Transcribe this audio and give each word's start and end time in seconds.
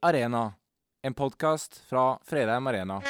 Arena, 0.00 0.52
en 1.02 1.14
podkast 1.14 1.80
fra 1.90 2.20
Fredheim 2.22 2.66
Arena. 2.70 3.00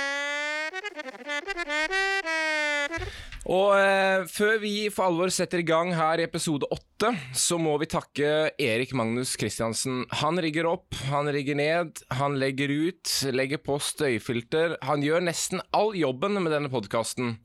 Og 3.49 3.75
eh, 3.77 4.25
før 4.33 4.55
vi 4.63 4.71
for 4.89 5.11
alvor 5.11 5.29
setter 5.33 5.61
i 5.61 5.67
gang 5.69 5.93
her 5.93 6.23
i 6.23 6.25
episode 6.25 6.65
åtte, 6.73 7.11
så 7.37 7.59
må 7.61 7.75
vi 7.83 7.91
takke 7.93 8.31
Erik 8.57 8.95
Magnus 8.97 9.35
Kristiansen. 9.37 10.07
Han 10.23 10.41
rigger 10.41 10.71
opp, 10.71 10.97
han 11.13 11.29
rigger 11.33 11.61
ned, 11.61 12.01
han 12.09 12.41
legger 12.41 12.73
ut, 12.73 13.13
legger 13.37 13.61
på 13.61 13.77
støyfilter. 13.85 14.79
Han 14.89 15.05
gjør 15.05 15.29
nesten 15.29 15.61
all 15.77 15.93
jobben 15.93 16.41
med 16.41 16.57
denne 16.57 16.73
podkasten. 16.73 17.37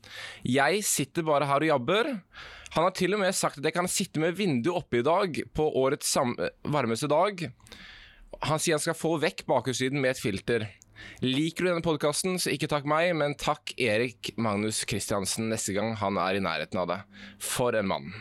Jeg 0.48 0.86
sitter 0.88 1.28
bare 1.28 1.52
her 1.52 1.68
og 1.68 1.74
jabber. 1.74 2.14
Han 2.78 2.88
har 2.88 2.96
til 2.96 3.20
og 3.20 3.26
med 3.26 3.36
sagt 3.36 3.60
at 3.60 3.68
jeg 3.68 3.76
kan 3.76 3.92
sitte 3.92 4.24
med 4.24 4.40
vinduet 4.40 4.86
oppe 4.86 5.04
i 5.04 5.06
dag, 5.06 5.44
på 5.52 5.68
årets 5.84 6.16
varmeste 6.64 7.12
dag. 7.12 7.44
Han 8.44 8.60
sier 8.60 8.76
han 8.76 8.84
skal 8.84 8.98
få 8.98 9.16
vekk 9.24 9.46
bakhuslyden 9.48 10.02
med 10.04 10.16
et 10.16 10.20
filter. 10.22 10.66
Liker 11.24 11.64
du 11.66 11.70
denne 11.70 11.86
podkasten, 11.86 12.36
så 12.40 12.52
ikke 12.52 12.68
takk 12.72 12.88
meg, 12.90 13.14
men 13.16 13.38
takk 13.40 13.72
Erik 13.80 14.34
Magnus 14.36 14.84
Kristiansen 14.88 15.48
neste 15.52 15.76
gang 15.76 15.96
han 16.00 16.20
er 16.20 16.38
i 16.38 16.44
nærheten 16.44 16.82
av 16.82 16.90
det. 16.92 17.00
For 17.44 17.76
en 17.80 17.90
mann. 17.90 18.12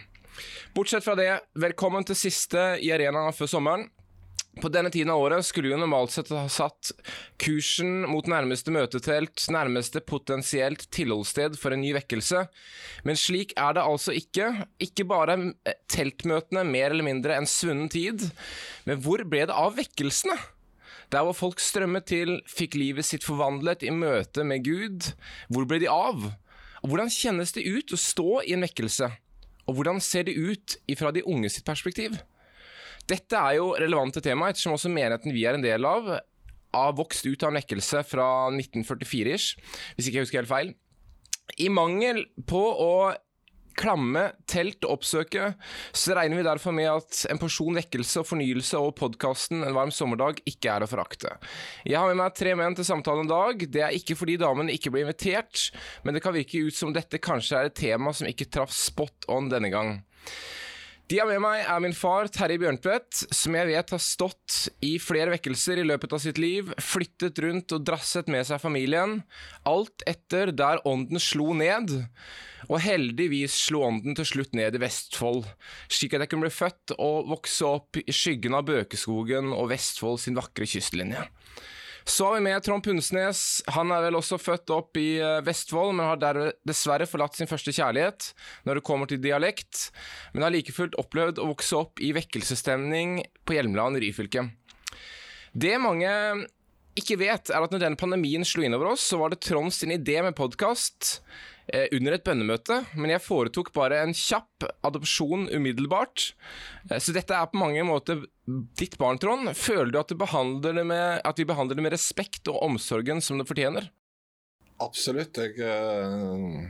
Bortsett 0.76 1.04
fra 1.04 1.16
det, 1.18 1.30
velkommen 1.58 2.06
til 2.08 2.18
siste 2.18 2.62
i 2.80 2.92
arenaen 2.94 3.34
før 3.36 3.50
sommeren. 3.50 3.88
På 4.60 4.68
denne 4.68 4.90
tiden 4.92 5.08
av 5.14 5.22
året 5.22 5.46
skulle 5.48 5.70
jo 5.70 5.78
normalt 5.80 6.12
sett 6.12 6.28
ha 6.34 6.44
satt 6.52 6.90
kursen 7.40 8.02
mot 8.04 8.26
nærmeste 8.28 8.72
møtetelt, 8.74 9.46
nærmeste 9.48 10.02
potensielt 10.04 10.84
tilholdssted 10.92 11.56
for 11.56 11.72
en 11.72 11.80
ny 11.80 11.94
vekkelse, 11.96 12.42
men 13.08 13.16
slik 13.16 13.54
er 13.56 13.78
det 13.78 13.84
altså 13.88 14.12
ikke. 14.12 14.50
Ikke 14.84 15.06
bare 15.08 15.38
teltmøtene 15.88 16.66
mer 16.68 16.90
eller 16.90 17.06
mindre 17.06 17.38
en 17.38 17.48
svunnen 17.48 17.88
tid, 17.92 18.26
men 18.84 19.00
hvor 19.00 19.24
ble 19.24 19.46
det 19.48 19.56
av 19.56 19.78
vekkelsene? 19.80 20.36
Der 21.12 21.24
hvor 21.24 21.36
folk 21.36 21.60
strømmet 21.60 22.06
til, 22.08 22.38
fikk 22.48 22.76
livet 22.76 23.08
sitt 23.08 23.24
forvandlet 23.24 23.84
i 23.84 23.92
møte 23.92 24.44
med 24.48 24.64
Gud. 24.68 25.10
Hvor 25.52 25.64
ble 25.68 25.80
de 25.82 25.88
av? 25.92 26.28
Og 26.82 26.92
hvordan 26.92 27.12
kjennes 27.12 27.52
det 27.56 27.64
ut 27.68 27.92
å 27.92 28.00
stå 28.00 28.28
i 28.44 28.54
en 28.56 28.64
vekkelse? 28.64 29.08
Og 29.68 29.76
hvordan 29.76 30.00
ser 30.04 30.28
det 30.28 30.36
ut 30.36 30.76
ifra 30.90 31.12
de 31.14 31.24
unge 31.28 31.52
sitt 31.52 31.68
perspektiv? 31.68 32.16
Dette 33.10 33.38
er 33.38 33.58
jo 33.58 33.72
relevante 33.78 34.22
tema, 34.24 34.50
ettersom 34.50 34.76
også 34.76 34.92
menigheten 34.92 35.34
vi 35.34 35.46
er 35.48 35.58
en 35.58 35.64
del 35.64 35.88
av, 35.88 36.12
har 36.72 36.94
vokst 36.96 37.26
ut 37.26 37.42
av 37.42 37.52
en 37.52 37.58
vekkelse 37.60 38.04
fra 38.08 38.28
1944-ish, 38.54 39.58
hvis 39.96 40.08
ikke 40.08 40.20
jeg 40.20 40.28
husker 40.28 40.42
helt 40.42 40.52
feil. 40.52 40.72
I 41.60 41.68
mangel 41.72 42.24
på 42.48 42.62
å 42.62 42.94
klamme, 43.78 44.26
telt 44.50 44.84
og 44.84 44.98
oppsøke, 44.98 45.52
så 45.96 46.16
regner 46.16 46.38
vi 46.38 46.46
derfor 46.46 46.74
med 46.76 46.90
at 46.90 47.22
en 47.32 47.40
porsjon 47.40 47.76
vekkelse 47.80 48.22
og 48.22 48.28
fornyelse 48.28 48.80
og 48.80 48.94
podkasten 48.98 49.64
En 49.64 49.76
varm 49.76 49.92
sommerdag 49.94 50.42
ikke 50.48 50.74
er 50.74 50.84
å 50.84 50.90
forakte. 50.90 51.34
Jeg 51.88 51.98
har 51.98 52.10
med 52.10 52.20
meg 52.20 52.36
tre 52.36 52.54
menn 52.58 52.76
til 52.76 52.86
samtale 52.88 53.24
en 53.24 53.32
dag. 53.32 53.64
Det 53.72 53.84
er 53.84 53.96
ikke 53.96 54.16
fordi 54.18 54.38
damene 54.40 54.74
ikke 54.76 54.92
ble 54.92 55.06
invitert, 55.06 55.70
men 56.04 56.16
det 56.16 56.24
kan 56.24 56.36
virke 56.36 56.66
ut 56.66 56.76
som 56.76 56.92
dette 56.94 57.20
kanskje 57.22 57.58
er 57.58 57.70
et 57.70 57.78
tema 57.78 58.12
som 58.16 58.28
ikke 58.28 58.50
traff 58.52 58.74
spot 58.76 59.28
on 59.32 59.48
denne 59.52 59.72
gang. 59.72 59.96
De 61.10 61.18
har 61.18 61.26
med 61.28 61.42
meg 61.42 61.64
er 61.66 61.80
min 61.82 61.94
far 61.96 62.28
Terje 62.32 62.60
Bjørntvedt, 62.62 63.24
som 63.34 63.56
jeg 63.58 63.68
vet 63.68 63.90
har 63.92 64.00
stått 64.00 64.58
i 64.86 64.94
flere 65.02 65.32
vekkelser 65.34 65.80
i 65.82 65.86
løpet 65.86 66.14
av 66.14 66.22
sitt 66.22 66.38
liv, 66.40 66.70
flyttet 66.80 67.40
rundt 67.42 67.74
og 67.74 67.84
drasset 67.88 68.30
med 68.32 68.46
seg 68.48 68.62
familien, 68.62 69.18
alt 69.68 70.06
etter 70.08 70.54
der 70.56 70.80
ånden 70.88 71.20
slo 71.20 71.50
ned. 71.58 71.92
Og 72.70 72.78
heldigvis 72.84 73.56
slo 73.66 73.82
ånden 73.88 74.16
til 74.16 74.28
slutt 74.30 74.54
ned 74.56 74.78
i 74.78 74.80
Vestfold, 74.80 75.42
slik 75.90 76.14
at 76.14 76.24
jeg 76.24 76.32
kunne 76.32 76.46
bli 76.46 76.54
født 76.54 76.94
og 76.96 77.28
vokse 77.34 77.66
opp 77.66 77.98
i 77.98 78.14
skyggen 78.14 78.54
av 78.56 78.68
Bøkeskogen 78.70 79.50
og 79.52 79.72
Vestfold 79.74 80.22
sin 80.22 80.38
vakre 80.38 80.70
kystlinje. 80.70 81.26
Så 82.04 82.26
har 82.26 82.34
vi 82.34 82.44
med 82.44 82.62
Trond 82.64 82.84
Pundsnes. 82.84 83.62
Han 83.74 83.92
er 83.94 84.06
vel 84.06 84.18
også 84.18 84.38
født 84.40 84.72
opp 84.74 84.98
i 85.00 85.20
eh, 85.22 85.40
Vestfold, 85.46 85.94
men 85.96 86.08
har 86.08 86.40
dessverre 86.66 87.06
forlatt 87.08 87.38
sin 87.38 87.50
første 87.50 87.74
kjærlighet 87.74 88.32
når 88.66 88.78
det 88.78 88.86
kommer 88.86 89.10
til 89.10 89.22
dialekt, 89.22 89.90
men 90.32 90.46
har 90.46 90.54
like 90.54 90.74
fullt 90.74 90.98
opplevd 91.00 91.40
å 91.42 91.50
vokse 91.52 91.78
opp 91.78 92.02
i 92.02 92.12
vekkelsesstemning 92.16 93.20
på 93.46 93.56
Hjelmeland, 93.56 94.00
Ryfylke. 94.02 94.48
Det 95.52 95.76
mange 95.82 96.10
ikke 96.98 97.16
vet, 97.22 97.48
er 97.48 97.64
at 97.64 97.72
når 97.72 97.86
denne 97.86 98.00
pandemien 98.00 98.44
slo 98.44 98.64
inn 98.66 98.76
over 98.76 98.92
oss, 98.92 99.04
så 99.08 99.18
var 99.20 99.32
det 99.32 99.40
Trond 99.44 99.72
sin 99.72 99.94
idé 99.94 100.18
med 100.24 100.36
podkast 100.36 101.14
under 101.94 102.16
et 102.16 102.24
bønnemøte, 102.26 102.80
men 102.98 103.12
jeg 103.14 103.22
foretok 103.22 103.70
bare 103.76 104.02
en 104.02 104.14
kjapp 104.16 104.66
adopsjon 104.84 105.46
umiddelbart. 105.52 106.32
Eh, 106.90 106.98
så 106.98 107.14
dette 107.14 107.36
er 107.36 107.50
på 107.50 107.60
mange 107.60 107.84
måter 107.86 108.24
ditt 108.78 108.98
barn, 109.00 109.20
Trond. 109.22 109.52
Føler 109.56 109.92
du 109.94 110.00
at, 110.00 110.14
med, 110.82 111.20
at 111.22 111.38
vi 111.38 111.48
behandler 111.48 111.78
det 111.78 111.86
med 111.86 111.94
respekt 111.94 112.50
og 112.50 112.62
omsorgen 112.66 113.22
som 113.24 113.38
det 113.40 113.48
fortjener? 113.48 113.88
Absolutt. 114.82 115.38
Jeg 115.38 115.54
uh, 115.62 116.66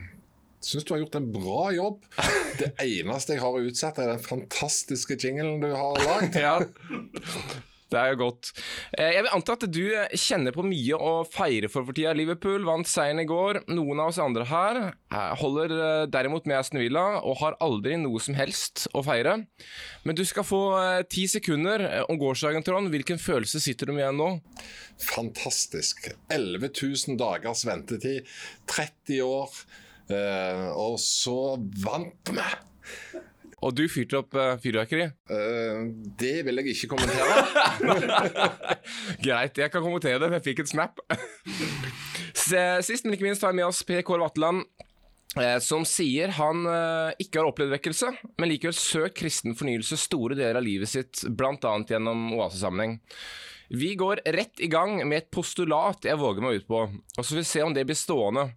syns 0.61 0.85
du 0.85 0.93
har 0.93 1.01
gjort 1.01 1.17
en 1.17 1.29
bra 1.33 1.67
jobb. 1.73 2.03
Det 2.61 2.69
eneste 2.85 3.33
jeg 3.33 3.41
har 3.41 3.55
utsatt, 3.65 3.97
er 3.97 4.11
den 4.13 4.21
fantastiske 4.21 5.17
jinglen 5.17 5.57
du 5.63 5.71
har 5.73 5.97
lagd. 6.05 6.37
ja. 6.37 6.59
Det 7.93 7.99
er 8.01 8.13
jo 8.13 8.19
godt. 8.23 8.49
Eh, 8.97 9.11
jeg 9.13 9.23
vil 9.25 9.33
anta 9.35 9.53
at 9.53 9.65
du 9.69 9.83
kjenner 10.17 10.55
på 10.55 10.65
mye 10.65 10.97
å 10.97 11.11
feire 11.29 11.69
for 11.69 11.85
for 11.85 11.93
tida. 11.93 12.13
Liverpool 12.17 12.65
vant 12.65 12.89
seieren 12.89 13.21
i 13.21 13.27
går. 13.29 13.61
Noen 13.69 14.01
av 14.01 14.09
oss 14.09 14.21
andre 14.21 14.47
her 14.49 14.79
eh, 14.89 15.33
holder 15.41 15.75
eh, 15.77 16.05
derimot 16.13 16.49
med 16.49 16.57
Aston 16.57 16.81
Villa 16.81 17.05
og 17.21 17.37
har 17.43 17.57
aldri 17.63 17.99
noe 18.01 18.21
som 18.23 18.37
helst 18.37 18.87
å 18.97 19.03
feire. 19.05 19.37
Men 20.07 20.17
du 20.17 20.23
skal 20.25 20.47
få 20.47 20.63
ti 21.11 21.27
sekunder 21.29 21.85
om 22.09 22.17
gårsdagen, 22.21 22.65
Trond. 22.65 22.89
Hvilken 22.93 23.21
følelse 23.21 23.61
sitter 23.61 23.89
du 23.89 23.95
med 23.95 24.07
igjen 24.07 24.19
nå? 24.19 24.29
Fantastisk. 25.13 26.09
11 26.33 26.73
000 26.73 27.19
dagers 27.19 27.63
ventetid. 27.69 28.29
30 28.73 29.21
år. 29.27 29.61
Og 30.77 30.97
så 31.01 31.37
vant 31.85 32.33
vi! 32.33 32.49
Og 33.63 33.75
du 33.75 33.85
fyrte 33.91 34.19
opp 34.19 34.35
uh, 34.35 34.55
fyrverkeri? 34.61 35.07
Uh, 35.31 35.87
det 36.19 36.41
vil 36.47 36.59
jeg 36.59 36.73
ikke 36.73 36.95
kommentere. 36.95 37.35
Greit, 39.25 39.59
jeg 39.59 39.71
kan 39.71 39.83
kommentere 39.83 40.19
det, 40.19 40.29
for 40.29 40.39
jeg 40.39 40.47
fikk 40.49 40.63
et 40.65 40.73
snap. 40.73 40.99
Sist, 42.43 43.05
men 43.05 43.15
ikke 43.15 43.29
minst 43.29 43.45
har 43.45 43.53
vi 43.53 43.61
med 43.61 43.69
oss 43.69 43.85
Per 43.87 44.03
Kåre 44.05 44.25
Vatland. 44.25 44.65
Eh, 45.39 45.57
som 45.65 45.81
sier 45.87 46.29
han 46.35 46.59
ikke 47.17 47.39
har 47.39 47.47
opplevd 47.49 47.71
vekkelse, 47.73 48.11
men 48.37 48.51
likevel 48.51 48.75
søkt 48.77 49.15
kristen 49.17 49.55
fornyelse 49.57 49.97
store 49.97 50.37
deler 50.37 50.59
av 50.59 50.65
livet 50.65 50.91
sitt, 50.91 51.23
bl.a. 51.25 51.71
gjennom 51.89 52.27
oasesammenheng. 52.35 52.99
Vi 53.73 53.95
går 53.97 54.21
rett 54.35 54.61
i 54.61 54.69
gang 54.69 54.99
med 55.07 55.23
et 55.23 55.31
postulat 55.33 56.05
jeg 56.05 56.19
våger 56.21 56.45
meg 56.45 56.61
ut 56.61 56.67
på, 56.69 56.83
og 56.83 57.23
så 57.23 57.31
får 57.31 57.39
vi 57.39 57.47
se 57.49 57.63
om 57.65 57.73
det 57.73 57.87
blir 57.89 57.97
stående. 57.97 58.51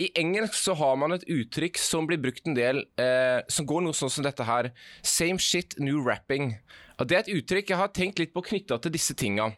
I 0.00 0.08
engelsk 0.16 0.56
så 0.56 0.72
har 0.80 0.96
man 0.96 1.12
et 1.12 1.26
uttrykk 1.28 1.76
som 1.80 2.06
blir 2.08 2.20
brukt 2.22 2.46
en 2.48 2.56
del, 2.56 2.86
eh, 2.96 3.42
som 3.52 3.66
går 3.68 3.84
noe 3.84 3.96
sånn 3.96 4.12
som 4.12 4.24
dette 4.24 4.46
her. 4.48 4.70
Same 5.04 5.36
shit, 5.36 5.76
new 5.78 6.00
rapping. 6.06 6.54
Og 6.98 7.08
Det 7.08 7.16
er 7.16 7.20
et 7.24 7.34
uttrykk 7.36 7.72
jeg 7.72 7.80
har 7.80 7.92
tenkt 7.92 8.18
litt 8.18 8.32
på 8.32 8.44
knytta 8.44 8.80
til 8.80 8.92
disse 8.92 9.14
tinga. 9.14 9.56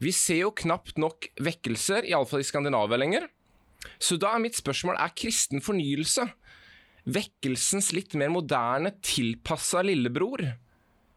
Vi 0.00 0.12
ser 0.12 0.44
jo 0.44 0.50
knapt 0.50 0.98
nok 0.98 1.28
vekkelser, 1.40 2.06
iallfall 2.06 2.40
i 2.40 2.46
Skandinavia 2.46 2.98
lenger. 2.98 3.28
Så 3.98 4.18
da 4.18 4.34
er 4.34 4.42
mitt 4.42 4.54
spørsmål 4.54 4.98
er 5.00 5.14
kristen 5.16 5.60
fornyelse 5.60 6.28
vekkelsens 7.08 7.92
litt 7.96 8.14
mer 8.18 8.30
moderne, 8.32 8.92
tilpassa 9.02 9.82
lillebror? 9.86 10.44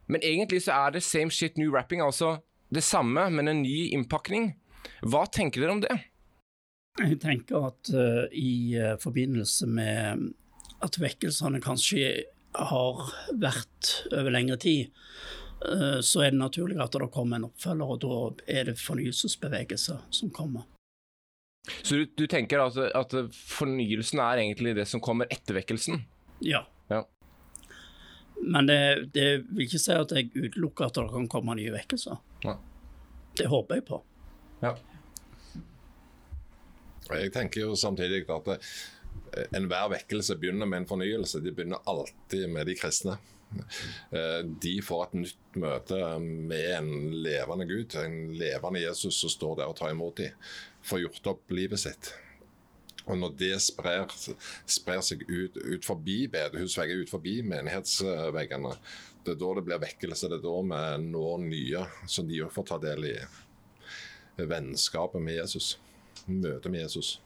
Men 0.08 0.22
egentlig 0.22 0.64
så 0.66 0.76
er 0.88 0.96
det 0.96 1.04
same 1.06 1.32
shit, 1.32 1.58
new 1.58 1.72
rapping, 1.74 2.02
altså 2.02 2.38
det 2.74 2.84
samme, 2.84 3.30
men 3.30 3.48
en 3.48 3.62
ny 3.64 3.90
innpakning. 3.94 4.54
Hva 5.04 5.26
tenker 5.32 5.64
dere 5.64 5.76
om 5.76 5.84
det? 5.84 5.96
Jeg 7.02 7.18
tenker 7.24 7.72
at 7.72 7.90
uh, 7.90 8.26
i 8.30 8.78
uh, 8.78 8.94
forbindelse 9.02 9.66
med 9.66 10.28
at 10.84 11.00
vekkelsene 11.02 11.62
kanskje 11.64 12.12
har 12.54 13.00
vært 13.42 13.94
over 14.12 14.30
lengre 14.36 14.60
tid, 14.62 14.92
uh, 15.66 15.98
så 16.06 16.28
er 16.28 16.36
det 16.36 16.42
naturlig 16.44 16.78
at 16.84 16.94
det 16.94 17.10
kommer 17.16 17.40
en 17.40 17.48
oppfølger, 17.50 17.96
og 17.96 18.04
da 18.04 18.20
er 18.60 18.70
det 18.70 18.78
fornyelsesbevegelser 18.78 20.06
som 20.14 20.30
kommer. 20.36 20.68
Så 21.82 21.98
du, 21.98 22.06
du 22.14 22.28
tenker 22.30 22.62
at, 22.62 22.78
at, 22.78 23.18
fornyelsen 23.34 24.22
er 24.22 24.44
egentlig 24.44 24.76
det 24.78 24.86
som 24.86 25.02
kommer 25.02 25.32
etter 25.34 25.58
vekkelsen? 25.58 26.04
Ja. 26.46 26.62
ja. 26.94 27.02
Men 28.38 28.70
det, 28.70 28.80
det, 29.16 29.28
vil 29.50 29.66
ikke 29.66 29.82
si 29.82 29.98
at 29.98 30.14
jeg 30.14 30.30
utelukker 30.36 30.92
at 30.92 31.00
det 31.00 31.10
kan 31.16 31.30
komme 31.32 31.58
nye 31.58 31.74
vekkelser. 31.74 32.20
Ja. 32.46 32.60
Det 33.40 33.50
håper 33.50 33.80
jeg 33.80 33.88
på. 33.88 34.04
Ja. 34.62 34.76
Jeg 37.20 37.34
tenker 37.36 37.68
jo 37.68 37.78
samtidig 37.80 38.24
at 38.34 38.50
eh, 38.56 39.48
enhver 39.58 39.92
vekkelse 39.94 40.38
begynner 40.42 40.70
med 40.70 40.84
en 40.84 40.90
fornyelse. 40.90 41.44
De 41.44 41.54
begynner 41.54 41.84
alltid 41.90 42.50
med 42.50 42.70
de 42.70 42.78
kristne. 42.80 43.18
Eh, 44.12 44.42
de 44.66 44.74
får 44.82 45.06
et 45.06 45.16
nytt 45.22 45.62
møte 45.62 46.00
med 46.24 46.70
en 46.78 46.92
levende 47.26 47.68
Gud, 47.70 47.96
en 48.00 48.34
levende 48.38 48.82
Jesus 48.84 49.20
som 49.22 49.32
står 49.32 49.60
der 49.62 49.72
og 49.72 49.78
tar 49.80 49.94
imot 49.94 50.20
dem. 50.22 50.38
Får 50.84 51.04
gjort 51.06 51.34
opp 51.36 51.54
livet 51.56 51.84
sitt. 51.84 52.14
Og 53.04 53.18
når 53.20 53.34
det 53.40 53.56
sprer, 53.60 54.08
sprer 54.70 55.02
seg 55.04 55.26
ut, 55.28 55.58
ut 55.58 55.86
forbi 55.86 56.24
bedehusvegger, 56.32 57.04
ut 57.04 57.12
forbi 57.12 57.42
menighetsveggene, 57.44 58.78
det 59.24 59.34
er 59.34 59.40
da 59.40 59.50
det 59.58 59.64
blir 59.68 59.82
vekkelse. 59.84 60.30
Det 60.32 60.40
er 60.40 60.46
da 60.46 60.54
vi 60.70 61.10
når 61.10 61.44
nye 61.44 61.84
som 62.12 62.28
de 62.28 62.42
òg 62.46 62.54
får 62.56 62.70
ta 62.72 62.80
del 62.84 63.10
i. 63.12 63.18
vennskapet 64.34 65.22
med 65.22 65.36
Jesus. 65.36 65.76
Møtet 66.30 66.72
med 66.72 66.86
Jesus. 66.86 67.18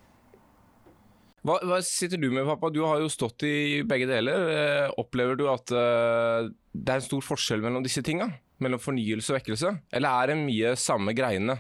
Hva, 1.46 1.60
hva, 1.64 1.78
sitter 1.86 2.20
du 2.20 2.28
med, 2.34 2.48
pappa? 2.48 2.72
Du 2.74 2.82
har 2.84 3.00
jo 3.00 3.12
stått 3.12 3.46
i 3.48 3.84
begge 3.88 4.08
deler. 4.10 4.48
Eh, 4.52 4.96
opplever 5.00 5.38
du 5.40 5.46
at 5.52 5.72
uh, 5.72 6.50
det 6.74 6.92
er 6.92 7.00
en 7.00 7.06
stor 7.06 7.24
forskjell 7.24 7.64
mellom 7.64 7.86
disse 7.86 8.04
tinga? 8.04 8.28
Mellom 8.64 8.82
fornyelse 8.82 9.32
og 9.32 9.38
vekkelse? 9.38 9.76
Eller 9.96 10.24
er 10.24 10.34
det 10.34 10.40
mye 10.42 10.74
samme 10.80 11.14
greiene, 11.16 11.60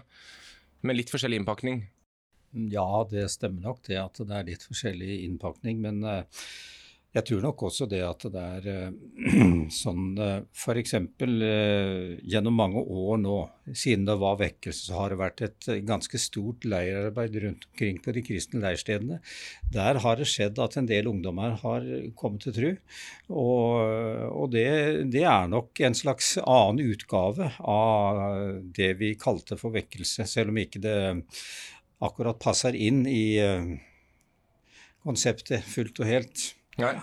med 0.84 0.98
litt 0.98 1.13
forskjellig 1.13 1.39
innpakning? 1.42 1.86
Ja, 2.74 2.88
det 3.10 3.28
stemmer 3.31 3.69
nok 3.69 3.83
det 3.88 4.00
at 4.01 4.19
det 4.19 4.33
er 4.33 4.50
litt 4.50 4.66
forskjellig 4.66 5.22
innpakning. 5.28 5.80
Men 5.86 6.01
uh, 6.04 6.44
jeg 7.18 7.25
tror 7.25 7.44
nok 7.48 7.64
også 7.69 7.88
det 7.90 8.02
at 8.06 8.25
det 8.30 8.42
er 8.44 8.66
uh, 8.88 9.62
sånn 9.81 10.18
uh, 10.19 10.44
f.eks. 10.54 10.94
Uh, 10.98 12.18
gjennom 12.22 12.58
mange 12.60 12.84
år 12.84 13.18
nå, 13.22 13.38
siden 13.72 14.06
det 14.08 14.18
var 14.22 14.38
vekkelse, 14.42 14.90
så 14.90 15.00
har 15.00 15.14
det 15.14 15.19
vært 15.22 15.44
et 15.48 15.69
ganske 15.88 16.22
stort 16.22 16.68
leirarbeid 16.68 17.40
rundt 17.44 17.66
omkring 17.72 17.98
på 18.04 18.14
de 18.16 18.24
kristne 18.28 18.62
leirstedene. 18.64 19.19
Der 19.74 20.02
har 20.04 20.19
det 20.19 20.30
skjedd 20.30 20.62
at 20.62 20.78
en 20.80 20.90
del 20.90 21.10
ungdommer 21.10 21.58
har 21.64 21.88
kommet 22.19 22.46
til 22.46 22.56
tru. 22.56 22.69
Og, 23.34 23.81
og 24.30 24.54
det, 24.54 24.68
det, 25.14 25.25
er 25.28 25.50
nok 25.52 25.81
en 25.84 25.98
slags 25.98 26.36
annen 26.44 26.94
utgave 26.94 27.50
av 27.60 28.22
det 28.78 28.94
vi 29.02 29.16
kalte 29.19 29.58
for 29.60 29.75
vekkelse, 29.75 30.28
selv 30.30 30.54
om 30.54 30.62
ikke 30.62 30.84
det 30.86 30.98
akkurat 32.04 32.40
passer 32.40 32.78
inn 32.78 33.04
i 33.10 33.25
konseptet 35.08 35.66
fullt 35.66 36.04
og 36.04 36.10
helt. 36.10 36.48
Nei. 36.77 36.94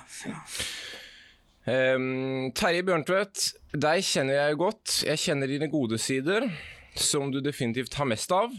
Um, 1.64 2.50
Terje 2.54 2.84
Bjørntvedt, 2.86 3.46
deg 3.72 4.04
kjenner 4.06 4.36
jeg 4.36 4.60
godt. 4.60 5.00
Jeg 5.08 5.22
kjenner 5.22 5.50
dine 5.50 5.70
gode 5.72 5.98
sider, 5.98 6.46
som 6.94 7.32
du 7.32 7.40
definitivt 7.42 7.96
har 7.98 8.06
mest 8.06 8.30
av. 8.34 8.52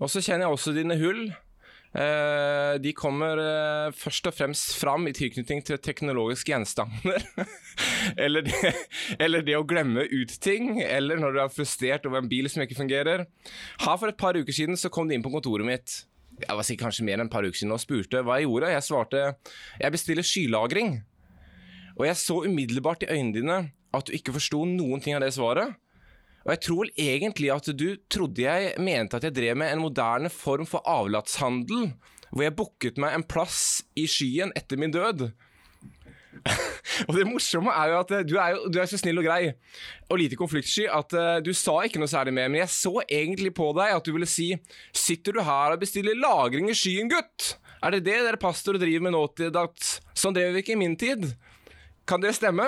Og 0.00 0.10
så 0.10 0.22
kjenner 0.24 0.48
jeg 0.48 0.56
også 0.56 0.74
dine 0.74 0.96
hull. 0.98 1.28
Uh, 1.90 2.78
de 2.78 2.92
kommer 2.94 3.40
uh, 3.42 3.94
først 3.94 4.28
og 4.30 4.34
fremst 4.36 4.76
fram 4.78 5.08
i 5.10 5.14
tilknytning 5.14 5.62
til 5.66 5.78
teknologiske 5.82 6.52
gjenstander. 6.52 7.24
eller, 8.24 8.46
det, 8.46 8.74
eller, 9.18 9.46
det, 9.46 9.58
å 9.58 9.66
glemme 9.66 10.06
ut 10.06 10.36
ting, 10.42 10.78
eller 10.82 11.18
når 11.18 11.34
du 11.34 11.42
er 11.44 11.54
frustrert 11.54 12.06
over 12.06 12.22
en 12.22 12.30
bil 12.30 12.50
som 12.50 12.62
ikke 12.62 12.78
fungerer. 12.78 13.26
Her 13.82 13.98
For 14.00 14.10
et 14.10 14.18
par 14.18 14.38
uker 14.38 14.54
siden 14.54 14.78
så 14.78 14.90
kom 14.90 15.10
du 15.10 15.14
inn 15.14 15.26
på 15.26 15.34
kontoret 15.34 15.66
mitt 15.66 16.00
jeg 16.46 16.66
sikkert 16.68 16.88
kanskje 16.88 17.06
mer 17.06 17.18
enn 17.18 17.28
et 17.28 17.32
par 17.32 17.46
uker 17.46 17.58
siden 17.58 17.74
og 17.74 17.82
spurte 17.82 18.22
hva 18.24 18.38
jeg 18.38 18.48
gjorde. 18.48 18.72
Jeg 18.74 18.86
svarte 18.86 19.22
jeg 19.80 19.94
bestiller 19.94 20.26
skylagring. 20.26 20.96
Og 21.98 22.06
jeg 22.08 22.16
så 22.16 22.40
umiddelbart 22.46 23.04
i 23.04 23.10
øynene 23.12 23.36
dine 23.36 23.60
at 23.96 24.06
du 24.06 24.14
ikke 24.14 24.34
forsto 24.36 24.62
noen 24.68 25.02
ting 25.02 25.16
av 25.16 25.24
det 25.24 25.34
svaret. 25.36 25.74
Og 26.46 26.54
jeg 26.54 26.62
tror 26.64 26.92
egentlig 26.96 27.50
at 27.52 27.68
du 27.76 27.88
trodde 28.12 28.44
jeg 28.46 28.72
mente 28.80 29.18
at 29.18 29.26
jeg 29.26 29.36
drev 29.36 29.58
med 29.60 29.74
en 29.74 29.82
moderne 29.82 30.30
form 30.32 30.68
for 30.68 30.84
avlatshandel, 30.88 31.90
hvor 32.30 32.46
jeg 32.46 32.56
booket 32.56 33.00
meg 33.02 33.16
en 33.16 33.26
plass 33.26 33.82
i 33.98 34.06
skyen 34.08 34.54
etter 34.56 34.80
min 34.80 34.94
død. 34.94 35.28
og 37.06 37.16
det 37.16 37.26
morsomme 37.28 37.72
er 37.74 37.92
jo 37.92 37.98
at 38.00 38.12
eh, 38.16 38.26
du 38.26 38.34
er, 38.36 38.54
jo, 38.54 38.68
du 38.72 38.78
er 38.80 38.88
så 38.90 38.98
snill 39.00 39.20
og 39.20 39.26
grei 39.26 39.40
og 40.10 40.18
lite 40.18 40.38
konfliktsky 40.38 40.86
at 40.90 41.14
uh, 41.14 41.38
du 41.44 41.52
sa 41.54 41.76
ikke 41.86 42.00
noe 42.02 42.10
særlig 42.10 42.34
mer, 42.34 42.50
men 42.50 42.62
jeg 42.62 42.74
så 42.74 42.94
egentlig 43.06 43.52
på 43.56 43.68
deg 43.78 43.94
at 43.94 44.06
du 44.06 44.14
ville 44.16 44.28
si 44.28 44.50
Sitter 44.96 45.36
du 45.36 45.42
her 45.46 45.74
og 45.74 45.82
bestiller 45.82 46.18
lagring 46.18 46.70
i 46.72 46.76
skyen, 46.76 47.10
gutt? 47.12 47.54
Er 47.80 47.94
det 47.94 48.04
det 48.08 48.18
dere 48.26 48.40
pastorer 48.40 48.80
driver 48.82 49.06
med 49.06 49.14
nå 49.14 49.24
til 49.38 49.52
dags? 49.54 49.98
Sånn 50.18 50.34
drev 50.36 50.56
vi 50.56 50.64
ikke 50.64 50.74
i 50.74 50.80
min 50.80 50.96
tid. 51.00 51.30
Kan 52.08 52.24
det 52.24 52.34
stemme? 52.38 52.66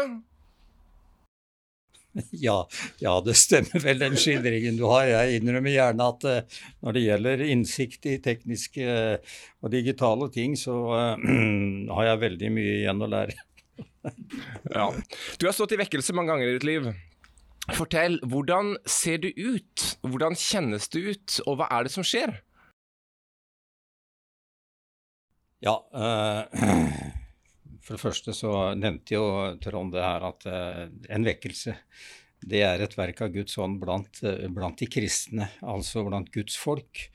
Ja, 2.31 2.69
ja, 3.01 3.15
det 3.25 3.35
stemmer 3.41 3.81
vel 3.81 4.01
den 4.03 4.19
skildringen 4.21 4.77
du 4.77 4.85
har. 4.91 5.07
Jeg 5.09 5.41
innrømmer 5.41 5.73
gjerne 5.73 6.09
at 6.13 6.27
uh, 6.29 6.59
når 6.85 6.97
det 6.97 7.05
gjelder 7.07 7.45
innsikt 7.47 8.09
i 8.11 8.19
tekniske 8.25 8.85
uh, 8.85 9.39
og 9.65 9.73
digitale 9.73 10.29
ting, 10.35 10.59
så 10.61 10.77
uh, 10.93 11.33
har 11.97 12.11
jeg 12.11 12.23
veldig 12.27 12.53
mye 12.59 12.77
igjen 12.83 13.03
å 13.07 13.11
lære 13.15 13.39
ja. 14.77 14.87
Du 15.39 15.47
har 15.47 15.57
stått 15.57 15.75
i 15.77 15.81
vekkelse 15.81 16.15
mange 16.17 16.33
ganger 16.33 16.51
i 16.51 16.55
ditt 16.57 16.67
liv. 16.67 16.93
Fortell, 17.77 18.19
hvordan 18.27 18.75
ser 18.91 19.21
du 19.23 19.29
ut? 19.31 19.85
Hvordan 20.03 20.35
kjennes 20.39 20.89
det 20.91 21.03
ut, 21.07 21.37
og 21.47 21.61
hva 21.61 21.69
er 21.71 21.87
det 21.87 21.95
som 21.95 22.07
skjer? 22.07 22.35
Ja, 25.63 25.77
uh, 25.95 26.43
for 27.85 27.95
det 27.95 28.03
første 28.03 28.35
så 28.35 28.73
nevnte 28.75 29.15
jo 29.15 29.27
Trond 29.63 29.95
det 29.95 30.03
her 30.03 30.27
at 30.33 30.49
uh, 30.51 30.83
en 31.07 31.29
vekkelse 31.29 31.77
det 32.43 32.65
er 32.67 32.83
et 32.83 32.97
verk 32.99 33.21
av 33.23 33.31
Guds 33.31 33.55
ånd 33.63 33.77
blant, 33.79 34.19
uh, 34.27 34.49
blant, 34.51 34.81
de 34.83 34.89
kristne, 34.91 35.47
altså 35.63 36.03
blant 36.09 36.33
Guds 36.35 36.59
folk. 36.59 37.07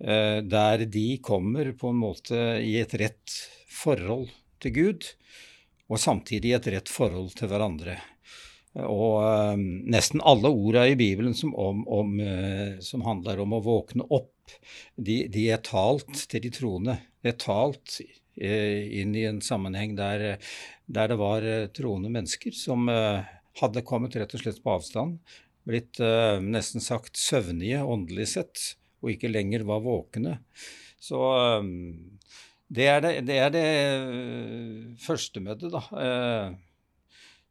Der 0.00 0.80
de 0.88 1.18
kommer 1.20 1.74
på 1.76 1.90
en 1.92 1.98
måte 2.00 2.36
i 2.64 2.70
et 2.80 2.94
rett 2.96 3.34
forhold 3.68 4.30
til 4.64 4.72
Gud 4.72 5.08
og 5.90 5.98
samtidig 5.98 6.54
et 6.54 6.70
rett 6.76 6.90
forhold 6.90 7.34
til 7.38 7.50
hverandre. 7.50 7.98
Og 8.78 9.16
uh, 9.18 9.56
nesten 9.90 10.22
alle 10.22 10.50
orda 10.54 10.84
i 10.86 10.96
Bibelen 10.98 11.34
som, 11.34 11.50
om, 11.58 11.82
om, 11.90 12.14
uh, 12.22 12.78
som, 12.84 13.02
handler 13.02 13.42
om 13.42 13.56
å 13.56 13.62
våkne 13.64 14.06
opp, 14.14 14.54
de, 14.94 15.24
de, 15.30 15.48
er 15.50 15.62
talt 15.66 16.26
til 16.30 16.44
de 16.44 16.52
troende. 16.54 16.96
Det 17.18 17.34
er 17.34 17.40
talt 17.42 17.98
uh, 17.98 18.80
inn 19.00 19.16
i 19.18 19.26
en 19.26 19.42
sammenheng 19.42 19.96
der, 19.98 20.38
der 20.86 21.10
det 21.10 21.18
var 21.18 21.46
troende 21.74 22.12
mennesker 22.14 22.54
som 22.54 22.86
hadde 22.90 23.82
kommet 23.86 24.14
rett 24.16 24.34
og 24.34 24.44
slett 24.44 24.62
på 24.62 24.76
avstand, 24.76 25.18
blitt 25.66 25.98
nesten 26.40 26.80
sagt 26.82 27.18
søvnige 27.20 27.82
åndelig 27.84 28.30
sett, 28.32 28.62
og 29.02 29.12
ikke 29.12 29.28
lenger 29.30 29.66
var 29.68 29.82
våkne. 29.84 30.38
Så 31.02 31.20
det 32.70 32.86
er 32.86 33.00
det, 33.02 33.14
det, 33.26 33.36
er 33.42 33.48
det 33.54 33.68
øh, 33.98 34.98
første 35.02 35.42
møtet, 35.42 35.72
da. 35.74 35.80
Eh, 35.98 36.52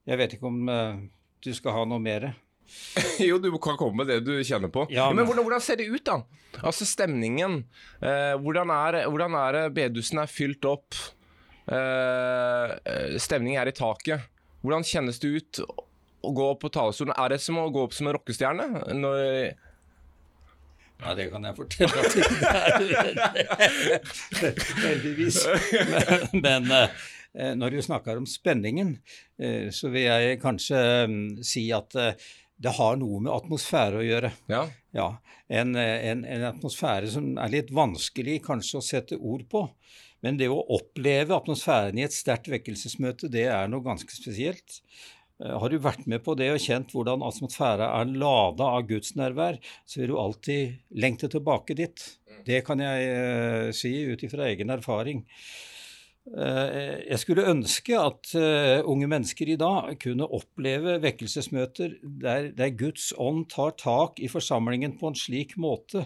jeg 0.07 0.17
vet 0.21 0.35
ikke 0.37 0.47
om 0.47 0.69
øh, 0.71 1.01
du 1.43 1.51
skal 1.55 1.75
ha 1.75 1.83
noe 1.87 1.99
mer? 2.03 2.31
jo, 3.29 3.39
du 3.41 3.49
kan 3.61 3.77
komme 3.79 4.03
med 4.03 4.11
det 4.13 4.19
du 4.23 4.31
kjenner 4.45 4.71
på. 4.71 4.85
Ja, 4.93 5.09
men, 5.09 5.21
men 5.21 5.27
hvordan, 5.27 5.43
hvordan, 5.47 5.63
ser 5.65 5.79
det 5.79 5.89
ut, 5.89 6.05
da? 6.05 6.21
Altså 6.63 6.87
stemningen. 6.87 7.63
Eh, 7.99 8.35
hvordan, 8.39 8.71
er, 8.71 9.01
hvordan 9.09 9.37
er 9.41 9.57
det 9.57 9.63
bedehusen 9.75 10.23
er 10.23 10.31
fylt 10.31 10.65
opp? 10.69 10.97
Eh, 11.69 13.19
stemningen 13.21 13.61
er 13.61 13.71
i 13.71 13.75
taket. 13.75 14.27
Hvordan 14.63 14.85
kjennes 14.87 15.19
det 15.19 15.33
ut 15.35 15.61
å 15.67 16.31
gå 16.35 16.51
opp 16.53 16.63
på 16.63 16.71
talerstolen? 16.73 17.15
Er 17.15 17.35
det 17.35 17.41
som 17.43 17.59
å 17.59 17.69
gå 17.73 17.83
opp 17.87 17.95
som 17.95 18.09
en 18.09 18.15
rockestjerne? 18.17 18.69
Når 18.95 19.19
ja, 20.99 21.13
det 21.15 21.29
kan 21.31 21.47
jeg 21.47 21.55
fortelle 21.55 22.01
at 22.01 22.15
det 22.15 22.25
er. 23.55 24.01
Heldigvis. 24.83 25.39
Men, 25.87 26.43
men 26.45 26.67
eh, 26.75 27.53
når 27.55 27.75
du 27.75 27.79
snakker 27.85 28.19
om 28.19 28.27
spenningen, 28.27 28.97
eh, 29.39 29.69
så 29.75 29.91
vil 29.93 30.09
jeg 30.09 30.41
kanskje 30.43 30.81
mm, 31.07 31.23
si 31.45 31.69
at 31.75 31.95
eh, 31.99 32.27
det 32.59 32.75
har 32.75 32.99
noe 32.99 33.21
med 33.23 33.31
atmosfære 33.31 34.01
å 34.01 34.03
gjøre. 34.03 34.33
Ja. 34.51 34.65
ja 34.95 35.09
en, 35.47 35.71
en, 35.79 36.25
en, 36.27 36.47
atmosfære 36.51 37.13
som 37.13 37.31
er 37.39 37.53
litt 37.53 37.71
vanskelig 37.71 38.41
kanskje 38.43 38.81
å 38.81 38.83
sette 38.83 39.19
ord 39.19 39.47
på. 39.51 39.63
Men 40.19 40.35
det 40.35 40.49
å 40.51 40.59
oppleve 40.75 41.37
atmosfæren 41.37 42.01
i 42.01 42.03
et 42.03 42.15
sterkt 42.15 42.51
vekkelsesmøte, 42.51 43.31
det 43.31 43.47
er 43.47 43.71
noe 43.71 43.85
ganske 43.85 44.11
spesielt. 44.11 44.81
Eh, 45.39 45.55
har 45.61 45.71
du 45.71 45.79
vært 45.79 46.07
med 46.11 46.23
på 46.25 46.35
det 46.39 46.49
og 46.53 46.61
kjent 46.63 46.91
hvordan 46.95 47.23
atmosfæra 47.25 47.93
er 48.01 48.11
lada 48.19 48.73
av 48.75 48.85
Guds 48.89 49.15
nærvær, 49.19 49.59
så 49.87 50.01
vil 50.01 50.13
du 50.13 50.19
alltid 50.19 50.99
lengte 50.99 51.31
tilbake 51.31 51.77
dit. 51.79 52.05
Det 52.45 52.61
kan 52.67 52.79
jeg 52.79 53.07
uh, 53.11 53.71
si 53.75 53.91
ut 54.07 54.21
ifra 54.23 54.47
egen 54.47 54.71
erfaring. 54.71 55.25
Uh, 56.29 57.01
jeg 57.03 57.19
skulle 57.19 57.47
ønske 57.51 57.97
at 57.97 58.31
unge 58.87 59.09
mennesker 59.09 59.49
i 59.49 59.57
dag 59.59 59.95
kunne 60.01 60.27
oppleve 60.27 60.99
vekkelsesmøter 61.03 61.97
der, 62.03 62.51
der 62.55 62.75
Guds 62.79 63.11
ånd 63.17 63.47
tar 63.51 63.75
tak 63.79 64.21
i 64.23 64.31
forsamlingen 64.31 64.95
på 64.99 65.11
en 65.11 65.19
slik 65.19 65.57
måte 65.59 66.05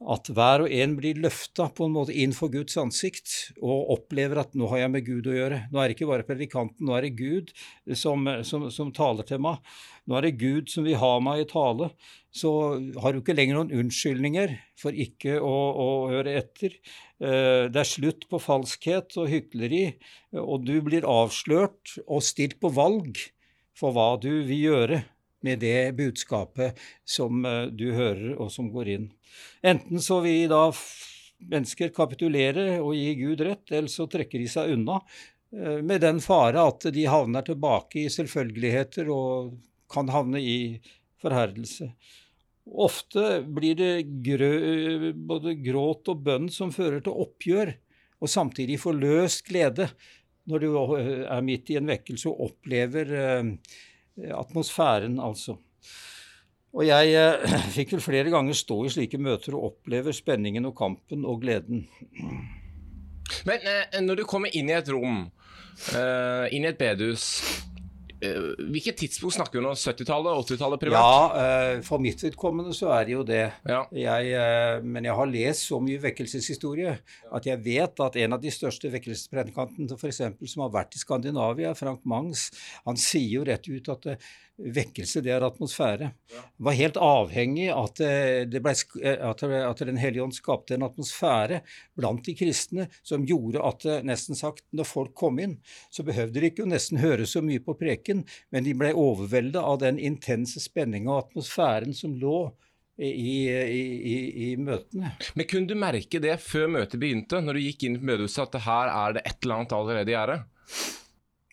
at 0.00 0.30
hver 0.32 0.64
og 0.64 0.72
en 0.72 0.94
blir 0.96 1.18
løfta 1.20 1.66
på 1.76 1.84
en 1.84 1.92
måte 1.92 2.14
inn 2.16 2.32
for 2.32 2.48
Guds 2.52 2.78
ansikt 2.80 3.34
og 3.60 3.90
opplever 3.92 4.40
at 4.40 4.54
nå 4.56 4.70
har 4.72 4.84
jeg 4.84 4.92
med 4.94 5.04
Gud 5.04 5.28
å 5.28 5.34
gjøre. 5.36 5.58
Nå 5.68 5.80
er 5.80 5.90
det 5.90 5.96
ikke 5.98 6.08
bare 6.08 6.24
predikanten, 6.28 6.86
nå 6.88 6.94
er 6.96 7.04
det 7.04 7.18
Gud 7.18 7.52
som, 7.98 8.24
som, 8.46 8.64
som 8.72 8.94
taler 8.96 9.28
til 9.28 9.42
meg. 9.44 9.60
Nå 10.08 10.16
er 10.16 10.26
det 10.26 10.40
Gud 10.40 10.72
som 10.72 10.88
vil 10.88 10.96
ha 11.02 11.12
meg 11.20 11.42
i 11.42 11.50
tale. 11.50 11.90
Så 12.32 12.50
har 13.02 13.12
du 13.12 13.20
ikke 13.20 13.36
lenger 13.36 13.58
noen 13.58 13.74
unnskyldninger 13.82 14.56
for 14.80 14.96
ikke 14.96 15.36
å, 15.44 15.54
å 15.84 15.88
høre 16.14 16.38
etter. 16.40 16.78
Eh, 17.20 17.68
det 17.68 17.84
er 17.84 17.92
slutt 17.92 18.24
på 18.30 18.40
falskhet 18.40 19.20
og 19.20 19.28
hykleri, 19.28 19.84
og 20.40 20.64
du 20.64 20.78
blir 20.86 21.04
avslørt 21.04 21.98
og 22.06 22.24
stilt 22.24 22.56
på 22.62 22.72
valg 22.72 23.20
for 23.76 23.92
hva 23.92 24.14
du 24.22 24.32
vil 24.48 24.70
gjøre 24.70 25.04
med 25.46 25.62
det 25.62 25.92
budskapet 25.98 26.78
som 27.04 27.44
eh, 27.44 27.66
du 27.72 27.90
hører, 27.96 28.34
og 28.40 28.52
som 28.52 28.70
går 28.72 28.92
inn. 28.96 29.08
Enten 29.62 30.02
så 30.02 30.20
vil 30.24 30.48
da 30.52 30.66
mennesker 31.50 31.92
kapitulere 31.96 32.78
og 32.80 32.94
gi 32.98 33.14
Gud 33.22 33.42
rett, 33.46 33.66
eller 33.72 33.90
så 33.92 34.08
trekker 34.10 34.42
de 34.42 34.48
seg 34.50 34.74
unna, 34.76 35.00
eh, 35.56 35.80
med 35.80 36.04
den 36.04 36.22
fare 36.24 36.66
at 36.72 36.88
de 36.92 37.08
havner 37.08 37.46
tilbake 37.46 38.04
i 38.04 38.12
selvfølgeligheter 38.12 39.10
og 39.14 39.54
kan 39.90 40.10
havne 40.12 40.42
i 40.42 40.58
forherdelse. 41.20 41.90
Ofte 42.70 43.40
blir 43.42 43.74
det 43.74 43.94
grø, 44.22 45.12
både 45.16 45.56
gråt 45.64 46.10
og 46.12 46.24
bønn 46.26 46.50
som 46.52 46.70
fører 46.74 47.00
til 47.02 47.16
oppgjør, 47.24 47.72
og 48.20 48.28
samtidig 48.28 48.76
forløst 48.82 49.46
glede 49.48 49.88
når 50.50 50.64
du 50.64 50.68
er 50.76 51.44
midt 51.44 51.70
i 51.72 51.78
en 51.80 51.88
vekkelse 51.88 52.28
og 52.30 52.50
opplever 52.50 53.12
eh, 53.16 53.50
atmosfæren, 54.36 55.18
altså. 55.22 55.56
Og 56.76 56.86
jeg 56.86 57.14
eh, 57.18 57.56
fikk 57.76 57.96
vel 57.96 58.04
flere 58.04 58.32
ganger 58.32 58.56
stå 58.56 58.84
i 58.86 58.92
slike 58.94 59.18
møter 59.22 59.56
og 59.58 59.72
oppleve 59.72 60.14
spenningen 60.14 60.68
og 60.70 60.76
kampen 60.78 61.26
og 61.26 61.42
gleden. 61.42 61.86
Men 63.48 63.66
eh, 63.66 63.98
når 64.02 64.22
du 64.22 64.28
kommer 64.28 64.52
inn 64.56 64.70
i 64.70 64.76
et 64.76 64.90
rom, 64.92 65.24
eh, 65.96 66.46
inn 66.54 66.66
i 66.66 66.70
et 66.70 66.78
bedehus 66.78 67.26
eh, 67.42 67.69
Hvilket 68.20 68.98
tidspunkt 69.00 69.34
snakker 69.34 69.58
vi 69.58 69.64
om? 69.64 69.74
70-tallet? 69.74 70.50
80-tallet 70.50 70.82
privat? 70.82 71.00
Ja, 71.00 71.44
eh, 71.44 71.80
for 71.86 72.02
mitt 72.02 72.20
vedkommende 72.24 72.74
så 72.76 72.90
er 72.92 73.06
det 73.08 73.14
jo 73.14 73.24
det. 73.26 73.46
Ja. 73.68 73.80
Jeg, 73.96 74.34
eh, 74.36 74.82
men 74.84 75.08
jeg 75.08 75.16
har 75.16 75.30
lest 75.30 75.70
så 75.70 75.80
mye 75.80 76.02
vekkelseshistorie 76.02 76.98
at 77.32 77.48
jeg 77.48 77.62
vet 77.64 78.04
at 78.04 78.18
en 78.20 78.36
av 78.36 78.42
de 78.42 78.52
største 78.52 78.92
vekkelsespredikantene 78.92 79.96
som 80.44 80.66
har 80.66 80.74
vært 80.74 80.98
i 80.98 81.02
Skandinavia, 81.02 81.72
Frank 81.78 82.04
Mangs, 82.04 82.50
han 82.84 83.00
sier 83.00 83.40
jo 83.40 83.48
rett 83.48 83.68
ut 83.70 83.92
at 83.94 84.12
eh, 84.12 84.30
vekkelse, 84.60 85.22
det 85.24 85.32
er 85.34 85.44
atmosfære. 85.44 86.10
Var 86.60 86.76
helt 86.78 86.98
avhengig 87.00 87.68
av 87.72 87.90
at, 87.90 88.00
eh, 88.04 88.44
det 88.48 88.60
ble, 88.62 88.74
eh, 89.02 89.18
at, 89.30 89.42
at 89.42 89.78
Den 89.78 89.96
hellige 89.96 90.22
ånd 90.22 90.34
skapte 90.34 90.74
en 90.74 90.82
atmosfære 90.82 91.62
blant 91.96 92.24
de 92.24 92.34
kristne 92.34 92.88
som 93.02 93.24
gjorde 93.24 93.62
at 93.64 93.84
eh, 93.86 94.02
nesten 94.02 94.34
sagt, 94.36 94.64
når 94.72 94.84
folk 94.84 95.14
kom 95.14 95.38
inn, 95.38 95.58
så 95.90 96.02
behøvde 96.02 96.40
de 96.40 96.50
ikke 96.50 96.64
å 96.64 96.70
nesten 96.70 96.98
høre 96.98 97.26
så 97.26 97.42
mye 97.42 97.60
på 97.60 97.74
preken, 97.74 98.09
men 98.14 98.66
de 98.66 98.74
ble 98.78 98.90
overveldet 98.98 99.60
av 99.60 99.78
den 99.82 99.98
intense 99.98 100.60
spenninga 100.62 101.10
og 101.14 101.22
atmosfæren 101.26 101.94
som 101.96 102.14
lå 102.20 102.38
i, 103.00 103.08
i, 103.48 104.16
i, 104.44 104.48
møtene. 104.60 105.14
Men 105.38 105.46
kunne 105.48 105.70
du 105.70 105.76
merke 105.80 106.20
det 106.20 106.34
før 106.44 106.66
møtet 106.74 107.00
begynte, 107.00 107.38
når 107.40 107.56
du 107.56 107.62
gikk 107.64 107.86
inn 107.88 107.96
på 108.00 108.10
bedehuset, 108.10 108.42
at 108.44 108.66
her 108.66 108.90
er 108.92 109.16
det 109.16 109.22
et 109.24 109.38
eller 109.46 109.60
annet 109.62 109.72
allerede 109.78 110.12
i 110.12 110.16
gjære? 110.16 110.36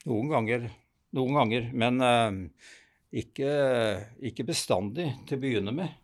Noen 0.08 0.34
ganger, 0.34 0.68
noen 1.16 1.40
ganger 1.40 1.70
men 1.86 2.04
uh, 2.04 2.68
ikke, 3.16 3.54
ikke 4.32 4.46
bestandig 4.48 5.08
til 5.30 5.40
å 5.40 5.44
begynne 5.46 5.74
med. 5.76 5.96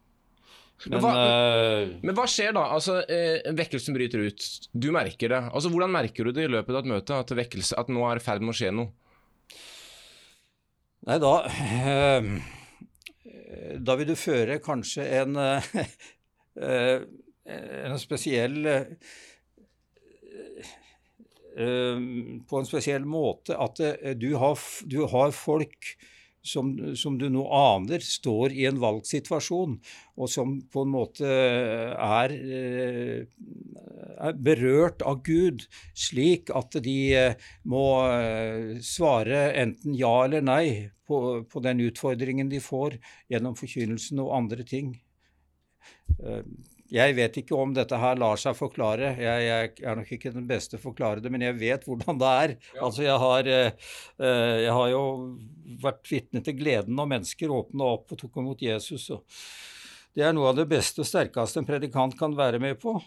Men 0.83 0.95
Men, 0.97 1.03
hva- 1.03 1.13
uh, 1.19 1.91
Men 2.03 2.15
hva 2.17 2.25
skjer 2.27 2.55
da? 2.55 2.63
Altså, 2.75 2.97
uh, 3.03 3.51
Vekkelsen 3.55 3.95
bryter 3.95 4.23
ut. 4.25 4.47
Du 4.71 4.89
merker 4.95 5.31
det. 5.31 5.43
Altså, 5.51 5.71
Hvordan 5.71 5.91
merker 5.93 6.27
du 6.27 6.33
det 6.35 6.47
i 6.47 6.51
løpet 6.51 6.73
av 6.75 6.81
et 6.81 6.91
møte 6.91 7.19
at, 7.19 7.35
vekkelse, 7.43 7.77
at 7.79 7.91
nå 7.91 8.03
er 8.07 8.19
det 8.19 8.23
i 8.23 8.27
ferd 8.31 8.43
med 8.43 8.55
å 8.55 8.57
skje 8.57 8.71
noe? 8.75 8.91
Nei, 11.03 11.17
da 11.19 11.31
eh, 11.43 12.23
Da 13.83 13.95
vil 13.99 14.07
du 14.07 14.15
føre 14.15 14.61
kanskje 14.63 15.03
en 15.19 15.35
eh, 15.41 15.65
eh, 16.55 17.03
en 17.43 17.99
spesiell 17.99 18.63
På 21.53 22.59
en 22.61 22.65
spesiell 22.65 23.03
måte 23.05 23.57
at 23.61 23.81
du 24.17 24.29
har, 24.39 24.61
du 24.89 25.03
har 25.11 25.35
folk 25.35 25.91
som, 26.43 26.73
som 26.95 27.17
du 27.17 27.29
nå 27.31 27.43
aner 27.55 28.03
står 28.03 28.51
i 28.51 28.65
en 28.67 28.79
valgsituasjon, 28.83 29.77
og 30.19 30.31
som 30.31 30.57
på 30.71 30.83
en 30.83 30.91
måte 30.91 31.29
er, 31.29 32.33
eh, 32.35 33.23
er 34.27 34.41
berørt 34.49 35.05
av 35.07 35.21
Gud, 35.25 35.63
slik 35.95 36.51
at 36.55 36.75
de 36.83 36.97
eh, 37.19 37.47
må 37.63 37.85
eh, 38.11 38.75
svare 38.83 39.45
enten 39.63 39.95
ja 39.97 40.13
eller 40.25 40.43
nei 40.43 40.65
på, 41.07 41.43
på 41.47 41.63
den 41.63 41.85
utfordringen 41.87 42.51
de 42.51 42.59
får 42.63 42.99
gjennom 43.31 43.55
forkynnelsen 43.59 44.21
og 44.23 44.35
andre 44.41 44.67
ting. 44.67 44.93
Jeg 46.93 47.15
vet 47.17 47.37
ikke 47.41 47.57
om 47.57 47.71
dette 47.73 47.97
her 47.97 48.19
lar 48.21 48.37
seg 48.37 48.53
forklare. 48.53 49.15
Jeg, 49.17 49.45
jeg 49.47 49.69
er 49.81 49.95
nok 49.97 50.11
ikke 50.13 50.31
den 50.35 50.45
beste 50.49 50.77
å 50.77 50.83
forklare 50.83 51.23
det, 51.23 51.31
men 51.33 51.41
jeg 51.41 51.57
vet 51.57 51.87
hvordan 51.87 52.19
det 52.21 52.33
er. 52.43 52.55
Altså, 52.77 53.01
jeg 53.07 53.15
har, 53.23 53.49
eh, 53.49 53.93
eh, 54.21 54.57
jeg 54.67 54.75
har 54.77 54.89
jo 54.91 55.03
vært 55.81 56.11
vitne 56.11 56.43
til 56.45 56.59
gleden 56.59 56.93
når 56.99 57.09
mennesker 57.15 57.55
åpna 57.55 57.87
opp 57.95 58.13
og 58.13 58.21
tok 58.21 58.37
imot 58.43 58.61
Jesus. 58.61 59.09
det 60.13 60.21
er 60.21 60.35
noe 60.37 60.51
av 60.51 60.59
det 60.59 60.67
beste 60.69 61.01
og 61.01 61.09
sterkeste 61.09 61.63
en 61.63 61.65
predikant 61.65 62.13
kan 62.19 62.37
være 62.37 62.61
med 62.61 62.77
på. 62.77 62.99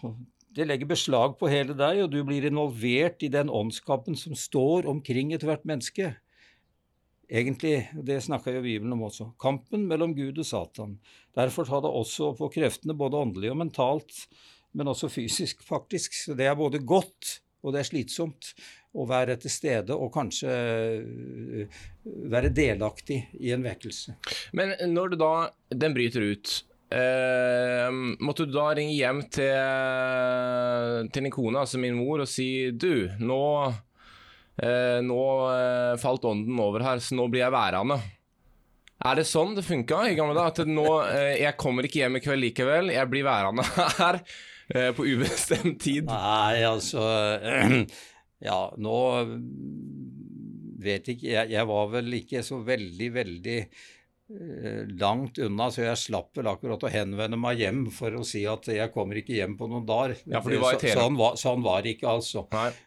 Det 0.51 0.67
legger 0.67 0.89
beslag 0.89 1.37
på 1.39 1.47
hele 1.47 1.71
deg, 1.77 2.03
og 2.03 2.11
du 2.11 2.19
blir 2.27 2.43
involvert 2.49 3.23
i 3.23 3.31
den 3.31 3.47
åndskapen 3.47 4.19
som 4.19 4.35
står 4.35 4.89
omkring 4.91 5.31
ethvert 5.31 5.63
menneske. 5.63 6.11
Egentlig, 7.27 7.89
det 8.07 8.21
snakka 8.23 8.53
jo 8.55 8.63
Bibelen 8.63 8.93
om 8.95 9.07
også, 9.09 9.33
kampen 9.41 9.83
mellom 9.89 10.13
Gud 10.15 10.37
og 10.39 10.47
Satan. 10.47 10.95
Derfor 11.35 11.67
tar 11.67 11.83
det 11.83 11.91
også 11.91 12.31
på 12.37 12.47
kreftene, 12.53 12.95
både 12.95 13.19
åndelig 13.19 13.51
og 13.51 13.59
mentalt, 13.59 14.23
men 14.77 14.87
også 14.87 15.09
fysisk, 15.11 15.65
faktisk. 15.67 16.15
Så 16.15 16.37
det 16.39 16.47
er 16.47 16.55
både 16.55 16.79
godt 16.79 17.41
og 17.65 17.73
det 17.73 17.81
er 17.81 17.89
slitsomt 17.89 18.53
å 18.97 19.05
være 19.09 19.37
til 19.41 19.51
stede 19.51 19.95
og 19.97 20.13
kanskje 20.13 20.53
øh, 20.53 21.81
være 22.31 22.53
delaktig 22.55 23.19
i 23.41 23.51
en 23.55 23.65
vekkelse. 23.65 24.15
Men 24.57 24.75
når 24.93 25.13
du 25.13 25.19
da, 25.21 25.31
den 25.73 25.95
bryter 25.97 26.29
ut, 26.31 26.53
eh, 26.93 27.89
måtte 28.23 28.47
du 28.47 28.55
da 28.55 28.69
ringe 28.77 28.95
hjem 28.95 29.23
til, 29.27 31.09
til 31.11 31.27
din 31.27 31.33
kone, 31.33 31.65
altså 31.65 31.81
min 31.81 31.97
mor, 31.99 32.23
og 32.23 32.31
si 32.31 32.69
du, 32.71 33.09
nå, 33.19 33.41
eh, 34.63 34.99
nå 35.05 35.23
eh, 35.53 35.95
falt 36.01 36.27
ånden 36.27 36.59
over 36.61 36.85
her, 36.85 37.01
så 37.03 37.17
nå 37.17 37.27
blir 37.31 37.45
jeg 37.45 37.55
værende. 37.55 37.99
Er 39.05 39.19
det 39.19 39.27
sånn 39.29 39.53
det 39.57 39.65
funka 39.65 40.07
i 40.09 40.15
gamle 40.17 40.33
dager? 40.37 40.65
At 40.65 40.71
nå, 40.73 40.87
eh, 41.11 41.33
jeg 41.43 41.57
kommer 41.61 41.85
ikke 41.85 42.01
hjem 42.03 42.17
i 42.17 42.23
kveld 42.23 42.45
likevel, 42.47 42.93
jeg 42.95 43.11
blir 43.11 43.27
værende 43.27 43.65
her 44.01 44.21
eh, 44.73 44.89
på 44.97 45.05
ubestemt 45.05 45.79
tid? 45.83 46.09
Nei, 46.09 46.63
altså 46.67 47.05
Ja, 48.47 48.67
nå 48.77 48.97
vet 50.77 51.07
ikke 51.09 51.25
jeg, 51.31 51.49
jeg 51.55 51.65
var 51.69 51.87
vel 51.89 52.17
ikke 52.19 52.43
så 52.45 52.59
veldig, 52.61 53.07
veldig 53.15 53.55
langt 54.99 55.37
unna, 55.39 55.69
så 55.71 55.85
jeg 55.85 55.99
slapp 56.01 56.35
vel 56.35 56.49
akkurat 56.51 56.81
å 56.83 56.89
henvende 56.91 57.37
meg 57.39 57.61
hjem 57.61 57.85
for 57.95 58.11
å 58.11 58.25
si 58.27 58.41
at 58.49 58.65
jeg 58.67 58.91
kommer 58.91 59.15
ikke 59.21 59.37
hjem 59.37 59.53
på 59.55 59.69
noen 59.71 59.85
dager. 59.87 60.17
Ja, 60.27 60.41
var 60.41 60.75
Så- 60.75 60.91
sånn, 60.91 61.15
var, 61.15 61.37
sånn 61.39 61.63
var 61.63 61.83
ikke, 61.87 62.09
altså. 62.11 62.43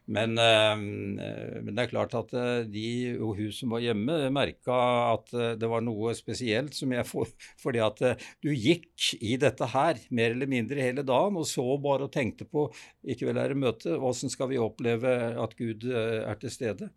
Men, 0.07 0.37
eh, 0.37 0.77
men 0.77 1.75
det 1.75 1.87
er 1.87 1.91
klart 1.95 2.13
at 2.15 2.35
eh, 2.35 2.65
de 2.69 3.17
og 3.17 3.39
hun 3.39 3.51
som 3.57 3.71
var 3.71 3.81
hjemme, 3.81 4.19
merka 4.31 4.77
at 5.15 5.33
eh, 5.33 5.55
det 5.57 5.69
var 5.73 5.81
noe 5.81 6.13
spesielt 6.15 6.75
som 6.77 6.93
jeg 6.93 7.07
får 7.09 7.33
Fordi 7.63 7.81
at 7.87 8.03
eh, 8.03 8.29
du 8.43 8.51
gikk 8.53 9.15
i 9.23 9.37
dette 9.41 9.65
her 9.73 9.97
mer 10.11 10.33
eller 10.37 10.47
mindre 10.47 10.77
hele 10.81 11.03
dagen 11.03 11.37
og 11.41 11.49
så 11.49 11.65
bare 11.81 12.05
og 12.05 12.13
tenkte 12.13 12.45
på 12.45 12.69
i 13.09 13.17
kveld 13.17 13.39
er 13.41 13.49
det 13.55 13.57
møte, 13.57 13.97
åssen 13.97 14.29
skal 14.29 14.49
vi 14.53 14.61
oppleve 14.61 15.09
at 15.41 15.57
Gud 15.57 15.89
eh, 15.89 16.21
er 16.29 16.37
til 16.37 16.53
stede? 16.53 16.91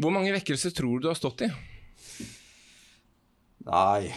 Hvor 0.00 0.12
mange 0.14 0.32
vekkelser 0.32 0.72
tror 0.72 0.96
du 0.96 1.04
du 1.04 1.10
har 1.10 1.18
stått 1.18 1.42
i? 1.44 1.50
Nei, 3.68 4.12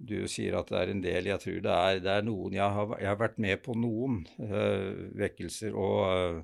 du 0.00 0.24
sier 0.30 0.56
at 0.58 0.70
det 0.72 0.80
er 0.80 0.92
en 0.94 1.02
del. 1.04 1.28
Jeg 1.30 1.42
tror 1.42 1.60
det 1.66 1.76
er, 1.76 2.00
det 2.02 2.14
er 2.16 2.26
noen 2.26 2.56
Jeg 2.56 2.76
har, 2.76 2.96
jeg 2.98 3.10
har 3.10 3.20
vært 3.20 3.38
med 3.42 3.62
på 3.64 3.76
noen 3.78 4.22
øh, 4.42 5.06
vekkelser, 5.20 5.76
og 5.76 6.42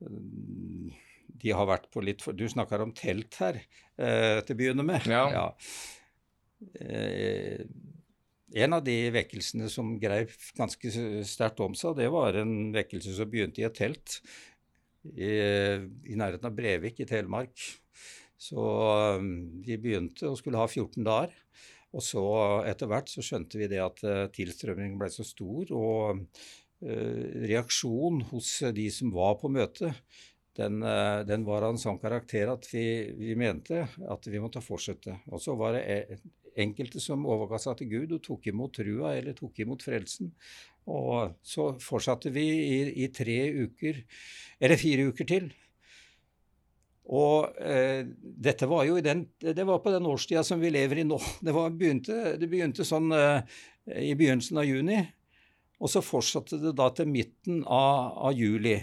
øh, 0.00 0.98
de 1.40 1.54
har 1.56 1.68
vært 1.68 1.90
på 1.92 2.02
litt 2.04 2.24
for 2.24 2.36
Du 2.36 2.46
snakker 2.50 2.82
om 2.82 2.94
telt 2.96 3.36
her 3.40 3.60
øh, 3.60 4.40
til 4.42 4.56
å 4.56 4.58
begynne 4.58 4.86
med. 4.86 5.06
Ja. 5.10 5.46
Eh, 6.80 7.62
en 8.60 8.74
av 8.74 8.82
de 8.82 8.96
vekkelsene 9.14 9.68
som 9.70 9.92
greip 10.02 10.32
ganske 10.58 10.90
sterkt 11.28 11.60
om 11.62 11.76
seg, 11.78 12.00
det 12.00 12.08
var 12.10 12.40
en 12.40 12.72
vekkelse 12.74 13.14
som 13.14 13.30
begynte 13.30 13.62
i 13.62 13.68
et 13.68 13.76
telt 13.78 14.18
i, 15.06 15.30
i 15.30 16.16
nærheten 16.18 16.48
av 16.48 16.56
Brevik 16.56 16.98
i 17.00 17.06
Telemark. 17.08 17.62
Så 18.40 18.64
um, 19.20 19.28
de 19.64 19.76
begynte 19.80 20.30
og 20.30 20.38
skulle 20.40 20.60
ha 20.60 20.66
14 20.68 21.04
dager. 21.04 21.36
Og 21.90 22.04
så 22.06 22.24
etter 22.70 22.88
hvert 22.88 23.10
så 23.10 23.22
skjønte 23.24 23.60
vi 23.60 23.68
det 23.70 23.82
at 23.84 24.02
uh, 24.06 24.24
tilstrømningen 24.32 24.98
ble 25.00 25.12
så 25.12 25.26
stor, 25.26 25.76
og 25.76 26.26
reaksjonen 26.80 28.22
hos 28.30 28.54
de 28.72 28.86
som 28.88 29.10
var 29.12 29.34
på 29.36 29.50
møtet, 29.52 29.98
den, 30.56 30.80
uh, 30.82 31.20
den 31.28 31.44
var 31.46 31.66
av 31.66 31.74
en 31.74 31.80
sånn 31.80 32.00
karakter 32.00 32.50
at 32.52 32.66
vi, 32.72 32.84
vi 33.16 33.36
mente 33.38 33.84
at 33.84 34.28
vi 34.32 34.40
måtte 34.42 34.62
fortsette. 34.64 35.20
Og 35.30 35.42
så 35.42 35.54
var 35.60 35.76
det 35.76 35.82
e- 35.84 36.20
enkelte 36.60 37.00
som 37.02 37.26
overga 37.30 37.60
seg 37.62 37.78
til 37.78 37.90
Gud 37.92 38.14
og 38.16 38.24
tok 38.24 38.50
imot 38.50 38.74
trua 38.80 39.14
eller 39.16 39.36
tok 39.38 39.62
imot 39.62 39.84
frelsen. 39.86 40.32
Og 40.90 41.36
så 41.46 41.70
fortsatte 41.82 42.32
vi 42.34 42.46
i, 42.50 42.78
i 43.04 43.10
tre 43.14 43.38
uker, 43.62 44.02
eller 44.58 44.80
fire 44.80 45.10
uker 45.12 45.28
til. 45.28 45.50
Og 47.10 47.56
eh, 47.58 48.04
dette 48.22 48.68
var 48.70 48.84
jo 48.86 49.00
den, 49.02 49.24
det 49.42 49.66
var 49.66 49.80
på 49.82 49.90
den 49.90 50.06
årstida 50.06 50.44
som 50.46 50.60
vi 50.62 50.70
lever 50.70 51.02
i 51.02 51.06
nå. 51.06 51.18
Det, 51.44 51.54
var, 51.56 51.72
begynte, 51.74 52.36
det 52.38 52.50
begynte 52.50 52.86
sånn 52.86 53.10
eh, 53.16 53.40
i 53.98 54.14
begynnelsen 54.14 54.60
av 54.62 54.68
juni, 54.68 55.00
og 55.80 55.90
så 55.90 56.04
fortsatte 56.04 56.60
det 56.60 56.76
da 56.78 56.90
til 56.94 57.08
midten 57.10 57.64
av, 57.64 58.12
av 58.28 58.36
juli. 58.36 58.76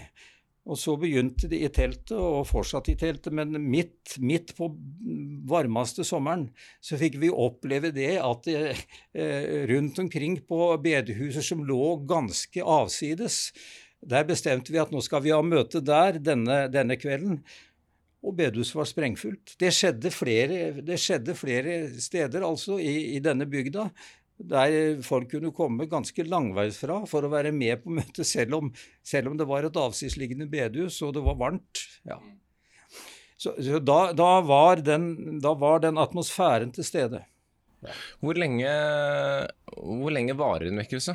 Og 0.68 0.76
så 0.76 0.98
begynte 1.00 1.48
de 1.48 1.62
i 1.64 1.70
teltet, 1.72 2.12
og 2.12 2.44
fortsatte 2.50 2.92
i 2.92 2.98
teltet, 3.00 3.32
men 3.32 3.56
midt, 3.56 4.18
midt 4.20 4.52
på 4.58 4.68
varmeste 5.48 6.04
sommeren 6.04 6.50
så 6.84 6.98
fikk 7.00 7.16
vi 7.22 7.30
oppleve 7.32 7.94
det 7.96 8.18
at 8.20 8.50
eh, 8.52 8.82
rundt 9.70 10.02
omkring 10.02 10.42
på 10.44 10.74
bedehuser 10.84 11.46
som 11.46 11.64
lå 11.64 11.94
ganske 12.10 12.60
avsides, 12.60 13.46
der 14.04 14.28
bestemte 14.28 14.74
vi 14.74 14.82
at 14.82 14.92
nå 14.92 15.00
skal 15.02 15.24
vi 15.24 15.32
ha 15.32 15.40
møte 15.42 15.80
der 15.82 16.20
denne, 16.20 16.66
denne 16.70 16.98
kvelden. 17.00 17.40
Og 18.26 18.34
bedehuset 18.34 18.74
var 18.74 18.88
sprengfullt. 18.90 19.54
Det 19.60 19.70
skjedde 19.74 20.10
flere, 20.10 20.62
det 20.82 20.96
skjedde 20.98 21.36
flere 21.38 21.74
steder 22.02 22.46
altså 22.46 22.80
i, 22.82 23.14
i 23.14 23.20
denne 23.22 23.46
bygda 23.46 23.86
der 24.38 25.00
folk 25.02 25.30
kunne 25.32 25.50
komme 25.54 25.88
ganske 25.90 26.22
langveisfra 26.26 27.00
for 27.10 27.26
å 27.26 27.30
være 27.32 27.50
med 27.54 27.82
på 27.82 27.90
møtet, 27.90 28.26
selv 28.26 28.60
om, 28.60 28.68
selv 29.02 29.32
om 29.32 29.38
det 29.38 29.48
var 29.50 29.66
et 29.66 29.78
avsidesliggende 29.78 30.46
bedehus 30.50 31.00
og 31.02 31.16
det 31.16 31.24
var 31.26 31.38
varmt. 31.40 31.82
Ja. 32.06 32.20
Så, 33.38 33.54
så 33.62 33.80
da, 33.82 34.12
da, 34.18 34.30
var 34.46 34.82
den, 34.82 35.40
da, 35.42 35.54
var 35.58 35.82
den, 35.82 35.98
atmosfæren 35.98 36.70
til 36.74 36.86
stede. 36.86 37.24
Hvor, 38.22 38.38
lenge, 38.38 38.70
hvor 39.74 40.14
lenge 40.14 40.34
varer 40.38 40.70
en 40.70 40.80
vekkelse? 40.82 41.14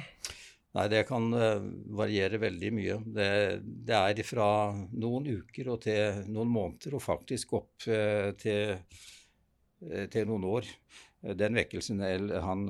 Nei, 0.73 0.87
Det 0.89 1.03
kan 1.05 1.27
uh, 1.37 1.61
variere 1.93 2.39
veldig 2.41 2.69
mye. 2.73 2.97
Det, 3.15 3.29
det, 3.61 3.97
er 3.97 4.25
fra 4.25 4.47
noen 4.73 5.27
uker 5.29 5.69
og 5.69 5.83
til 5.85 6.23
noen 6.33 6.49
måneder, 6.49 6.97
og 6.97 7.05
faktisk 7.05 7.53
opp 7.59 7.85
uh, 7.85 8.31
til, 8.41 8.79
uh, 9.85 10.05
til 10.09 10.29
noen 10.29 10.47
år. 10.49 10.69
Den 11.23 11.55
vekkelsen, 11.55 12.01
han, 12.43 12.63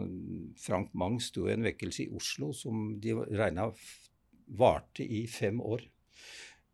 Frank 0.62 0.91
Mang 0.93 1.15
sto 1.24 1.48
i 1.48 1.55
en 1.55 1.65
vekkelse 1.65 2.03
i 2.03 2.12
Oslo 2.13 2.51
som 2.53 2.91
de 3.01 3.15
regna 3.33 3.72
varte 4.60 5.01
i 5.01 5.24
fem 5.25 5.57
år. 5.57 5.88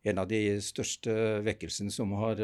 En 0.09 0.19
av 0.19 0.27
de 0.27 0.57
største 0.63 1.13
vekkelsene 1.45 1.93
som 1.93 2.11
har 2.19 2.41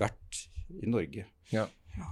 vært 0.00 0.40
i 0.80 0.88
Norge. 0.88 1.26
Ja. 1.52 1.66
ja. 1.98 2.08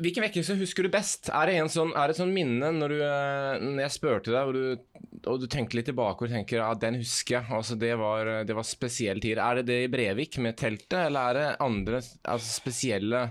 Hvilken 0.00 0.24
vekkelse 0.26 0.56
husker 0.58 0.86
du 0.86 0.90
best? 0.92 1.30
Er 1.30 1.50
det, 1.50 1.56
sånn, 1.72 1.92
er 1.94 2.08
det 2.08 2.16
et 2.16 2.20
sånn 2.22 2.34
minne 2.34 2.70
når, 2.74 2.94
du, 2.94 3.04
eh, 3.06 3.62
når 3.64 3.84
jeg 3.86 3.94
spurte 3.96 4.34
deg, 4.34 4.50
og 4.50 4.54
du, 4.54 5.22
og 5.30 5.40
du, 5.42 5.46
tenker 5.50 5.78
litt 5.78 5.88
tilbake 5.90 6.26
og 6.26 6.34
tenker 6.34 6.60
ja, 6.62 6.72
den 6.78 6.98
husker 7.00 7.38
jeg, 7.38 7.48
altså, 7.58 7.78
det, 7.80 7.94
var, 8.00 8.30
det 8.48 8.56
var 8.56 8.68
spesiell 8.68 9.22
tid. 9.24 9.40
Er 9.42 9.60
det 9.60 9.68
det 9.70 9.80
i 9.84 9.92
Brevik 9.92 10.40
med 10.42 10.58
teltet, 10.60 11.00
eller 11.06 11.30
er 11.30 11.40
det 11.40 11.48
andre 11.64 12.02
altså, 12.02 12.50
spesielle 12.50 13.26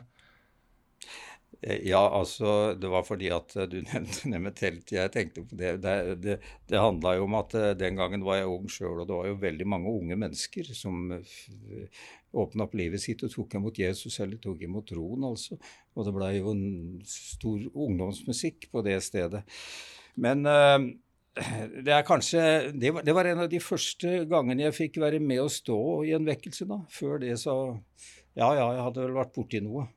ja, 1.63 2.01
altså 2.19 2.73
det 2.79 2.89
var 2.91 3.05
fordi 3.07 3.29
at 3.33 3.55
du 3.71 3.77
nevnte 3.91 4.31
det 4.31 4.41
med 4.41 4.55
telt. 4.57 4.91
Jeg 4.91 5.11
tenkte 5.13 5.45
på 5.47 5.59
det. 5.59 5.75
Det, 5.83 5.95
det, 6.23 6.37
det 6.69 6.81
handla 6.81 7.15
jo 7.17 7.27
om 7.27 7.37
at 7.39 7.55
eh, 7.59 7.71
den 7.79 7.99
gangen 7.99 8.25
var 8.25 8.41
jeg 8.41 8.51
ung 8.51 8.67
sjøl, 8.71 9.03
og 9.03 9.07
det 9.09 9.17
var 9.17 9.29
jo 9.29 9.39
veldig 9.43 9.69
mange 9.75 9.93
unge 9.93 10.19
mennesker 10.25 10.73
som 10.75 11.13
åpna 12.33 12.65
opp 12.65 12.75
livet 12.77 13.03
sitt 13.03 13.23
og 13.25 13.31
tok 13.33 13.57
imot 13.59 13.79
Jesus, 13.79 14.19
eller 14.23 14.41
tok 14.41 14.65
imot 14.65 14.89
troen, 14.89 15.29
altså. 15.29 15.59
Og 15.93 16.07
det 16.07 16.15
blei 16.15 16.35
jo 16.39 16.53
en 16.55 16.67
stor 17.07 17.65
ungdomsmusikk 17.71 18.71
på 18.73 18.81
det 18.85 18.97
stedet. 19.05 19.43
Men 20.17 20.45
det 21.33 21.93
er 21.93 22.05
kanskje 22.05 22.41
det 22.77 22.91
var, 22.93 23.05
det 23.05 23.13
var, 23.15 23.25
en 23.25 23.45
av 23.45 23.49
de 23.49 23.61
første 23.63 24.19
gangene 24.29 24.67
jeg 24.67 24.75
fikk 24.77 24.99
være 25.01 25.21
med 25.23 25.41
å 25.41 25.49
stå 25.49 25.79
i 26.05 26.13
en 26.17 26.27
vekkelse, 26.27 26.67
da. 26.69 26.83
Før 26.93 27.21
det 27.23 27.37
så 27.41 27.55
Ja, 28.33 28.47
ja, 28.57 28.67
jeg 28.73 28.81
hadde 28.81 29.03
vel 29.03 29.17
vært 29.17 29.33
borti 29.35 29.59
noe. 29.61 29.87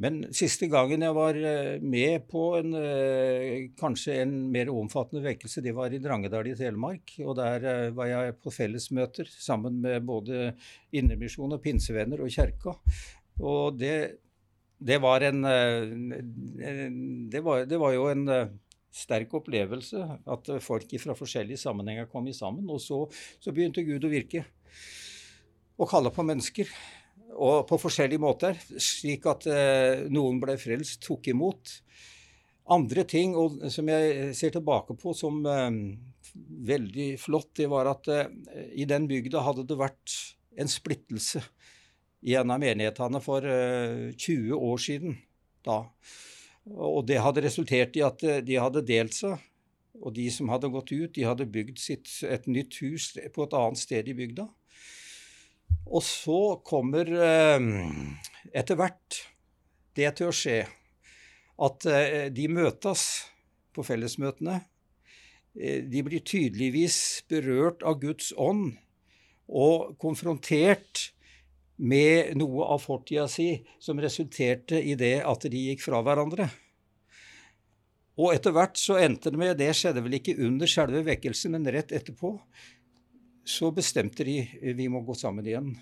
Men 0.00 0.22
siste 0.32 0.64
gangen 0.72 1.02
jeg 1.04 1.12
var 1.12 1.36
eh, 1.36 1.82
med 1.84 2.24
på 2.30 2.44
en, 2.56 2.72
eh, 2.78 3.66
kanskje 3.76 4.14
en 4.22 4.32
mer 4.52 4.70
omfattende 4.72 5.20
vekkelse, 5.26 5.60
det 5.64 5.74
var 5.76 5.92
i 5.92 6.00
Drangedal 6.00 6.48
i 6.48 6.56
Telemark. 6.56 7.12
Og 7.20 7.36
der 7.36 7.66
eh, 7.68 7.90
var 7.96 8.08
jeg 8.08 8.38
på 8.40 8.52
fellesmøter 8.54 9.28
sammen 9.28 9.76
med 9.84 10.06
både 10.08 10.54
Indremisjon 10.96 11.52
og 11.52 11.60
pinsevenner 11.64 12.22
og 12.24 12.32
kjerka. 12.32 12.74
Og 13.44 13.76
det, 13.80 13.96
det 14.80 14.98
var 15.04 15.24
en 15.28 15.44
det 17.30 17.40
var, 17.44 17.66
det 17.68 17.78
var 17.80 17.92
jo 17.94 18.08
en 18.08 18.24
sterk 18.90 19.36
opplevelse 19.36 20.00
at 20.32 20.48
folk 20.64 20.96
fra 21.00 21.16
forskjellige 21.16 21.60
sammenhenger 21.60 22.08
kom 22.10 22.28
sammen. 22.36 22.64
Og 22.72 22.80
så, 22.84 23.02
så 23.40 23.52
begynte 23.52 23.84
Gud 23.84 24.04
å 24.08 24.12
virke 24.12 24.46
og 25.80 25.88
kalle 25.88 26.12
på 26.12 26.24
mennesker 26.24 26.68
og 27.40 27.64
på 27.68 27.78
forskjellige 27.80 28.20
måter, 28.22 28.58
slik 28.76 29.24
at 29.30 29.46
eh, 29.48 30.06
noen 30.12 30.40
ble 30.42 30.58
frelst, 30.60 31.00
tok 31.06 31.30
imot. 31.32 31.72
Andre 32.70 33.06
ting 33.08 33.32
og, 33.38 33.58
som 33.72 33.88
jeg 33.90 34.34
ser 34.36 34.52
tilbake 34.54 34.94
på 35.00 35.14
som 35.16 35.40
eh, 35.48 35.80
veldig 36.70 37.08
flott, 37.20 37.54
det 37.58 37.70
var 37.72 37.90
at 37.90 38.10
eh, 38.12 38.28
i 38.76 38.86
den 38.88 39.08
bygda 39.10 39.42
hadde 39.46 39.66
det 39.68 39.78
vært 39.80 40.16
en 40.60 40.70
splittelse 40.70 41.42
i 42.26 42.36
en 42.36 42.52
av 42.52 42.60
menighetene 42.60 43.20
for 43.24 43.44
20 43.44 44.50
eh, 44.50 44.56
år 44.56 44.82
siden. 44.82 45.16
da. 45.64 45.84
Og 46.70 47.06
det 47.08 47.20
hadde 47.22 47.44
resultert 47.44 47.96
i 47.96 48.04
at 48.04 48.22
eh, 48.24 48.42
de 48.44 48.60
hadde 48.60 48.84
delt 48.86 49.16
seg. 49.16 49.38
Og 50.00 50.14
de 50.16 50.28
som 50.32 50.48
hadde 50.48 50.70
gått 50.72 50.92
ut, 50.92 51.12
de 51.16 51.26
hadde 51.26 51.48
bygd 51.50 51.80
sitt, 51.80 52.08
et 52.24 52.46
nytt 52.46 52.78
hus 52.80 53.10
på 53.34 53.44
et 53.44 53.56
annet 53.56 53.80
sted 53.80 54.08
i 54.08 54.16
bygda. 54.16 54.46
Og 55.90 56.04
så 56.06 56.40
kommer 56.66 57.08
eh, 57.10 57.70
etter 58.54 58.78
hvert 58.78 59.22
det 59.98 60.12
til 60.18 60.30
å 60.30 60.34
skje 60.34 60.60
at 61.60 61.86
eh, 61.90 62.28
de 62.32 62.46
møtes 62.52 63.06
på 63.74 63.84
fellesmøtene. 63.86 64.60
Eh, 65.58 65.82
de 65.90 66.04
blir 66.06 66.22
tydeligvis 66.24 67.26
berørt 67.30 67.82
av 67.82 67.98
Guds 68.02 68.32
ånd 68.38 68.76
og 69.50 69.96
konfrontert 70.00 71.10
med 71.80 72.36
noe 72.38 72.66
av 72.70 72.82
fortida 72.84 73.26
si 73.28 73.54
som 73.82 74.00
resulterte 74.00 74.78
i 74.78 74.94
det 75.00 75.18
at 75.26 75.46
de 75.50 75.68
gikk 75.70 75.82
fra 75.86 76.02
hverandre. 76.04 76.50
Og 78.20 78.34
etter 78.34 78.52
hvert 78.52 78.76
så 78.76 78.98
endte 79.00 79.32
det 79.32 79.40
med 79.40 79.56
Det 79.56 79.70
skjedde 79.76 80.02
vel 80.04 80.18
ikke 80.18 80.36
under 80.44 80.68
selve 80.68 81.00
vekkelsen, 81.06 81.54
men 81.56 81.72
rett 81.72 81.94
etterpå 81.96 82.34
så 83.50 83.70
bestemte 83.74 84.24
de 84.26 84.42
vi 84.76 84.88
må 84.92 85.02
gå 85.06 85.14
sammen 85.18 85.46
igjen. 85.46 85.72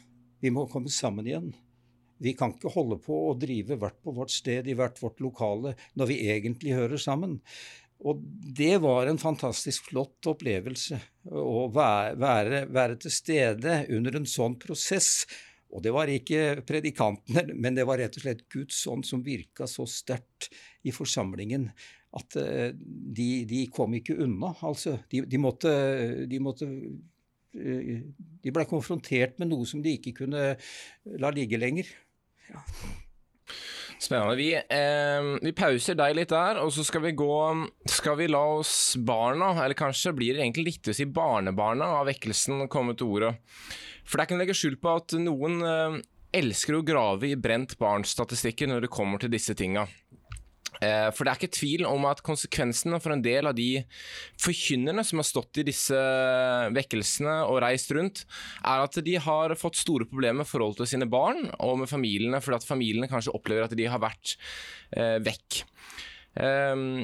Vi 0.40 0.52
må 0.54 0.66
komme 0.70 0.90
sammen 0.92 1.26
igjen. 1.26 1.50
Vi 2.18 2.34
kan 2.38 2.54
ikke 2.54 2.72
holde 2.74 2.98
på 3.02 3.16
å 3.28 3.34
drive 3.38 3.78
hvert 3.78 3.98
på 4.02 4.14
vårt 4.14 4.32
sted 4.34 4.66
i 4.66 4.74
hvert 4.78 4.98
vårt 5.02 5.20
lokale 5.22 5.74
når 5.98 6.10
vi 6.10 6.22
egentlig 6.32 6.74
hører 6.74 6.98
sammen. 7.02 7.38
Og 7.98 8.22
det 8.58 8.76
var 8.82 9.10
en 9.10 9.18
fantastisk 9.18 9.90
flott 9.90 10.26
opplevelse 10.30 10.98
å 11.34 11.66
være, 11.74 12.64
være, 12.70 12.96
til 13.02 13.14
stede 13.14 13.80
under 13.94 14.20
en 14.20 14.26
sånn 14.26 14.54
prosess. 14.62 15.26
Og 15.74 15.82
det 15.84 15.92
var 15.94 16.10
ikke 16.10 16.62
predikantene, 16.66 17.54
men 17.54 17.78
det 17.78 17.86
var 17.86 17.98
rett 18.00 18.18
og 18.18 18.24
slett 18.24 18.46
Guds 18.50 18.80
ånd 18.90 19.06
som 19.06 19.22
virka 19.26 19.66
så 19.70 19.86
sterkt 19.90 20.50
i 20.86 20.94
forsamlingen 20.94 21.68
at 22.18 22.38
uh, 22.40 22.70
de, 22.72 23.28
de, 23.50 23.66
kom 23.74 23.98
ikke 23.98 24.16
unna. 24.24 24.54
Altså, 24.64 24.96
de, 25.12 25.26
de, 25.28 25.40
måtte, 25.42 25.74
de 26.30 26.38
måtte 26.40 26.70
Eh, 26.70 27.17
de 27.58 28.54
ble 28.54 28.64
konfrontert 28.70 29.38
med 29.42 29.50
noe 29.50 29.66
som 29.68 29.82
de 29.84 29.96
ikke 29.98 30.14
kunne 30.22 30.54
la 31.18 31.34
ligge 31.34 31.60
lenger. 31.60 31.90
Ja. 32.48 32.62
Spennende. 33.98 34.36
Vi, 34.38 34.52
eh, 34.54 35.28
vi, 35.42 35.52
pauser 35.56 35.96
deg 35.98 36.14
litt 36.14 36.30
der, 36.30 36.60
og 36.62 36.70
så 36.74 36.84
skal 36.86 37.02
vi 37.02 37.16
gå 37.18 37.38
Skal 37.90 38.18
vi 38.20 38.28
la 38.30 38.44
oss 38.60 38.94
barna, 38.96 39.50
eller 39.56 39.74
kanskje 39.78 40.14
blir 40.14 40.36
det 40.36 40.44
egentlig 40.44 40.68
riktig 40.72 40.94
å 40.94 40.98
si 40.98 41.08
barnebarna 41.10 41.90
av 41.98 42.06
vekkelsen, 42.06 42.68
komme 42.70 42.94
til 42.94 43.18
ordet. 43.18 43.34
For 44.06 44.16
det 44.16 44.24
er 44.24 44.30
ikke 44.30 44.40
legge 44.44 44.56
skjul 44.56 44.78
på 44.80 44.94
at 45.00 45.16
noen 45.18 45.58
eh, 45.66 45.98
elsker 46.38 46.78
å 46.78 46.84
grave 46.86 47.32
i 47.32 47.36
brent 47.40 47.74
barns-statistikker 47.80 48.70
når 48.70 48.86
det 48.86 48.92
kommer 48.94 49.18
til 49.18 49.32
disse 49.34 49.56
tinga. 49.58 49.88
Eh, 50.84 51.08
for 51.14 51.24
det 51.24 51.32
er 51.32 51.40
ikke 51.40 51.56
tvil 51.58 51.86
om 51.88 52.06
at 52.10 52.22
konsekvensene 52.26 53.00
for 53.02 53.14
en 53.14 53.24
del 53.24 53.50
av 53.50 53.56
de 53.58 53.82
forkynnerne 54.42 55.04
som 55.06 55.22
har 55.22 55.28
stått 55.28 55.62
i 55.62 55.66
disse 55.66 55.98
vekkelsene 56.74 57.40
og 57.48 57.60
reist 57.64 57.92
rundt, 57.96 58.24
er 58.62 58.84
at 58.84 59.00
de 59.04 59.16
har 59.22 59.56
fått 59.58 59.80
store 59.80 60.08
problemer 60.08 60.42
med 60.42 60.50
forhold 60.50 60.78
til 60.78 60.90
sine 60.90 61.08
barn 61.10 61.48
og 61.58 61.80
med 61.82 61.90
familiene, 61.90 62.42
fordi 62.44 62.60
at 62.60 62.68
familiene 62.68 63.10
kanskje 63.10 63.34
opplever 63.34 63.66
at 63.66 63.76
de 63.78 63.88
har 63.90 64.02
vært 64.02 64.36
eh, 64.94 65.18
vekk. 65.24 65.62
Um, 66.38 67.02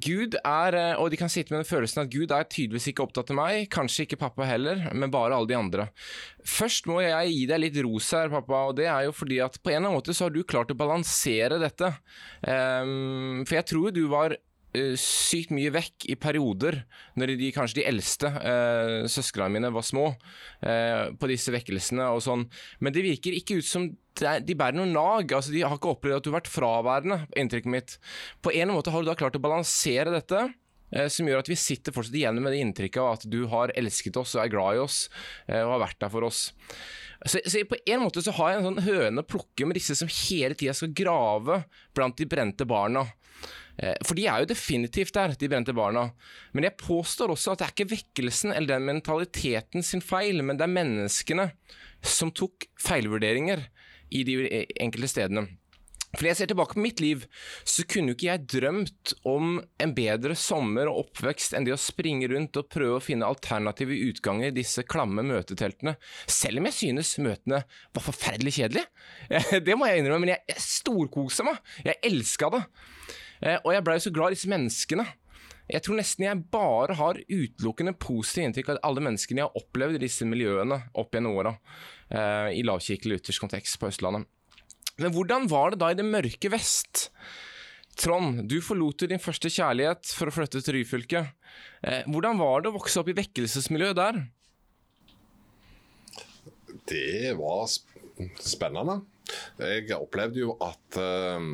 Gud 0.00 0.36
er, 0.40 0.76
eh, 0.78 1.00
og 1.00 1.10
de 1.12 1.18
kan 1.20 1.30
sitte 1.32 1.52
med 1.52 1.62
den 1.62 1.68
følelsen 1.68 2.04
at 2.04 2.12
Gud 2.12 2.32
er 2.32 2.46
tydeligvis 2.48 2.88
ikke 2.92 3.04
opptatt 3.04 3.32
av 3.34 3.38
meg, 3.38 3.66
kanskje 3.72 4.06
ikke 4.06 4.20
pappa 4.20 4.46
heller, 4.48 4.86
men 4.94 5.12
bare 5.12 5.36
alle 5.36 5.50
de 5.50 5.58
andre. 5.58 5.88
Først 6.48 6.88
må 6.90 7.00
jeg 7.04 7.34
gi 7.34 7.42
deg 7.50 7.62
litt 7.64 7.80
ros 7.84 8.12
her, 8.16 8.32
pappa, 8.32 8.64
og 8.70 8.78
det 8.78 8.88
er 8.88 9.08
jo 9.08 9.16
fordi 9.16 9.42
at 9.44 9.58
på 9.60 9.72
en 9.72 9.78
eller 9.80 9.90
annen 9.90 10.00
måte 10.00 10.16
så 10.16 10.28
har 10.28 10.34
du 10.34 10.42
klart 10.44 10.72
å 10.72 10.78
balansere 10.78 11.60
dette. 11.62 11.92
Um, 12.46 13.42
for 13.46 13.58
jeg 13.58 13.68
tror 13.70 13.94
du 13.94 14.04
var 14.12 14.36
sykt 14.96 15.52
mye 15.52 15.72
vekk 15.74 16.06
i 16.12 16.16
perioder, 16.20 16.78
når 17.20 17.34
de, 17.36 17.50
kanskje 17.54 17.80
de 17.80 17.88
eldste 17.90 18.30
eh, 18.40 19.02
søsknene 19.10 19.52
mine 19.52 19.72
var 19.74 19.84
små, 19.84 20.06
eh, 20.64 21.10
på 21.12 21.28
disse 21.28 21.52
vekkelsene 21.52 22.06
og 22.14 22.22
sånn. 22.24 22.46
Men 22.80 22.96
det 22.96 23.04
virker 23.04 23.36
ikke 23.36 23.60
ut 23.60 23.68
som 23.68 23.90
de 24.12 24.56
bærer 24.56 24.76
noe 24.76 24.88
nag. 24.88 25.32
altså 25.32 25.52
De 25.52 25.62
har 25.64 25.76
ikke 25.76 25.92
opplevd 25.94 26.18
at 26.18 26.24
du 26.24 26.30
har 26.32 26.40
vært 26.40 26.52
fraværende, 26.52 27.20
inntrykket 27.36 27.72
mitt. 27.72 27.94
På 28.44 28.52
en 28.52 28.72
måte 28.74 28.92
har 28.92 29.04
du 29.04 29.08
da 29.08 29.16
klart 29.18 29.36
å 29.38 29.44
balansere 29.44 30.12
dette, 30.14 30.40
eh, 30.40 30.58
som 31.12 31.28
gjør 31.28 31.40
at 31.42 31.48
vi 31.48 31.58
sitter 31.58 31.94
fortsatt 31.94 32.18
igjen 32.18 32.40
med 32.42 32.52
det 32.52 32.60
inntrykket 32.62 33.00
av 33.00 33.14
at 33.16 33.28
du 33.30 33.44
har 33.52 33.72
elsket 33.78 34.18
oss 34.20 34.34
og 34.36 34.44
er 34.44 34.52
glad 34.52 34.76
i 34.76 34.82
oss 34.82 34.98
eh, 35.46 35.62
og 35.62 35.76
har 35.76 35.86
vært 35.86 36.00
der 36.04 36.12
for 36.12 36.28
oss. 36.28 36.42
Så, 37.24 37.38
så, 37.46 37.62
på 37.68 37.78
en 37.86 38.02
måte 38.02 38.22
så 38.24 38.34
har 38.34 38.50
jeg 38.50 38.60
en 38.60 38.68
sånn 38.70 38.84
høne 38.84 39.22
å 39.22 39.28
plukke 39.28 39.66
med 39.68 39.78
disse 39.78 39.96
som 39.98 40.10
hele 40.10 40.58
tida 40.58 40.74
skal 40.74 40.94
grave 40.96 41.62
blant 41.94 42.18
de 42.18 42.26
brente 42.28 42.66
barna. 42.68 43.06
Eh, 43.78 43.94
for 44.04 44.18
de 44.18 44.26
er 44.26 44.42
jo 44.42 44.50
definitivt 44.50 45.14
der, 45.16 45.36
de 45.38 45.50
brente 45.50 45.74
barna. 45.76 46.08
Men 46.52 46.68
jeg 46.68 46.80
påstår 46.82 47.32
også 47.32 47.54
at 47.54 47.62
det 47.62 47.68
er 47.68 47.76
ikke 47.76 47.92
vekkelsen 47.94 48.52
eller 48.52 48.74
den 48.74 48.88
mentaliteten 48.90 49.86
sin 49.86 50.04
feil, 50.04 50.42
men 50.44 50.58
det 50.58 50.66
er 50.66 50.76
menneskene 50.76 51.48
som 52.02 52.34
tok 52.34 52.66
feilvurderinger 52.82 53.64
i 54.12 54.26
de 54.28 54.38
enkelte 54.82 55.12
stedene. 55.14 55.46
For 56.12 56.28
jeg 56.28 56.36
ser 56.36 56.50
tilbake 56.50 56.76
på 56.76 56.82
mitt 56.84 57.00
liv, 57.00 57.24
så 57.64 57.86
kunne 57.88 58.12
jo 58.12 58.16
ikke 58.18 58.28
jeg 58.28 58.44
drømt 58.52 59.14
om 59.28 59.54
en 59.80 59.94
bedre 59.96 60.36
sommer 60.36 60.90
og 60.90 61.06
oppvekst 61.06 61.56
enn 61.56 61.64
det 61.64 61.72
å 61.72 61.80
springe 61.80 62.28
rundt 62.28 62.58
og 62.60 62.68
prøve 62.72 62.98
å 62.98 63.04
finne 63.04 63.28
alternative 63.28 63.96
utganger 64.10 64.50
i 64.50 64.56
disse 64.58 64.84
klamme 64.84 65.24
møteteltene, 65.24 65.96
selv 66.28 66.60
om 66.60 66.68
jeg 66.68 66.78
synes 66.78 67.14
møtene 67.24 67.62
var 67.64 68.04
forferdelig 68.04 68.58
kjedelige. 68.58 68.86
Det 69.66 69.78
må 69.78 69.88
jeg 69.88 70.02
innrømme, 70.02 70.26
men 70.26 70.34
jeg 70.34 70.60
storkosa 70.60 71.46
meg. 71.48 71.58
Jeg 71.86 72.00
elska 72.10 72.50
det. 72.52 72.62
Eh, 73.42 73.58
og 73.62 73.72
jeg 73.74 73.84
blei 73.86 73.98
så 74.02 74.12
glad 74.14 74.32
i 74.32 74.36
disse 74.36 74.50
menneskene. 74.50 75.06
Jeg 75.72 75.84
tror 75.86 75.96
nesten 75.96 76.26
jeg 76.26 76.44
bare 76.52 76.96
har 76.98 77.20
utelukkende 77.22 77.94
positivt 77.96 78.50
inntrykk 78.50 78.74
av 78.74 78.82
alle 78.88 79.04
menneskene 79.06 79.40
jeg 79.40 79.48
har 79.48 79.62
opplevd 79.62 79.96
i 79.96 80.04
disse 80.04 80.26
miljøene 80.28 80.82
opp 80.98 81.14
gjennom 81.14 81.38
åra, 81.40 81.54
eh, 82.12 82.52
i 82.58 82.64
lavkirkelig 82.66 83.16
luthersk 83.16 83.46
kontekst 83.46 83.80
på 83.80 83.88
Østlandet. 83.88 84.28
Men 85.00 85.14
hvordan 85.14 85.48
var 85.50 85.72
det 85.72 85.80
da 85.82 85.90
i 85.92 85.98
det 85.98 86.06
mørke 86.06 86.50
vest? 86.52 87.08
Trond, 87.98 88.44
du 88.48 88.56
forlot 88.64 89.04
din 89.10 89.20
første 89.20 89.50
kjærlighet 89.52 90.12
for 90.16 90.30
å 90.30 90.34
flytte 90.34 90.62
til 90.64 90.78
Ryfylke. 90.78 91.26
Eh, 91.84 92.02
hvordan 92.08 92.40
var 92.40 92.62
det 92.62 92.72
å 92.72 92.76
vokse 92.78 93.00
opp 93.00 93.10
i 93.12 93.16
vekkelsesmiljøet 93.16 93.98
der? 93.98 94.20
Det 96.88 97.34
var 97.38 97.68
spennende. 98.40 99.02
Jeg 99.60 99.92
opplevde 99.96 100.42
jo 100.42 100.56
at 100.64 100.98
eh, 101.00 101.48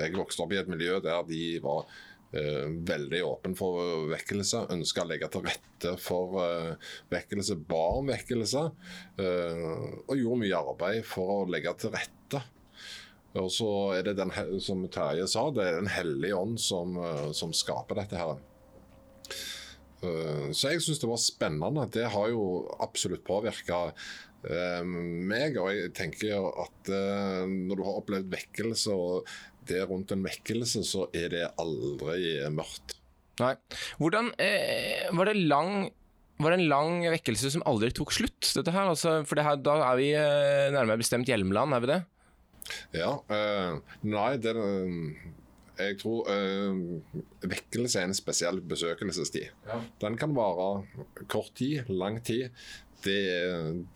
jeg 0.00 0.16
vokste 0.16 0.44
opp 0.44 0.54
i 0.56 0.60
et 0.60 0.70
miljø 0.72 0.98
der 1.04 1.24
de 1.28 1.42
var 1.64 1.84
veldig 2.36 3.22
åpen 3.24 3.54
for 3.58 4.06
vekkelse. 4.10 4.66
Ønska 4.74 5.04
å 5.04 5.08
legge 5.10 5.28
til 5.32 5.44
rette 5.46 5.94
for 6.02 6.36
uh, 6.40 6.92
vekkelse, 7.12 7.58
ba 7.68 7.84
om 8.00 8.10
vekkelse. 8.12 8.66
og 9.16 10.14
gjorde 10.18 10.42
mye 10.42 10.60
arbeid 10.60 11.06
for 11.08 11.32
å 11.38 11.48
legge 11.50 11.72
til 11.80 11.94
rette. 11.94 12.42
Og 13.36 13.50
så 13.52 13.70
er 13.98 14.06
det 14.06 14.16
den, 14.16 14.32
som 14.64 14.84
Terje 14.88 15.26
sa, 15.28 15.50
det 15.52 15.64
er 15.66 15.80
Den 15.80 15.92
hellige 15.92 16.38
ånd 16.38 16.60
som, 16.60 16.96
som 17.36 17.52
skaper 17.52 18.00
dette 18.00 18.16
her. 18.16 18.38
Så 20.56 20.70
jeg 20.70 20.80
syns 20.84 21.02
det 21.02 21.10
var 21.10 21.20
spennende. 21.20 21.84
Det 21.92 22.06
har 22.14 22.30
jo 22.32 22.46
absolutt 22.80 23.26
påvirka 23.26 23.90
meg. 24.46 25.58
Og 25.60 25.68
jeg 25.74 25.92
tenker 25.96 26.48
at 26.64 26.92
når 27.50 27.76
du 27.76 27.84
har 27.84 28.00
opplevd 28.00 28.32
vekkelse 28.32 28.96
og 28.96 29.28
det 29.68 29.82
rundt 29.90 30.12
en 30.14 30.24
vekkelse, 30.26 30.82
så 30.86 31.06
er 31.16 31.32
det 31.32 31.44
aldri 31.60 32.36
mørkt. 32.54 32.96
Nei. 33.40 33.52
Hvordan 34.00 34.30
eh, 34.40 35.06
Var 35.12 35.28
det 35.28 35.36
lang 35.44 35.90
var 36.36 36.52
det 36.52 36.58
en 36.60 36.68
lang 36.68 36.98
vekkelse 37.08 37.48
som 37.54 37.62
aldri 37.68 37.88
tok 37.96 38.10
slutt? 38.12 38.50
dette 38.58 38.72
her? 38.74 38.90
Altså, 38.90 39.22
for 39.28 39.40
her, 39.40 39.56
Da 39.56 39.78
er 39.86 39.96
vi 39.96 40.10
eh, 40.12 40.66
nærmere 40.74 41.00
bestemt 41.00 41.30
Hjelmeland, 41.30 41.72
er 41.72 41.80
vi 41.80 41.88
det? 41.88 42.02
Ja. 42.92 43.14
Øh, 43.32 43.78
nei, 44.04 44.36
det 44.42 44.52
Jeg 45.78 45.98
tror 46.02 46.28
øh, 46.28 47.00
vekkelse 47.40 48.00
er 48.00 48.10
en 48.10 48.16
spesiell 48.16 48.60
besøkelsestid. 48.60 49.48
Ja. 49.68 49.80
Den 50.00 50.16
kan 50.20 50.36
vare 50.36 50.84
kort 51.28 51.54
tid, 51.56 51.88
lang 51.88 52.20
tid. 52.24 52.50
Det, 53.04 53.16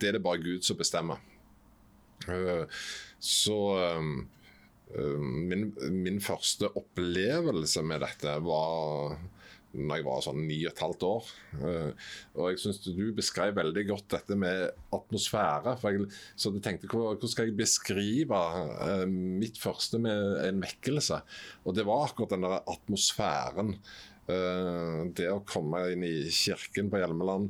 det 0.01 0.09
er 0.09 0.17
det 0.17 0.23
bare 0.23 0.41
Gud 0.41 0.65
som 0.65 0.77
bestemmer. 0.77 1.21
Så 3.21 3.57
Eh, 3.77 4.13
min, 5.21 5.69
min, 5.95 6.19
første 6.23 6.67
opplevelse 6.77 7.83
med 7.87 8.03
dette 8.03 8.33
var 8.43 9.15
når 9.71 9.99
jeg 9.99 10.05
var 10.05 10.23
sånn 10.25 10.41
ni 10.47 10.57
og 10.65 10.71
et 10.73 10.83
halvt 10.83 11.05
år. 11.07 11.31
Eh, 11.63 12.07
og 12.35 12.49
jeg 12.51 12.61
syns 12.63 12.81
du 12.83 13.03
beskrev 13.15 13.55
veldig 13.55 13.85
godt 13.87 14.09
dette 14.17 14.37
med 14.39 14.67
atmosfære. 14.95 15.77
Jeg, 15.85 16.07
så 16.35 16.51
jeg 16.51 16.63
tenkte 16.65 16.91
hvordan 16.91 17.31
skal 17.31 17.49
jeg 17.49 17.59
beskrive 17.59 18.43
eh, 18.87 19.05
mitt 19.09 19.59
første 19.61 20.01
med 20.03 20.41
en 20.43 20.63
vekkelse? 20.63 21.21
Og 21.63 21.77
det 21.77 21.87
var 21.87 22.09
akkurat 22.09 22.35
den 22.35 22.47
der 22.47 22.61
atmosfæren. 22.61 23.77
Det 24.31 25.25
å 25.27 25.41
komme 25.49 25.79
inn 25.91 26.05
i 26.07 26.29
kirken 26.31 26.87
på 26.87 27.01
Hjelmeland, 27.01 27.49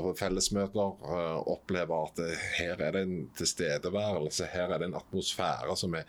på 0.00 0.14
fellesmøter, 0.18 1.04
oppleve 1.52 1.98
at 2.08 2.22
her 2.56 2.80
er 2.82 2.96
det 2.96 3.02
en 3.04 3.12
tilstedeværelse, 3.38 4.48
her 4.50 4.72
er 4.72 4.80
det 4.80 4.88
en 4.88 4.96
atmosfære 4.98 5.76
som 5.78 5.94
er 6.00 6.08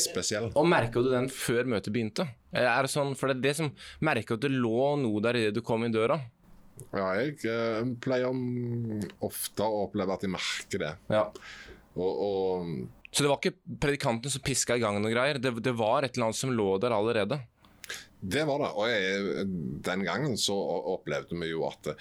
spesiell. 0.00 0.50
Og 0.54 0.66
Merka 0.68 1.02
du 1.02 1.10
den 1.12 1.28
før 1.32 1.68
møtet 1.74 1.94
begynte? 1.94 2.26
Er 2.54 2.86
det 2.86 2.92
sånn, 2.92 3.14
for 3.18 3.30
det 3.30 3.38
er 3.38 3.44
det 3.48 3.54
som 3.58 3.70
Merka 4.04 4.38
at 4.38 4.44
det 4.44 4.52
lå 4.54 4.94
noe 5.02 5.22
der 5.24 5.40
idet 5.40 5.54
du 5.56 5.62
kom 5.66 5.86
i 5.86 5.92
døra? 5.92 6.20
Ja, 6.94 7.06
jeg 7.20 7.38
eh, 7.46 7.80
pleier 8.02 8.34
ofte 9.22 9.66
å 9.66 9.84
oppleve 9.86 10.16
at 10.16 10.26
jeg 10.26 10.34
merker 10.34 10.82
det. 10.82 10.92
Ja. 11.12 11.24
Og, 11.94 12.12
og, 12.26 12.70
så 13.14 13.22
det 13.22 13.30
var 13.30 13.38
ikke 13.38 13.78
predikanten 13.82 14.32
som 14.32 14.42
piska 14.42 14.78
i 14.78 14.82
gang 14.82 14.98
noe 14.98 15.12
greier? 15.14 15.38
Det, 15.38 15.54
det, 15.62 15.74
var 15.78 16.02
et 16.02 16.16
eller 16.16 16.30
annet 16.30 16.40
som 16.40 16.54
lå 16.54 16.72
der 16.82 16.96
allerede? 16.96 17.38
Det 18.18 18.42
var 18.48 18.64
det. 18.64 18.70
Og 18.74 18.90
jeg, 18.90 19.46
den 19.86 20.06
gangen 20.06 20.34
så 20.40 20.56
opplevde 20.96 21.38
vi 21.38 21.52
jo 21.52 21.62
at 21.68 21.92
det, 21.92 21.94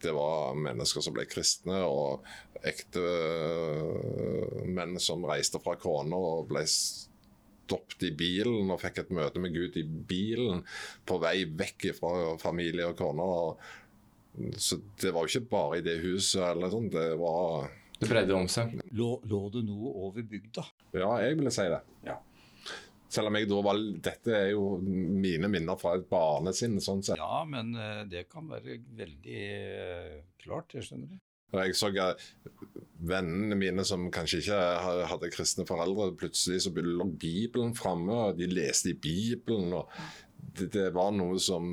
det 0.00 0.12
var 0.16 0.54
mennesker 0.56 1.04
som 1.04 1.16
ble 1.16 1.26
kristne, 1.28 1.82
og 1.84 2.24
ekte 2.66 3.02
menn 4.68 4.98
som 5.00 5.24
reiste 5.28 5.60
fra 5.64 5.76
kroner 5.80 6.16
og 6.16 6.48
ble 6.50 6.64
stoppet 7.70 8.08
i 8.10 8.14
bilen 8.18 8.70
og 8.70 8.80
fikk 8.82 9.04
et 9.04 9.12
møte 9.14 9.42
med 9.42 9.54
Gud 9.54 9.78
i 9.78 9.84
bilen 9.86 10.64
på 11.06 11.18
vei 11.22 11.44
vekk 11.46 11.92
fra 11.96 12.34
familie 12.42 12.90
og 12.90 12.98
kone. 12.98 13.28
Så 14.56 14.80
det 15.00 15.12
var 15.14 15.26
jo 15.26 15.32
ikke 15.32 15.50
bare 15.50 15.78
i 15.80 15.84
det 15.86 16.00
huset 16.04 16.42
eller 16.52 16.72
sånt, 16.72 16.92
det 16.94 17.14
var 17.20 17.70
Det 18.00 18.08
bredde 18.08 18.34
om 18.36 18.48
seg. 18.48 18.76
Lå, 18.96 19.12
lå, 19.28 19.40
det 19.54 19.64
noe 19.66 19.94
over 20.06 20.26
bygda? 20.26 20.64
Ja, 20.96 21.14
jeg 21.24 21.38
ville 21.38 21.52
si 21.54 21.66
det. 21.70 21.80
Ja. 22.06 22.16
Selv 23.10 23.28
om 23.28 23.36
jeg 23.36 23.48
da 23.50 23.58
var 23.66 23.80
Dette 24.06 24.36
er 24.38 24.52
jo 24.52 24.76
mine 24.80 25.50
minner 25.50 25.78
fra 25.80 25.96
et 25.98 26.06
barnesinn. 26.10 26.78
sånn 26.80 27.02
sett. 27.02 27.18
Ja, 27.18 27.42
men 27.48 27.74
eh, 27.74 28.04
det 28.08 28.28
kan 28.30 28.46
være 28.48 28.78
veldig 28.96 29.42
uh, 29.42 30.14
klart, 30.40 30.76
jeg 30.78 30.86
skjønner 30.86 31.10
det. 31.16 31.20
Jeg 31.50 31.74
så 31.74 31.90
vennene 33.00 33.56
mine 33.58 33.84
som 33.86 34.08
kanskje 34.12 34.42
ikke 34.42 34.60
hadde 35.10 35.32
kristne 35.32 35.66
foreldre, 35.68 36.12
plutselig 36.20 36.64
så 36.64 36.72
lå 36.74 37.06
Bibelen 37.20 37.74
framme, 37.76 38.12
og 38.12 38.40
de 38.40 38.48
leste 38.50 38.92
i 38.92 38.98
Bibelen. 38.98 39.72
og 39.72 39.88
det, 40.56 40.72
det 40.74 40.88
var 40.94 41.12
noe 41.14 41.38
som 41.40 41.70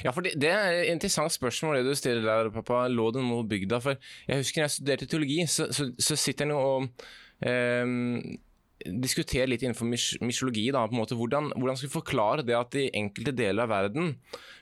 ja, 0.00 0.10
for 0.16 0.24
det, 0.24 0.32
det, 0.40 0.48
er 0.48 0.78
et 0.78 0.94
interessant 0.94 1.32
spørsmål 1.32 1.76
det 1.78 1.90
du 1.92 1.98
stiller 1.98 2.24
der, 2.24 2.48
pappa. 2.54 2.86
Lå 2.88 3.10
det 3.12 3.22
noe 3.22 3.44
bygda? 3.46 3.78
For 3.84 4.00
jeg 4.26 4.40
husker 4.40 4.62
når 4.62 4.64
jeg 4.64 4.74
studerte 4.78 5.08
teologi, 5.10 5.36
så, 5.50 5.68
så, 5.76 5.90
så 6.00 6.16
sitter 6.18 6.48
nå 6.48 6.56
og 6.56 7.04
eh, 7.44 7.84
diskuterer 9.04 9.50
litt 9.50 9.64
innenfor 9.64 9.88
mysjologi. 9.88 10.66
På 10.72 10.88
en 10.88 10.98
måte, 10.98 11.18
hvordan, 11.18 11.52
hvordan 11.56 11.78
skal 11.78 11.90
vi 11.90 11.98
forklare 11.98 12.46
det 12.46 12.56
at 12.58 12.80
i 12.80 12.88
enkelte 12.96 13.36
deler 13.36 13.66
av 13.66 13.74
verden 13.74 14.14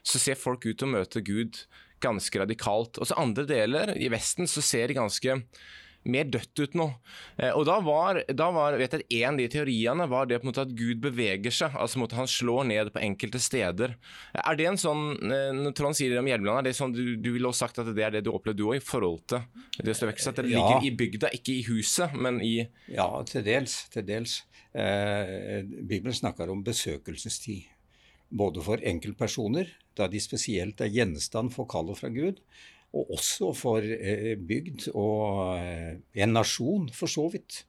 så 0.02 0.20
ser 0.20 0.40
folk 0.40 0.66
ut 0.66 0.76
til 0.76 0.90
å 0.90 0.94
møte 0.96 1.24
Gud 1.24 1.64
ganske 2.02 2.42
radikalt. 2.42 3.00
Også 3.02 3.18
andre 3.20 3.46
deler 3.48 3.94
i 3.96 4.10
Vesten 4.12 4.50
så 4.50 4.64
ser 4.64 4.90
det 4.90 4.98
ganske 4.98 5.40
mer 6.02 6.26
dødt 6.26 6.58
ut 6.58 6.74
nå. 6.78 6.86
Eh, 7.36 7.52
og 7.54 7.64
da 7.68 7.76
var, 7.84 8.20
da 8.34 8.48
var 8.54 8.76
vet 8.80 8.96
jeg, 8.96 9.06
En 9.22 9.36
av 9.36 9.38
de 9.38 9.48
teoriene 9.52 10.06
var 10.10 10.26
det 10.26 10.40
på 10.40 10.46
en 10.46 10.50
måte 10.50 10.64
at 10.64 10.74
Gud 10.76 11.02
beveger 11.04 11.54
seg. 11.54 11.76
altså 11.78 12.00
måte 12.02 12.18
Han 12.18 12.30
slår 12.30 12.66
ned 12.70 12.92
på 12.94 13.02
enkelte 13.02 13.38
steder. 13.42 13.96
Er 14.34 14.58
det 14.58 14.66
en 14.66 14.80
sånn, 14.80 15.04
eh, 15.22 15.50
Når 15.54 15.76
Trond 15.78 15.98
sier 15.98 16.10
det 16.10 16.22
om 16.22 16.30
Hjelmeland, 16.30 16.62
er 16.62 16.70
det 16.70 16.78
sånn 16.78 16.94
du, 16.96 17.16
du 17.16 17.32
ville 17.32 17.48
også 17.48 17.66
sagt 17.66 17.82
at 17.82 17.92
det 17.94 18.06
er 18.06 18.16
det 18.16 18.24
du 18.26 18.32
opplevde 18.32 18.62
du 18.62 18.68
òg, 18.70 18.80
i 18.80 18.84
forhold 18.84 19.22
til 19.30 19.44
det 19.82 19.96
som 19.96 20.10
At 20.10 20.40
det 20.40 20.48
ligger 20.48 20.80
ja. 20.80 20.82
i 20.82 20.90
bygda, 20.90 21.30
ikke 21.38 21.54
i 21.60 21.66
huset, 21.70 22.14
men 22.14 22.40
i 22.42 22.66
Ja, 22.90 23.08
til 23.28 23.46
dels. 23.46 23.84
Til 23.92 24.06
dels. 24.06 24.42
Eh, 24.74 25.62
Bibelen 25.62 26.16
snakker 26.16 26.50
om 26.50 26.64
besøkelsestid 26.64 27.68
både 28.32 28.62
for 28.64 28.80
enkeltpersoner, 28.80 29.68
da 29.98 30.08
de 30.10 30.20
spesielt 30.22 30.80
er 30.80 30.92
gjenstand 30.92 31.52
for 31.54 31.68
kallet 31.70 31.98
fra 31.98 32.10
Gud, 32.12 32.40
og 32.92 33.12
også 33.16 33.52
for 33.56 33.84
eh, 33.84 34.34
bygd 34.36 34.90
og 34.92 35.56
eh, 35.56 36.00
en 36.24 36.34
nasjon, 36.36 36.90
for 36.92 37.10
så 37.10 37.26
vidt, 37.32 37.62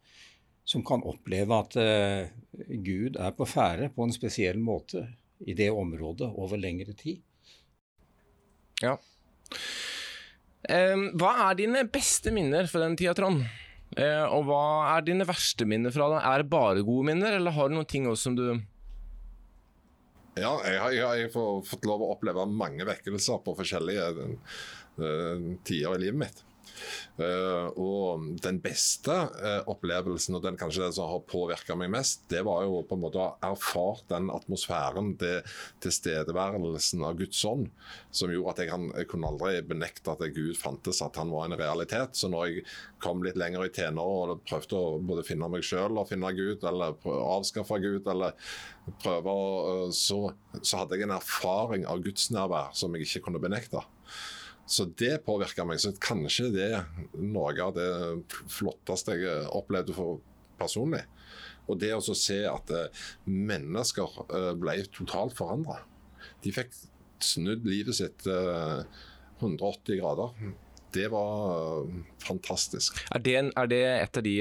som 0.68 0.84
kan 0.88 1.04
oppleve 1.08 1.60
at 1.60 1.78
eh, 1.80 2.34
Gud 2.84 3.20
er 3.20 3.36
på 3.36 3.48
ferde 3.48 3.90
på 3.96 4.08
en 4.08 4.16
spesiell 4.16 4.60
måte 4.60 5.06
i 5.44 5.56
det 5.56 5.70
området 5.72 6.28
over 6.30 6.60
lengre 6.60 6.96
tid. 6.96 7.22
Ja. 8.84 8.98
hva 10.68 11.30
er 11.46 11.56
dine 11.56 11.84
beste 11.88 12.32
minner 12.36 12.68
fra 12.68 12.82
den 12.84 12.98
tida, 13.00 13.14
Trond? 13.16 13.44
og 13.94 14.48
hva 14.48 14.64
er 14.96 15.06
dine 15.06 15.28
verste 15.28 15.68
minner 15.70 15.94
fra 15.94 16.10
det? 16.12 16.20
Er 16.26 16.42
det 16.42 16.50
bare 16.52 16.84
gode 16.84 17.06
minner, 17.12 17.38
eller 17.38 17.54
har 17.56 17.70
du 17.70 17.78
noen 17.78 17.88
ting 17.88 18.08
også 18.10 18.32
som 18.32 18.36
du 18.36 18.48
Ja, 20.34 20.54
jeg 20.66 20.80
har, 20.82 20.96
jeg 20.96 21.30
har 21.30 21.66
fått 21.68 21.86
lov 21.86 22.02
å 22.02 22.14
oppleve 22.16 22.46
mange 22.50 22.88
vekkelser 22.90 23.44
på 23.46 23.54
forskjellige 23.60 24.08
uh, 24.24 25.52
tider 25.68 25.94
i 25.94 26.02
livet 26.08 26.22
mitt. 26.24 26.42
Uh, 27.20 27.70
og 27.78 28.28
den 28.44 28.60
beste 28.64 29.14
uh, 29.14 29.62
opplevelsen, 29.70 30.38
og 30.38 30.46
den 30.46 30.58
kanskje 30.60 30.88
den 30.88 30.96
som 30.96 31.12
har 31.12 31.24
påvirka 31.30 31.78
meg 31.80 31.92
mest, 31.94 32.26
det 32.32 32.44
var 32.48 32.64
jo 32.66 32.82
på 32.88 32.98
en 32.98 33.04
måte 33.04 33.22
å 33.22 33.28
ha 33.28 33.52
erfart 33.52 34.08
den 34.12 34.32
atmosfæren, 34.34 35.14
det 35.22 35.44
tilstedeværelsen 35.84 37.04
av 37.06 37.18
Guds 37.20 37.44
ånd, 37.48 37.70
som 38.12 38.34
gjorde 38.34 38.56
at 38.56 38.64
jeg, 38.64 38.72
kan, 38.74 38.90
jeg 38.98 39.10
kunne 39.12 39.30
aldri 39.30 39.62
benekte 39.68 40.16
at 40.16 40.24
Gud 40.34 40.58
fantes, 40.60 41.02
at 41.06 41.20
han 41.22 41.32
var 41.34 41.48
en 41.48 41.58
realitet. 41.60 42.18
Så 42.18 42.32
når 42.32 42.50
jeg 42.50 42.66
kom 43.04 43.24
litt 43.26 43.38
lenger 43.40 43.68
i 43.68 43.74
tenåra 43.74 44.38
og 44.38 44.46
prøvde 44.48 44.80
å 44.80 45.00
både 45.04 45.26
finne 45.28 45.50
meg 45.52 45.66
sjøl 45.66 46.00
og 46.00 46.10
finne 46.10 46.34
Gud, 46.36 46.64
eller 46.68 46.98
avskaffe 47.06 47.80
Gud, 47.84 48.08
eller 48.10 48.38
prøve 49.04 49.34
uh, 49.34 49.90
så, 49.96 50.26
så 50.62 50.82
hadde 50.82 50.98
jeg 50.98 51.08
en 51.08 51.18
erfaring 51.18 51.86
av 51.90 52.04
gudsnærvær 52.04 52.74
som 52.78 52.96
jeg 52.96 53.08
ikke 53.08 53.28
kunne 53.28 53.44
benekte. 53.44 53.84
Så 54.66 54.86
det 55.00 55.26
påvirka 55.26 55.66
meg. 55.68 55.82
Så 55.84 55.92
kanskje 56.02 56.50
det 56.54 56.70
er 56.80 56.86
noe 57.20 57.56
av 57.62 57.74
det 57.76 57.90
flotteste 58.52 59.18
jeg 59.20 59.50
opplevde 59.52 59.96
for 59.98 60.22
personlig. 60.60 61.04
Og 61.68 61.80
det 61.80 61.94
å 61.96 62.02
se 62.04 62.42
at 62.50 62.74
eh, 62.76 63.06
mennesker 63.30 64.20
eh, 64.28 64.52
ble 64.60 64.78
totalt 64.94 65.36
forandra. 65.38 65.80
De 66.44 66.52
fikk 66.56 66.74
snudd 67.24 67.68
livet 67.68 67.96
sitt 67.96 68.28
180 68.28 69.48
eh, 69.48 70.00
grader. 70.00 70.36
Det 70.94 71.08
var 71.10 71.88
fantastisk. 72.22 73.00
Er 73.16 73.24
det, 73.26 73.38
er 73.58 73.70
det 73.72 73.82
et, 73.88 74.18
av 74.20 74.26
de, 74.28 74.36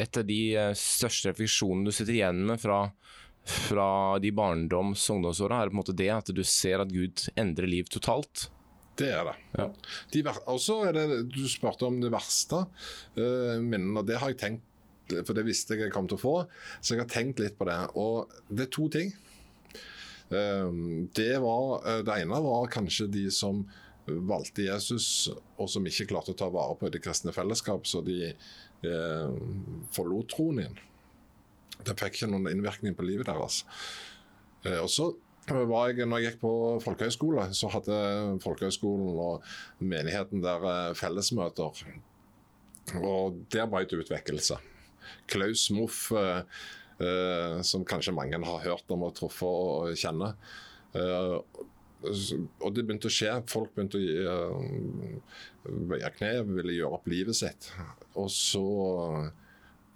et 0.00 0.20
av 0.22 0.24
de 0.24 0.40
største 0.80 1.34
refleksjonene 1.34 1.90
du 1.90 1.92
sitter 1.92 2.16
igjen 2.16 2.40
med 2.48 2.62
fra, 2.62 2.78
fra 3.44 3.90
de 4.24 4.32
barndoms- 4.32 5.04
og 5.10 5.18
ungdomsåra? 5.18 5.58
Er 5.58 5.68
det 5.68 5.74
på 5.74 5.76
en 5.76 5.82
måte 5.82 5.98
det 6.00 6.08
at 6.14 6.32
du 6.32 6.40
ser 6.48 6.80
at 6.80 6.94
Gud 6.94 7.26
endrer 7.36 7.68
liv 7.68 7.92
totalt? 7.92 8.46
Det 8.96 9.10
er 9.12 9.26
det. 9.28 9.34
Ja. 9.58 9.66
De, 10.12 10.22
og 10.48 10.58
så 10.62 10.78
er 10.88 10.96
det 10.96 11.06
Du 11.34 11.42
spurte 11.50 11.84
om 11.88 11.98
det 12.00 12.08
verste 12.14 12.62
uh, 12.64 13.56
minnene, 13.60 14.00
og 14.00 14.08
det 14.08 14.16
har 14.22 14.32
jeg 14.32 14.40
tenkt 14.40 14.72
for 15.06 15.36
det 15.38 15.44
visste 15.46 15.76
jeg 15.76 15.86
jeg 15.86 15.94
kom 15.94 16.08
til 16.10 16.18
å 16.18 16.22
få. 16.22 16.34
Så 16.80 16.94
jeg 16.96 17.04
har 17.04 17.10
tenkt 17.10 17.38
litt 17.38 17.54
på 17.58 17.68
det. 17.68 17.78
Og 17.94 18.32
det 18.48 18.66
er 18.66 18.72
to 18.74 18.88
ting. 18.90 19.12
Uh, 20.32 21.06
det, 21.14 21.36
var, 21.42 21.84
uh, 21.86 22.00
det 22.06 22.16
ene 22.24 22.40
var 22.42 22.72
kanskje 22.72 23.06
de 23.12 23.28
som 23.34 23.62
valgte 24.06 24.62
Jesus, 24.68 25.28
og 25.58 25.70
som 25.70 25.86
ikke 25.86 26.08
klarte 26.12 26.30
å 26.34 26.38
ta 26.38 26.46
vare 26.50 26.76
på 26.78 26.90
det 26.94 27.00
kristne 27.02 27.32
fellesskap, 27.34 27.88
så 27.90 28.02
de 28.06 28.32
uh, 28.86 29.38
forlot 29.94 30.30
troen 30.30 30.60
igjen. 30.62 30.76
Det 31.86 31.96
fikk 31.98 32.20
ikke 32.20 32.28
noen 32.30 32.50
innvirkning 32.52 32.94
på 32.98 33.06
livet 33.06 33.28
deres. 33.28 33.64
og 34.80 34.88
så 34.90 35.10
var 35.46 35.90
jeg, 35.92 36.06
når 36.08 36.22
jeg 36.22 36.32
gikk 36.32 36.40
på 36.42 36.52
folkehøyskole, 36.82 37.46
så 37.54 37.70
hadde 37.70 37.98
folkehøyskolen 38.42 39.20
og 39.22 39.44
menigheten 39.78 40.42
der 40.44 40.66
eh, 40.70 40.94
fellesmøter. 40.98 41.84
Og 43.02 43.38
der 43.52 43.68
brøt 43.70 43.90
det 43.90 44.00
ut 44.00 44.10
vekkelse. 44.10 44.58
Klaus 45.30 45.68
Moff, 45.74 46.10
eh, 46.12 46.42
eh, 47.02 47.62
som 47.62 47.86
kanskje 47.86 48.14
mange 48.14 48.42
har 48.42 48.64
hørt 48.64 48.90
om 48.90 49.06
og 49.06 49.14
truffet 49.14 49.46
og 49.46 49.96
kjenner. 49.98 50.36
Eh, 50.94 51.38
og 52.06 52.74
det 52.74 52.84
begynte 52.84 53.10
å 53.10 53.14
skje. 53.14 53.32
Folk 53.50 53.72
begynte 53.74 53.98
å 54.30 54.60
veie 55.90 56.10
kne, 56.14 56.32
ville 56.52 56.76
gjøre 56.76 56.98
opp 56.98 57.08
livet 57.10 57.38
sitt. 57.38 57.70
Og 58.14 58.28
så 58.30 58.62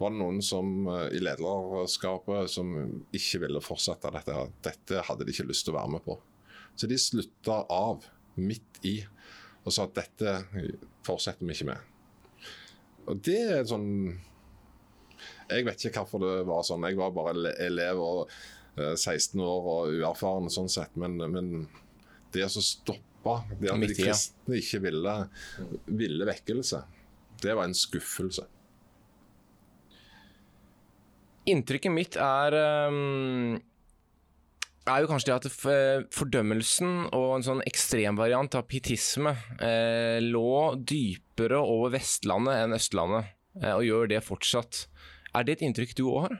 var 0.01 0.15
det 0.15 0.21
noen 0.23 0.41
som 0.45 0.89
eh, 0.89 1.07
i 1.17 1.21
lederskapet 1.23 2.51
som 2.53 2.73
ikke 3.17 3.43
ville 3.45 3.63
fortsette 3.65 4.13
dette. 4.15 4.37
Dette 4.65 5.05
hadde 5.07 5.27
de 5.27 5.35
ikke 5.35 5.49
lyst 5.51 5.67
til 5.67 5.75
å 5.75 5.81
være 5.81 5.95
med 5.97 6.05
på. 6.07 6.17
Så 6.79 6.89
de 6.89 6.97
slutta 7.01 7.63
av 7.69 8.07
midt 8.41 8.81
i 8.89 9.01
og 9.61 9.75
sa 9.75 9.85
at 9.85 9.99
dette 9.99 10.39
fortsetter 11.05 11.45
vi 11.45 11.53
ikke 11.53 11.69
med. 11.69 11.89
Og 13.11 13.21
det 13.27 13.41
er 13.59 13.67
sånn 13.69 13.91
Jeg 15.51 15.67
vet 15.67 15.85
ikke 15.85 16.05
hvorfor 16.05 16.23
det 16.23 16.35
var 16.49 16.65
sånn. 16.65 16.87
Jeg 16.89 16.97
var 16.97 17.13
bare 17.13 17.53
elev 17.61 18.01
og 18.01 18.33
16 18.79 19.35
eh, 19.37 19.45
år 19.45 19.69
og 19.75 19.99
uerfaren 19.99 20.49
sånn 20.53 20.71
sett, 20.73 20.95
men, 21.01 21.19
men 21.19 21.67
det 22.33 22.47
å 22.47 22.63
stoppe 22.65 23.35
det 23.61 23.69
at 23.69 23.83
de 23.83 23.97
kristne 23.99 24.61
ikke 24.63 24.81
ville, 24.87 25.15
ville 25.91 26.29
vekkelse, 26.31 26.81
det 27.43 27.57
var 27.59 27.69
en 27.69 27.77
skuffelse. 27.77 28.47
Inntrykket 31.51 31.93
mitt 31.93 32.17
er 32.21 32.57
um, 32.91 33.59
er 34.91 35.05
jo 35.05 35.11
kanskje 35.11 35.31
det 35.31 35.37
at 35.39 36.13
fordømmelsen 36.15 37.11
og 37.15 37.27
en 37.37 37.47
sånn 37.47 37.65
ekstremvariant 37.69 38.57
av 38.59 38.67
pietisme 38.71 39.35
eh, 39.63 40.19
lå 40.25 40.77
dypere 40.77 41.61
over 41.61 41.95
Vestlandet 41.95 42.65
enn 42.65 42.77
Østlandet, 42.77 43.35
eh, 43.61 43.75
og 43.75 43.85
gjør 43.87 44.11
det 44.11 44.23
fortsatt. 44.27 44.87
Er 45.37 45.47
det 45.47 45.59
et 45.59 45.67
inntrykk 45.69 45.95
du 45.99 46.07
òg 46.09 46.25
har? 46.27 46.39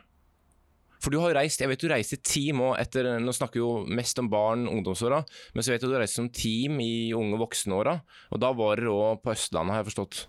For 1.01 1.15
du 1.15 1.21
har 1.23 1.33
reist, 1.33 1.63
jeg 1.63 1.71
vet 1.71 1.81
du 1.81 1.89
reiste 1.89 2.19
team 2.21 2.61
òg 2.61 2.75
etter 2.77 3.07
Nå 3.25 3.33
snakker 3.33 3.57
vi 3.57 3.63
jo 3.63 3.87
mest 3.89 4.19
om 4.21 4.29
barn 4.33 4.67
ungdomsåra, 4.69 5.23
men 5.55 5.65
så 5.65 5.73
vet 5.73 5.85
du 5.85 5.89
du 5.89 5.97
reiste 5.97 6.21
som 6.21 6.29
team 6.29 6.81
i 6.85 7.13
unge 7.17 7.41
voksenåra, 7.41 7.97
og 8.33 8.43
da 8.43 8.53
var 8.57 8.83
dere 8.83 8.93
òg 8.93 9.25
på 9.25 9.33
Østlandet, 9.37 9.77
har 9.77 9.85
jeg 9.85 9.93
forstått? 9.93 10.25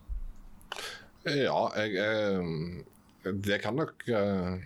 Ja, 1.27 1.65
jeg, 1.77 1.97
jeg 1.97 2.85
det 3.23 3.59
kan 3.61 3.77
nok 3.77 4.03
uh, 4.09 4.57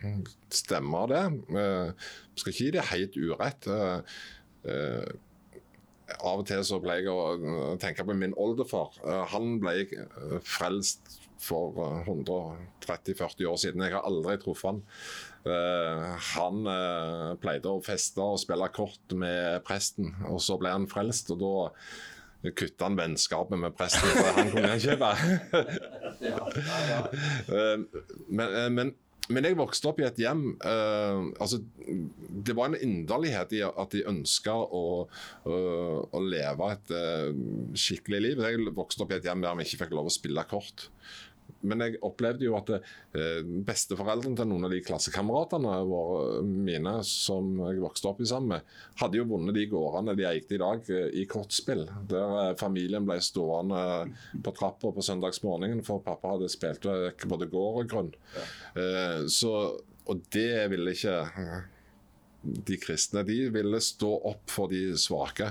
stemme, 0.53 1.03
det. 1.11 1.23
Uh, 1.51 1.91
skal 2.35 2.53
ikke 2.53 2.63
gi 2.63 2.71
det 2.75 2.87
helt 2.91 3.17
urett. 3.19 3.67
Uh, 3.67 5.03
av 6.15 6.41
og 6.41 6.45
til 6.47 6.61
så 6.65 6.79
pleier 6.81 7.07
jeg 7.07 7.11
å 7.11 7.75
tenke 7.81 8.05
på 8.05 8.13
min 8.13 8.35
oldefar. 8.37 8.93
han 9.33 9.55
ble 9.57 9.87
frelst 10.45 11.15
for 11.41 11.79
130-40 12.05 13.49
år 13.49 13.57
siden. 13.57 13.81
Jeg 13.81 13.95
har 13.95 14.05
aldri 14.05 14.35
truffet 14.41 14.69
han. 14.69 14.83
han 16.29 16.61
pleide 17.41 17.73
å 17.73 17.81
feste 17.85 18.21
og 18.21 18.37
spille 18.41 18.69
kort 18.73 19.17
med 19.17 19.65
presten, 19.65 20.13
og 20.29 20.37
så 20.45 20.59
ble 20.61 20.75
han 20.77 20.85
frelst. 20.89 21.33
og 21.33 21.41
da 21.41 21.55
kutta 22.51 22.89
han 22.89 22.97
vennskapet 22.97 23.59
med 23.59 23.73
presten, 23.77 24.09
for 24.13 24.37
han 24.37 24.51
kunne 24.53 24.75
ikke 24.77 24.97
være 25.01 25.37
eh, 25.59 26.04
men, 28.29 28.47
eh, 28.47 28.69
men, 28.71 28.93
men, 29.29 29.47
jeg 29.47 29.57
vokste 29.59 29.89
opp 29.89 29.99
i 30.01 30.07
et 30.07 30.19
hjem 30.21 30.43
uh, 30.61 31.31
altså, 31.41 31.59
Det 32.45 32.55
var 32.57 32.69
en 32.69 32.77
inderlighet 32.77 33.55
i 33.57 33.61
at 33.65 33.95
de 33.95 34.05
ønska 34.11 34.53
å, 34.53 34.85
uh, 35.47 35.99
å, 36.05 36.23
leve 36.23 36.71
et 36.75 36.95
uh, 36.95 37.29
skikkelig 37.77 38.21
liv. 38.27 38.43
Jeg 38.45 38.75
vokste 38.77 39.05
opp 39.05 39.13
i 39.13 39.19
et 39.19 39.27
hjem 39.29 39.41
der 39.45 39.57
vi 39.59 39.67
ikke 39.67 39.85
fikk 39.85 39.95
lov 39.97 40.11
å 40.11 40.17
spille 40.17 40.45
kort 40.49 40.89
men 41.65 41.83
jeg 41.83 41.99
opplevde 42.05 42.45
jo 42.47 42.55
at 42.57 42.71
eh, 42.75 43.41
besteforeldrene 43.67 44.37
til 44.39 44.49
noen 44.49 44.67
av 44.67 44.73
de 44.73 44.81
klassekameratene 44.85 45.73
mine 46.45 46.95
som 47.07 47.51
jeg 47.65 47.81
vokste 47.83 48.09
opp 48.11 48.21
i 48.23 48.29
sammen 48.29 48.55
med, 48.55 48.73
hadde 49.01 49.19
jo 49.19 49.27
vunnet 49.29 49.57
de 49.57 49.65
gårdene 49.71 50.15
de 50.17 50.27
eide 50.29 50.57
i 50.57 50.61
dag, 50.61 50.89
eh, 50.93 51.09
i 51.21 51.25
kortspill. 51.29 51.85
Der 52.11 52.37
eh, 52.41 52.55
familien 52.59 53.07
ble 53.07 53.19
stående 53.23 53.83
på 54.45 54.55
trappa 54.55 54.93
på 54.95 55.05
søndagsmorgenen, 55.05 55.83
for 55.85 56.03
pappa 56.05 56.35
hadde 56.35 56.51
spilt 56.53 56.85
vekk 56.87 57.27
både 57.31 57.49
gård 57.51 57.83
og 57.83 57.91
grunn. 57.91 58.11
Eh, 58.77 59.25
så, 59.31 59.53
og 60.05 60.25
det 60.33 60.65
ville 60.73 60.95
ikke 60.95 61.19
de 62.45 62.77
kristne. 62.81 63.25
De 63.25 63.39
ville 63.53 63.81
stå 63.81 64.11
opp 64.31 64.51
for 64.53 64.71
de 64.71 64.91
svake. 64.99 65.49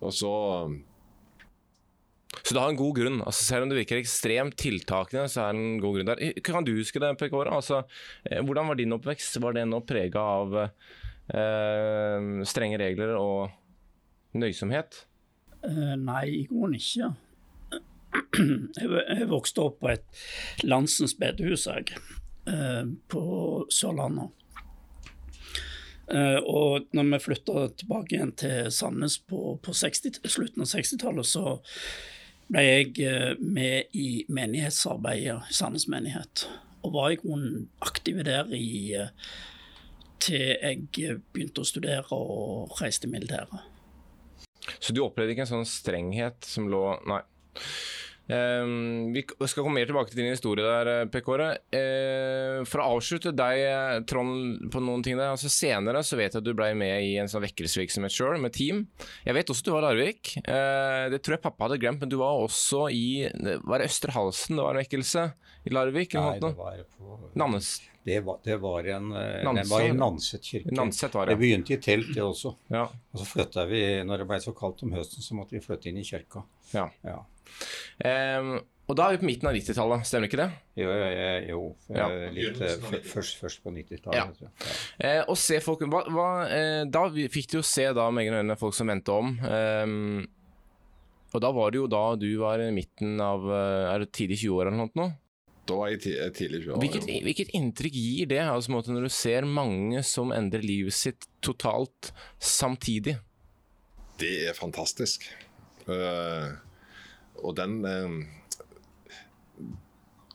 Og 0.00 0.14
så 0.16 0.32
så 2.30 2.54
det 2.54 2.62
har 2.62 2.72
en 2.72 2.78
god 2.78 2.96
grunn. 2.96 3.20
Altså, 3.24 3.44
selv 3.44 3.64
om 3.64 3.70
det 3.70 3.80
virker 3.80 4.00
ekstremt 4.00 4.56
tiltakende, 4.58 5.26
så 5.30 5.44
er 5.44 5.54
det 5.54 5.62
en 5.64 5.80
god 5.82 5.96
grunn 5.96 6.10
der. 6.10 6.40
Kan 6.46 6.66
du 6.66 6.72
huske 6.76 7.02
det, 7.02 7.12
Per? 7.18 7.50
Altså, 7.50 7.82
eh, 8.24 8.40
hvordan 8.42 8.70
var 8.70 8.78
din 8.78 8.94
oppvekst? 8.96 9.40
Var 9.42 9.56
den 9.58 9.74
prega 9.86 10.22
av 10.38 10.56
eh, 10.62 12.28
strenge 12.46 12.80
regler 12.82 13.16
og 13.18 13.50
nøysomhet? 14.38 15.04
Uh, 15.60 15.96
nei, 16.00 16.24
i 16.40 16.44
grunnen 16.48 16.78
ikke. 16.78 17.10
Jeg 18.80 19.30
vokste 19.30 19.66
opp 19.66 19.80
på 19.82 19.90
et 19.92 20.22
landsens 20.66 21.14
bedehus 21.18 21.66
jeg, 21.68 21.98
uh, 22.48 22.86
på 23.10 23.24
Sørlandet. 23.70 24.36
Og 26.10 26.88
når 26.90 27.04
vi 27.06 27.18
flytta 27.22 27.68
tilbake 27.78 28.16
igjen 28.16 28.32
til 28.34 28.72
Sandnes 28.74 29.20
på, 29.30 29.52
på 29.62 29.70
60, 29.78 30.16
slutten 30.26 30.64
av 30.64 30.72
60-tallet, 30.72 31.28
så 31.30 31.52
ble 32.50 32.64
jeg 32.66 32.90
eh, 33.06 33.32
med 33.40 33.94
i 33.96 34.24
menighetsarbeidet 34.32 35.50
i 35.50 35.54
Sandnes 35.54 35.86
menighet. 35.90 36.46
Og 36.84 36.94
var 36.96 37.12
i 37.12 37.20
grunnen 37.20 37.68
aktiv 37.84 38.22
der 38.26 38.50
i, 38.56 38.94
eh, 38.98 39.12
til 40.20 40.56
jeg 40.56 41.20
begynte 41.32 41.62
å 41.62 41.68
studere 41.68 42.16
og 42.16 42.74
reiste 42.80 43.08
i 43.08 43.12
militæret. 43.12 43.68
Så 44.78 44.92
du 44.92 45.02
opplevde 45.04 45.34
ikke 45.34 45.46
en 45.46 45.54
sånn 45.54 45.68
strenghet 45.68 46.44
som 46.46 46.68
lå 46.70 46.84
Nei. 47.08 47.22
Um, 48.30 49.10
vi 49.12 49.24
skal 49.26 49.64
komme 49.64 49.80
mer 49.80 49.88
tilbake 49.88 50.12
til 50.12 50.20
din 50.20 50.30
historie 50.30 50.62
der, 50.62 50.88
eh, 50.92 51.08
Pekåre. 51.10 51.48
Uh, 51.74 52.62
for 52.68 52.82
å 52.82 52.88
avslutte 52.94 53.32
deg, 53.34 54.06
Trond, 54.10 54.68
på 54.70 54.82
noen 54.84 55.02
ting 55.02 55.18
der. 55.18 55.32
altså 55.32 55.50
Senere 55.50 56.04
så 56.06 56.18
vet 56.20 56.34
jeg 56.34 56.42
at 56.42 56.46
du 56.46 56.54
ble 56.54 56.70
med 56.78 57.02
i 57.08 57.16
en 57.18 57.30
sånn 57.30 57.42
vekkelsesvirksomhet 57.42 58.14
sjøl, 58.14 58.38
med 58.40 58.54
team. 58.54 58.86
Jeg 59.26 59.34
vet 59.34 59.50
også 59.50 59.64
at 59.64 59.70
du 59.70 59.74
var 59.74 59.82
i 59.82 59.88
Larvik. 59.88 60.34
Uh, 60.46 61.10
det 61.10 61.22
tror 61.24 61.36
jeg 61.36 61.44
pappa 61.48 61.66
hadde 61.66 61.80
glemt, 61.82 62.04
men 62.04 62.12
du 62.12 62.20
var 62.20 62.38
også 62.38 62.86
i 62.94 63.26
Var 63.30 63.82
det 63.82 63.90
Østre 63.90 64.14
Halsen 64.14 64.58
det 64.58 64.64
var 64.64 64.76
en 64.76 64.84
vekkelse 64.84 65.24
i 65.66 65.74
Larvik? 65.74 66.14
Nei, 66.14 66.38
det 66.38 66.52
var 66.58 66.84
på 66.94 67.18
Nannes. 67.34 67.80
Det 68.00 68.22
var, 68.24 68.38
det 68.42 68.56
var, 68.56 68.86
en, 68.94 69.10
det 69.12 69.66
var 69.68 69.82
i 69.84 69.90
Nanset 69.92 70.46
kirke. 70.46 70.72
Nanset 70.72 71.12
var 71.14 71.28
det. 71.28 71.34
det 71.34 71.42
begynte 71.42 71.74
i 71.74 71.76
telt, 71.84 72.14
det 72.14 72.22
også. 72.24 72.54
Ja. 72.72 72.86
Og 72.88 73.20
så 73.20 73.26
flytta 73.28 73.66
vi, 73.68 73.82
når 74.08 74.22
det 74.22 74.26
ble 74.30 74.38
så 74.40 74.54
kaldt 74.56 74.86
om 74.86 74.94
høsten, 74.96 75.20
så 75.20 75.36
måtte 75.36 75.58
vi 75.58 75.60
flytte 75.60 75.90
inn 75.90 76.00
i 76.00 76.06
kirka. 76.06 76.46
Ja. 76.72 76.86
ja. 77.04 77.18
Um, 78.04 78.58
og 78.90 78.96
da 78.98 79.06
er 79.06 79.14
vi 79.14 79.20
på 79.22 79.28
midten 79.28 79.46
av 79.46 79.54
90-tallet, 79.54 80.06
stemmer 80.08 80.26
ikke 80.26 80.40
det? 80.40 80.48
Jo, 80.80 80.88
jo, 80.90 81.04
jo 81.46 81.60
ja. 81.94 82.06
litt, 82.34 82.58
først, 83.06 83.36
først, 83.38 83.60
på 83.62 83.70
90-tallet. 83.70 84.40
Ja. 84.42 84.50
Eh, 84.98 85.20
og 85.30 85.38
se 85.38 85.60
folk, 85.62 85.84
hva, 85.86 86.02
hva, 86.10 86.28
eh, 86.50 86.82
Da 86.90 87.04
fikk 87.30 87.52
du 87.52 87.60
jo 87.60 87.64
se 87.66 87.86
da 87.94 88.08
med 88.10 88.26
egne 88.26 88.40
øyne 88.42 88.58
folk 88.58 88.74
som 88.74 88.90
vendte 88.90 89.14
om. 89.14 89.36
Um, 89.46 90.24
og 91.30 91.44
da 91.44 91.52
var 91.54 91.70
det 91.70 91.78
jo 91.78 91.86
da 91.86 92.02
du 92.18 92.26
var 92.40 92.58
i 92.58 92.72
midten 92.74 93.20
av 93.22 93.44
Er 93.54 94.02
det 94.02 94.08
tidlig 94.16 94.40
20 94.40 94.56
år 94.56 94.72
eller 94.72 94.88
noe? 94.90 95.12
Da 95.70 95.76
var 95.78 95.92
jeg 95.92 96.00
tidlig 96.34 96.64
20 96.64 96.72
år. 96.74 96.80
Hvilket, 96.82 97.06
hvilket 97.28 97.52
inntrykk 97.54 97.94
gir 97.94 98.30
det 98.32 98.40
altså, 98.42 98.80
når 98.90 99.06
du 99.06 99.12
ser 99.14 99.46
mange 99.46 100.02
som 100.06 100.34
endrer 100.34 100.66
livet 100.66 100.96
sitt 100.96 101.28
totalt 101.46 102.10
samtidig? 102.42 103.20
Det 104.18 104.32
er 104.50 104.58
fantastisk. 104.58 105.28
Uh, 105.86 106.58
og 107.42 107.56
den 107.58 107.80
uh, 107.84 108.20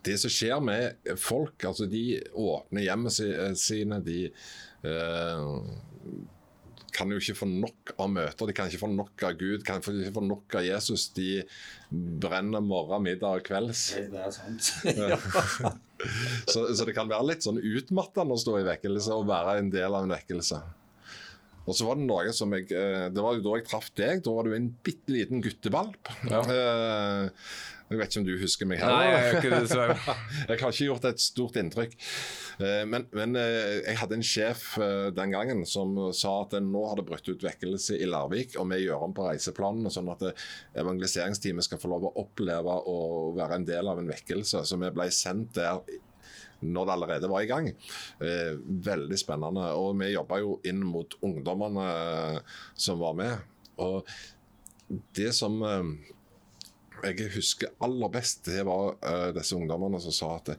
Det 0.05 0.19
som 0.21 0.29
skjer 0.29 0.59
med 0.61 1.17
folk, 1.17 1.57
altså 1.65 1.87
de 1.89 2.21
åpner 2.37 2.85
hjemmet 2.85 3.15
sine, 3.57 3.97
de 4.05 4.29
uh, 4.85 5.63
kan 6.95 7.11
jo 7.11 7.19
ikke 7.19 7.35
få 7.41 7.47
nok 7.49 7.93
av 8.01 8.11
møter, 8.13 8.47
de 8.47 8.55
kan 8.55 8.69
ikke 8.69 8.81
få 8.83 8.89
nok 8.93 9.25
av 9.27 9.35
Gud, 9.39 9.65
kan 9.67 9.81
ikke 9.81 10.13
få 10.15 10.23
nok 10.25 10.55
av 10.59 10.65
Jesus. 10.65 11.09
De 11.15 11.43
brenner 11.89 12.63
morgen, 12.63 13.03
middag 13.05 13.41
og 13.41 13.45
kvelds. 13.47 13.83
Det 13.97 14.21
er 14.21 14.31
sant. 14.35 14.71
så, 16.51 16.63
så, 16.71 16.85
det 16.85 16.95
kan 16.95 17.11
være 17.11 17.31
litt 17.31 17.45
sånn 17.45 17.59
utmattende 17.59 18.37
å 18.37 18.41
stå 18.41 18.59
i 18.61 18.67
vekkelse 18.69 19.17
og 19.17 19.29
være 19.31 19.59
en 19.61 19.71
del 19.73 19.89
av 19.89 20.05
en 20.05 20.15
vekkelse. 20.15 20.61
Og 21.65 21.77
så 21.77 21.87
var 21.87 21.97
det 21.99 22.07
noe 22.07 22.33
som 22.35 22.51
jeg 22.55 22.69
eh, 22.73 23.07
Det 23.13 23.23
var 23.23 23.37
jo 23.37 23.45
da 23.45 23.59
jeg 23.59 23.69
traff 23.69 23.93
deg. 23.97 24.25
Da 24.25 24.33
var 24.35 24.47
du 24.47 24.57
en 24.57 24.73
bitte 24.85 25.13
liten 25.13 25.41
guttevalp. 25.45 26.11
Ja. 26.29 26.43
Uh, 26.45 27.47
jeg 27.85 27.99
vet 27.99 28.09
ikke 28.09 28.21
om 28.23 28.25
du 28.25 28.33
husker 28.41 28.69
meg 28.69 28.79
heller. 28.81 28.97
Nei, 28.97 29.09
jeg, 29.11 29.25
har 29.25 29.35
ikke 29.37 29.49
det, 29.61 29.97
jeg 30.49 30.59
har 30.61 30.71
ikke 30.73 30.87
gjort 30.87 31.03
et 31.05 31.21
stort 31.21 31.59
inntrykk. 31.61 31.91
Eh, 32.65 32.81
men, 32.89 33.05
men, 33.13 33.37
jeg 33.37 33.99
hadde 34.01 34.17
en 34.17 34.25
sjef 34.25 34.63
den 35.13 35.35
gangen 35.35 35.61
som 35.69 35.93
sa 36.17 36.31
at 36.47 36.55
nå 36.65 36.81
har 36.89 36.97
det 36.97 37.05
brutt 37.05 37.29
ut 37.29 37.45
vekkelse 37.45 37.99
i 38.01 38.09
Larvik, 38.09 38.57
og 38.57 38.71
vi 38.73 38.81
gjør 38.87 39.05
om 39.05 39.13
på 39.13 39.27
reiseplanene 39.27 39.93
sånn 39.93 40.09
at 40.15 40.25
evangeliseringsteamet 40.81 41.69
skal 41.69 41.81
få 41.83 41.93
lov 41.93 42.09
å 42.09 42.15
oppleve 42.25 42.73
å 42.89 42.97
være 43.37 43.61
en 43.61 43.69
del 43.69 43.93
av 43.93 44.01
en 44.01 44.09
vekkelse. 44.09 44.65
Så 44.65 44.81
vi 44.81 44.89
ble 44.97 45.11
sendt 45.13 45.53
der 45.59 45.85
når 46.65 46.87
det 46.87 46.95
allerede 46.95 47.29
var 47.31 47.43
i 47.45 47.49
gang. 47.49 47.69
Eh, 48.23 48.55
veldig 48.89 49.19
spennende. 49.19 49.67
Og 49.79 49.93
vi 49.99 50.13
jobba 50.13 50.41
jo 50.41 50.57
inn 50.67 50.81
mot 50.87 51.17
ungdommene 51.25 51.85
eh, 51.91 52.57
som 52.73 53.01
var 53.01 53.15
med. 53.19 53.45
Og 53.83 54.09
det 55.17 55.31
som 55.35 55.61
eh, 55.65 55.93
jeg 57.05 57.31
husker 57.35 57.73
aller 57.85 58.11
best, 58.13 58.45
det 58.47 58.63
var 58.65 58.95
disse 59.35 59.53
ungdommene 59.53 59.99
som 60.01 60.13
sa 60.15 60.29
at 60.39 60.55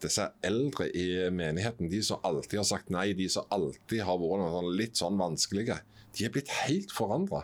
disse 0.00 0.26
eldre 0.46 0.86
i 0.96 1.06
menigheten, 1.34 1.88
de 1.90 2.00
som 2.04 2.20
alltid 2.24 2.60
har 2.60 2.68
sagt 2.68 2.92
nei, 2.94 3.10
de 3.16 3.26
som 3.32 3.48
alltid 3.52 4.04
har 4.06 4.20
vært 4.20 4.52
sånn 4.54 4.70
litt 4.78 5.00
sånn 5.00 5.18
vanskelige, 5.20 5.80
de 6.16 6.26
er 6.26 6.34
blitt 6.34 6.52
helt 6.62 6.92
forandra. 6.94 7.42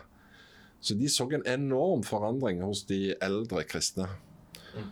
Så 0.79 0.95
de 0.97 1.09
så 1.09 1.27
en 1.33 1.45
enorm 1.49 2.03
forandring 2.05 2.61
hos 2.63 2.83
de 2.89 3.15
eldre 3.23 3.63
kristne. 3.67 4.07
Mm. 4.77 4.89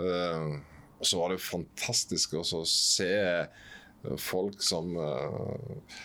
Uh, 0.00 0.58
og 1.00 1.08
så 1.08 1.20
var 1.20 1.32
det 1.32 1.40
fantastisk 1.42 2.36
å 2.36 2.44
se 2.68 3.08
eh, 3.10 4.12
folk 4.20 4.60
som 4.64 4.92
uh, 5.00 5.96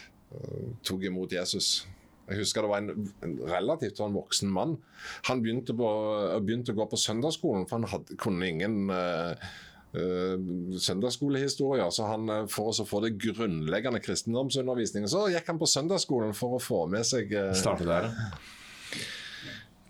tok 0.88 1.06
imot 1.10 1.36
Jesus. 1.36 1.84
Jeg 2.26 2.42
husker 2.42 2.66
det 2.66 2.72
var 2.72 2.84
en, 2.84 3.12
en 3.28 3.36
relativt 3.52 4.00
en 4.02 4.16
voksen 4.16 4.50
mann. 4.52 4.78
Han 5.28 5.44
begynte, 5.44 5.76
på, 5.78 5.92
begynte, 6.48 6.74
å 6.74 6.80
gå 6.80 6.88
på 6.92 7.00
søndagsskolen, 7.00 7.68
for 7.70 7.80
han 7.80 7.92
hadde, 7.92 8.18
kunne 8.20 8.50
ingen 8.50 8.90
uh, 8.90 9.36
søndagsskolehistorier. 9.94 11.92
Så 11.94 12.08
han, 12.10 12.32
for 12.52 12.72
å 12.72 12.88
få 12.88 13.04
det 13.06 13.18
grunnleggende 13.22 14.02
kristendomsundervisningen, 14.04 15.12
så 15.12 15.28
gikk 15.32 15.54
han 15.54 15.62
på 15.62 15.70
søndagsskolen 15.72 16.36
for 16.36 16.58
å 16.58 16.64
få 16.64 16.86
med 16.92 17.08
seg 17.08 17.32
Starte 17.56 17.88
der, 17.88 18.10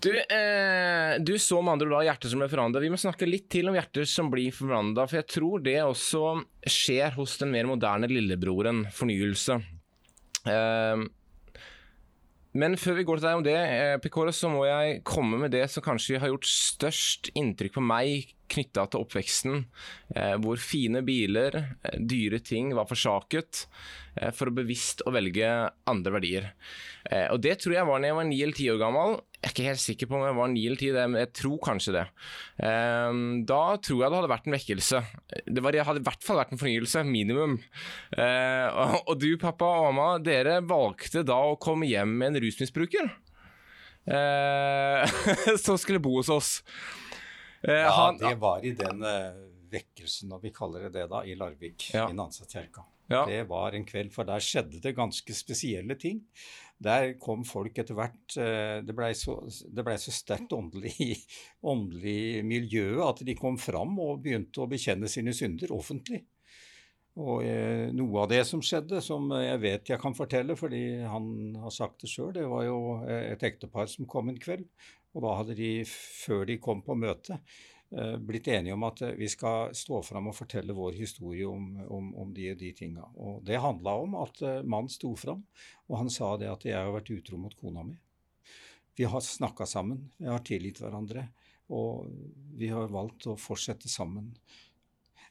du, 0.06 0.12
eh, 0.14 1.16
du, 1.18 1.34
så 1.42 1.58
med 1.64 1.74
andre 1.74 1.90
ord 1.90 2.06
hjerter 2.06 2.30
som 2.30 2.42
ble 2.42 2.48
forandra. 2.50 2.82
Vi 2.82 2.92
må 2.92 2.98
snakke 3.00 3.26
litt 3.28 3.48
til 3.50 3.66
om 3.70 3.76
hjerter 3.76 4.06
som 4.08 4.30
blir 4.30 4.54
forandra, 4.54 5.08
for 5.08 5.18
jeg 5.18 5.28
tror 5.34 5.64
det 5.66 5.80
også 5.82 6.22
skjer 6.70 7.16
hos 7.18 7.36
den 7.42 7.50
mer 7.54 7.66
moderne 7.66 8.10
lillebroren, 8.10 8.84
fornyelse. 8.94 9.58
Eh, 10.46 11.06
men 12.56 12.78
før 12.80 12.96
vi 12.96 13.04
går 13.04 13.20
til 13.20 13.28
deg 13.28 13.40
om 13.40 13.44
det, 13.44 13.56
eh, 13.58 13.98
Pekora, 14.00 14.32
så 14.32 14.48
må 14.48 14.64
jeg 14.64 15.02
komme 15.04 15.42
med 15.42 15.52
det 15.52 15.66
som 15.72 15.84
kanskje 15.84 16.22
har 16.22 16.32
gjort 16.32 16.48
størst 16.48 17.32
inntrykk 17.36 17.76
på 17.76 17.84
meg 17.84 18.30
knytta 18.52 18.86
til 18.90 19.04
oppveksten. 19.04 19.62
Eh, 20.14 20.34
hvor 20.42 20.60
fine 20.62 21.02
biler, 21.06 21.56
eh, 21.82 21.98
dyre 21.98 22.40
ting 22.44 22.72
var 22.76 22.88
forsaket 22.88 23.66
eh, 24.16 24.32
for 24.34 24.50
å 24.50 24.56
bevisst 24.56 25.02
å 25.06 25.12
velge 25.14 25.48
andre 25.90 26.14
verdier. 26.14 26.52
Og 27.30 27.38
det 27.38 27.52
tror 27.62 27.76
jeg 27.76 27.86
var 27.86 28.00
da 28.02 28.08
jeg 28.08 28.16
var 28.18 28.24
ni 28.26 28.36
eller 28.42 28.56
ti 28.58 28.64
år 28.66 28.80
gammel. 28.80 29.12
Jeg 29.36 29.44
er 29.44 29.52
ikke 29.52 29.66
helt 29.68 29.78
sikker 29.78 30.08
på 30.10 30.16
om 30.18 30.24
jeg 30.26 30.34
var 30.34 30.48
ni 30.50 30.62
eller 30.66 30.80
ti, 30.80 30.88
men 30.90 31.20
jeg 31.20 31.30
tror 31.38 31.60
kanskje 31.62 31.92
det. 31.94 32.02
Um, 32.58 33.20
da 33.46 33.60
tror 33.78 34.00
jeg 34.00 34.10
det 34.10 34.18
hadde 34.18 34.32
vært 34.32 34.48
en 34.48 34.56
vekkelse. 34.56 35.02
Det, 35.46 35.62
var, 35.62 35.78
hadde 35.86 36.02
i 36.02 36.06
hvert 36.08 36.26
fall 36.26 36.40
vært 36.40 36.56
en 36.56 36.62
fornyelse, 36.64 37.04
minimum. 37.06 37.54
Og, 38.18 39.14
du, 39.22 39.28
pappa 39.38 39.70
og 39.70 39.86
mamma, 39.92 40.08
dere 40.18 40.58
valgte 40.66 41.22
da 41.22 41.38
å 41.46 41.54
komme 41.62 41.86
hjem 41.86 42.18
med 42.18 42.32
en 42.32 42.42
rusmisbruker. 42.48 43.06
Som 45.62 45.78
skulle 45.78 46.02
bo 46.02 46.18
hos 46.18 46.32
oss. 46.34 46.56
Uh, 47.66 47.74
ja, 47.74 47.92
han, 47.96 48.20
det 48.22 48.36
var 48.40 48.64
i 48.64 48.72
den 48.78 49.02
vekkelsen, 49.70 50.30
når 50.30 50.44
vi 50.44 50.52
kaller 50.54 50.86
det 50.86 50.94
det, 51.00 51.08
da, 51.10 51.24
i 51.26 51.34
Larvik, 51.38 51.90
ja. 51.94 52.06
i 52.10 52.16
Nansetkirka. 52.16 52.86
Ja. 53.10 53.22
Det 53.26 53.44
var 53.46 53.74
en 53.74 53.86
kveld, 53.86 54.10
for 54.14 54.26
der 54.26 54.42
skjedde 54.42 54.80
det 54.82 54.96
ganske 54.96 55.34
spesielle 55.34 55.94
ting. 55.98 56.24
Der 56.82 57.12
kom 57.22 57.44
folk 57.48 57.78
etter 57.78 57.96
hvert 57.96 58.34
eh, 58.36 58.82
Det 58.84 58.92
blei 58.92 59.12
så, 59.16 59.38
ble 59.72 59.94
så 60.00 60.12
sterkt 60.12 60.52
åndelig, 60.52 61.14
åndelig 61.72 62.44
miljø 62.44 63.00
at 63.06 63.22
de 63.24 63.36
kom 63.38 63.56
fram 63.60 63.94
og 64.02 64.20
begynte 64.26 64.60
å 64.60 64.68
bekjenne 64.68 65.08
sine 65.08 65.32
synder 65.36 65.72
offentlig. 65.72 66.24
Og 67.16 67.46
eh, 67.48 67.88
noe 67.96 68.26
av 68.26 68.28
det 68.28 68.42
som 68.44 68.60
skjedde, 68.60 69.00
som 69.00 69.30
jeg 69.40 69.60
vet 69.62 69.94
jeg 69.94 70.02
kan 70.02 70.16
fortelle, 70.18 70.58
fordi 70.58 70.82
han 71.08 71.56
har 71.62 71.72
sagt 71.72 72.02
det 72.04 72.10
sjøl, 72.12 72.34
det 72.36 72.44
var 72.50 72.66
jo 72.66 72.80
eh, 73.06 73.30
et 73.32 73.46
ektepar 73.48 73.88
som 73.88 74.08
kom 74.10 74.28
en 74.28 74.40
kveld. 74.40 74.66
Og 75.16 75.24
da 75.24 75.38
hadde 75.38 75.56
de, 75.56 75.70
før 75.88 76.44
de 76.48 76.58
kom 76.60 76.82
på 76.84 76.94
møte, 76.98 77.40
Eh, 77.90 78.16
blitt 78.18 78.48
enige 78.48 78.74
om 78.74 78.82
at 78.82 79.00
eh, 79.02 79.14
vi 79.14 79.28
skal 79.30 79.70
stå 79.74 80.00
fram 80.02 80.26
og 80.26 80.34
fortelle 80.34 80.74
vår 80.74 80.96
historie 80.98 81.46
om, 81.46 81.68
om, 81.86 82.08
om 82.18 82.32
de 82.34 82.48
og 82.50 82.58
de 82.58 82.72
tinga. 82.74 83.06
Og 83.22 83.44
det 83.46 83.60
handla 83.62 83.94
om 84.02 84.16
at 84.24 84.42
eh, 84.42 84.64
mannen 84.66 84.90
sto 84.90 85.12
fram, 85.18 85.44
og 85.86 86.00
han 86.00 86.10
sa 86.10 86.32
det 86.40 86.50
at 86.50 86.66
jeg 86.66 86.74
har 86.74 86.90
vært 86.96 87.12
utro 87.14 87.38
mot 87.38 87.54
kona 87.54 87.86
mi. 87.86 87.94
Vi 88.98 89.06
har 89.06 89.22
snakka 89.22 89.68
sammen, 89.70 90.08
vi 90.18 90.26
har 90.26 90.42
tilgitt 90.42 90.80
hverandre, 90.82 91.28
og 91.70 92.10
vi 92.58 92.72
har 92.72 92.90
valgt 92.90 93.28
å 93.30 93.36
fortsette 93.38 93.90
sammen. 93.92 94.32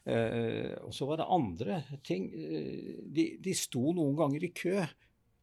Eh, 0.06 0.72
og 0.80 0.94
så 0.96 1.10
var 1.10 1.20
det 1.20 1.32
andre 1.36 1.80
ting. 2.06 2.30
De, 2.32 3.34
de 3.42 3.56
sto 3.58 3.90
noen 3.92 4.16
ganger 4.16 4.48
i 4.48 4.54
kø 4.56 4.78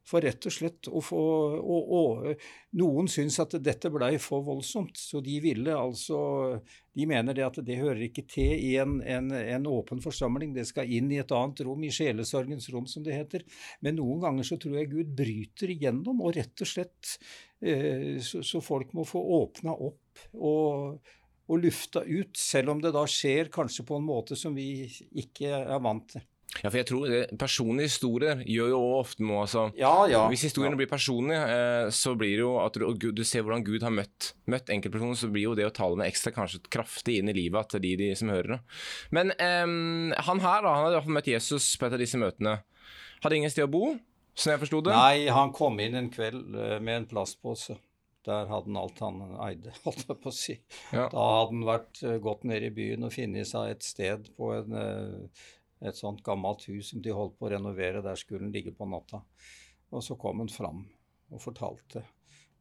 for 0.04 0.24
rett 0.24 0.46
og 0.48 0.52
slett 0.52 0.88
å 0.92 1.00
få 1.02 1.22
og, 1.58 1.92
og, 1.96 2.42
Noen 2.76 3.06
syns 3.08 3.38
at 3.40 3.54
dette 3.62 3.90
blei 3.94 4.16
for 4.22 4.44
voldsomt, 4.44 4.98
så 4.98 5.20
de 5.24 5.36
ville 5.40 5.72
altså 5.78 6.18
De 6.94 7.06
mener 7.08 7.36
det 7.36 7.44
at 7.46 7.60
det 7.64 7.78
hører 7.78 8.02
ikke 8.08 8.26
til 8.30 8.52
i 8.52 8.74
en, 8.82 8.98
en, 9.00 9.30
en, 9.34 9.68
åpen 9.70 10.02
forsamling, 10.04 10.52
det 10.56 10.66
skal 10.68 10.90
inn 10.90 11.10
i 11.14 11.20
et 11.22 11.32
annet 11.34 11.64
rom, 11.66 11.82
i 11.86 11.92
sjelesorgens 11.94 12.68
rom, 12.74 12.86
som 12.90 13.06
det 13.06 13.16
heter. 13.16 13.46
Men 13.82 13.98
noen 13.98 14.20
ganger 14.22 14.46
så 14.46 14.58
tror 14.60 14.78
jeg 14.78 14.92
Gud 14.92 15.14
bryter 15.16 15.72
igjennom, 15.74 16.22
og 16.22 16.36
rett 16.36 16.62
og 16.62 16.70
slett 16.70 17.16
eh, 17.62 18.20
så, 18.22 18.44
så, 18.46 18.62
folk 18.62 18.94
må 18.94 19.06
få 19.08 19.22
åpna 19.40 19.74
opp 19.74 20.26
og, 20.38 21.00
og 21.50 21.64
lufta 21.64 22.04
ut, 22.06 22.36
selv 22.38 22.76
om 22.76 22.84
det 22.84 22.94
da 22.94 23.02
skjer 23.10 23.50
kanskje 23.54 23.86
på 23.88 23.98
en 23.98 24.06
måte 24.06 24.38
som 24.38 24.54
vi 24.54 24.86
ikke 25.24 25.50
er 25.64 25.82
vant 25.82 26.06
til. 26.14 26.26
Ja, 26.62 26.70
for 26.70 26.78
jeg 26.78 26.88
tror 26.88 27.06
det, 27.10 27.20
Personlige 27.40 27.90
historier 27.90 28.42
gjør 28.46 28.72
jo 28.74 28.80
ofte 29.00 29.24
noe. 29.26 29.42
altså. 29.44 29.66
Ja, 29.78 29.92
ja. 30.10 30.24
Hvis 30.30 30.46
historiene 30.48 30.76
ja. 30.76 30.82
blir 30.82 30.90
personlige, 30.90 31.40
eh, 31.56 31.88
så 31.94 32.14
blir 32.18 32.36
det 32.36 32.44
jo 32.44 32.54
at 32.62 32.78
du, 32.78 32.86
Gud, 32.94 33.14
du 33.18 33.24
ser 33.26 33.44
hvordan 33.46 33.66
Gud 33.66 33.86
har 33.86 33.94
møtt, 33.94 34.32
møtt 34.50 34.70
enkeltpersoner, 34.72 35.18
så 35.18 35.30
blir 35.34 35.48
jo 35.48 35.56
det 35.58 35.68
å 35.68 35.74
tale 35.74 35.98
med 36.00 36.10
ekstra 36.10 36.34
kanskje 36.36 36.62
kraftig 36.72 37.18
inn 37.20 37.32
i 37.32 37.36
livet 37.36 37.72
til 37.72 37.82
de, 37.84 37.94
de 38.00 38.10
som 38.18 38.32
hører 38.32 38.56
det. 38.56 38.60
Men 39.16 39.34
eh, 39.38 39.64
han 40.28 40.44
her 40.44 40.66
da, 40.66 40.76
han 40.76 40.86
hadde 40.86 40.94
i 40.94 40.98
hvert 41.00 41.08
fall 41.08 41.18
møtt 41.18 41.32
Jesus 41.34 41.72
på 41.80 41.88
et 41.88 41.96
av 41.96 42.04
disse 42.04 42.20
møtene. 42.20 42.58
Hadde 43.24 43.40
ingen 43.40 43.52
sted 43.52 43.66
å 43.66 43.72
bo, 43.72 43.94
som 44.36 44.52
jeg 44.52 44.62
forsto 44.64 44.82
det. 44.84 44.94
Nei, 44.94 45.26
han 45.32 45.52
kom 45.54 45.78
inn 45.82 45.96
en 45.98 46.12
kveld 46.12 46.54
eh, 46.58 46.78
med 46.82 47.02
en 47.02 47.10
plastpose. 47.10 47.78
Der 48.24 48.48
hadde 48.48 48.70
han 48.70 48.80
alt 48.80 49.02
han 49.04 49.20
eide, 49.44 49.74
holdt 49.84 50.06
jeg 50.08 50.20
på 50.20 50.30
å 50.30 50.36
si. 50.36 50.56
Ja. 50.94 51.08
Da 51.12 51.26
hadde 51.38 51.50
han 51.52 51.66
vært, 51.68 52.00
eh, 52.04 52.20
gått 52.24 52.46
ned 52.48 52.66
i 52.66 52.72
byen 52.74 53.06
og 53.06 53.12
funnet 53.14 53.50
seg 53.50 53.74
et 53.74 53.86
sted 53.86 54.30
på 54.38 54.50
en, 54.56 54.78
eh, 54.80 55.44
et 55.84 55.98
sånt 55.98 56.22
gammelt 56.24 56.64
hus 56.70 56.90
som 56.92 57.02
de 57.02 57.12
holdt 57.14 57.38
på 57.38 57.48
å 57.48 57.54
renovere. 57.54 58.02
Der 58.04 58.18
skulle 58.18 58.46
han 58.46 58.54
ligge 58.54 58.72
på 58.76 58.88
natta. 58.88 59.22
Og 59.94 60.04
så 60.04 60.16
kom 60.20 60.40
han 60.42 60.52
fram 60.52 60.84
og 61.30 61.42
fortalte 61.42 62.04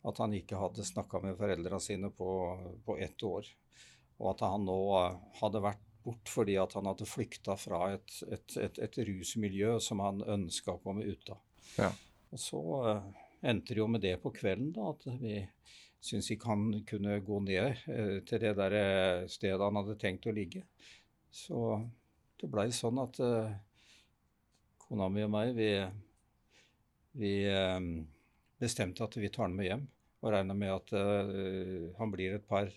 at 0.04 0.20
han 0.20 0.34
ikke 0.36 0.60
hadde 0.60 0.86
snakka 0.86 1.22
med 1.24 1.38
foreldrene 1.40 1.80
sine 1.82 2.10
på, 2.12 2.30
på 2.86 2.98
ett 3.00 3.24
år. 3.24 3.48
Og 4.20 4.30
at 4.34 4.44
han 4.46 4.66
nå 4.68 4.80
eh, 5.00 5.20
hadde 5.40 5.64
vært 5.64 5.90
bort 6.04 6.28
fordi 6.28 6.58
at 6.60 6.76
han 6.76 6.90
hadde 6.90 7.08
flykta 7.08 7.56
fra 7.60 7.86
et, 7.96 8.18
et, 8.28 8.58
et, 8.60 8.80
et 8.84 8.98
rusmiljø 9.08 9.78
som 9.84 10.04
han 10.04 10.20
ønska 10.36 10.76
å 10.76 10.82
komme 10.84 11.06
ut 11.08 11.32
av. 11.32 11.40
Ja. 11.78 11.90
Og 12.36 12.42
så 12.44 12.60
uh, 12.84 13.06
endte 13.40 13.72
det 13.72 13.80
jo 13.80 13.88
med 13.88 14.04
det 14.04 14.18
på 14.20 14.34
kvelden, 14.36 14.74
da, 14.76 14.90
at 14.92 15.06
vi 15.22 15.38
syntes 16.04 16.34
ikke 16.34 16.50
han 16.52 16.66
kunne 16.90 17.22
gå 17.24 17.40
ned 17.46 17.86
uh, 17.88 18.18
til 18.28 18.44
det 18.44 18.52
der 18.60 18.76
stedet 19.32 19.64
han 19.64 19.80
hadde 19.80 19.96
tenkt 20.02 20.28
å 20.28 20.36
ligge. 20.36 20.66
Så 21.32 21.80
det 22.44 22.52
blei 22.52 22.68
sånn 22.76 23.00
at 23.00 23.20
uh, 23.24 23.52
kona 24.84 25.08
mi 25.12 25.24
og 25.24 25.32
meg, 25.32 25.54
vi, 25.56 25.70
vi 27.18 27.34
eh, 27.48 27.78
bestemte 28.60 29.06
at 29.06 29.16
vi 29.16 29.32
tar 29.32 29.48
han 29.48 29.56
med 29.56 29.70
hjem. 29.70 29.86
Og 30.24 30.32
regna 30.32 30.56
med 30.56 30.74
at 30.76 30.92
uh, 30.96 31.92
han 31.98 32.12
blir 32.12 32.36
et 32.36 32.46
par, 32.48 32.68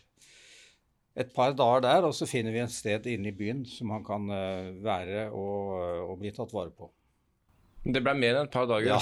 et 1.19 1.33
par 1.35 1.57
dager 1.59 1.83
der, 1.87 2.07
og 2.07 2.15
så 2.15 2.29
finner 2.31 2.55
vi 2.55 2.63
et 2.63 2.75
sted 2.75 3.11
inne 3.11 3.33
i 3.33 3.37
byen 3.37 3.65
som 3.69 3.91
han 3.95 4.07
kan 4.07 4.31
uh, 4.31 4.71
være 4.87 5.29
og, 5.35 5.75
og 6.13 6.15
bli 6.23 6.33
tatt 6.35 6.55
vare 6.55 6.71
på. 6.71 6.91
Det 7.87 8.03
ble 8.03 8.17
mer 8.19 8.39
enn 8.39 8.49
et 8.49 8.55
par 8.55 8.67
dager. 8.67 8.97
Ja. 8.97 9.01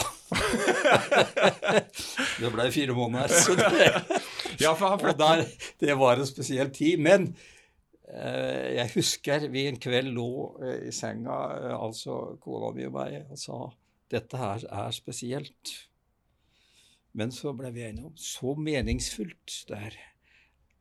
det 2.42 2.50
ble 2.52 2.68
fire 2.72 2.96
måneder. 2.96 3.32
Så 3.32 3.56
det, 3.56 4.20
Ja, 4.60 4.74
for 4.76 4.92
han 4.92 5.00
og 5.08 5.18
der, 5.18 5.44
det 5.80 5.96
var 5.98 6.20
en 6.20 6.28
spesiell 6.28 6.70
tid. 6.74 7.00
Men 7.00 7.32
jeg 8.76 8.90
husker 8.98 9.46
vi 9.52 9.64
en 9.68 9.80
kveld 9.80 10.12
lå 10.12 10.28
eh, 10.62 10.88
i 10.90 10.92
senga, 10.92 11.38
eh, 11.57 11.74
altså 11.74 12.36
kona 12.42 12.72
mi 12.76 12.86
og 12.88 12.96
meg, 12.98 13.20
og 13.32 13.40
sa 13.40 13.59
dette 14.12 14.38
her 14.38 14.66
er 14.68 14.94
spesielt. 14.94 15.74
Men 17.16 17.32
så 17.32 17.55
ble 17.57 17.70
vi 17.74 17.86
enige 17.86 18.11
om 18.11 18.16
så 18.18 18.55
meningsfullt 18.59 19.62
det 19.70 19.78
er. 19.88 19.96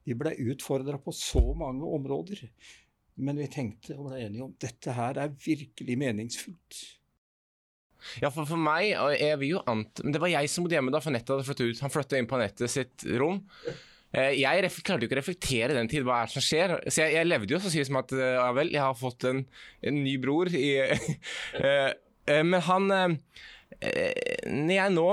Vi 0.03 0.17
ble 0.19 0.33
utfordra 0.51 0.97
på 0.99 1.13
så 1.15 1.43
mange 1.55 1.87
områder. 1.87 2.43
Men 3.23 3.37
vi 3.37 3.47
tenkte 3.51 3.95
og 3.95 4.09
ble 4.09 4.23
enige 4.25 4.43
om 4.43 4.53
dette 4.59 4.93
her 4.97 5.19
er 5.21 5.33
virkelig 5.45 5.97
meningsfullt. 6.01 6.81
Ja, 8.19 8.29
for, 8.33 8.43
for 8.49 8.59
meg 8.59 8.91
er 8.97 9.37
vi 9.39 9.53
jo 9.53 9.61
ant... 9.69 10.01
Men 10.03 10.15
det 10.15 10.19
var 10.19 10.33
jeg 10.33 10.49
som 10.51 10.65
bodde 10.65 10.75
hjemme 10.75 10.91
da 10.91 10.99
for 11.03 11.15
nettet 11.15 11.35
hadde 11.35 11.47
flyttet 11.47 11.69
ut. 11.69 11.83
Han 11.85 11.93
flytta 11.93 12.19
inn 12.19 12.27
på 12.27 12.35
Anette 12.39 12.67
sitt 12.71 13.05
rom. 13.21 13.39
Eh, 14.13 14.35
Jeg 14.43 14.69
klarte 14.85 15.01
jo 15.01 15.09
ikke 15.09 15.17
å 15.17 15.21
reflektere 15.21 15.75
den 15.77 15.89
tid, 15.89 16.05
hva 16.05 16.21
er 16.21 16.29
det 16.29 16.35
som 16.35 16.45
skjer? 16.45 16.75
Så 16.85 17.01
jeg, 17.01 17.15
jeg 17.17 17.29
levde 17.29 17.55
jo 17.55 17.61
så 17.61 17.71
sier 17.73 17.85
si 17.85 17.89
som 17.89 18.01
at 18.03 18.13
eh, 18.13 18.35
ja 18.37 18.49
vel, 18.55 18.69
jeg 18.73 18.83
har 18.83 18.97
fått 18.97 19.25
en, 19.29 19.43
en 19.81 20.01
ny 20.05 20.17
bror 20.21 20.51
i 20.53 20.67
eh, 20.83 21.89
Men 22.29 22.61
han 22.69 22.85
Når 22.93 24.75
jeg 24.77 24.93
nå 24.93 25.07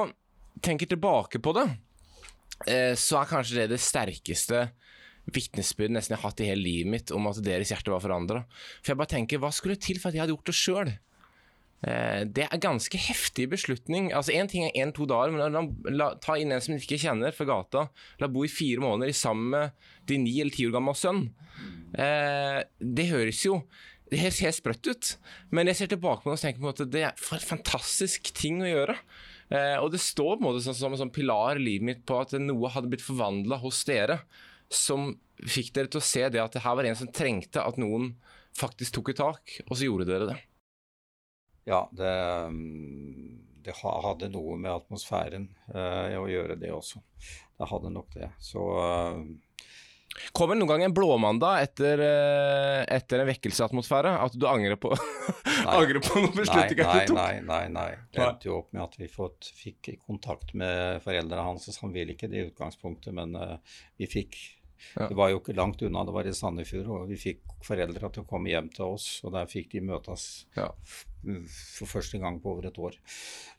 tenker 0.63 0.91
tilbake 0.91 1.41
på 1.43 1.55
det, 1.57 1.65
så 3.01 3.17
er 3.23 3.31
kanskje 3.31 3.63
det 3.63 3.71
det 3.73 3.79
sterkeste 3.81 4.67
vitnesbyrd 5.33 5.95
nesten 5.95 6.13
jeg 6.13 6.21
har 6.21 6.29
hatt 6.29 6.43
i 6.45 6.49
hele 6.51 6.63
livet 6.63 6.91
mitt 6.93 7.13
om 7.17 7.27
at 7.31 7.41
deres 7.43 7.73
hjerte 7.73 7.91
var 7.91 8.03
forandra. 8.05 8.43
For 8.83 8.93
jeg 8.93 9.01
bare 9.01 9.13
tenker, 9.15 9.41
hva 9.41 9.51
skulle 9.55 9.81
til 9.81 9.99
for 9.99 10.11
at 10.11 10.19
jeg 10.19 10.23
hadde 10.23 10.35
gjort 10.37 10.51
det 10.53 10.57
sjøl? 10.59 10.93
Eh, 11.83 12.25
Det 12.29 12.47
er 12.47 12.61
ganske 12.61 12.99
heftig 12.99 13.49
beslutning. 13.51 14.11
Altså 14.13 14.33
Én 14.37 14.49
ting 14.51 14.67
er 14.67 14.77
én-to 14.77 15.07
dager, 15.09 15.33
men 15.33 15.53
la, 15.53 15.63
la, 15.91 16.11
ta 16.21 16.37
inn 16.37 16.53
en 16.53 16.61
som 16.61 16.75
du 16.77 16.81
ikke 16.81 17.01
kjenner 17.01 17.33
fra 17.37 17.49
gata. 17.49 17.89
La 18.21 18.29
bo 18.29 18.45
i 18.45 18.53
fire 18.53 18.83
måneder 18.85 19.15
sammen 19.17 19.51
med 19.55 19.73
din 20.07 20.25
ni 20.25 20.41
eller 20.41 20.53
ti 20.53 20.67
år 20.69 20.77
gamle 20.77 20.95
sønn. 20.99 21.31
Eh, 21.97 22.61
det 22.81 23.11
høres 23.11 23.45
jo 23.47 23.63
det 24.11 24.19
ser 24.35 24.49
helt 24.49 24.57
sprøtt 24.59 24.89
ut, 24.91 25.09
men 25.55 25.69
jeg 25.71 25.79
ser 25.79 25.91
tilbake 25.93 26.25
på 26.25 26.33
det 26.33 26.39
og 26.39 26.43
tenker 26.43 26.65
på 26.65 26.71
at 26.73 26.81
det 26.91 27.03
er 27.07 27.21
for 27.21 27.39
en 27.39 27.47
fantastisk 27.47 28.33
ting 28.35 28.59
å 28.59 28.67
gjøre. 28.67 28.97
Eh, 29.55 29.77
og 29.79 29.93
det 29.95 30.01
står 30.03 30.35
på 30.35 30.41
en 30.41 30.47
måte 30.49 30.63
som, 30.65 30.75
som 30.75 30.91
en 30.91 30.99
sånn 30.99 31.13
pilar 31.15 31.61
i 31.61 31.63
livet 31.63 31.87
mitt 31.87 32.03
på 32.09 32.19
at 32.19 32.35
noe 32.43 32.73
hadde 32.75 32.91
blitt 32.91 33.07
forvandla 33.07 33.61
hos 33.63 33.85
dere, 33.87 34.19
som 34.67 35.13
fikk 35.47 35.71
dere 35.77 35.91
til 35.91 36.03
å 36.03 36.09
se 36.11 36.27
det 36.27 36.43
at 36.43 36.59
det 36.59 36.65
her 36.67 36.75
var 36.79 36.91
en 36.91 36.99
som 36.99 37.11
trengte 37.15 37.63
at 37.63 37.79
noen 37.79 38.17
faktisk 38.59 38.99
tok 38.99 39.13
et 39.13 39.21
tak, 39.23 39.57
og 39.69 39.77
så 39.77 39.87
gjorde 39.87 40.11
dere 40.11 40.33
det. 40.33 40.39
Ja, 41.71 41.85
det, 41.95 42.15
mm, 42.51 43.63
det 43.65 43.77
hadde 43.79 44.31
noe 44.33 44.57
med 44.59 44.73
atmosfæren 44.75 45.47
eh, 45.71 46.17
å 46.19 46.27
gjøre, 46.31 46.59
det 46.59 46.73
også. 46.75 47.03
Det 47.61 47.69
hadde 47.71 47.93
nok 47.95 48.11
det. 48.17 48.33
Så 48.43 48.65
eh, 48.81 49.23
Kommer 50.35 50.59
noen 50.59 50.69
gang 50.69 50.83
en 50.85 50.95
blåmandag 50.95 51.63
etter, 51.69 52.01
eh, 52.03 52.81
etter 52.97 53.23
en 53.23 53.29
vekkelseatmosfære? 53.31 54.17
At 54.25 54.35
du 54.35 54.47
angrer 54.51 54.75
på, 54.81 54.91
angrer 55.79 56.01
på 56.03 56.19
noen 56.19 56.33
nei, 56.35 56.41
beslutninger 56.43 56.89
nei, 56.89 56.97
du 57.07 57.13
tok? 57.13 57.21
nei, 57.21 57.35
nei, 57.47 57.63
nei. 57.77 57.91
Det 58.11 58.19
Nei. 58.21 58.27
endte 58.33 58.51
jo 58.51 58.57
opp 58.59 58.73
med 58.75 58.83
at 58.89 58.99
vi 58.99 59.09
fått, 59.13 59.53
fikk 59.57 59.93
kontakt 60.03 60.53
med 60.59 60.99
foreldrene 61.07 61.47
hans. 61.47 61.71
Han 61.85 61.95
ville 61.95 62.17
ikke 62.17 62.29
det 62.33 62.43
i 62.43 62.49
utgangspunktet, 62.51 63.15
men 63.17 63.39
eh, 63.39 63.79
vi 64.03 64.11
fikk 64.11 64.41
Ja. 64.97 65.07
Det 65.11 65.17
var 65.19 65.31
jo 65.33 65.39
ikke 65.41 65.55
langt 65.59 65.83
unna, 65.87 66.03
det 66.09 66.15
var 66.15 66.27
i 66.29 66.33
Sandefjord, 66.35 66.89
og 66.95 67.09
vi 67.11 67.19
fikk 67.21 67.57
foreldra 67.67 68.11
til 68.13 68.25
å 68.25 68.29
komme 68.31 68.51
hjem 68.53 68.71
til 68.75 68.95
oss. 68.97 69.07
Og 69.25 69.35
der 69.37 69.49
fikk 69.51 69.71
de 69.77 69.83
møtes 69.91 70.27
Ja. 70.57 70.69
for 71.21 71.87
første 71.91 72.19
gang 72.23 72.39
på 72.41 72.55
over 72.55 72.67
et 72.71 72.79
år. 72.81 72.95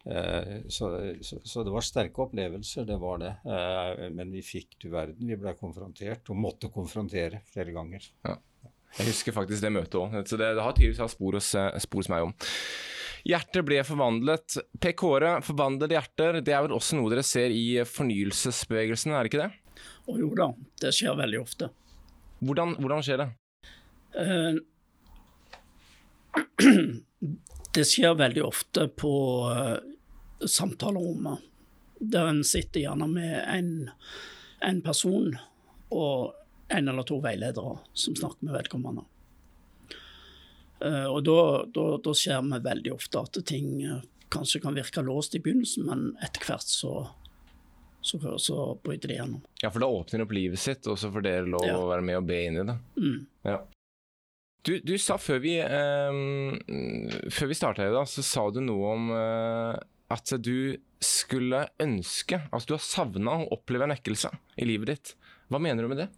Eh, 0.06 0.54
så, 0.74 0.90
så, 1.22 1.38
så 1.46 1.64
det 1.68 1.74
var 1.76 1.86
sterke 1.86 2.24
opplevelser, 2.26 2.88
det 2.90 2.98
var 3.02 3.22
det. 3.22 3.34
Eh, 3.46 4.08
men 4.16 4.32
vi 4.34 4.42
fikk 4.46 4.80
du 4.82 4.90
verden, 4.94 5.28
vi 5.30 5.38
ble 5.38 5.54
konfrontert, 5.60 6.26
og 6.34 6.40
måtte 6.42 6.72
konfrontere 6.74 7.44
flere 7.54 7.76
ganger. 7.76 8.08
Jeg 8.26 9.08
husker 9.08 9.32
faktisk 9.36 9.64
det 9.64 9.72
møtet 9.72 9.96
òg, 10.02 10.18
så 10.28 10.36
det, 10.42 10.50
det 10.58 10.64
har 10.66 10.74
tydeligvis 10.76 11.00
hatt 11.00 11.14
spor 11.14 11.38
spor 11.40 12.02
hos 12.02 12.10
meg 12.12 12.26
om. 12.26 12.34
Hjertet 13.22 13.62
ble 13.68 13.78
forvandlet. 13.86 14.56
Per 14.82 14.96
Kåre, 14.98 15.36
forvandlede 15.46 15.94
hjerter, 15.94 16.40
det 16.42 16.56
er 16.58 16.64
vel 16.66 16.74
også 16.76 16.98
noe 16.98 17.12
dere 17.14 17.24
ser 17.26 17.54
i 17.54 17.78
fornyelsesbevegelsen, 17.86 19.14
er 19.14 19.24
det 19.28 19.32
ikke 19.32 19.44
det? 19.44 19.61
Og 20.10 20.20
jo 20.20 20.30
da, 20.38 20.50
det 20.82 20.92
skjer 20.96 21.16
veldig 21.20 21.40
ofte. 21.42 21.70
Hvordan, 22.42 22.76
hvordan 22.82 23.04
skjer 23.06 23.22
det? 23.22 23.30
Eh, 24.18 24.56
Det 27.72 27.86
skjer 27.88 28.18
veldig 28.20 28.42
ofte 28.44 28.88
på 29.00 29.12
eh, 29.48 29.78
samtalerommet, 30.44 31.40
der 32.04 32.28
en 32.28 32.42
sitter 32.44 32.82
gjerne 32.82 33.08
med 33.08 33.38
en, 33.48 33.70
en 34.68 34.82
person 34.84 35.38
og 35.96 36.34
en 36.68 36.92
eller 36.92 37.08
to 37.08 37.22
veiledere 37.24 37.78
som 37.94 38.18
snakker 38.18 38.44
med 38.44 38.58
vedkommende. 38.58 39.06
Eh, 40.84 41.08
Og 41.08 41.22
da, 41.24 41.38
da, 41.72 41.86
da 42.04 42.16
skjer 42.18 42.44
vi 42.50 42.60
veldig 42.68 42.94
ofte 42.98 43.24
at 43.24 43.40
ting 43.48 43.72
kanskje 44.32 44.62
kan 44.66 44.76
virke 44.76 45.04
låst 45.06 45.36
i 45.36 45.44
begynnelsen, 45.44 45.88
men 45.88 46.12
etter 46.24 46.44
hvert 46.48 46.68
så, 46.68 47.08
så, 48.02 48.18
så 48.42 48.56
bryter 48.84 49.12
det 49.12 49.18
gjennom. 49.20 49.42
Ja, 49.62 49.70
for 49.72 49.84
da 49.84 49.88
åpner 49.94 50.24
opp 50.26 50.32
livet 50.36 50.60
sitt, 50.60 50.88
og 50.90 50.98
så 50.98 51.12
får 51.14 51.26
dere 51.28 51.46
lov 51.50 51.66
Ja. 51.68 51.78
å 51.78 51.88
være 51.92 52.06
med 52.08 52.18
og 52.22 52.26
be 52.30 52.40
inn 52.48 52.58
i 52.62 52.66
det. 52.68 52.78
Mm. 52.98 53.20
Ja. 53.48 53.60
Du, 54.66 54.76
du 54.86 54.94
sa 55.02 55.16
før 55.18 55.40
vi, 55.42 55.56
eh, 55.62 56.20
før 57.34 57.50
vi 57.50 57.58
starta 57.58 57.86
i 57.88 57.94
dag, 57.94 58.08
så 58.10 58.22
sa 58.26 58.44
du 58.54 58.60
noe 58.62 58.92
om 58.96 59.08
eh, 59.16 59.80
at 60.14 60.34
du 60.44 60.78
skulle 61.02 61.64
ønske 61.82 62.38
Altså 62.54 62.68
du 62.70 62.74
har 62.76 62.84
savna 62.86 63.40
å 63.42 63.48
oppleve 63.56 63.88
en 63.88 63.94
vekkelse 63.96 64.30
i 64.62 64.68
livet 64.70 64.92
ditt. 64.92 65.14
Hva 65.50 65.58
mener 65.64 65.82
du 65.88 65.90
med 65.94 66.04
det? 66.04 66.10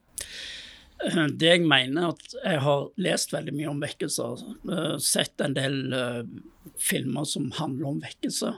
Det 1.39 1.49
jeg 1.49 1.63
mener, 1.67 2.05
er 2.05 2.11
at 2.13 2.35
jeg 2.43 2.59
har 2.63 2.83
lest 3.03 3.33
veldig 3.33 3.53
mye 3.57 3.71
om 3.71 3.79
vekkelser. 3.83 4.43
eh, 4.71 4.97
Sett 5.03 5.41
en 5.43 5.55
del 5.55 5.79
eh, 5.95 6.21
filmer 6.79 7.25
som 7.27 7.49
handler 7.59 7.89
om 7.93 8.01
vekkelse. 8.03 8.51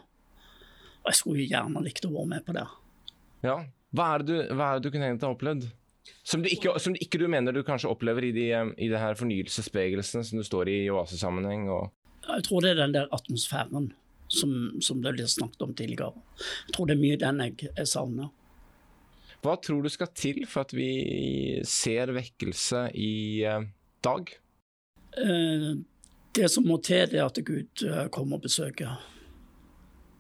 Og 1.06 1.10
jeg 1.12 1.20
skulle 1.22 1.46
gjerne 1.50 1.82
likt 1.86 2.06
å 2.06 2.12
være 2.14 2.32
med 2.36 2.46
på 2.46 2.54
det. 2.58 2.66
Ja. 3.46 3.60
Hva 3.96 4.12
er 4.16 4.24
det 4.24 4.28
du, 4.28 4.54
hva 4.58 4.70
er 4.74 4.80
det 4.80 4.88
du 4.88 4.94
kunne 4.94 5.08
egentlig 5.08 5.28
ha 5.30 5.36
opplevd? 5.36 5.68
Som 6.26 6.42
du 6.44 6.50
ikke, 6.52 6.74
som 6.82 6.94
du 6.94 7.02
ikke 7.02 7.20
du 7.22 7.28
mener 7.32 7.54
du 7.56 7.64
kanskje 7.66 7.90
opplever 7.90 8.28
i 8.28 8.32
de, 8.36 8.48
eh, 8.54 8.72
i 8.78 8.90
de 8.92 8.98
her 9.00 9.18
fornyelsesbevegelsene 9.18 10.26
som 10.26 10.42
du 10.42 10.46
står 10.46 10.70
i 10.70 10.80
i 10.86 10.90
oasesammenheng? 10.94 11.68
Jeg 12.26 12.46
tror 12.48 12.66
det 12.66 12.74
er 12.74 12.82
den 12.84 12.96
der 12.98 13.08
atmosfæren 13.14 13.92
som, 14.34 14.52
som 14.82 15.02
det 15.06 15.14
ble 15.16 15.28
snakket 15.30 15.62
om 15.62 15.74
tidligere. 15.78 16.14
Jeg 16.68 16.76
tror 16.76 16.90
det 16.90 16.98
er 16.98 17.02
mye 17.04 17.22
den 17.22 17.44
jeg, 17.46 17.70
jeg 17.70 17.90
savner. 17.90 18.34
Hva 19.46 19.56
tror 19.62 19.86
du 19.86 19.92
skal 19.94 20.10
til 20.18 20.42
for 20.50 20.66
at 20.66 20.74
vi 20.74 21.62
ser 21.70 22.10
vekkelse 22.16 22.88
i 22.98 23.44
eh, 23.46 23.68
dag? 24.06 24.34
Eh, 25.22 25.74
Det 26.36 26.50
som 26.52 26.66
må 26.68 26.82
til, 26.84 27.06
det 27.14 27.22
er 27.22 27.30
at 27.30 27.38
Gud 27.48 27.86
kommer 28.12 28.36
og 28.36 28.44
besøker 28.44 28.98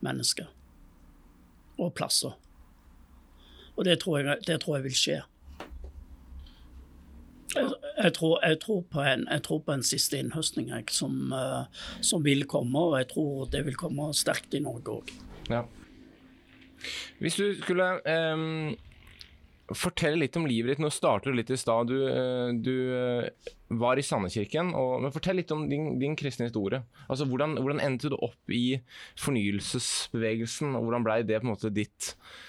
mennesker 0.05 0.47
og 1.81 1.89
plasser. 1.97 2.37
Og 3.75 3.85
det 3.85 3.99
tror 4.01 4.19
jeg, 4.19 4.37
det 4.47 4.59
tror 4.63 4.77
jeg 4.77 4.87
vil 4.87 4.99
skje. 4.99 5.21
Jeg, 7.55 7.69
jeg, 8.03 8.13
tror, 8.17 8.39
jeg, 8.43 8.59
tror 8.59 9.03
en, 9.03 9.27
jeg, 9.31 9.43
tror, 9.45 9.59
på 9.63 9.75
en, 9.75 9.83
siste 9.85 10.19
innhøstning 10.19 10.71
som, 10.91 11.31
uh, 11.31 11.85
som, 12.03 12.23
vil 12.25 12.43
komme, 12.51 12.79
og 12.79 12.97
jeg 12.99 13.11
tror 13.13 13.45
det 13.51 13.63
vil 13.67 13.77
komme 13.79 14.09
sterkt 14.17 14.57
i 14.57 14.63
Norge 14.63 14.97
òg. 14.99 15.13
Ja. 15.51 15.63
Hvis 17.23 17.37
du 17.39 17.45
skulle 17.61 17.87
um, 18.03 18.73
fortelle 19.71 20.25
litt 20.25 20.35
om 20.37 20.45
livet 20.49 20.75
ditt 20.75 20.83
Nå 20.83 20.91
starter 20.93 21.31
du 21.31 21.39
litt 21.39 21.53
i 21.53 21.57
stad. 21.57 21.89
Du, 21.89 22.01
uh, 22.09 22.51
du 22.51 22.75
var 23.79 23.97
i 23.97 24.03
Sandekirken. 24.03 24.73
Men 25.01 25.13
fortell 25.13 25.39
litt 25.39 25.53
om 25.55 25.67
din, 25.69 25.95
din 26.01 26.15
kristne 26.19 26.49
historie. 26.49 26.83
Altså, 27.07 27.27
hvordan, 27.29 27.57
hvordan 27.59 27.81
endte 27.83 28.11
du 28.11 28.17
opp 28.19 28.53
i 28.53 28.79
fornyelsesbevegelsen, 29.21 30.75
og 30.75 30.85
hvordan 30.85 31.07
ble 31.07 31.21
det 31.25 31.39
på 31.41 31.47
en 31.47 31.53
måte 31.53 31.73
ditt 31.73 32.11
eh, 32.11 32.43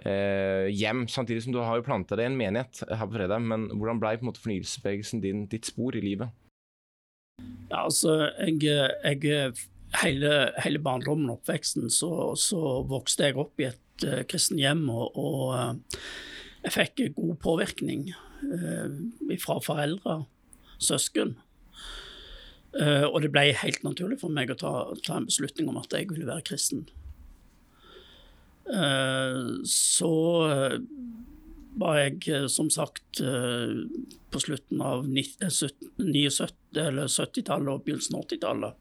hjem, 0.00 1.02
samtidig 1.12 1.42
som 1.44 1.52
du 1.52 1.58
har 1.60 1.76
jo 1.76 1.84
planta 1.84 2.16
deg 2.16 2.24
i 2.24 2.30
en 2.30 2.38
menighet 2.38 2.80
her 2.88 3.04
på 3.04 3.18
fredag. 3.18 3.42
Men 3.44 3.66
hvordan 3.74 4.00
ble 4.00 4.14
på 4.16 4.24
en 4.24 4.30
måte 4.30 4.42
fornyelsesbevegelsen 4.44 5.20
din 5.24 5.42
ditt 5.52 5.68
spor 5.68 5.98
i 5.98 6.02
livet? 6.04 6.32
Ja, 7.70 7.84
altså, 7.84 8.30
jeg, 8.40 8.64
jeg 8.64 9.52
hele, 10.02 10.32
hele, 10.62 10.80
barndommen 10.82 11.30
og 11.30 11.40
oppveksten 11.40 11.90
så, 11.92 12.32
så, 12.38 12.60
vokste 12.88 13.28
jeg 13.28 13.38
opp 13.40 13.60
i 13.62 13.68
et 13.70 14.06
uh, 14.06 14.22
kristen 14.28 14.60
hjem, 14.60 14.86
og, 14.92 15.18
og 15.18 15.44
uh, 15.54 16.02
jeg 16.64 16.74
fikk 16.76 17.04
god 17.16 17.36
påvirkning 17.42 18.10
uh, 18.12 19.36
fra 19.42 19.60
foreldre, 19.64 20.22
søsken. 20.78 21.36
Uh, 22.70 23.06
og 23.08 23.22
det 23.24 23.32
ble 23.34 23.48
helt 23.58 23.82
naturlig 23.82 24.20
for 24.20 24.32
meg 24.32 24.52
å 24.52 24.58
ta, 24.58 24.72
ta 25.06 25.18
en 25.18 25.26
beslutning 25.30 25.70
om 25.70 25.80
at 25.80 25.94
jeg 25.94 26.10
ville 26.12 26.28
være 26.28 26.46
kristen. 26.52 26.86
Eh, 28.74 29.38
så 29.64 30.50
eh, 30.50 30.78
var 31.80 31.96
jeg 31.98 32.28
eh, 32.30 32.46
som 32.46 32.70
sagt 32.70 33.20
på 34.30 34.40
slutten 34.42 34.80
av 34.84 35.06
70-tallet 35.06 37.72
og 37.72 37.84
begynnelsen 37.84 38.16
av 38.16 38.22
80-tallet 38.28 38.74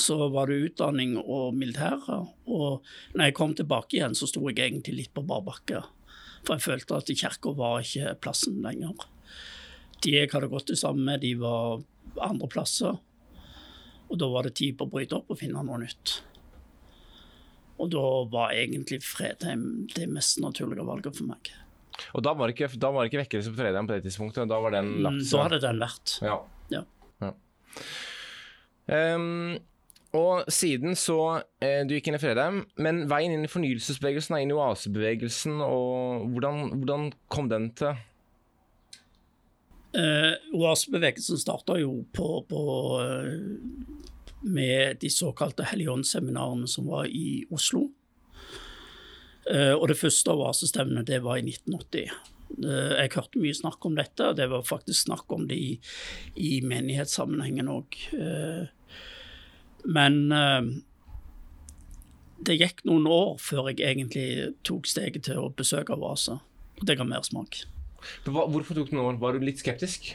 så 0.00 0.28
var 0.32 0.46
det 0.48 0.64
utdanning 0.70 1.10
og 1.20 1.54
militæret. 1.54 2.26
Og 2.48 2.82
når 3.14 3.24
jeg 3.28 3.34
kom 3.36 3.54
tilbake 3.54 3.96
igjen, 3.98 4.14
så 4.16 4.26
sto 4.30 4.40
jeg 4.48 4.58
egentlig 4.58 4.94
litt 4.96 5.14
på 5.14 5.26
bar 5.26 5.42
bakke. 5.46 5.80
For 6.46 6.52
jeg 6.56 6.64
følte 6.64 6.96
at 6.96 7.12
kirka 7.12 7.48
var 7.58 7.80
ikke 7.84 8.20
plassen 8.24 8.54
lenger. 8.64 8.94
De 10.00 10.10
jeg 10.14 10.32
hadde 10.32 10.48
gått 10.48 10.78
sammen 10.78 11.04
med, 11.04 11.20
de 11.20 11.34
var 11.42 11.82
andre 12.24 12.48
plasser. 12.50 12.94
Og 14.10 14.18
da 14.18 14.26
var 14.32 14.42
det 14.46 14.56
tid 14.58 14.72
på 14.78 14.84
å 14.88 14.92
bryte 14.94 15.16
opp 15.18 15.28
og 15.30 15.38
finne 15.42 15.62
noe 15.66 15.78
nytt. 15.84 16.06
Og 17.80 17.88
da 17.92 18.04
var 18.32 18.52
egentlig 18.52 19.00
Fredheim 19.04 19.88
det 19.94 20.06
mest 20.12 20.40
naturlige 20.42 20.84
valget 20.86 21.16
for 21.16 21.30
meg. 21.30 21.50
Og 22.16 22.24
da 22.24 22.34
var 22.36 22.48
det 22.48 22.56
ikke, 22.56 22.70
da 22.80 22.90
var 22.92 23.04
det 23.04 23.10
ikke 23.10 23.24
vekkelse 23.24 23.52
på 23.52 23.60
Fredheim 23.60 23.88
på 23.88 23.96
det 23.96 24.04
tidspunktet? 24.06 24.48
Da 24.50 24.60
var 24.62 24.74
den 24.76 24.92
lagt? 25.04 25.24
Da 25.30 25.42
hadde 25.46 25.60
den 25.64 25.82
vært. 25.82 26.14
Ja. 26.24 26.38
ja. 26.72 26.84
ja. 27.24 27.32
Um, 28.90 29.58
og 30.16 30.48
siden 30.50 30.96
så 30.98 31.42
eh, 31.62 31.84
Du 31.86 31.94
gikk 31.94 32.08
inn 32.10 32.18
i 32.18 32.22
Fredheim, 32.22 32.64
men 32.82 33.04
veien 33.10 33.36
inn 33.36 33.46
i 33.46 33.50
fornyelsesbevegelsen 33.50 34.36
er 34.36 34.44
inn 34.44 34.50
i 34.50 34.56
oasebevegelsen, 34.58 35.60
og 35.62 36.24
hvordan, 36.32 36.72
hvordan 36.80 37.10
kom 37.30 37.50
den 37.52 37.68
til? 37.78 37.94
Eh, 39.94 40.34
oasebevegelsen 40.54 41.38
starta 41.38 41.78
jo 41.78 42.00
på, 42.14 42.32
på 42.50 42.64
uh, 42.98 44.02
med 44.40 45.00
de 45.00 45.10
såkalte 45.10 45.66
Helligåndsseminarene 45.68 46.68
som 46.68 46.88
var 46.90 47.06
i 47.06 47.44
Oslo. 47.50 47.88
Eh, 49.50 49.72
og 49.74 49.88
det 49.90 49.98
første 49.98 50.34
oasestevnet 50.36 51.08
det 51.08 51.22
var 51.24 51.40
i 51.40 51.46
1980. 51.46 52.12
Eh, 52.60 52.92
jeg 53.00 53.14
hørte 53.16 53.42
mye 53.42 53.56
snakk 53.56 53.88
om 53.88 53.96
dette, 53.98 54.30
og 54.30 54.38
det 54.38 54.48
var 54.52 54.66
faktisk 54.66 55.08
snakk 55.08 55.32
om 55.34 55.46
det 55.50 55.58
i, 55.58 55.72
i 56.36 56.60
menighetssammenhengen 56.66 57.70
òg. 57.72 57.98
Eh, 58.16 58.64
men 59.90 60.16
det 62.44 62.58
gikk 62.60 62.82
noen 62.84 63.06
år 63.08 63.38
før 63.40 63.70
jeg 63.70 63.80
egentlig 63.80 64.52
tok 64.66 64.88
steget 64.88 65.24
til 65.24 65.40
å 65.40 65.52
besøke 65.56 65.96
Oase. 65.96 66.36
Det 66.84 66.98
ga 67.00 67.06
mersmak. 67.08 67.62
Hvorfor 68.24 68.76
tok 68.76 68.90
det 68.90 68.96
noen 68.96 69.14
år? 69.14 69.20
Var 69.20 69.36
du 69.36 69.46
litt 69.48 69.60
skeptisk? 69.60 70.12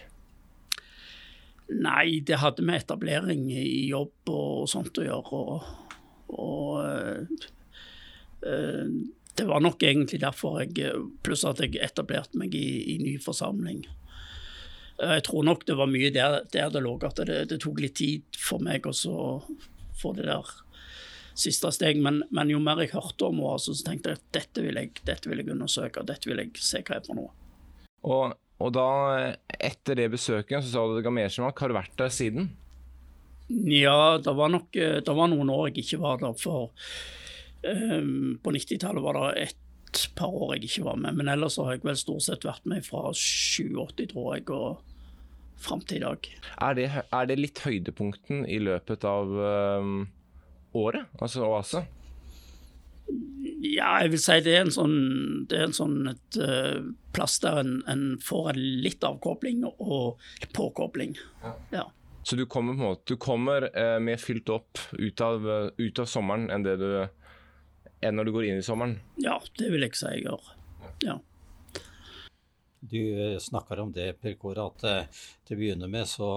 Nei, 1.73 2.19
det 2.21 2.37
hadde 2.43 2.65
med 2.65 2.83
etablering 2.83 3.47
i 3.49 3.87
jobb 3.89 4.29
og 4.29 4.69
sånt 4.69 4.97
å 5.01 5.05
gjøre. 5.05 5.39
Og, 5.41 5.61
og 6.37 6.85
øh, 8.45 8.89
det 9.35 9.45
var 9.49 9.63
nok 9.65 9.83
egentlig 9.83 10.21
derfor 10.21 10.61
jeg 10.61 10.93
Pluss 11.25 11.45
at 11.47 11.63
jeg 11.63 11.79
etablerte 11.81 12.37
meg 12.39 12.53
i, 12.55 12.93
i 12.93 12.99
ny 13.01 13.15
forsamling. 13.21 13.85
Jeg 14.95 15.25
tror 15.27 15.43
nok 15.43 15.65
det 15.67 15.75
var 15.75 15.89
mye 15.91 16.11
der, 16.13 16.45
der 16.53 16.69
det 16.71 16.83
lå, 16.85 16.93
at 17.03 17.17
det, 17.27 17.41
det, 17.51 17.59
tok 17.63 17.81
litt 17.83 17.97
tid 17.99 18.37
for 18.39 18.63
meg 18.63 18.85
å 18.87 18.93
få 18.95 20.13
det 20.15 20.29
der 20.29 20.53
siste 21.35 21.71
steg. 21.75 21.99
Men, 22.03 22.21
men, 22.29 22.53
jo 22.53 22.61
mer 22.63 22.79
jeg 22.85 22.93
hørte 22.93 23.27
om 23.27 23.41
henne, 23.41 23.59
så 23.59 23.75
tenkte 23.83 24.13
jeg 24.13 24.21
at 24.21 24.29
dette 24.37 24.63
vil 24.63 24.79
jeg, 24.79 24.93
dette 25.03 25.31
vil 25.31 25.41
jeg 25.41 25.51
undersøke, 25.51 26.05
dette 26.07 26.31
vil 26.31 26.45
jeg 26.45 26.63
se 26.63 26.83
hva 26.85 26.99
er 26.99 27.03
for 27.09 27.19
noe. 27.19 27.33
Og 28.05 28.37
og 28.63 28.71
da, 28.75 28.87
etter 29.59 29.99
det 29.99 30.11
besøket, 30.13 30.63
så 30.63 30.69
sa 30.71 30.85
du 30.87 30.95
til 30.95 31.05
ga. 31.05 31.51
Har 31.59 31.71
du 31.71 31.75
vært 31.75 31.97
der 31.99 32.13
siden? 32.13 32.53
Ja, 33.49 34.17
det 34.17 34.33
var 34.33 34.49
nok 34.49 34.71
det 34.73 35.13
var 35.13 35.29
noen 35.29 35.51
år 35.53 35.67
jeg 35.69 35.83
ikke 35.83 36.01
var 36.01 36.21
der. 36.23 36.33
For 36.39 36.71
um, 37.67 38.37
på 38.41 38.55
90-tallet 38.55 39.05
var 39.05 39.19
det 39.19 39.49
et 39.49 40.05
par 40.17 40.33
år 40.33 40.55
jeg 40.55 40.69
ikke 40.69 40.87
var 40.87 41.01
med. 41.03 41.19
Men 41.19 41.31
ellers 41.35 41.59
har 41.61 41.75
jeg 41.75 41.85
vel 41.85 41.99
stort 41.99 42.25
sett 42.25 42.47
vært 42.47 42.65
med 42.69 42.85
fra 42.87 43.11
87, 43.11 44.07
tror 44.11 44.31
jeg, 44.37 44.47
og 44.49 44.81
fram 45.61 45.83
til 45.87 46.01
i 46.01 46.05
dag. 46.05 46.31
Er 46.61 46.77
det, 46.77 46.87
er 47.03 47.29
det 47.29 47.39
litt 47.39 47.61
høydepunkten 47.63 48.45
i 48.49 48.59
løpet 48.63 49.05
av 49.07 49.35
um, 49.81 50.07
året, 50.75 51.11
altså 51.19 51.45
Oase? 51.47 51.85
Ja, 53.65 53.99
jeg 54.03 54.13
vil 54.13 54.21
si 54.21 54.37
det 54.45 54.53
er 54.55 54.63
en 54.65 54.73
sånn, 54.73 54.95
det 55.49 55.59
er 55.59 55.67
en 55.67 55.75
sånn 55.75 56.09
et, 56.11 56.37
uh, 56.41 56.85
plass 57.15 57.37
der 57.43 57.59
en, 57.61 57.75
en, 57.91 58.03
får 58.23 58.57
litt 58.57 59.05
avkobling 59.05 59.63
og 59.67 60.21
påkobling. 60.55 61.15
Ja. 61.43 61.53
ja. 61.73 61.85
Så 62.25 62.37
du 62.39 62.45
kommer, 62.49 62.73
på 62.73 62.81
en 62.81 62.89
måte, 62.89 63.05
du 63.13 63.21
kommer 63.21 63.69
uh, 63.69 63.97
mer 64.01 64.21
fylt 64.21 64.49
opp 64.53 64.81
ut 64.97 65.21
av, 65.21 65.45
uh, 65.45 65.69
ut 65.77 66.01
av, 66.01 66.09
sommeren 66.09 66.49
enn 66.53 66.65
det 66.65 66.77
du 66.81 66.89
enn 68.05 68.17
når 68.17 68.27
du 68.27 68.35
går 68.35 68.49
inn 68.49 68.61
i 68.61 68.65
sommeren? 68.65 68.99
Ja, 69.21 69.39
det 69.57 69.71
vil 69.73 69.85
jeg 69.85 69.97
si 69.97 70.09
jeg 70.11 70.25
gjør. 70.27 70.51
Ja. 71.05 71.19
Du 72.85 73.01
snakker 73.41 73.81
om 73.81 73.93
det, 73.95 74.11
Per 74.21 74.35
Kåre, 74.37 74.67
at 74.67 75.13
til 75.47 75.55
å 75.55 75.59
begynne 75.59 75.89
med 75.89 76.05
så 76.09 76.29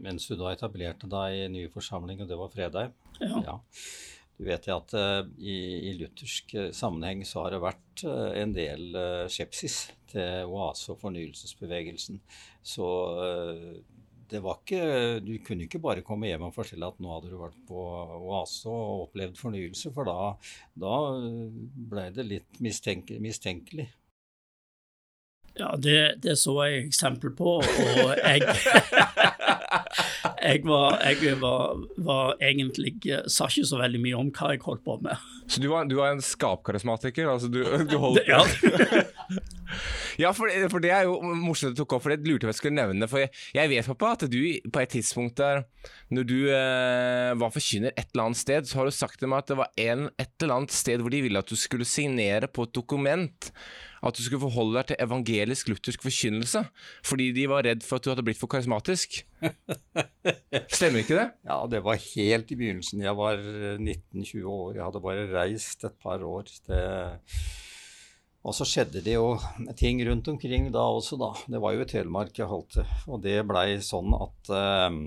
Mens 0.00 0.24
du 0.24 0.38
da 0.40 0.54
etablerte 0.54 1.08
deg 1.10 1.34
i 1.36 1.48
ny 1.52 1.66
forsamling, 1.72 2.22
og 2.22 2.28
det 2.30 2.36
var 2.38 2.48
fredag 2.48 2.94
ja. 3.20 3.40
ja 3.44 3.56
du 4.40 4.46
vet 4.48 4.68
at 4.72 4.94
uh, 4.96 5.20
i, 5.36 5.54
i, 5.90 5.94
luthersk 6.00 6.54
eh, 6.56 6.70
sammenheng 6.72 7.26
så 7.28 7.42
har 7.44 7.52
det 7.52 7.60
vært 7.60 8.04
uh, 8.08 8.30
en 8.40 8.54
del 8.56 8.96
skepsis 9.28 9.90
til 10.08 10.48
oase- 10.48 10.94
og 10.94 11.00
fornyelsesbevegelsen. 11.02 12.16
Så 12.64 12.86
det 14.30 14.40
var 14.42 14.58
ikke 14.58 15.20
Du 15.22 15.30
kunne 15.46 15.66
ikke 15.66 15.80
bare 15.82 16.02
komme 16.06 16.30
hjem 16.30 16.48
og 16.48 16.54
fortelle 16.54 16.88
at 16.88 16.98
nå 17.02 17.12
hadde 17.12 17.30
du 17.30 17.36
vært 17.38 17.60
på 17.68 17.84
oase 18.16 18.72
og 18.72 19.06
opplevd 19.06 19.38
fornyelse, 19.38 19.92
for 19.94 20.08
da, 20.08 20.32
da 20.74 20.96
ble 21.92 22.08
det 22.16 22.26
litt 22.26 22.62
mistenke, 22.64 23.20
mistenkelig. 23.22 23.86
Ja, 25.58 25.74
det, 25.76 26.22
det, 26.24 26.38
så 26.40 26.56
jeg 26.64 26.86
eksempel 26.88 27.36
på, 27.36 27.58
og 27.60 28.16
jeg 28.16 28.40
jeg 30.48 30.62
var, 30.66 30.98
jeg 31.04 31.36
var, 31.40 31.82
var, 32.02 32.34
egentlig 32.42 32.94
Sa 33.30 33.48
ikke 33.50 33.66
så 33.68 33.78
veldig 33.80 34.00
mye 34.02 34.18
om 34.18 34.30
hva 34.34 34.52
jeg 34.54 34.62
holdt 34.64 34.82
på 34.86 34.96
med. 35.04 35.28
Så 35.50 35.62
du 35.62 35.68
var, 35.72 35.86
du 35.90 35.96
var 35.98 36.14
en 36.14 36.22
skapkarismatiker? 36.24 37.30
Altså 37.30 37.50
du, 37.52 37.62
du 37.88 37.96
holdt 38.02 38.26
Ja, 38.28 38.42
ja 40.24 40.32
for, 40.36 40.50
for, 40.72 40.82
det 40.82 40.92
er 40.94 41.08
jo 41.08 41.18
morsomt 41.22 41.74
du 41.74 41.82
tok 41.82 41.96
opp, 41.96 42.04
for 42.04 42.14
det 42.14 42.28
lurte 42.28 42.50
jeg 42.50 42.58
skulle 42.58 42.78
nevne. 42.78 43.08
For 43.10 43.24
jeg, 43.24 43.32
jeg 43.56 43.72
vet 43.72 43.90
pappa, 43.92 44.14
at 44.18 44.26
du 44.30 44.40
på 44.70 44.82
et 44.82 44.94
tidspunkt 44.96 45.38
der 45.40 45.64
når 46.10 46.26
du 46.26 46.38
eh, 46.50 47.30
var 47.38 47.54
forkynner 47.54 47.94
et 47.94 48.08
eller 48.10 48.30
annet 48.30 48.40
sted, 48.40 48.66
så 48.66 48.80
har 48.80 48.90
du 48.90 48.94
sagt 48.94 49.20
til 49.22 49.30
meg 49.30 49.44
at 49.44 49.52
det 49.52 49.60
var 49.60 49.70
en, 49.86 50.08
et 50.20 50.34
eller 50.42 50.60
annet 50.60 50.74
sted 50.74 51.02
hvor 51.02 51.14
de 51.14 51.22
ville 51.26 51.40
at 51.40 51.50
du 51.50 51.58
skulle 51.58 51.88
signere 51.88 52.50
på 52.50 52.66
et 52.66 52.74
dokument 52.74 53.50
at 54.00 54.16
du 54.16 54.22
skulle 54.24 54.42
forholde 54.42 54.78
deg 54.78 54.90
til 54.90 55.02
evangelisk-luthersk 55.04 56.04
forkynnelse 56.04 56.64
fordi 57.06 57.30
de 57.36 57.46
var 57.50 57.66
redd 57.66 57.84
for 57.86 57.98
at 57.98 58.06
du 58.06 58.10
hadde 58.12 58.24
blitt 58.26 58.40
for 58.40 58.50
karismatisk. 58.52 59.20
Stemmer 60.72 61.02
ikke 61.02 61.18
det? 61.18 61.26
Ja, 61.46 61.58
det 61.70 61.82
var 61.84 62.00
helt 62.00 62.52
i 62.52 62.58
begynnelsen. 62.58 63.04
Jeg 63.04 63.16
var 63.18 63.40
19-20 63.40 64.44
år. 64.44 64.76
Jeg 64.76 64.86
hadde 64.86 65.04
bare 65.04 65.26
reist 65.34 65.84
et 65.88 65.98
par 66.02 66.24
år. 66.26 66.48
Det... 66.68 66.84
Og 68.40 68.56
så 68.56 68.64
skjedde 68.64 69.02
det 69.04 69.18
jo 69.18 69.34
ting 69.76 70.00
rundt 70.08 70.30
omkring 70.32 70.70
da 70.72 70.86
også, 70.88 71.18
da. 71.20 71.34
Det 71.44 71.60
var 71.60 71.74
jo 71.76 71.84
i 71.84 71.88
Telemark 71.90 72.38
jeg 72.40 72.48
holdt 72.48 72.78
til. 72.78 72.94
Og 73.12 73.20
det 73.24 73.36
blei 73.48 73.74
sånn 73.84 74.16
at 74.16 74.52
um, 74.88 75.02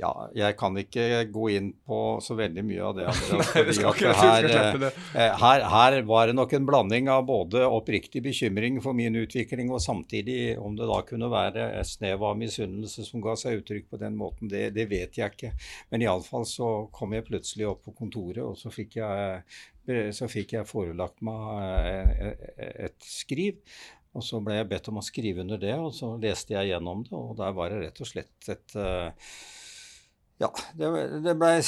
Ja, 0.00 0.08
jeg 0.34 0.56
kan 0.58 0.74
ikke 0.80 1.04
gå 1.30 1.44
inn 1.54 1.68
på 1.86 1.96
så 2.24 2.34
veldig 2.34 2.64
mye 2.66 2.82
av 2.82 2.96
det. 2.96 3.04
Andreas, 3.14 3.78
Nei, 3.78 3.92
ikke- 3.92 4.14
her, 4.18 4.48
det. 4.82 4.88
eh, 5.14 5.36
her, 5.38 5.62
her 5.70 5.98
var 6.08 6.26
det 6.26 6.34
nok 6.34 6.52
en 6.58 6.66
blanding 6.66 7.10
av 7.14 7.22
både 7.28 7.62
oppriktig 7.62 8.24
bekymring 8.24 8.80
for 8.82 8.96
min 8.98 9.14
utvikling, 9.20 9.70
og 9.70 9.78
samtidig 9.84 10.56
om 10.58 10.74
det 10.74 10.88
da 10.90 10.98
kunne 11.06 11.30
være 11.30 11.68
et 11.78 11.86
snev 11.92 12.26
av 12.26 12.34
misunnelse 12.40 13.06
som 13.06 13.22
ga 13.22 13.36
seg 13.38 13.60
uttrykk 13.62 13.86
på 13.94 14.02
den 14.02 14.18
måten, 14.18 14.50
det, 14.50 14.72
det 14.74 14.88
vet 14.90 15.14
jeg 15.20 15.30
ikke. 15.36 15.52
Men 15.94 16.02
iallfall 16.08 16.46
så 16.50 16.72
kom 16.94 17.14
jeg 17.14 17.28
plutselig 17.30 17.70
opp 17.70 17.84
på 17.86 17.94
kontoret, 18.02 18.42
og 18.42 18.58
så 18.58 18.74
fikk 18.74 18.98
jeg, 18.98 19.42
så 20.16 20.26
fikk 20.32 20.56
jeg 20.58 20.66
forelagt 20.74 21.22
meg 21.22 22.14
eh, 22.18 22.78
et 22.90 22.98
skriv. 23.06 23.62
Og 24.14 24.22
så 24.22 24.38
ble 24.42 24.60
jeg 24.60 24.68
bedt 24.70 24.88
om 24.92 24.98
å 25.00 25.02
skrive 25.02 25.42
under 25.42 25.58
det, 25.58 25.72
og 25.74 25.90
så 25.94 26.12
leste 26.22 26.54
jeg 26.54 26.68
gjennom 26.74 27.00
det, 27.06 27.14
og 27.18 27.32
der 27.38 27.54
var 27.56 27.70
det 27.72 27.80
rett 27.88 28.02
og 28.04 28.06
slett 28.06 28.50
et 28.52 28.74
eh, 28.78 29.30
Ja, 30.42 30.50
det, 30.74 30.90
det 31.24 31.36
blei 31.38 31.58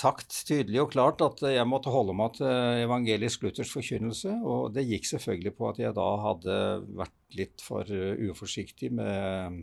sagt 0.00 0.34
tydelig 0.48 0.80
og 0.82 0.92
klart 0.94 1.22
at 1.24 1.42
jeg 1.44 1.68
måtte 1.68 1.92
holde 1.92 2.14
meg 2.16 2.34
til 2.38 2.48
evangelisk-luthersk 2.86 3.76
forkynnelse, 3.78 4.32
og 4.42 4.72
det 4.74 4.86
gikk 4.88 5.08
selvfølgelig 5.12 5.54
på 5.58 5.68
at 5.70 5.80
jeg 5.82 5.96
da 5.96 6.08
hadde 6.24 6.56
vært 7.02 7.38
litt 7.38 7.64
for 7.64 7.90
eh, 7.94 8.22
uforsiktig 8.30 8.90
med, 8.96 9.60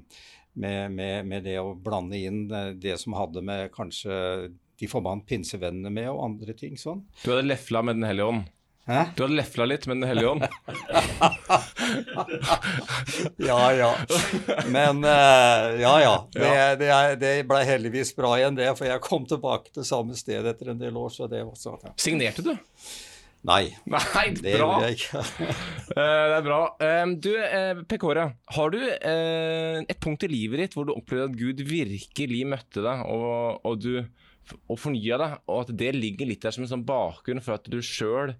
med, 0.53 0.93
med, 0.93 1.27
med 1.27 1.47
det 1.47 1.57
å 1.61 1.73
blande 1.73 2.19
inn 2.21 2.45
eh, 2.47 2.75
det 2.77 2.95
som 3.01 3.17
hadde 3.17 3.43
med 3.45 3.71
kanskje 3.75 4.13
de 4.77 4.89
forbandt 4.89 5.25
pinsevennene 5.29 5.89
med, 5.89 6.11
og 6.13 6.23
andre 6.27 6.53
ting 6.57 6.77
sånn. 6.77 7.01
Du 7.23 7.31
hadde 7.31 7.47
lefla 7.47 7.81
med 7.81 7.97
Den 7.97 8.07
hellige 8.07 8.29
ånd. 8.29 8.45
Hæ? 8.87 9.01
Du 9.17 9.25
hadde 9.25 9.35
lefla 9.35 9.65
litt 9.67 9.83
med 9.89 9.99
Den 9.99 10.07
hellige 10.07 10.29
ånd. 10.31 10.47
Ja, 13.37 13.73
ja. 13.73 13.89
Men 14.71 15.03
uh, 15.03 15.81
ja, 15.81 15.93
ja. 16.01 16.13
Det, 16.33 16.51
det, 16.81 16.91
det 17.21 17.33
ble 17.49 17.59
heldigvis 17.67 18.13
bra 18.17 18.33
igjen, 18.39 18.55
det. 18.57 18.69
For 18.79 18.87
jeg 18.89 19.03
kom 19.03 19.27
tilbake 19.29 19.73
til 19.75 19.85
samme 19.87 20.15
sted 20.17 20.47
etter 20.49 20.71
en 20.73 20.81
del 20.81 20.97
år. 20.99 21.11
Så 21.13 21.27
det 21.31 21.43
var 21.47 21.57
sånn. 21.59 21.79
Ja. 21.83 21.93
Signerte 21.99 22.45
du? 22.45 22.53
Nei, 23.47 23.69
Nei, 23.87 24.25
det 24.35 24.55
bra. 24.57 24.65
gjorde 24.65 24.87
jeg 24.89 24.97
ikke. 24.97 25.19
uh, 25.21 25.93
det 25.93 26.37
er 26.39 26.45
bra. 26.47 26.59
Um, 26.81 27.13
du, 27.23 27.29
uh, 27.37 27.83
Pekora, 27.87 28.25
har 28.57 28.73
du 28.73 28.79
eh, 28.81 29.77
et 29.85 29.99
punkt 30.03 30.25
i 30.25 30.31
livet 30.31 30.63
ditt 30.65 30.75
hvor 30.75 30.87
du 30.89 30.95
opplevde 30.95 31.29
at 31.29 31.37
Gud 31.39 31.61
virkelig 31.69 32.41
møtte 32.49 32.83
deg, 32.83 33.03
og, 33.13 33.61
og 33.67 33.77
du 33.83 33.93
og 34.71 34.77
fornya 34.79 35.17
deg, 35.19 35.31
og 35.51 35.65
at 35.65 35.71
det 35.79 35.89
ligger 35.95 36.27
litt 36.29 36.43
der 36.43 36.53
som 36.55 36.63
en 36.63 36.71
sånn 36.71 36.85
bakgrunn 36.87 37.43
for 37.43 37.59
at 37.59 37.65
du 37.71 37.77
sjøl 37.83 38.31
eh, 38.31 38.37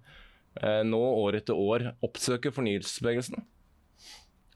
nå 0.86 0.98
år 0.98 1.38
etter 1.38 1.58
år 1.58 1.90
oppsøker 2.04 2.54
fornyelsesbevegelsen? 2.54 3.44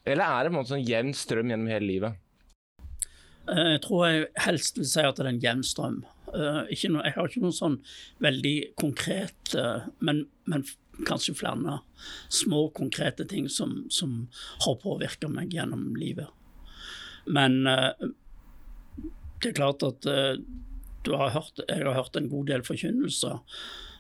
Eller 0.03 0.27
er 0.27 0.45
det 0.45 0.51
på 0.51 0.57
en 0.57 0.61
måte 0.61 0.75
sånn 0.75 0.87
jevn 0.87 1.13
strøm 1.15 1.53
gjennom 1.53 1.71
hele 1.71 1.87
livet? 1.87 2.21
Eh, 3.49 3.75
Jeg 3.75 3.83
tror 3.87 4.07
jeg 4.09 4.27
helst 4.45 4.79
vil 4.81 4.89
si 4.89 5.05
at 5.07 5.19
det 5.19 5.25
er 5.25 5.33
en 5.33 5.43
jevn 5.43 5.65
strøm. 5.67 5.99
Eh, 6.33 6.63
jeg 6.73 7.15
har 7.15 7.29
ikke 7.29 7.45
noe 7.45 7.55
sånn 7.55 7.79
veldig 8.25 8.57
konkret, 8.81 9.55
eh, 9.55 9.89
men, 10.01 10.25
men 10.51 10.67
kanskje 11.09 11.37
flere 11.39 11.79
små, 12.33 12.67
konkrete 12.75 13.27
ting 13.29 13.49
som, 13.49 13.85
som 13.91 14.27
har 14.67 14.81
påvirka 14.83 15.31
meg 15.31 15.55
gjennom 15.55 15.93
livet. 15.99 16.29
Men 17.27 17.63
eh, 17.71 17.93
det 19.43 19.53
er 19.53 19.59
klart 19.59 19.83
at 19.87 20.07
eh, 20.11 20.35
har 21.11 21.35
hørt, 21.35 21.63
jeg 21.69 21.85
har 21.85 21.99
hørt 21.99 22.17
en 22.17 22.31
god 22.31 22.49
del 22.53 22.65
forkynnelser 22.67 23.41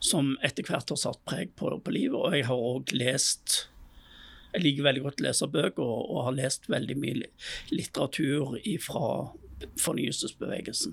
som 0.02 0.34
etter 0.42 0.66
hvert 0.66 0.90
har 0.90 0.98
satt 0.98 1.20
preg 1.28 1.52
på, 1.58 1.70
på 1.78 1.94
livet, 1.94 2.18
og 2.18 2.34
jeg 2.34 2.48
har 2.48 2.66
òg 2.72 2.94
lest 2.96 3.66
jeg 4.52 4.66
liker 4.66 4.84
veldig 4.84 5.02
godt 5.06 5.22
å 5.22 5.24
lese 5.24 5.48
bøker, 5.48 5.86
og, 5.86 6.10
og 6.12 6.26
har 6.26 6.34
lest 6.36 6.68
veldig 6.68 6.96
mye 7.00 7.28
litteratur 7.72 8.58
fra 8.84 9.06
fornyelsesbevegelsen. 9.80 10.92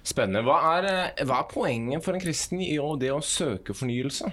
Spennende. 0.00 0.40
Hva 0.46 0.56
er, 0.78 0.88
eh, 0.88 1.24
hva 1.28 1.42
er 1.42 1.50
poenget 1.50 2.04
for 2.06 2.16
en 2.16 2.22
kristen 2.22 2.62
i 2.64 2.78
det 3.02 3.10
å 3.12 3.20
søke 3.20 3.76
fornyelse? 3.76 4.30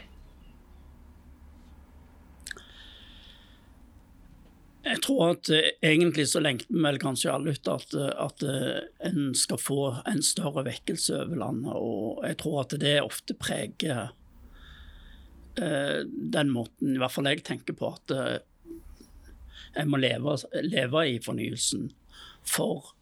Jeg 4.88 5.02
tror 5.04 5.34
at 5.34 5.50
eh, 5.52 5.74
egentlig 5.84 6.28
så 6.32 6.40
lengter 6.44 6.72
vi 6.72 6.84
vel 6.86 7.00
kanskje 7.02 7.34
alle 7.34 7.54
ut 7.56 7.70
at, 7.72 7.96
eh, 7.98 8.14
at 8.24 8.44
eh, 8.46 8.86
en 9.10 9.34
skal 9.36 9.60
få 9.60 9.82
en 10.08 10.22
større 10.24 10.64
vekkelse 10.68 11.24
over 11.26 11.42
landet, 11.42 11.74
og 11.76 12.22
jeg 12.28 12.38
tror 12.44 12.62
at 12.64 12.76
det 12.80 12.94
ofte 13.04 13.36
preger 13.36 14.14
eh, 15.60 16.00
den 16.08 16.54
måten 16.56 16.96
i 16.96 17.02
hvert 17.02 17.16
fall 17.16 17.28
jeg 17.32 17.44
tenker 17.48 17.76
på, 17.78 17.92
at 17.98 18.16
jeg 19.78 19.90
må 19.92 20.00
leve, 20.00 20.38
leve 20.64 21.04
i 21.12 21.20
fornyelsen 21.22 21.92
for 22.48 22.94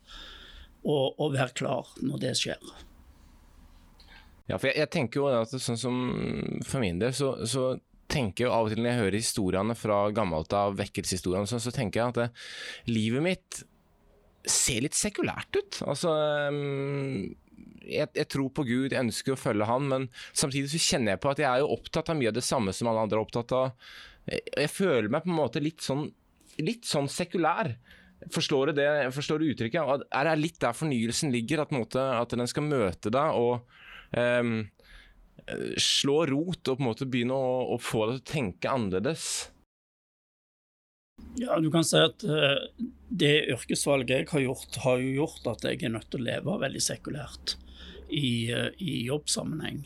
å, 0.81 0.97
å 1.21 1.29
være 1.33 1.53
klar 1.57 1.93
når 2.01 2.23
det 2.23 2.33
skjer. 2.39 2.73
Ja, 4.49 4.57
for 4.57 4.69
jeg, 4.69 4.77
jeg 4.81 4.91
tenker 4.93 5.21
jo 5.21 5.29
at 5.33 5.53
sånn 5.53 5.79
som 5.79 6.01
for 6.65 6.81
min 6.83 6.99
del, 7.01 7.13
så, 7.17 7.35
så 7.49 7.75
tenker 8.15 8.47
jo 8.47 8.55
av 8.55 8.67
og 8.67 8.73
til 8.73 8.81
når 8.81 8.91
jeg 8.91 9.01
hører 9.03 9.19
historiene 9.19 9.77
fra 9.77 10.01
gammelt 10.15 10.55
av 10.55 10.75
vekkelseshistoriene, 10.79 11.49
så, 11.51 11.61
så 11.61 11.73
tenker 11.75 12.01
jeg 12.01 12.13
at 12.13 12.21
det, 12.23 12.29
livet 12.91 13.25
mitt 13.25 13.63
ser 14.45 14.83
litt 14.85 14.97
sekulært 14.97 15.57
ut. 15.57 15.81
Altså 15.89 16.11
um, 16.51 17.35
jeg, 17.85 18.09
jeg 18.17 18.27
tror 18.31 18.51
på 18.55 18.65
Gud, 18.67 18.91
jeg 18.93 19.01
ønsker 19.01 19.35
å 19.35 19.39
følge 19.39 19.67
Han, 19.69 19.89
men 19.91 20.07
samtidig 20.33 20.71
så 20.73 20.81
kjenner 20.81 21.15
jeg 21.15 21.23
på 21.23 21.31
at 21.31 21.41
jeg 21.41 21.49
er 21.49 21.63
jo 21.63 21.73
opptatt 21.75 22.11
av 22.11 22.19
mye 22.19 22.31
av 22.31 22.37
det 22.37 22.45
samme 22.45 22.73
som 22.75 22.89
alle 22.91 23.05
andre 23.05 23.19
er 23.19 23.25
opptatt 23.25 23.55
av. 23.57 23.89
Jeg, 24.29 24.45
jeg 24.51 24.73
føler 24.73 25.11
meg 25.11 25.25
på 25.25 25.31
en 25.31 25.39
måte 25.39 25.63
litt 25.63 25.85
sånn, 25.85 26.07
litt 26.61 26.87
sånn 26.89 27.09
sekulær. 27.11 27.75
Forstår 28.33 28.71
du 28.71 28.79
det? 28.79 28.89
Forstår 29.13 29.41
du 29.41 29.49
uttrykket? 29.51 30.05
Er 30.09 30.29
det 30.29 30.37
litt 30.39 30.61
der 30.63 30.77
fornyelsen 30.77 31.33
ligger? 31.33 31.65
At, 31.65 31.73
måte, 31.75 32.01
at 32.15 32.33
den 32.33 32.49
skal 32.49 32.65
møte 32.65 33.11
deg 33.13 33.37
og 33.37 34.17
ehm, 34.17 34.63
slå 35.81 36.23
rot 36.29 36.71
og 36.71 36.77
på 36.77 36.81
en 36.81 36.87
måte 36.87 37.07
begynne 37.09 37.35
å, 37.37 37.75
å 37.75 37.77
få 37.81 38.07
deg 38.09 38.17
til 38.17 38.23
å 38.23 38.31
tenke 38.31 38.71
annerledes? 38.71 39.27
Ja, 41.39 41.59
du 41.59 41.69
kan 41.71 41.83
si 41.83 41.99
at 41.99 42.23
eh, 42.23 42.67
det 43.09 43.33
yrkesvalget 43.53 44.15
jeg 44.15 44.29
har 44.31 44.43
gjort, 44.45 44.79
har 44.83 45.01
jo 45.03 45.11
gjort 45.21 45.49
at 45.51 45.67
jeg 45.67 45.83
er 45.83 45.93
nødt 45.95 46.09
til 46.11 46.23
å 46.23 46.27
leve 46.29 46.55
veldig 46.63 46.83
sekulært 46.83 47.55
i, 48.07 48.51
eh, 48.51 48.71
i 48.79 49.03
jobbsammenheng. 49.07 49.83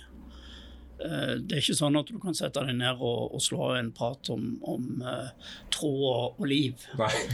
Eh, 0.99 1.34
det 1.41 1.57
er 1.57 1.64
ikke 1.64 1.78
sånn 1.80 1.97
at 1.99 2.12
du 2.12 2.20
kan 2.22 2.38
sette 2.38 2.64
deg 2.66 2.78
ned 2.78 3.01
og, 3.01 3.34
og 3.34 3.43
slå 3.43 3.74
en 3.80 3.91
prat 3.95 4.30
om, 4.34 4.51
om 4.68 5.03
uh, 5.05 5.30
tro 5.74 5.91
og, 6.12 6.45
liv 6.49 6.86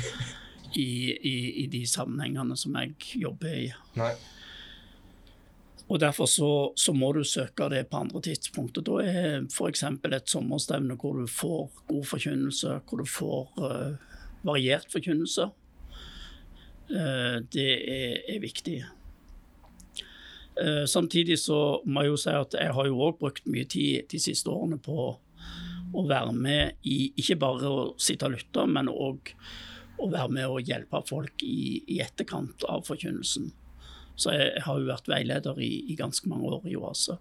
i, 0.86 0.90
i, 1.16 1.36
i 1.64 1.68
de 1.72 1.84
sammenhengene 1.90 2.58
som 2.60 2.76
jeg 2.80 2.96
jobber 3.26 3.60
i. 3.66 3.68
Nei. 4.00 4.14
Og 5.88 6.00
Derfor 6.02 6.26
så, 6.26 6.74
så 6.78 6.94
må 6.94 7.12
du 7.14 7.24
søke 7.24 7.70
det 7.70 7.84
på 7.92 7.98
andre 7.98 8.22
tidspunkter. 8.22 8.82
Da 8.82 9.02
er 9.06 9.44
f.eks. 9.46 9.84
et 9.86 10.30
sommerstevne 10.30 10.98
hvor 10.98 11.20
du 11.20 11.28
får 11.30 11.70
god 11.88 12.06
forkynnelse, 12.10 12.80
hvor 12.90 13.04
du 13.04 13.06
får 13.06 13.52
uh, 13.62 14.16
variert 14.44 14.88
forkynnelse. 14.92 15.50
uh, 16.90 17.38
det 17.54 17.70
er, 17.70 18.18
er 18.34 18.40
viktig. 18.42 18.80
Uh, 20.58 20.86
samtidig 20.86 21.38
så 21.40 21.82
må 21.86 22.02
jeg 22.02 22.10
jo 22.10 22.18
si 22.18 22.34
at 22.34 22.58
jeg 22.58 22.74
har 22.74 22.90
jo 22.90 23.04
òg 23.06 23.20
brukt 23.20 23.46
mye 23.46 23.68
tid 23.70 24.10
de 24.10 24.20
siste 24.20 24.50
årene 24.50 24.80
på 24.82 24.98
å 25.96 26.06
være 26.10 26.34
med 26.34 26.88
i 26.90 27.12
ikke 27.20 27.38
bare 27.40 27.70
å 27.70 27.86
sitte 28.02 28.26
og 28.26 28.34
lytte, 28.40 28.66
men 28.66 28.90
òg 28.90 29.36
å 30.02 30.10
være 30.10 30.34
med 30.34 30.50
og 30.50 30.66
hjelpe 30.66 31.04
folk 31.08 31.46
i, 31.46 31.84
i 31.88 32.02
etterkant 32.04 32.66
av 32.72 32.84
forkynnelsen. 32.88 33.52
Så 34.16 34.32
jeg, 34.32 34.64
har 34.64 34.80
jo 34.80 34.88
vært 34.88 35.10
veileder 35.12 35.60
i, 35.64 35.72
i 35.92 35.98
ganske 36.00 36.30
mange 36.32 36.50
år 36.56 36.68
i 36.72 36.76
Oase. 36.80 37.18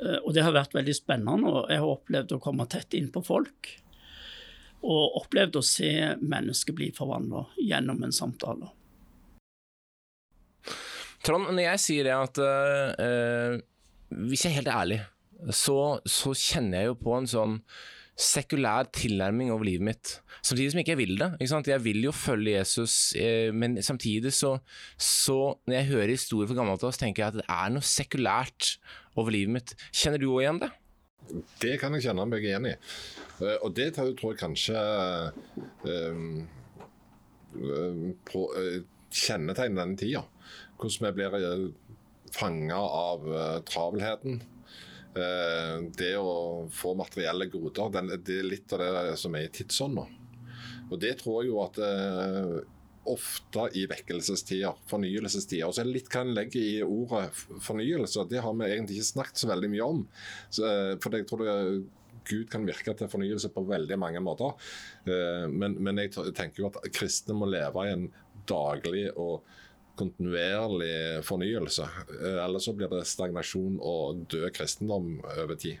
Eh, 0.00 0.18
og 0.24 0.32
det 0.36 0.44
har 0.44 0.56
vært 0.56 0.74
veldig 0.76 0.96
spennende, 0.96 1.52
og 1.52 1.70
jeg 1.70 1.82
har 1.82 1.94
opplevd 1.94 2.36
å 2.36 2.42
komme 2.42 2.68
tett 2.70 2.96
inn 2.98 3.10
på 3.12 3.22
folk. 3.24 3.74
Og 4.80 5.20
opplevd 5.20 5.60
å 5.60 5.64
se 5.66 5.92
mennesker 6.20 6.76
bli 6.76 6.88
forvandla 6.96 7.44
gjennom 7.60 8.00
en 8.06 8.16
samtale. 8.16 8.70
Trond, 11.20 11.50
når 11.52 11.66
jeg 11.66 11.80
sier 11.84 12.06
det 12.08 12.12
at 12.16 12.38
eh, 12.40 13.58
Hvis 14.08 14.46
jeg 14.46 14.54
er 14.54 14.62
helt 14.62 14.70
ærlig, 14.72 15.00
så, 15.52 16.00
så 16.08 16.32
kjenner 16.36 16.80
jeg 16.80 16.90
jo 16.90 17.00
på 17.00 17.12
en 17.16 17.28
sånn 17.28 17.58
sekulær 18.20 18.88
tilnærming 18.92 19.50
over 19.52 19.64
livet 19.64 19.86
mitt. 19.88 20.10
Samtidig 20.44 20.72
som 20.72 20.80
ikke 20.82 20.92
jeg 20.94 21.00
vil 21.00 21.14
det. 21.20 21.28
Ikke 21.38 21.50
sant? 21.54 21.70
Jeg 21.70 21.82
vil 21.84 22.02
jo 22.04 22.12
følge 22.14 22.56
Jesus, 22.58 22.94
eh, 23.16 23.48
men 23.52 23.78
samtidig 23.82 24.32
så, 24.36 24.58
så 25.00 25.56
Når 25.66 25.74
jeg 25.76 25.88
hører 25.92 26.12
historier 26.14 26.50
fra 26.50 26.58
gammelt 26.58 26.84
av, 26.84 26.92
så 26.92 27.04
tenker 27.04 27.22
jeg 27.24 27.32
at 27.32 27.40
det 27.40 27.48
er 27.48 27.72
noe 27.74 27.86
sekulært 27.86 28.74
over 29.16 29.32
livet 29.34 29.54
mitt. 29.56 29.74
Kjenner 29.92 30.20
du 30.20 30.28
òg 30.30 30.44
igjen 30.44 30.62
det? 30.62 30.70
Det 31.62 31.74
kan 31.80 31.94
jeg 31.94 32.08
kjenne 32.08 32.26
meg 32.28 32.44
igjen 32.44 32.70
i. 32.72 32.76
Eh, 33.40 33.56
Og 33.60 33.74
det 33.76 33.90
tror 33.96 34.12
jeg 34.12 34.40
kanskje 34.40 34.84
eh, 35.88 36.24
på, 38.30 38.46
kjennetegner 39.10 39.82
denne 39.84 39.98
tida. 40.00 40.24
Hvordan 40.80 41.08
vi 41.08 41.16
blir 41.18 41.70
fanga 42.36 42.78
av 42.78 43.24
travelheten. 43.66 44.38
Eh, 45.10 45.76
det 45.98 46.12
å 46.20 46.68
få 46.70 46.94
materielle 46.98 47.48
goder. 47.50 48.02
Det 48.22 48.36
er 48.36 48.46
litt 48.46 48.74
av 48.76 48.82
det 48.84 49.16
som 49.18 49.34
er 49.34 49.48
i 49.48 49.54
tidsånda. 49.54 50.04
Og 50.90 51.00
det 51.02 51.16
tror 51.20 51.40
jeg 51.40 51.50
jo 51.50 51.62
at 51.64 51.80
eh, 51.82 52.52
ofte 53.10 53.66
i 53.78 53.86
vekkelsestider, 53.90 54.78
fornyelsestider. 54.90 55.66
Og 55.66 55.74
så 55.74 55.82
er 55.82 55.90
det 55.90 55.96
litt 55.96 56.10
hva 56.12 56.22
en 56.22 56.34
legger 56.36 56.62
i 56.62 56.82
ordet 56.86 57.30
fornyelse. 57.66 58.28
Det 58.30 58.42
har 58.44 58.54
vi 58.54 58.68
egentlig 58.68 59.00
ikke 59.00 59.12
snakket 59.14 59.42
så 59.42 59.50
veldig 59.50 59.72
mye 59.72 59.88
om. 59.96 60.04
Så, 60.48 60.68
eh, 60.68 60.92
for 61.02 61.18
jeg 61.18 61.26
tror 61.30 61.42
det, 61.46 61.56
Gud 62.30 62.46
kan 62.52 62.68
virke 62.68 62.94
til 62.94 63.10
fornyelse 63.10 63.50
på 63.50 63.64
veldig 63.66 63.96
mange 63.98 64.20
måter. 64.22 64.52
Men, 65.08 65.78
men 65.80 65.98
jeg 66.02 66.12
tenker 66.36 66.60
jo 66.60 66.68
at 66.68 66.76
kristne 66.92 67.32
må 67.34 67.48
leve 67.48 67.86
i 67.88 67.94
en 67.94 68.04
daglig 68.46 69.06
og 69.16 69.40
kontinuerlig 70.00 71.20
fornyelse. 71.28 71.86
Eh, 72.16 72.40
ellers 72.46 72.66
så 72.66 72.74
blir 72.76 72.90
det 72.92 73.04
stagnasjon 73.08 73.78
og 73.78 74.26
død 74.32 74.50
kristendom 74.56 75.20
over 75.36 75.56
tid. 75.60 75.78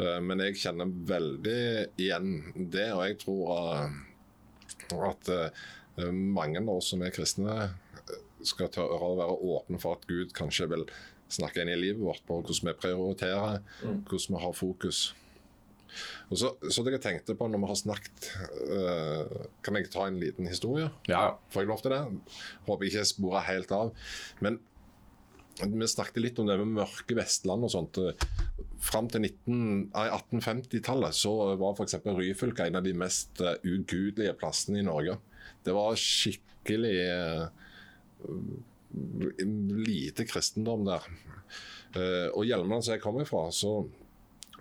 Men 0.00 0.40
jeg 0.40 0.56
kjenner 0.62 0.88
veldig 0.88 1.62
igjen 2.00 2.30
det, 2.72 2.86
og 2.94 3.02
jeg 3.04 3.18
tror 3.20 5.02
at 5.10 5.28
Eh, 6.00 6.12
mange 6.12 6.58
av 6.58 6.70
oss 6.76 6.90
som 6.92 7.02
er 7.02 7.14
kristne, 7.14 7.56
eh, 7.64 8.20
skal 8.46 8.70
tørre 8.72 8.98
å 9.04 9.16
være 9.18 9.38
åpne 9.54 9.80
for 9.80 9.98
at 9.98 10.06
Gud 10.08 10.32
kanskje 10.36 10.68
vil 10.70 10.84
snakke 11.30 11.62
inn 11.62 11.72
i 11.72 11.78
livet 11.78 12.02
vårt 12.02 12.24
på 12.26 12.40
hvordan 12.40 12.70
vi 12.70 12.78
prioriterer, 12.82 13.60
mm. 13.84 14.04
hvordan 14.08 14.36
vi 14.36 14.44
har 14.44 14.54
fokus. 14.56 15.00
Og 16.30 16.40
så, 16.40 16.52
så 16.70 16.84
det 16.86 16.96
jeg 16.96 17.04
tenkte 17.04 17.36
på 17.38 17.48
når 17.50 17.62
vi 17.62 17.70
har 17.70 17.78
snakket 17.78 18.26
uh, 18.70 19.46
Kan 19.64 19.78
jeg 19.78 19.90
ta 19.92 20.06
en 20.06 20.20
liten 20.22 20.48
historie? 20.50 20.90
Ja. 21.10 21.36
Får 21.52 21.64
jeg 21.64 21.70
lov 21.70 21.84
til 21.84 21.94
det? 21.94 22.02
Håper 22.68 22.86
jeg 22.86 22.94
ikke 22.94 23.12
sporer 23.12 23.48
helt 23.48 23.74
av. 23.76 23.94
Men 24.44 24.60
vi 25.60 25.88
snakket 25.88 26.22
litt 26.22 26.38
om 26.40 26.48
det 26.48 26.56
med 26.60 26.76
mørke 26.78 27.16
Vestland 27.18 27.66
og 27.66 27.72
sånt. 27.72 27.98
Fram 28.80 29.10
til 29.12 29.26
1850-tallet 29.28 31.16
så 31.16 31.34
var 31.60 31.74
f.eks. 31.74 31.98
Ryfylke 32.06 32.68
en 32.68 32.78
av 32.80 32.86
de 32.86 32.94
mest 32.96 33.42
ugudelige 33.60 34.36
plassene 34.40 34.80
i 34.80 34.86
Norge. 34.86 35.18
Det 35.66 35.74
var 35.76 35.98
skikkelig 36.00 36.94
uh, 37.12 37.50
lite 39.84 40.24
kristendom 40.28 40.86
der. 40.88 41.04
Uh, 41.96 42.28
og 42.36 42.46
Hjelmeland, 42.46 42.86
som 42.86 42.94
jeg 42.94 43.02
kommer 43.02 43.28
fra, 43.28 43.48
så 43.52 43.82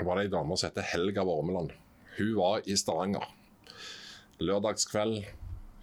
var 0.05 0.17
det 0.17 0.27
ei 0.27 0.33
dame 0.33 0.57
som 0.57 0.69
heter 0.69 0.87
Helga 0.93 1.25
Vormeland. 1.27 1.73
Hun 2.17 2.33
var 2.37 2.65
i 2.65 2.77
Stavanger. 2.79 3.25
Lørdagskveld, 4.39 5.25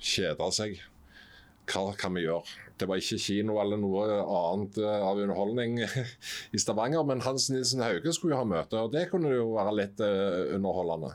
kjeda 0.01 0.49
seg. 0.55 0.79
Hva 1.67 1.91
kan 1.99 2.15
vi 2.17 2.25
gjøre? 2.25 2.63
Det 2.77 2.89
var 2.89 3.01
ikke 3.01 3.19
kino 3.21 3.57
eller 3.61 3.81
noe 3.81 4.05
annet 4.23 4.79
eh, 4.81 5.03
av 5.03 5.19
underholdning 5.19 5.79
i 6.55 6.61
Stavanger, 6.61 7.05
men 7.09 7.25
Hans 7.25 7.49
Nilsen 7.53 7.85
Hauge 7.85 8.13
skulle 8.15 8.37
jo 8.37 8.43
ha 8.43 8.49
møte, 8.49 8.81
og 8.81 8.93
det 8.93 9.09
kunne 9.13 9.33
jo 9.33 9.55
være 9.57 9.79
litt 9.81 10.03
underholdende. 10.05 11.15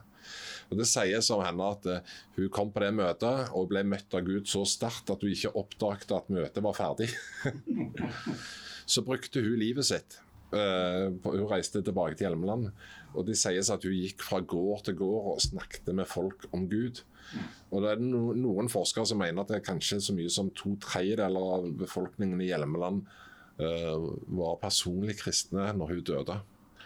Og 0.71 0.79
Det 0.79 0.87
sies 0.87 1.27
om 1.35 1.43
henne 1.43 1.67
at 1.75 1.87
uh, 1.91 2.17
hun 2.37 2.49
kom 2.53 2.71
på 2.71 2.83
det 2.83 2.93
møtet 2.95 3.51
og 3.51 3.67
ble 3.73 3.83
møtt 3.83 4.15
av 4.15 4.23
Gud 4.23 4.47
så 4.47 4.63
sterkt 4.67 5.11
at 5.11 5.23
hun 5.23 5.33
ikke 5.33 5.51
oppdaget 5.59 6.13
at 6.15 6.31
møtet 6.31 6.63
var 6.63 6.77
ferdig. 6.77 7.09
så 8.93 9.03
brukte 9.03 9.43
hun 9.43 9.59
livet 9.59 9.89
sitt. 9.89 10.21
Uh, 10.51 11.13
hun 11.23 11.47
reiste 11.47 11.79
tilbake 11.79 12.17
til 12.17 12.27
Hjelmeland. 12.27 12.71
Og 13.15 13.25
Det 13.27 13.37
sies 13.39 13.69
at 13.71 13.85
hun 13.87 13.95
gikk 13.95 14.23
fra 14.25 14.41
gård 14.43 14.85
til 14.87 14.97
gård 14.99 15.33
og 15.33 15.43
snakket 15.43 15.91
med 15.95 16.09
folk 16.09 16.47
om 16.51 16.67
Gud. 16.71 17.03
Og 17.71 17.83
det 17.83 17.93
er 17.93 18.03
Noen 18.03 18.69
forskere 18.71 19.07
som 19.07 19.21
mener 19.21 19.43
at 19.43 19.51
det 19.51 19.61
er 19.61 19.67
kanskje 19.67 20.01
så 20.03 20.15
mye 20.15 20.31
som 20.31 20.51
to 20.55 20.75
tredjedeler 20.83 21.51
av 21.57 21.67
befolkningen 21.79 22.41
i 22.43 22.49
Hjelmeland 22.49 23.05
uh, 23.61 24.09
var 24.41 24.59
personlig 24.63 25.21
kristne 25.21 25.69
når 25.77 25.95
hun 25.95 26.07
døde. 26.11 26.41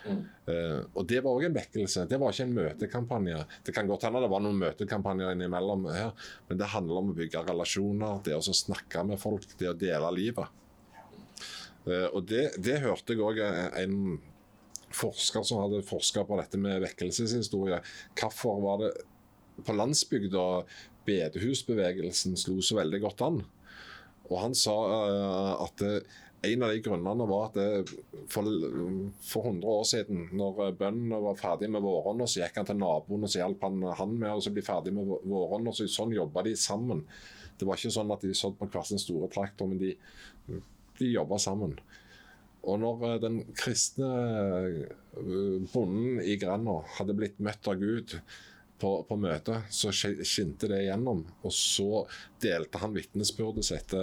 Uh, 0.05 0.85
og 0.93 1.07
Det 1.09 1.21
var 1.25 1.33
òg 1.33 1.47
en 1.47 1.55
vekkelse. 1.57 2.05
Det 2.09 2.19
var 2.21 2.33
ikke 2.33 2.45
en 2.45 2.57
møtekampanje. 2.59 3.39
Det 3.65 3.73
kan 3.73 3.89
godt 3.89 4.05
hende 4.05 4.21
det 4.21 4.29
var 4.33 4.43
noen 4.45 4.61
møtekampanjer 4.61 5.33
innimellom 5.33 5.87
her, 5.89 6.13
men 6.49 6.61
det 6.61 6.69
handler 6.75 7.01
om 7.01 7.09
å 7.13 7.17
bygge 7.17 7.45
relasjoner, 7.49 8.21
det 8.25 8.37
å 8.37 8.45
snakke 8.45 9.05
med 9.09 9.21
folk, 9.21 9.47
det 9.57 9.71
å 9.71 9.77
dele 9.77 10.13
livet. 10.13 10.61
Uh, 11.85 12.07
og 12.11 12.25
det, 12.29 12.47
det, 12.61 12.81
hørte 12.83 13.15
jeg 13.15 13.23
òg 13.25 13.41
en 13.81 14.17
forsker 14.95 15.45
som 15.45 15.63
hadde 15.63 15.85
forska 15.85 16.23
på 16.27 16.39
dette 16.39 16.59
med 16.61 16.83
vekkelseshistorie. 16.85 17.81
Hvorfor 18.17 18.61
var 18.63 18.83
det 18.83 18.91
på 19.65 19.75
landsbygda 19.75 20.45
bedehusbevegelsen 21.05 22.37
slo 22.39 22.57
så 22.63 22.79
veldig 22.81 23.01
godt 23.03 23.25
an? 23.25 23.41
Og 24.25 24.37
Han 24.41 24.55
sa 24.57 24.75
uh, 24.75 25.65
at 25.67 25.83
en 26.45 26.63
av 26.63 26.69
de 26.69 26.81
grunnene 26.83 27.25
var 27.29 27.47
at 27.47 27.57
det, 27.57 27.93
for, 28.29 28.49
for 29.25 29.47
100 29.49 29.69
år 29.71 29.87
siden, 29.89 30.27
når 30.37 30.75
bøndene 30.77 31.21
var 31.23 31.39
ferdig 31.39 31.69
med 31.73 31.83
våronna, 31.85 32.27
så 32.29 32.43
gikk 32.43 32.59
han 32.59 32.69
til 32.69 32.79
naboen 32.81 33.25
og 33.25 33.31
så 33.31 33.41
hjalp 33.41 33.65
han, 33.65 33.81
han 33.99 34.13
med 34.19 34.33
å 34.33 34.53
bli 34.53 34.65
ferdig 34.65 34.93
med 34.95 35.09
våronna. 35.25 35.73
Så 35.73 35.87
sånn 35.91 36.13
jobba 36.15 36.45
de 36.45 36.55
sammen. 36.59 37.05
Det 37.57 37.67
var 37.67 37.79
ikke 37.79 37.93
sånn 37.95 38.13
at 38.13 38.25
de 38.25 38.35
satt 38.37 38.57
på 38.59 38.69
hver 38.69 38.85
sin 38.87 39.01
store 39.01 39.29
traktor, 39.31 39.69
men 39.71 39.81
de, 39.81 39.93
de 40.99 41.11
jobba 41.13 41.39
sammen. 41.41 41.77
Og 42.65 42.81
når 42.81 43.05
eh, 43.09 43.19
den 43.23 43.39
kristne 43.57 44.09
eh, 44.71 45.69
bonden 45.73 46.19
i 46.23 46.39
grenda 46.41 46.81
hadde 46.97 47.17
blitt 47.17 47.39
møtt 47.43 47.69
av 47.71 47.79
Gud 47.81 48.17
på, 48.81 48.97
på 49.07 49.19
møtet, 49.19 49.69
så 49.71 49.93
skinte 49.93 50.71
det 50.71 50.83
igjennom. 50.83 51.23
Og 51.45 51.53
så 51.55 52.03
delte 52.43 52.81
han 52.81 52.95
vitnesbyrdet 52.97 53.67
sitt 53.67 53.95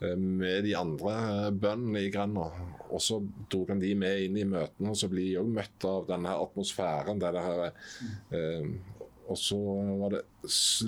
Eh, 0.00 0.16
med 0.16 0.64
de 0.64 0.74
andre 0.76 1.50
bøndene 1.56 2.02
i 2.04 2.10
grenda. 2.12 2.50
Og 2.92 3.00
så 3.00 3.20
tok 3.52 3.72
han 3.72 3.80
de 3.80 3.94
med 3.96 4.26
inn 4.26 4.36
i 4.36 4.48
møtene, 4.48 4.92
og 4.92 4.98
så 5.00 5.08
blir 5.08 5.30
de 5.30 5.38
òg 5.40 5.48
møtt 5.56 5.86
av 5.88 6.04
denne 6.10 6.34
atmosfæren. 6.36 7.22
Det 7.22 7.30
og 9.26 9.38
så 9.40 9.56
var 10.02 10.12
det 10.12 10.20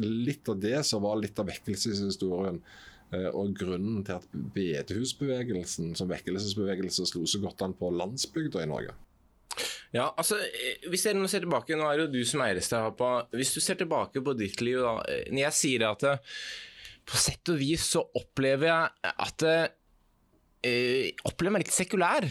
litt 0.04 0.46
av 0.52 0.60
det 0.62 0.84
som 0.86 1.02
var 1.02 1.16
litt 1.18 1.40
av 1.40 1.48
vekkelseshistorien. 1.48 2.60
Eh, 3.08 3.28
og 3.32 3.54
grunnen 3.56 4.02
til 4.04 4.18
at 4.18 4.26
bedehusbevegelsen 4.54 5.94
som 5.96 6.10
vekkelsesbevegelse 6.10 7.06
slo 7.08 7.24
så 7.28 7.40
godt 7.40 7.64
an 7.64 7.76
på 7.78 7.88
landsbygda 7.94 8.64
i 8.64 8.68
Norge. 8.68 8.96
Ja, 9.94 10.10
altså, 10.10 10.36
eh, 10.44 10.88
hvis 10.92 11.06
jeg 11.08 11.16
nå 11.16 11.28
ser 11.30 11.46
tilbake, 11.46 11.76
nå 11.78 11.88
er 11.88 11.96
det 11.96 12.08
jo 12.08 12.18
du 12.18 12.28
som 12.28 12.44
eier 12.44 12.58
Eirestad, 12.58 13.00
hvis 13.32 13.54
du 13.56 13.62
ser 13.64 13.80
tilbake 13.80 14.20
på 14.20 14.36
ditt 14.36 14.60
liv, 14.60 14.82
da, 14.84 14.98
når 15.32 15.44
jeg 15.46 15.58
sier 15.62 15.88
at 15.88 16.04
på 17.08 17.16
sett 17.16 17.48
og 17.48 17.56
vis 17.60 17.86
så 17.94 18.02
opplever 18.20 18.68
jeg 18.68 19.14
at 19.14 19.46
jeg 19.48 19.70
eh, 20.68 21.24
opplever 21.28 21.56
meg 21.56 21.64
litt 21.64 21.74
sekulær. 21.74 22.28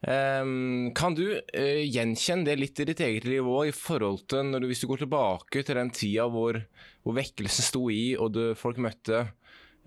Um, 0.00 0.94
kan 0.96 1.12
du 1.12 1.26
uh, 1.28 1.80
gjenkjenne 1.84 2.46
det 2.46 2.54
litt 2.56 2.80
i 2.80 2.86
ditt 2.88 3.02
eget 3.04 3.26
liv 3.28 3.44
òg, 3.44 3.68
i 3.68 3.74
forhold 3.76 4.22
til 4.32 4.54
du, 4.56 4.64
hvis 4.64 4.80
du 4.80 4.86
går 4.88 5.02
tilbake 5.02 5.60
til 5.60 5.76
den 5.76 5.92
tida 5.92 6.24
hvor, 6.32 6.56
hvor 7.04 7.18
vekkelsen 7.18 7.66
sto 7.66 7.82
i, 7.92 8.14
og 8.16 8.32
du, 8.32 8.42
folk 8.56 8.80
møtte 8.80 9.26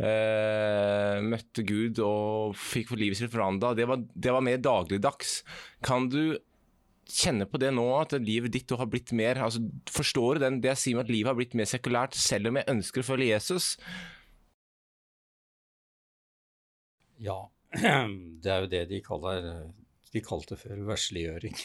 uh, 0.03 1.19
møtte 1.23 1.63
Gud 1.67 2.01
og 2.03 2.57
fikk 2.59 2.93
livet 2.99 3.19
sitt 3.19 3.33
forandra. 3.33 3.73
Det, 3.77 3.87
det, 4.13 4.33
var 4.33 4.43
mer 4.45 4.59
dagligdags. 4.61 5.39
Kan 5.85 6.09
du 6.11 6.35
kjenne 7.09 7.47
på 7.49 7.59
det 7.61 7.73
nå, 7.75 7.85
at 7.99 8.15
livet 8.23 8.53
ditt 8.53 8.71
har 8.71 8.87
blitt 8.89 9.11
mer 9.15 9.41
altså, 9.43 9.59
Forstår 9.91 10.39
du 10.39 10.45
det 10.63 10.71
jeg 10.71 10.81
sier 10.81 10.97
med 10.97 11.07
at 11.07 11.13
livet 11.13 11.31
har 11.31 11.39
blitt 11.39 11.55
mer 11.59 11.69
sekulært, 11.69 12.15
selv 12.17 12.49
om 12.49 12.59
jeg 12.59 12.69
ønsker 12.71 13.03
å 13.03 13.07
følge 13.07 13.31
Jesus? 13.33 13.73
Ja, 17.23 17.39
det 18.43 18.51
er 18.51 18.65
jo 18.65 18.69
det 18.71 18.83
de 18.91 18.99
kaller 19.05 19.47
De 20.13 20.21
kalte 20.21 20.57
før 20.59 20.83
versliggjøring. 20.91 21.55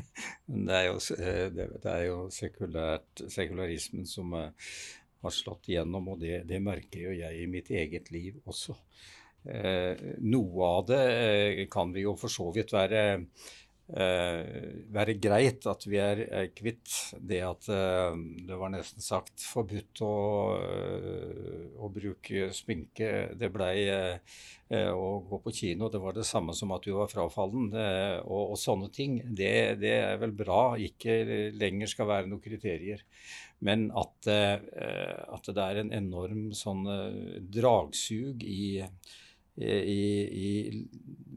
Men 0.50 0.68
det 0.68 0.76
er 0.76 0.84
jo, 0.86 0.98
eh, 1.16 1.48
det 1.50 1.90
er 1.90 2.04
jo 2.06 2.18
sekularismen 2.30 4.06
som 4.06 4.30
eh, 4.38 4.70
har 5.26 5.34
slått 5.34 5.70
igjennom, 5.70 6.12
og 6.14 6.22
det, 6.22 6.44
det 6.48 6.62
merker 6.62 7.08
jo 7.08 7.14
jeg 7.18 7.42
i 7.42 7.50
mitt 7.50 7.70
eget 7.74 8.10
liv 8.14 8.40
også. 8.46 8.76
Eh, 9.46 9.94
noe 10.26 10.66
av 10.66 10.86
det 10.88 11.02
eh, 11.12 11.60
kan 11.70 11.92
vi 11.94 12.02
jo 12.02 12.16
for 12.18 12.32
så 12.32 12.48
vidt 12.54 12.72
være 12.74 13.02
være 13.86 15.14
greit 15.22 15.66
at 15.70 15.84
vi 15.86 15.98
er, 16.02 16.24
er 16.26 16.48
kvitt 16.50 16.90
det 17.22 17.38
at 17.46 17.68
eh, 17.70 18.16
det 18.48 18.58
var 18.58 18.72
nesten 18.74 19.04
sagt 19.04 19.44
forbudt 19.46 20.02
å, 20.02 20.16
eh, 20.58 21.68
å 21.78 21.90
bruke 21.94 22.48
sminke. 22.56 23.12
Det 23.38 23.50
blei 23.54 23.86
eh, 23.86 24.18
eh, 24.74 24.90
å 24.90 25.20
gå 25.28 25.38
på 25.44 25.54
kino, 25.54 25.90
det 25.92 26.02
var 26.02 26.16
det 26.16 26.26
samme 26.26 26.54
som 26.56 26.74
at 26.74 26.82
du 26.82 26.96
var 26.96 27.12
frafallen. 27.12 27.70
Og, 28.26 28.42
og, 28.42 28.58
sånne 28.58 28.90
ting. 28.90 29.20
Det, 29.22 29.78
det, 29.82 29.94
er 30.02 30.18
vel 30.22 30.34
bra 30.34 30.74
ikke 30.82 31.20
lenger 31.54 31.92
skal 31.92 32.10
være 32.10 32.30
noen 32.32 32.42
kriterier. 32.42 33.06
Men 33.62 33.86
at, 33.96 34.26
eh, 34.28 34.58
at 35.30 35.46
det 35.46 35.62
er 35.62 35.84
en 35.84 35.94
enorm 35.94 36.50
sånn 36.58 36.82
dragsug 37.54 38.42
i 38.42 38.82
i, 39.56 40.02
i 40.46 40.50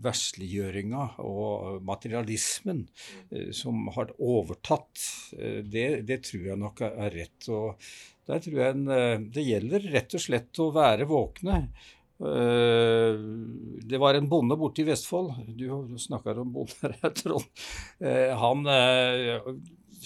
versliggjøringa 0.03 1.05
og 1.25 1.83
materialismen 1.87 2.83
eh, 3.31 3.51
som 3.55 3.87
har 3.95 4.13
overtatt, 4.17 5.05
eh, 5.37 5.61
det, 5.63 5.87
det, 6.07 6.21
tror 6.27 6.49
jeg 6.51 6.59
nok 6.59 6.83
er 6.87 7.15
rett. 7.15 7.49
Og 7.51 7.89
der 8.29 8.43
tror 8.43 8.61
jeg 8.63 8.75
en, 8.77 8.85
eh, 8.95 9.15
det 9.35 9.47
gjelder 9.47 9.89
rett 9.95 10.15
og 10.15 10.25
slett 10.25 10.63
å 10.63 10.71
være 10.75 11.09
våkne. 11.09 11.63
Det 12.19 13.95
var 14.03 14.17
en 14.17 14.25
bonde 14.27 14.57
borte 14.59 14.81
i 14.83 14.87
Vestfold, 14.89 15.37
du 15.55 15.95
snakker 16.03 16.41
om 16.41 16.49
bonder 16.51 16.97
her, 16.99 17.13
Trond. 17.21 17.45
Han 18.41 18.67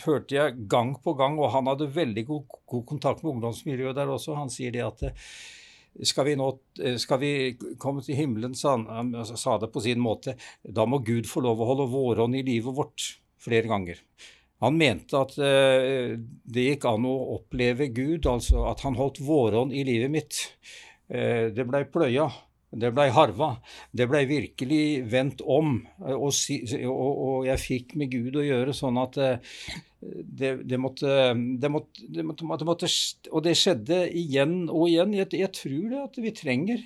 hørte 0.02 0.38
jeg 0.38 0.68
gang 0.70 0.94
på 1.04 1.14
gang, 1.18 1.38
og 1.42 1.52
han 1.54 1.70
hadde 1.70 1.90
veldig 1.94 2.26
god, 2.30 2.56
god 2.70 2.86
kontakt 2.90 3.24
med 3.24 3.36
ungdomsmiljøet 3.36 3.98
der 3.98 4.14
også. 4.14 4.38
Han 4.38 4.52
sier 4.54 4.74
det 4.74 4.84
at 4.86 5.04
eh, 5.10 5.30
skal 6.02 6.26
vi, 6.26 6.36
nå, 6.40 6.48
eh, 6.82 6.96
skal 7.02 7.20
vi 7.22 7.34
komme 7.80 8.04
til 8.06 8.18
himmelen, 8.18 8.56
sa 8.58 8.76
han, 8.78 9.14
altså, 9.16 9.38
sa 9.40 9.58
det 9.62 9.70
på 9.74 9.84
sin 9.84 10.02
måte, 10.02 10.36
da 10.64 10.86
må 10.90 11.04
Gud 11.06 11.30
få 11.30 11.44
lov 11.46 11.62
å 11.62 11.70
holde 11.70 11.92
vårånd 11.92 12.40
i 12.40 12.46
livet 12.46 12.76
vårt 12.76 13.12
flere 13.44 13.70
ganger. 13.70 14.02
Han 14.64 14.78
mente 14.80 15.20
at 15.20 15.36
uh, 15.44 16.14
det 16.16 16.64
gikk 16.70 16.86
an 16.88 17.04
å 17.10 17.14
oppleve 17.34 17.90
Gud, 17.92 18.30
altså 18.32 18.64
at 18.70 18.86
han 18.86 18.96
holdt 18.96 19.20
vårånd 19.20 19.76
i 19.76 19.84
livet 19.84 20.14
mitt. 20.14 20.40
Uh, 21.12 21.52
det 21.52 21.66
blei 21.68 21.84
pløya. 21.92 22.30
Det 22.74 22.94
blei 22.96 23.10
harva. 23.14 23.52
Det 23.92 24.08
blei 24.10 24.24
virkelig 24.26 25.04
vendt 25.12 25.44
om. 25.46 25.76
Og, 26.16 26.32
jeg 27.46 27.60
fikk 27.62 27.92
med 28.00 28.10
Gud 28.16 28.40
å 28.40 28.46
gjøre 28.48 28.74
sånn 28.74 28.98
at 29.04 29.20
det, 30.24 30.56
det, 30.68 30.78
måtte, 30.82 31.08
det, 31.34 31.70
måtte, 31.70 32.08
det 32.10 32.26
måtte, 32.68 32.90
Og 33.32 33.44
det 33.46 33.56
skjedde 33.60 34.04
igjen 34.10 34.66
og 34.70 34.90
igjen. 34.90 35.16
Jeg, 35.18 35.32
jeg 35.40 35.52
tror 35.56 35.88
det 35.92 36.02
at 36.04 36.20
vi 36.24 36.34
trenger 36.36 36.84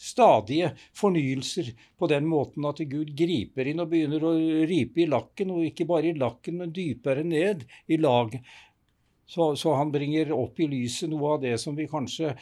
stadige 0.00 0.70
fornyelser 0.96 1.74
på 2.00 2.08
den 2.08 2.24
måten 2.28 2.64
at 2.64 2.80
Gud 2.88 3.12
griper 3.16 3.68
inn 3.68 3.82
og 3.82 3.90
begynner 3.92 4.24
å 4.24 4.32
ripe 4.68 5.02
i 5.04 5.08
lakken, 5.10 5.52
og 5.52 5.66
ikke 5.66 5.86
bare 5.90 6.08
i 6.08 6.16
lakken, 6.16 6.56
men 6.62 6.72
dypere 6.72 7.24
ned 7.26 7.66
i 7.86 8.00
lag. 8.00 8.32
Så, 9.28 9.52
så 9.60 9.76
han 9.76 9.92
bringer 9.92 10.32
opp 10.34 10.58
i 10.58 10.70
lyset 10.70 11.12
noe 11.12 11.36
av 11.36 11.44
det 11.44 11.54
som 11.60 11.76
vi 11.76 11.86
kanskje 11.90 12.32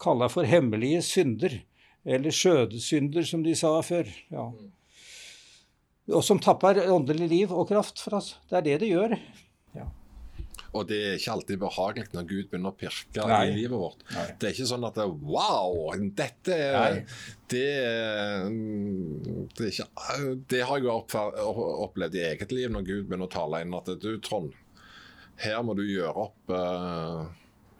kaller 0.00 0.30
for 0.32 0.46
hemmelige 0.48 1.02
synder. 1.04 1.58
Eller 2.06 2.32
skjødesynder, 2.32 3.26
som 3.28 3.42
de 3.44 3.52
sa 3.58 3.74
før. 3.84 4.08
Ja. 4.32 4.46
Og 6.14 6.24
som 6.24 6.40
tapper 6.40 6.80
åndelig 6.90 7.28
liv 7.28 7.52
og 7.52 7.68
kraft 7.68 8.00
for 8.00 8.16
oss. 8.22 8.36
Det 8.48 8.56
er 8.60 8.66
det 8.70 8.78
det 8.84 8.94
gjør. 8.94 9.18
Og 10.70 10.86
det 10.86 10.98
er 11.02 11.16
ikke 11.18 11.32
alltid 11.34 11.58
behagelig 11.64 12.06
når 12.14 12.26
Gud 12.30 12.50
begynner 12.50 12.70
å 12.70 12.78
pirke 12.78 13.24
Nei. 13.26 13.40
i 13.48 13.54
livet 13.56 13.80
vårt. 13.80 14.04
Nei. 14.14 14.26
Det 14.38 14.48
er 14.48 14.54
ikke 14.54 14.68
sånn 14.70 14.86
at 14.86 15.00
Wow! 15.02 15.90
Dette 16.20 16.54
er 16.54 17.00
det, 17.50 17.64
det, 19.58 19.66
er 19.66 19.72
ikke, 19.72 19.88
det 20.52 20.62
har 20.68 20.78
jeg 20.78 20.86
opplevd 20.92 22.18
i 22.20 22.24
eget 22.28 22.54
liv, 22.54 22.70
når 22.70 22.86
Gud 22.86 23.08
begynner 23.08 23.26
å 23.26 23.34
tale 23.34 23.64
inn 23.64 23.74
at 23.74 23.90
du, 23.98 24.12
Trond, 24.22 24.54
her 25.42 25.62
må 25.66 25.74
du 25.74 25.82
gjøre 25.88 26.28
opp 26.28 26.54
uh, 26.54 27.26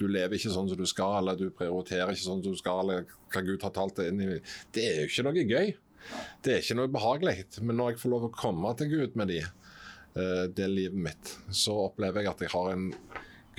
du 0.00 0.08
lever 0.08 0.38
ikke 0.38 0.52
sånn 0.52 0.70
som 0.70 0.80
du 0.80 0.88
skal, 0.88 1.18
eller 1.20 1.38
du 1.38 1.50
prioriterer 1.54 2.14
ikke 2.14 2.24
sånn 2.24 2.42
som 2.42 2.56
du 2.56 2.58
skal, 2.58 2.82
eller 2.82 3.06
hva 3.30 3.44
Gud 3.44 3.66
har 3.66 3.74
talt 3.76 3.98
deg 4.00 4.10
inn 4.10 4.22
i. 4.24 4.40
Det 4.74 4.86
er 4.88 5.00
jo 5.02 5.10
ikke 5.10 5.26
noe 5.28 5.44
gøy. 5.44 5.72
Det 6.40 6.54
er 6.54 6.62
ikke 6.62 6.76
noe 6.78 6.92
behagelig. 6.92 7.36
Men 7.60 7.76
når 7.78 7.92
jeg 7.92 8.00
får 8.02 8.14
lov 8.14 8.28
å 8.30 8.34
komme 8.34 8.72
til 8.80 8.88
Gud 8.94 9.18
med 9.20 9.28
de, 9.32 9.42
eh, 10.16 10.46
det 10.50 10.70
livet 10.70 11.04
mitt, 11.08 11.34
så 11.54 11.76
opplever 11.86 12.24
jeg 12.24 12.32
at 12.32 12.46
jeg 12.46 12.54
har 12.54 12.72
en 12.74 12.88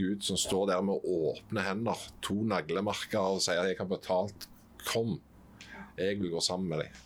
Gud 0.01 0.23
som 0.25 0.39
står 0.39 0.71
der 0.71 0.81
med 0.85 1.03
åpne 1.03 1.63
hender, 1.65 2.07
to 2.23 2.39
naglemerker, 2.47 3.35
og 3.35 3.43
sier 3.43 3.61
at 3.61 3.69
jeg 3.69 3.79
har 3.81 3.89
betalt. 3.89 4.47
Kom, 4.87 5.17
jeg 5.99 6.17
vil 6.21 6.33
gå 6.33 6.41
sammen 6.43 6.71
med 6.71 6.85
deg. 6.85 6.99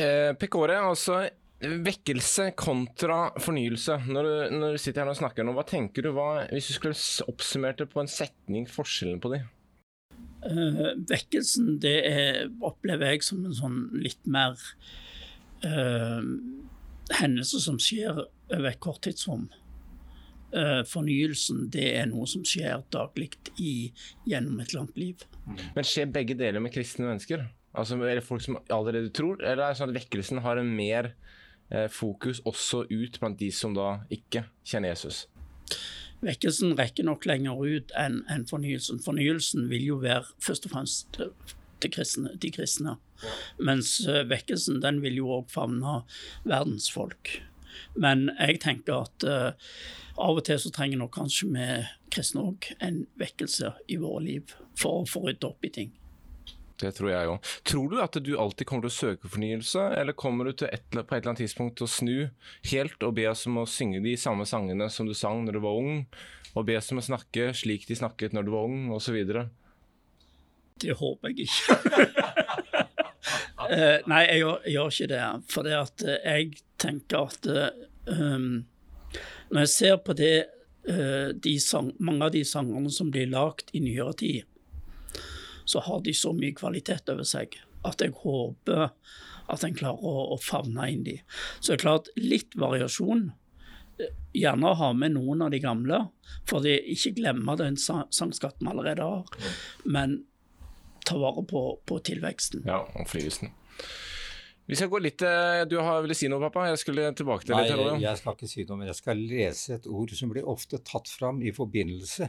Eh, 0.00 0.32
Pekore, 0.38 0.78
altså 0.78 1.24
Vekkelse 1.60 2.54
kontra 2.56 3.34
fornyelse. 3.36 3.98
Når 4.08 4.26
du, 4.26 4.34
når 4.56 4.76
du, 4.76 4.80
sitter 4.80 5.02
her 5.02 5.10
og 5.12 5.18
snakker 5.18 5.44
nå, 5.44 5.52
hva 5.56 5.64
tenker 5.68 6.06
du, 6.06 6.14
hva, 6.16 6.46
hvis 6.48 6.70
du 6.70 6.76
skulle 6.78 7.28
oppsummert 7.28 7.82
det 7.82 7.90
på 7.92 8.00
en 8.00 8.08
setning, 8.08 8.64
forskjellen 8.70 9.20
på 9.20 9.34
de? 9.34 9.42
Uh, 10.40 10.94
vekkelsen, 11.10 11.74
det 11.82 11.98
er, 12.08 12.46
opplever 12.64 13.12
jeg 13.12 13.26
som 13.26 13.42
en 13.44 13.52
sånn 13.58 13.82
litt 14.00 14.22
mer 14.24 14.56
uh, 15.66 16.24
hendelse 17.18 17.62
som 17.62 17.78
skjer 17.82 18.22
over 18.22 18.68
et 18.70 18.80
kort 18.82 19.02
tidsrom. 19.06 19.48
Uh, 20.50 20.82
fornyelsen, 20.88 21.68
det 21.70 21.86
er 21.94 22.08
noe 22.10 22.26
som 22.26 22.42
skjer 22.46 22.82
daglig 22.90 23.30
gjennom 23.58 24.58
et 24.62 24.74
langt 24.74 24.96
liv. 24.98 25.22
Men 25.76 25.86
skjer 25.86 26.10
begge 26.10 26.34
deler 26.38 26.62
med 26.62 26.74
kristne 26.74 27.06
mennesker? 27.06 27.46
Altså, 27.70 27.94
er 28.02 28.18
det 28.18 28.26
folk 28.26 28.42
som 28.42 28.58
allerede 28.66 29.12
tror, 29.14 29.38
eller 29.38 29.62
er 29.62 29.70
det 29.70 29.78
sånn 29.78 29.92
at 29.92 30.00
vekkelsen 30.00 30.42
har 30.42 30.58
en 30.58 30.72
mer 30.74 31.12
Eh, 31.70 31.86
fokus 31.88 32.40
også 32.40 32.84
ut 32.90 33.20
blant 33.20 33.38
de 33.38 33.50
som 33.54 33.74
da 33.76 34.00
ikke 34.10 34.42
kjenner 34.66 34.90
Jesus? 34.90 35.28
Vekkelsen 36.20 36.74
rekker 36.76 37.06
nok 37.06 37.28
lenger 37.30 37.60
ut 37.62 37.92
enn 37.96 38.24
en 38.32 38.42
fornyelsen. 38.48 38.98
Fornyelsen 39.04 39.68
vil 39.70 39.86
jo 39.86 40.00
være 40.02 40.26
først 40.42 40.66
og 40.66 40.74
fremst 40.74 41.12
til 41.14 41.30
kristne, 41.88 42.34
de 42.36 42.50
kristne. 42.52 42.96
Mens 43.58 43.96
eh, 44.06 44.24
vekkelsen 44.28 44.82
den 44.84 45.00
vil 45.04 45.22
jo 45.22 45.30
òg 45.38 45.48
favne 45.52 46.02
verdensfolk. 46.44 47.38
Men 47.94 48.28
jeg 48.36 48.60
tenker 48.62 49.06
at 49.06 49.24
uh, 49.24 49.70
av 50.20 50.38
og 50.38 50.44
til 50.46 50.58
så 50.60 50.72
trenger 50.74 51.00
nok 51.00 51.14
kanskje 51.16 51.48
vi 51.54 51.68
kristne 52.12 52.42
òg 52.50 52.68
en 52.84 53.04
vekkelse 53.20 53.72
i 53.88 53.96
våre 54.02 54.24
liv 54.26 54.54
for 54.78 55.00
å 55.00 55.08
få 55.08 55.24
rydde 55.28 55.48
opp 55.48 55.66
i 55.66 55.72
ting. 55.74 55.92
Det 56.80 56.94
tror 56.96 57.10
jeg 57.12 57.28
òg. 57.28 57.48
Tror 57.68 57.90
du 57.92 57.98
at 58.00 58.16
du 58.24 58.30
alltid 58.40 58.68
kommer 58.68 58.86
til 58.86 58.92
å 58.92 58.98
søke 58.98 59.30
fornyelse, 59.30 59.82
eller 60.00 60.16
kommer 60.16 60.48
du 60.48 60.54
til 60.62 60.70
et, 60.72 60.86
på 60.88 61.02
et 61.02 61.18
eller 61.18 61.32
annet 61.34 61.42
tidspunkt 61.44 61.76
til 61.76 61.86
å 61.86 61.92
snu 61.92 62.14
helt 62.72 63.04
og 63.04 63.16
be 63.18 63.26
oss 63.28 63.44
om 63.50 63.60
å 63.60 63.68
synge 63.68 64.00
de 64.04 64.16
samme 64.20 64.46
sangene 64.48 64.88
som 64.92 65.08
du 65.08 65.14
sang 65.16 65.44
når 65.44 65.58
du 65.58 65.64
var 65.66 65.80
ung, 65.80 66.04
og 66.54 66.66
be 66.66 66.78
oss 66.80 66.90
om 66.94 67.02
å 67.02 67.04
snakke 67.04 67.50
slik 67.56 67.86
de 67.88 67.98
snakket 68.00 68.34
når 68.36 68.48
du 68.48 68.54
var 68.54 68.70
ung, 68.70 68.88
osv.? 68.96 69.18
Det 70.80 70.96
håper 70.98 71.32
jeg 71.32 71.46
ikke. 71.46 71.76
uh, 73.60 73.98
nei, 74.10 74.22
jeg 74.26 74.42
gjør, 74.42 74.56
jeg 74.64 74.74
gjør, 74.76 74.94
ikke 74.94 75.10
det. 75.12 75.24
For 75.52 75.68
det 75.68 75.76
at 75.78 76.06
uh, 76.06 76.16
jeg 76.24 76.62
tenker 76.80 77.26
at 77.28 77.50
uh, 77.50 78.46
Når 79.50 79.66
jeg 79.66 79.72
ser 79.74 79.98
på 80.04 80.16
det, 80.16 80.34
sang, 81.60 81.90
mange 82.00 82.24
av 82.24 82.30
de 82.32 82.40
sangene 82.46 82.90
som 82.90 83.10
blir 83.12 83.28
lagd 83.28 83.68
i 83.76 83.82
nyere 83.84 84.14
tid, 84.16 84.46
så 85.68 85.82
har 85.84 86.00
de 86.02 86.14
så 86.16 86.32
mye 86.34 86.56
kvalitet 86.56 87.10
over 87.12 87.26
seg 87.28 87.58
at 87.86 88.00
jeg 88.02 88.14
håper 88.22 88.88
at 89.50 89.66
en 89.66 89.76
klarer 89.76 90.06
å, 90.06 90.14
å 90.34 90.38
favne 90.40 90.86
inn 90.92 91.04
de. 91.06 91.18
Så 91.58 91.72
det 91.72 91.78
er 91.78 91.84
klart, 91.84 92.10
litt 92.18 92.56
variasjon. 92.58 93.28
Gjerne 94.36 94.74
ha 94.78 94.90
med 94.96 95.16
noen 95.16 95.44
av 95.44 95.52
de 95.52 95.60
gamle, 95.62 96.00
for 96.48 96.64
de 96.64 96.76
ikke 96.94 97.16
glemme 97.18 97.56
den 97.60 97.78
sangskatten 97.80 98.66
vi 98.66 98.72
allerede 98.72 99.06
har. 99.06 99.50
Men 99.84 100.20
ta 101.06 101.18
vare 101.20 101.44
på, 101.46 101.64
på 101.86 101.98
tilveksten. 102.06 102.64
Ja, 102.68 102.82
og 102.94 103.08
flygelsen. 103.10 103.54
Vi 104.70 104.76
skal 104.78 104.90
gå 104.92 105.00
litt 105.02 105.22
eh, 105.26 105.64
Du 105.66 105.76
har 105.82 106.02
ville 106.04 106.14
si 106.14 106.28
noe, 106.30 106.38
pappa? 106.44 106.68
Jeg 106.70 106.78
skulle 106.78 107.08
tilbake 107.18 107.42
til 107.42 107.56
Nei, 107.56 107.64
litt. 107.74 108.04
jeg 108.04 108.18
skal 108.20 108.36
ikke 108.36 108.50
si 108.52 108.64
noe, 108.68 108.78
men 108.78 108.90
jeg 108.90 108.98
skal 109.00 109.22
lese 109.32 109.78
et 109.80 109.88
ord 109.90 110.12
som 110.14 110.30
blir 110.30 110.46
ofte 110.46 110.78
tatt 110.86 111.10
fram 111.10 111.40
i 111.42 111.50
forbindelse 111.56 112.28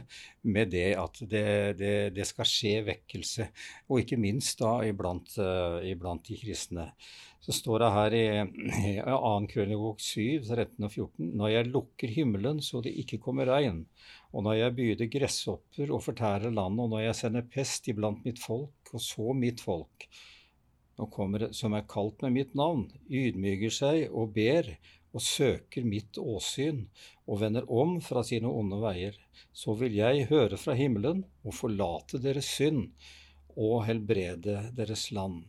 med 0.50 0.72
det 0.74 0.88
at 0.98 1.20
det, 1.22 1.44
det, 1.78 1.92
det 2.16 2.26
skal 2.26 2.48
skje 2.48 2.72
vekkelse, 2.88 3.46
og 3.86 4.02
ikke 4.02 4.18
minst 4.18 4.58
da 4.58 4.72
iblant, 4.88 5.36
uh, 5.38 5.78
iblant 5.86 6.26
de 6.26 6.40
kristne. 6.40 6.88
Så 7.42 7.54
står 7.54 7.84
det 7.84 7.92
her 7.94 8.18
i, 8.18 8.26
i 8.90 8.96
2. 9.06 9.30
Krønikok 9.54 10.02
7, 10.02 10.42
13 10.42 10.82
og 10.82 10.90
14.: 10.90 11.30
Når 11.38 11.54
jeg 11.54 11.70
lukker 11.70 12.16
himmelen 12.18 12.58
så 12.62 12.82
det 12.82 12.96
ikke 13.04 13.22
kommer 13.22 13.50
regn, 13.54 13.84
og 14.34 14.48
når 14.48 14.58
jeg 14.64 14.78
byder 14.80 15.14
gresshopper 15.14 15.94
og 15.94 16.02
fortærer 16.10 16.50
landet, 16.50 16.84
og 16.88 16.94
når 16.96 17.06
jeg 17.06 17.18
sender 17.22 17.50
pest 17.54 17.86
iblant 17.94 18.26
mitt 18.26 18.42
folk, 18.42 18.94
og 18.94 19.02
så 19.02 19.30
mitt 19.30 19.62
folk, 19.62 20.10
kommer 21.12 21.48
som 21.56 21.74
er 21.76 21.86
kalt 21.88 22.22
med 22.24 22.34
mitt 22.36 22.56
navn, 22.58 22.86
ydmyker 23.08 23.72
seg 23.72 24.10
og 24.10 24.34
ber 24.36 24.68
og 25.12 25.20
søker 25.24 25.84
mitt 25.84 26.18
åsyn 26.18 26.86
og 27.28 27.40
vender 27.42 27.66
om 27.70 27.98
fra 28.04 28.22
sine 28.24 28.48
onde 28.48 28.78
veier, 28.80 29.16
så 29.52 29.76
vil 29.76 29.96
jeg 29.98 30.28
høre 30.30 30.58
fra 30.60 30.76
himmelen 30.76 31.24
og 31.44 31.56
forlate 31.56 32.20
deres 32.22 32.48
synd 32.56 32.88
og 33.52 33.82
helbrede 33.88 34.70
deres 34.76 35.10
land. 35.12 35.42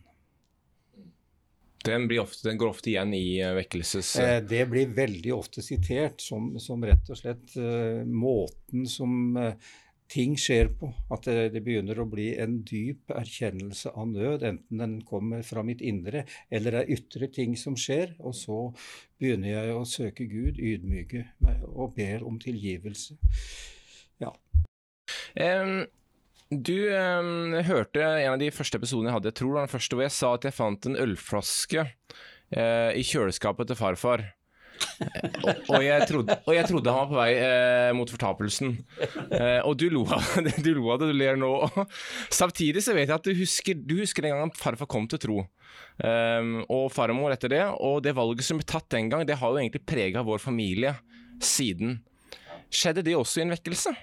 Den, 1.84 2.08
ofte, 2.20 2.48
den 2.48 2.60
går 2.60 2.70
ofte 2.72 2.94
igjen 2.94 3.12
i 3.16 3.42
uh, 3.44 3.54
vekkelses... 3.58 4.14
Eh, 4.22 4.38
det 4.48 4.62
blir 4.72 4.94
veldig 4.96 5.34
ofte 5.36 5.64
sitert 5.64 6.24
som, 6.24 6.54
som 6.64 6.84
rett 6.88 7.10
og 7.12 7.20
slett 7.20 7.58
uh, 7.60 8.06
måten 8.08 8.86
som 8.88 9.36
uh, 9.36 9.52
ting 10.14 10.36
skjer 10.40 10.70
på. 10.78 10.92
At 11.14 11.26
det, 11.28 11.50
det, 11.56 11.64
begynner 11.66 12.00
å 12.00 12.08
bli 12.10 12.30
en 12.42 12.60
dyp 12.68 13.14
erkjennelse 13.14 13.94
av 13.98 14.12
nød, 14.12 14.46
enten 14.48 14.84
den 14.84 15.00
kommer 15.08 15.44
fra 15.48 15.66
mitt 15.66 15.82
indre 15.82 16.26
eller 16.54 16.76
det 16.76 16.84
er 16.84 16.94
ytre 16.98 17.30
ting 17.34 17.58
som 17.60 17.78
skjer. 17.80 18.16
Og 18.22 18.38
så 18.38 18.60
begynner 19.22 19.56
jeg 19.56 19.74
å 19.76 19.88
søke 19.90 20.28
Gud, 20.30 20.62
ydmyke 20.62 21.26
meg 21.44 21.66
og 21.72 21.98
ber 21.98 22.26
om 22.28 22.40
tilgivelse. 22.42 23.18
Ja. 24.22 24.32
Um, 25.34 25.84
du 26.54 26.78
eh, 26.94 27.66
hørte 27.66 28.04
en 28.04 28.36
av 28.36 28.40
de 28.42 28.52
første 28.54 28.78
episodene 28.78 29.10
jeg 29.10 29.18
hadde, 29.18 29.32
jeg 29.32 29.40
tror 29.40 29.58
den 29.58 29.72
første, 29.72 29.98
hvor 29.98 30.06
jeg 30.06 30.14
sa 30.14 30.34
at 30.38 30.46
jeg 30.46 30.54
fant 30.54 30.88
en 30.90 31.00
ølflaske 31.02 31.86
eh, 31.88 32.92
i 32.94 33.04
kjøleskapet 33.08 33.72
til 33.72 33.80
farfar 33.80 34.28
og, 35.70 35.80
jeg 35.84 36.08
trodde, 36.10 36.38
og, 36.40 36.52
jeg 36.56 36.68
trodde, 36.70 36.94
han 36.94 37.00
var 37.00 37.10
på 37.10 37.18
vei 37.18 37.30
eh, 37.38 37.90
mot 37.98 38.10
fortapelsen. 38.14 38.76
Eh, 39.34 39.60
og 39.66 39.76
du 39.80 39.88
lo, 39.94 40.04
av, 40.14 40.30
du 40.66 40.72
lo 40.78 40.88
av 40.94 41.02
det, 41.02 41.12
du 41.12 41.18
ler 41.18 41.40
nå. 41.40 41.52
Samtidig 42.34 42.84
så 42.86 42.96
vet 42.98 43.10
jeg 43.10 43.16
at 43.18 43.28
du 43.28 43.34
husker, 43.38 43.80
du 43.80 43.98
husker 44.02 44.26
den 44.26 44.36
gangen 44.36 44.56
farfar 44.58 44.90
kom 44.92 45.10
til 45.12 45.22
tro. 45.24 45.44
Um, 46.04 46.64
og 46.72 46.88
farmor 46.94 47.34
etter 47.34 47.52
det. 47.54 47.64
Og 47.84 48.02
det 48.06 48.16
valget 48.18 48.48
som 48.48 48.60
ble 48.60 48.68
tatt 48.70 48.90
den 48.94 49.12
gang, 49.12 49.26
det 49.28 49.40
har 49.42 49.54
jo 49.54 49.62
egentlig 49.62 49.84
prega 49.88 50.26
vår 50.26 50.42
familie 50.42 50.96
siden. 51.44 52.00
Skjedde 52.74 53.06
det 53.06 53.18
også 53.18 53.42
i 53.42 53.48
en 53.48 53.54
vekkelse? 53.54 53.94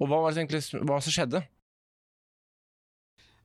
Og 0.00 0.10
hva 0.10 0.20
var 0.24 0.34
det 0.34 0.42
egentlig 0.42 0.84
hva 0.84 0.98
som 1.02 1.14
skjedde? 1.14 1.44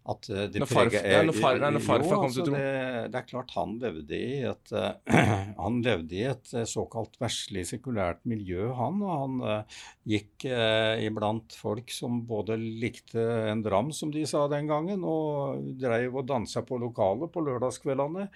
At 0.10 0.30
eh, 0.32 0.46
det 0.50 0.62
Når 0.64 0.70
farf- 0.72 0.94
preger- 0.96 1.26
når 1.28 1.36
far- 1.38 1.60
nei, 1.60 1.70
når 1.76 1.84
farfar 1.86 2.16
til 2.16 2.26
altså, 2.30 2.44
tro. 2.48 2.54
Det, 2.56 3.12
det 3.14 3.18
er 3.20 3.26
klart 3.30 3.52
han 3.54 3.74
levde 3.82 4.16
i 4.18 4.38
et 4.50 4.72
eh, 4.74 5.20
Han 5.60 5.82
levde 5.86 6.16
i 6.18 6.24
et 6.32 6.54
eh, 6.56 6.64
såkalt 6.66 7.20
verslig 7.22 7.66
sekulært 7.70 8.24
miljø, 8.30 8.70
han. 8.80 9.04
Og 9.06 9.14
han 9.22 9.36
eh, 9.52 9.78
gikk 10.16 10.48
eh, 10.50 11.04
iblant 11.06 11.54
folk 11.60 11.92
som 11.94 12.22
både 12.30 12.58
likte 12.58 13.22
en 13.52 13.62
dram, 13.66 13.92
som 13.94 14.10
de 14.16 14.24
sa 14.30 14.48
den 14.50 14.72
gangen, 14.72 15.04
og 15.06 15.62
dreiv 15.84 16.16
og 16.24 16.26
dansa 16.32 16.64
på 16.66 16.80
lokalet 16.82 17.30
på 17.36 17.44
lørdagskveldene. 17.46 18.30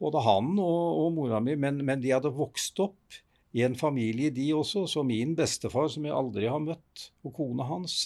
Både 0.00 0.24
han 0.26 0.54
og, 0.58 1.04
og 1.04 1.12
mora 1.20 1.38
mi. 1.44 1.54
Men, 1.60 1.84
men 1.84 2.02
de 2.02 2.16
hadde 2.16 2.32
vokst 2.34 2.80
opp 2.82 3.20
i 3.54 3.62
en 3.66 3.74
familie, 3.78 4.30
de 4.34 4.50
også. 4.54 4.84
Så 4.90 5.02
min 5.06 5.36
bestefar, 5.38 5.88
som 5.90 6.04
jeg 6.06 6.14
aldri 6.16 6.46
har 6.50 6.62
møtt, 6.62 7.08
og 7.26 7.34
kona 7.38 7.66
hans, 7.70 8.04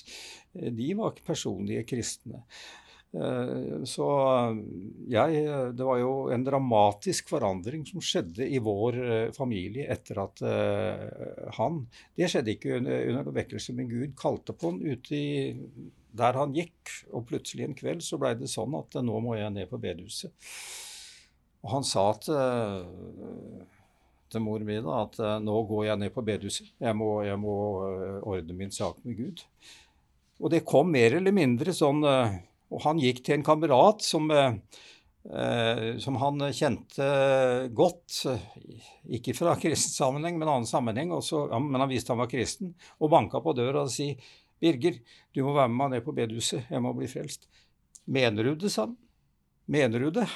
eh, 0.59 0.69
de 0.75 0.93
var 0.99 1.15
ikke 1.15 1.31
personlige 1.33 1.87
kristne. 1.95 2.45
Eh, 3.15 3.85
Så 3.85 4.07
jeg 5.07 5.45
Det 5.77 5.87
var 5.87 5.99
jo 6.01 6.13
en 6.35 6.45
dramatisk 6.45 7.29
forandring 7.31 7.85
som 7.87 8.03
skjedde 8.03 8.47
i 8.49 8.59
vår 8.59 8.99
eh, 9.05 9.33
familie 9.37 9.87
etter 9.93 10.19
at 10.19 10.43
eh, 10.43 11.51
han 11.59 11.85
Det 12.17 12.31
skjedde 12.31 12.57
ikke 12.57 12.79
under, 12.81 13.05
under 13.13 13.37
vekkelse, 13.37 13.75
men 13.75 13.91
Gud 13.91 14.17
kalte 14.19 14.57
på 14.57 14.73
han 14.73 14.83
ute 14.83 15.15
i 15.15 15.55
der 16.15 16.37
han 16.39 16.53
gikk, 16.55 16.91
og 17.11 17.25
plutselig 17.27 17.65
en 17.65 17.75
kveld 17.75 18.03
så 18.07 18.15
blei 18.23 18.37
det 18.39 18.47
sånn 18.47 18.71
at 18.79 18.95
nå 19.03 19.17
må 19.19 19.33
jeg 19.35 19.51
ned 19.51 19.67
på 19.67 19.81
bedehuset. 19.83 20.31
Og 21.65 21.73
han 21.73 21.83
sa 21.83 22.05
til, 22.23 22.77
til 24.31 24.45
mor 24.45 24.63
mi 24.63 24.77
at 24.79 25.19
nå 25.43 25.57
går 25.67 25.89
jeg 25.89 25.99
ned 25.99 26.15
på 26.15 26.23
bedehuset. 26.23 26.71
Jeg 26.79 26.95
må, 26.95 27.09
jeg 27.27 27.35
må 27.43 27.57
ordne 28.23 28.55
min 28.55 28.71
sak 28.71 29.03
med 29.03 29.19
Gud. 29.19 29.43
Og 30.39 30.55
det 30.55 30.63
kom 30.63 30.95
mer 30.95 31.19
eller 31.19 31.35
mindre 31.35 31.75
sånn 31.75 32.07
Og 32.75 32.83
han 32.83 33.01
gikk 33.03 33.23
til 33.25 33.39
en 33.39 33.47
kamerat 33.47 34.03
som, 34.03 34.31
eh, 34.35 34.57
eh, 35.31 35.91
som 36.03 36.19
han 36.19 36.47
kjente 36.51 37.09
godt. 37.71 38.25
Ikke 39.15 39.37
fra 39.39 39.55
kristen 39.63 39.95
sammenheng, 39.95 40.39
men 40.41 40.51
annen 40.51 40.71
sammenheng. 40.71 41.13
Også, 41.15 41.47
men 41.61 41.81
han 41.81 41.93
visste 41.93 42.15
han 42.15 42.23
var 42.23 42.33
kristen. 42.33 42.75
Og 42.99 43.13
banka 43.15 43.43
på 43.45 43.55
døra 43.57 43.87
og 43.87 43.93
si, 43.95 44.15
'Birger, 44.65 44.97
du 45.35 45.45
må 45.45 45.53
være 45.53 45.69
med 45.69 45.77
meg 45.77 45.91
ned 45.93 46.05
på 46.07 46.15
bedehuset. 46.17 46.67
Jeg 46.71 46.81
må 46.81 46.95
bli 46.97 47.07
frelst.' 47.11 47.49
'Mener 48.07 48.45
du 48.45 48.55
det', 48.55 48.71
sa 48.71 48.87
han. 48.87 48.97
'Mener 49.69 49.99
du 49.99 50.11
det?' 50.11 50.31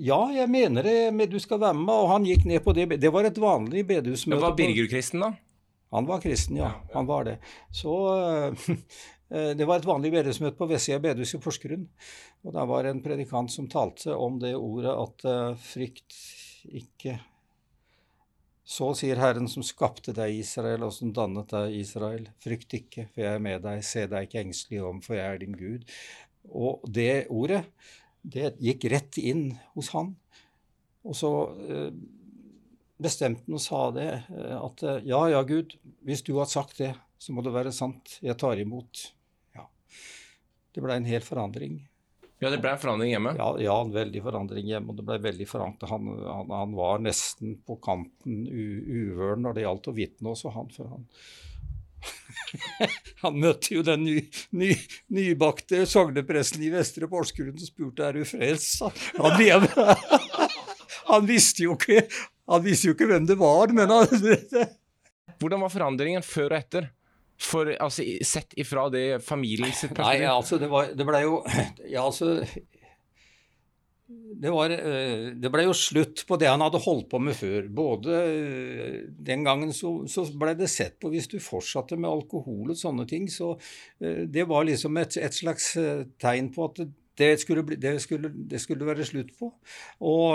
Ja, 0.00 0.32
jeg 0.32 0.48
mener 0.50 0.82
det, 0.82 1.14
men 1.14 1.30
du 1.30 1.38
skal 1.38 1.60
være 1.60 1.74
med 1.74 1.84
meg. 1.84 1.94
Og 1.94 2.08
han 2.10 2.24
gikk 2.24 2.44
ned 2.44 2.64
på 2.64 2.72
det. 2.72 3.00
Det 3.00 3.12
var 3.12 3.24
et 3.24 3.38
vanlig 3.38 3.86
bedehusmøte. 3.86 4.36
Men 4.36 4.42
var 4.42 4.56
Birger 4.56 4.88
kristen, 4.88 5.20
da? 5.20 5.34
han 5.94 6.06
var 6.06 6.20
kristen, 6.20 6.56
ja. 6.56 6.72
Han 6.92 7.06
var 7.06 7.24
det. 7.24 7.38
Så 7.70 7.92
eh, 8.18 8.76
det 9.58 9.66
var 9.66 9.80
et 9.80 9.88
vanlig 9.88 10.12
bedehusmøte 10.14 10.58
på 10.58 10.68
Vestsida 10.70 11.00
bedehus 11.02 11.34
i 11.34 11.40
Porsgrunn. 11.42 11.86
Og 12.44 12.54
der 12.54 12.66
var 12.68 12.88
en 12.88 13.02
predikant 13.04 13.52
som 13.52 13.68
talte 13.72 14.14
om 14.16 14.36
det 14.42 14.54
ordet 14.56 14.92
at 14.92 15.24
eh, 15.30 15.62
frykt 15.64 16.18
ikke 16.64 17.18
Så 18.64 18.86
sier 18.96 19.18
Herren 19.20 19.44
som 19.52 19.60
skapte 19.66 20.14
deg, 20.16 20.38
Israel, 20.40 20.86
og 20.86 20.92
som 20.96 21.10
dannet 21.12 21.50
deg, 21.52 21.74
Israel. 21.76 22.30
Frykt 22.40 22.72
ikke, 22.78 23.10
for 23.12 23.20
jeg 23.20 23.36
er 23.36 23.42
med 23.44 23.60
deg. 23.66 23.82
Se 23.84 24.06
deg 24.08 24.24
ikke 24.24 24.40
engstelig 24.40 24.80
om, 24.88 25.02
for 25.04 25.18
jeg 25.18 25.26
er 25.26 25.42
din 25.42 25.58
Gud. 25.58 25.84
Og 26.48 26.86
det 26.88 27.26
ordet, 27.28 27.60
det 28.24 28.54
gikk 28.64 28.86
rett 28.92 29.18
inn 29.20 29.50
hos 29.74 29.90
han. 29.92 30.14
Og 31.04 31.16
så 31.18 31.32
eh, 31.68 31.90
bestemte 33.04 33.44
han 33.44 33.58
og 33.58 33.64
sa 33.66 33.82
det, 33.92 34.08
eh, 34.32 34.56
at 34.56 34.86
eh, 34.86 35.02
ja, 35.10 35.20
ja, 35.34 35.42
Gud, 35.44 35.76
hvis 36.08 36.24
du 36.24 36.32
har 36.38 36.48
sagt 36.48 36.80
det, 36.80 36.94
så 37.20 37.36
må 37.36 37.44
det 37.44 37.52
være 37.52 37.72
sant. 37.72 38.18
Jeg 38.24 38.36
tar 38.40 38.60
imot. 38.60 39.10
Det 40.74 40.82
ble 40.82 40.96
en 40.98 41.06
hel 41.08 41.22
forandring. 41.22 41.78
Ja, 42.42 42.50
det 42.50 42.58
ble 42.60 42.74
en 42.74 42.80
forandring 42.82 43.12
hjemme. 43.14 43.34
Ja, 43.38 43.48
ja 43.62 43.76
en 43.80 43.94
veldig 43.94 44.20
forandring 44.24 44.68
hjemme, 44.68 44.90
og 44.90 44.98
det 44.98 45.06
ble 45.06 45.20
veldig 45.22 45.46
forandring. 45.48 45.90
Han, 45.92 46.10
han, 46.26 46.52
han 46.58 46.76
var 46.76 47.02
nesten 47.04 47.56
på 47.64 47.78
kanten 47.84 48.44
uvøren 48.50 49.44
når 49.46 49.56
det 49.56 49.66
gjaldt 49.66 49.90
å 49.90 49.96
vitne 49.96 50.34
også, 50.34 50.52
han. 50.56 50.70
For 50.74 50.90
han 50.92 51.08
Han 53.22 53.38
møtte 53.40 53.72
jo 53.72 53.84
den 53.86 54.02
ny, 54.04 54.18
ny, 54.52 54.74
nybakte 55.14 55.86
sognepresten 55.88 56.66
i 56.66 56.72
Vestre 56.74 57.08
Porsgrunn 57.08 57.54
og 57.54 57.64
spurte 57.64 58.04
er 58.04 58.18
du 58.18 58.26
frelst. 58.28 58.82
Han, 59.16 59.38
han, 59.40 59.64
han 61.14 61.30
visste 61.30 61.64
jo 61.64 61.78
ikke 61.78 62.02
han 62.50 62.64
visste 62.64 62.90
jo 62.90 62.94
ikke 62.96 63.08
hvem 63.08 63.24
det 63.28 63.38
var, 63.40 63.72
men 63.72 63.92
han 63.92 64.10
Hvordan 65.40 65.64
var 65.64 65.72
forandringen 65.72 66.24
før 66.24 66.52
og 66.52 66.58
etter? 66.58 66.90
For, 67.40 67.72
altså, 67.82 68.04
sett 68.22 68.54
ifra 68.62 68.86
det 68.94 69.18
familien 69.26 69.72
sitt 69.74 69.90
Nei, 69.90 70.20
perspektiv? 70.20 70.28
altså, 70.30 70.58
det, 70.62 70.68
var, 70.70 70.92
det 70.94 71.06
ble 71.08 71.22
jo 71.24 71.40
Ja, 71.90 72.04
altså 72.04 72.36
det, 74.40 74.50
var, 74.50 74.70
eh, 74.70 75.30
det 75.40 75.50
ble 75.52 75.64
jo 75.66 75.74
slutt 75.76 76.24
på 76.28 76.36
det 76.40 76.48
han 76.50 76.62
hadde 76.64 76.82
holdt 76.84 77.08
på 77.12 77.20
med 77.22 77.36
før. 77.38 77.68
Både 77.72 78.18
eh, 78.24 78.98
Den 79.08 79.46
gangen 79.46 79.72
så, 79.76 79.96
så 80.10 80.26
ble 80.38 80.54
det 80.58 80.70
sett 80.72 80.98
på 81.00 81.12
hvis 81.12 81.30
du 81.30 81.38
fortsatte 81.42 81.98
med 81.98 82.10
alkohol 82.10 82.74
og 82.74 82.78
sånne 82.78 83.06
ting, 83.10 83.28
så 83.32 83.54
eh, 84.02 84.24
det 84.30 84.46
var 84.50 84.66
liksom 84.68 85.00
et, 85.00 85.18
et 85.22 85.36
slags 85.36 85.72
tegn 86.20 86.50
på 86.54 86.68
at 86.68 86.84
det, 87.18 87.30
skulle 87.42 87.64
bli, 87.66 87.78
det, 87.80 87.96
skulle, 88.02 88.32
det 88.34 88.60
skulle 88.62 88.88
være 88.88 89.06
slutt 89.06 89.30
på. 89.38 89.52
Og, 90.04 90.34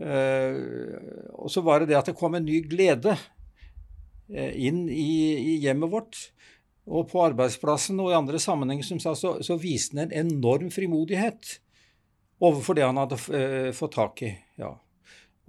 og 0.00 1.48
så 1.50 1.62
var 1.66 1.82
det 1.82 1.90
det 1.90 1.98
at 1.98 2.12
det 2.12 2.14
kom 2.16 2.38
en 2.38 2.46
ny 2.46 2.60
glede 2.70 3.16
inn 4.30 4.84
i, 4.88 5.12
i 5.54 5.56
hjemmet 5.64 5.90
vårt. 5.92 6.18
Og 6.90 7.08
på 7.10 7.22
arbeidsplassen 7.22 7.98
og 8.02 8.12
i 8.12 8.18
andre 8.18 8.40
sammenhenger 8.42 8.86
som 8.86 9.00
sa, 9.02 9.14
så, 9.18 9.36
så 9.44 9.56
viste 9.60 9.98
han 9.98 10.08
en 10.08 10.30
enorm 10.32 10.70
frimodighet 10.74 11.58
overfor 12.40 12.78
det 12.78 12.86
han 12.86 12.98
hadde 12.98 13.18
eh, 13.36 13.72
fått 13.76 13.98
tak 13.98 14.22
i. 14.26 14.30
ja. 14.60 14.72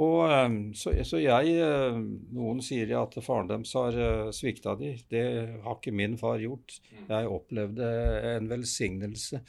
Og 0.02 0.18
eh, 0.34 0.48
så, 0.78 0.94
så 1.08 1.22
jeg 1.22 1.56
eh, 1.62 2.00
Noen 2.36 2.62
sier 2.66 2.92
at 3.00 3.16
faren 3.24 3.50
deres 3.52 3.74
har 3.78 3.96
uh, 3.96 4.32
svikta 4.36 4.76
de. 4.80 4.96
Det 5.12 5.24
har 5.64 5.78
ikke 5.78 5.94
min 5.96 6.18
far 6.20 6.42
gjort. 6.42 6.80
Jeg 7.08 7.32
opplevde 7.32 7.92
en 8.36 8.50
velsignelse. 8.52 9.42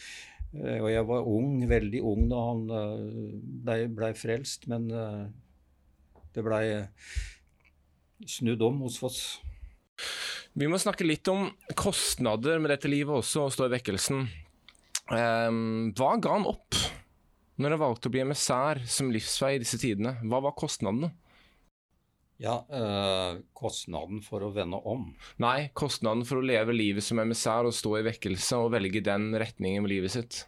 Eh, 0.53 0.79
og 0.83 0.91
jeg 0.93 1.07
var 1.09 1.29
ung, 1.29 1.55
veldig 1.69 2.03
ung 2.05 2.27
da 2.31 2.41
han 2.51 2.65
uh, 2.69 3.37
blei 3.65 3.87
ble 3.89 4.13
frelst, 4.19 4.69
men 4.69 4.91
eh, 4.93 5.23
det 6.37 6.45
blei 6.45 6.67
snudd 8.29 8.63
om 8.63 8.83
hos 8.85 9.01
oss. 9.07 9.23
Vi 10.53 10.69
må 10.69 10.79
snakke 10.81 11.07
litt 11.07 11.29
om 11.33 11.49
kostnader 11.79 12.61
med 12.61 12.75
dette 12.75 12.91
livet 12.91 13.23
også, 13.23 13.47
å 13.47 13.53
stå 13.53 13.69
i 13.69 13.75
vekkelsen. 13.79 14.27
Um, 15.13 15.93
hva 15.97 16.15
ga 16.23 16.37
han 16.37 16.47
opp 16.49 16.77
når 17.61 17.75
han 17.75 17.83
valgte 17.83 18.09
å 18.09 18.13
bli 18.15 18.23
emissær 18.23 18.81
som 18.89 19.11
livsvei 19.13 19.57
i 19.57 19.63
disse 19.63 19.81
tidene? 19.81 20.17
Hva 20.25 20.43
var 20.45 20.57
kostnadene? 20.59 21.13
Ja, 22.43 22.57
eh, 22.75 23.39
kostnaden 23.55 24.19
for 24.25 24.43
å 24.43 24.51
vende 24.51 24.81
om. 24.89 25.13
Nei, 25.43 25.71
kostnaden 25.79 26.25
for 26.27 26.41
å 26.41 26.47
leve 26.47 26.75
livet 26.75 27.05
som 27.07 27.21
emissær 27.23 27.69
og 27.69 27.77
stå 27.77 28.01
i 28.01 28.07
vekkelse 28.09 28.59
og 28.59 28.73
velge 28.75 29.05
den 29.05 29.29
retningen 29.39 29.85
med 29.85 29.93
livet 29.93 30.15
sitt. 30.17 30.41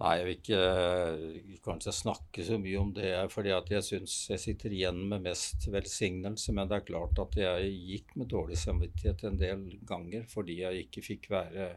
Nei, 0.00 0.12
jeg 0.16 0.24
vil 0.24 0.38
ikke 0.38 0.60
eh, 0.64 1.56
kanskje 1.64 1.92
snakke 1.92 2.44
så 2.46 2.56
mye 2.60 2.78
om 2.80 2.94
det, 2.96 3.10
fordi 3.32 3.50
jeg 3.52 3.84
syns 3.84 4.14
jeg 4.30 4.40
sitter 4.40 4.72
igjen 4.72 5.02
med 5.10 5.26
mest 5.26 5.66
velsignelse. 5.68 6.54
Men 6.56 6.70
det 6.70 6.78
er 6.78 6.86
klart 6.88 7.20
at 7.20 7.36
jeg 7.36 7.74
gikk 7.90 8.14
med 8.16 8.30
dårlig 8.32 8.56
samvittighet 8.60 9.26
en 9.28 9.36
del 9.40 9.66
ganger 9.88 10.24
fordi 10.32 10.62
jeg 10.62 10.86
ikke 10.86 11.04
fikk 11.10 11.28
være 11.34 11.68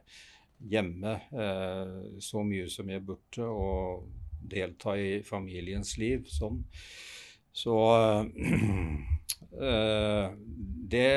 hjemme 0.72 1.18
eh, 1.36 1.98
så 2.24 2.44
mye 2.48 2.70
som 2.72 2.90
jeg 2.90 3.04
burde, 3.04 3.50
og 3.50 4.08
delta 4.46 4.96
i 4.96 5.20
familiens 5.26 5.98
liv 6.00 6.24
sånn. 6.32 6.64
Så 7.56 7.76
eh, 8.00 8.24
det, 10.96 11.10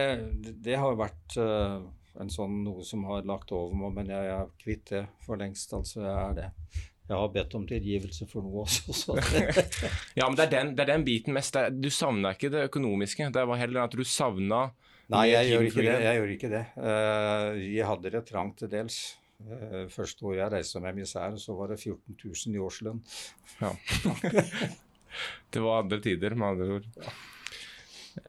det 0.67 0.83
har 0.83 0.99
vært 0.99 1.39
eh, 1.39 1.79
en 2.19 2.33
sånn 2.33 2.65
noe 2.65 2.83
som 2.87 3.07
har 3.07 3.27
lagt 3.29 3.55
over 3.55 3.79
meg, 3.79 4.01
men 4.01 4.17
jeg 4.17 4.33
er 4.35 4.57
kvitt 4.59 4.91
det 4.91 5.05
for 5.23 5.39
lengst. 5.39 5.75
Altså, 5.79 6.03
jeg 6.03 6.17
er 6.25 6.41
det. 6.43 6.49
Jeg 7.09 7.17
har 7.17 7.31
bedt 7.33 7.55
om 7.57 7.65
tilgivelse 7.69 8.27
for 8.29 8.45
noe 8.45 8.67
også. 8.67 8.93
Så 8.93 9.15
Ja, 10.19 10.27
men 10.27 10.37
det 10.37 10.49
er 10.49 10.53
den, 10.53 10.75
det 10.77 10.85
er 10.85 10.91
den 10.93 11.07
biten 11.07 11.37
mest. 11.37 11.57
Du 11.73 11.89
savna 11.93 12.35
ikke 12.37 12.51
det 12.53 12.67
økonomiske. 12.69 13.31
Det 13.33 13.45
var 13.49 13.61
heller 13.61 13.87
at 13.87 13.97
du 13.97 14.05
savna 14.05 14.67
nei, 15.09 15.31
jeg 15.31 15.49
gjør 15.55 15.71
ikke 15.71 15.87
det. 15.87 15.95
Jeg 16.05 16.21
gjør 16.21 16.35
ikke 16.35 16.53
det. 16.53 16.67
Eh, 16.91 17.47
vi 17.63 17.81
hadde 17.91 18.13
det 18.13 18.23
trangt 18.29 18.61
til 18.61 18.73
dels. 18.73 19.01
Uh, 19.39 19.85
første 19.87 20.25
året 20.27 20.41
jeg 20.41 20.51
reiste 20.51 20.81
med 20.83 20.97
emissær, 20.97 21.37
så 21.39 21.55
var 21.55 21.71
det 21.71 21.77
14 21.79 22.17
000 22.25 22.57
i 22.59 22.63
årslønn. 22.63 22.99
Ja. 23.61 23.71
det 25.55 25.63
var 25.63 25.85
andre 25.85 26.01
tider, 26.03 26.35
med 26.35 26.49
andre 26.57 26.81
ord. 26.81 26.89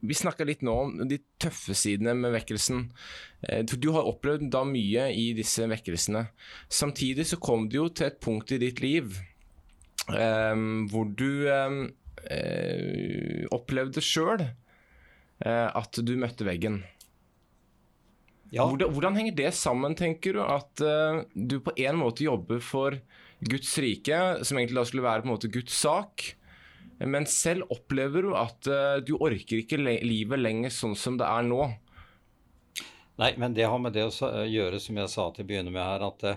Vi 0.01 0.17
snakka 0.17 0.45
litt 0.47 0.63
nå 0.65 0.75
om 0.83 0.93
de 1.09 1.19
tøffe 1.41 1.75
sidene 1.77 2.15
med 2.17 2.33
vekkelsen. 2.35 2.89
Eh, 3.47 3.63
Du 3.63 3.91
har 3.95 4.07
opplevd 4.09 4.49
da 4.53 4.63
mye 4.67 5.09
i 5.13 5.31
disse 5.37 5.67
vekkelsene. 5.69 6.27
Samtidig 6.69 7.27
så 7.29 7.39
kom 7.41 7.69
du 7.69 7.81
jo 7.81 7.89
til 7.89 8.09
et 8.09 8.19
punkt 8.23 8.51
i 8.51 8.61
ditt 8.61 8.81
liv 8.83 9.17
um, 10.09 10.87
hvor 10.89 11.05
du 11.05 11.47
um, 11.49 11.81
uh, 12.25 13.43
opplevde 13.55 14.01
sjøl 14.03 14.49
at 15.39 15.95
du 16.03 16.17
møtte 16.19 16.43
veggen. 16.43 16.81
Ja. 18.51 18.65
Hvordan, 18.65 18.91
hvordan, 18.91 19.15
henger 19.15 19.35
det 19.37 19.53
sammen, 19.55 19.95
tenker 19.95 20.35
du? 20.35 20.41
At 20.43 20.81
uh, 20.83 21.21
du 21.33 21.59
på 21.63 21.71
en 21.77 21.99
måte 22.01 22.25
jobber 22.25 22.59
for 22.59 22.97
Guds 23.39 23.71
rike, 23.79 24.19
som 24.43 24.59
egentlig 24.59 24.81
da 24.81 24.85
skulle 24.89 25.05
være 25.05 25.23
på 25.23 25.29
en 25.29 25.33
måte 25.35 25.51
Guds 25.53 25.77
sak. 25.79 26.25
Men 27.07 27.27
selv 27.31 27.69
opplever 27.71 28.25
du 28.27 28.33
at 28.35 28.67
uh, 28.67 28.97
du 28.99 29.13
orker 29.19 29.61
ikke 29.61 29.79
livet 29.79 30.41
lenger 30.41 30.73
sånn 30.73 30.97
som 30.99 31.19
det 31.19 31.27
er 31.29 31.45
nå. 31.47 31.69
Nei, 33.19 33.33
men 33.35 33.51
det 33.51 33.65
har 33.67 33.79
med 33.83 33.91
det 33.97 34.05
å 34.07 34.27
gjøre, 34.47 34.77
som 34.79 34.95
jeg 34.95 35.11
sa 35.11 35.25
til 35.35 35.43
å 35.43 35.47
begynne 35.49 35.73
med 35.75 35.83
her, 35.83 36.05
at 36.05 36.21
det, 36.23 36.31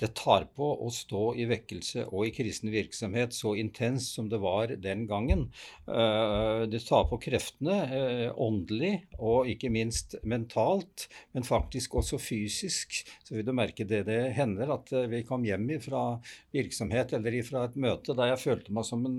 det, 0.00 0.08
tar 0.16 0.46
på 0.56 0.64
å 0.80 0.88
stå 0.92 1.34
i 1.36 1.44
vekkelse 1.50 2.06
og 2.06 2.24
i 2.24 2.32
kristen 2.32 2.72
virksomhet 2.72 3.36
så 3.36 3.52
intenst 3.60 4.16
som 4.16 4.30
det 4.32 4.40
var 4.40 4.72
den 4.80 5.04
gangen. 5.10 5.44
Eh, 5.84 6.64
det 6.72 6.80
tar 6.88 7.04
på 7.10 7.20
kreftene 7.26 7.76
eh, 7.84 8.24
åndelig 8.32 8.94
og 9.18 9.52
ikke 9.52 9.74
minst 9.76 10.16
mentalt, 10.24 11.10
men 11.36 11.44
faktisk 11.44 12.00
også 12.00 12.16
fysisk. 12.22 13.02
Så 13.28 13.36
vil 13.36 13.44
du 13.44 13.52
merke 13.52 13.84
det 13.84 14.06
det 14.08 14.22
hender 14.38 14.72
at 14.78 14.88
eh, 14.96 15.10
vi 15.12 15.26
kom 15.28 15.44
hjem 15.44 15.68
fra 15.84 16.14
virksomhet 16.56 17.12
eller 17.18 17.42
fra 17.44 17.68
et 17.68 17.76
møte 17.76 18.16
der 18.16 18.32
jeg 18.32 18.46
følte 18.48 18.72
meg 18.72 18.88
som 18.88 19.04
en 19.04 19.18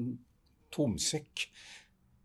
tomsekk 0.74 1.48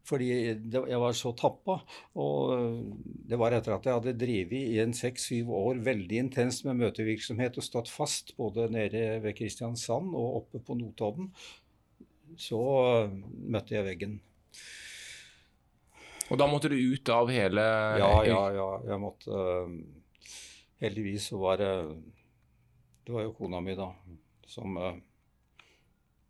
fordi 0.09 0.29
jeg 0.33 1.01
var 1.01 1.17
så 1.17 1.35
tappa. 1.37 1.79
Og 2.21 2.81
det 3.29 3.39
var 3.41 3.53
etter 3.53 3.75
at 3.75 3.85
jeg 3.85 3.99
hadde 3.99 4.17
drevet 4.17 4.57
i 4.57 4.79
en 4.83 4.95
seks-syv 4.97 5.51
år 5.53 5.83
veldig 5.85 6.23
intenst 6.25 6.65
med 6.65 6.81
møtevirksomhet 6.81 7.59
og 7.61 7.67
stått 7.67 7.93
fast 7.93 8.33
både 8.39 8.71
nede 8.73 9.19
ved 9.25 9.37
Kristiansand 9.37 10.15
og 10.17 10.43
oppe 10.43 10.63
på 10.65 10.79
Notodden. 10.81 11.29
Så 12.41 12.61
møtte 13.49 13.77
jeg 13.77 13.87
veggen. 13.87 14.19
Og 16.29 16.41
da 16.41 16.49
måtte 16.49 16.69
du 16.69 16.77
ut 16.77 17.09
av 17.09 17.31
hele 17.33 17.63
Ja, 17.97 18.11
ja, 18.27 18.41
ja. 18.53 18.69
Jeg 18.85 19.01
måtte 19.01 19.39
Heldigvis 20.83 21.31
så 21.31 21.39
var 21.41 21.57
det 21.57 21.71
Det 23.07 23.15
var 23.15 23.25
jo 23.25 23.33
kona 23.39 23.63
mi, 23.65 23.73
da, 23.79 23.89
som 24.45 24.77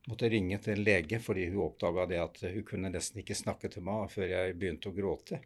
måtte 0.08 0.30
ringe 0.32 0.58
til 0.62 0.74
en 0.74 0.84
lege 0.86 1.20
fordi 1.22 1.48
hun 1.52 1.66
oppdaga 1.66 2.06
det 2.10 2.20
at 2.22 2.40
hun 2.46 2.64
kunne 2.66 2.92
nesten 2.92 3.22
ikke 3.22 3.36
snakke 3.38 3.70
til 3.72 3.84
meg 3.86 4.08
før 4.12 4.30
jeg 4.30 4.56
begynte 4.58 4.90
å 4.90 4.96
gråte. 4.96 5.42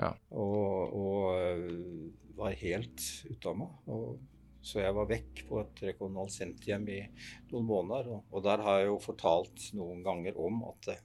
Ja. 0.00 0.10
Og, 0.30 0.96
og, 0.96 1.16
øh, 1.38 2.36
var 2.40 2.56
helt 2.56 3.04
ute 3.28 3.50
av 3.50 3.58
meg. 3.60 3.80
Og, 3.92 4.20
så 4.60 4.82
jeg 4.82 4.92
var 4.92 5.08
vekk 5.08 5.42
på 5.48 5.58
et 5.62 5.82
rekonvalsenthjem 5.88 6.86
i 6.92 7.00
noen 7.48 7.66
måneder. 7.68 8.10
Og, 8.12 8.24
og, 8.28 8.42
der 8.44 8.62
har 8.64 8.80
jeg 8.80 8.90
jo 8.90 8.98
fortalt 9.00 9.68
noen 9.76 10.02
ganger 10.04 10.36
om 10.40 10.62
at 10.68 10.88
det, 10.90 10.96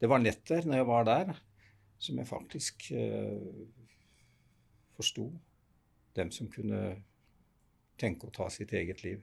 det 0.00 0.08
var 0.08 0.22
netter 0.22 0.64
når 0.64 0.80
jeg 0.80 0.88
var 0.88 1.08
der, 1.08 1.32
som 2.02 2.18
jeg 2.18 2.30
faktisk 2.30 2.86
eh, 2.96 3.66
forsto 4.96 5.28
dem 6.16 6.32
som 6.32 6.48
kunne 6.52 6.80
tenke 8.00 8.28
å 8.28 8.34
ta 8.34 8.48
sitt 8.52 8.72
eget 8.76 9.04
liv. 9.04 9.20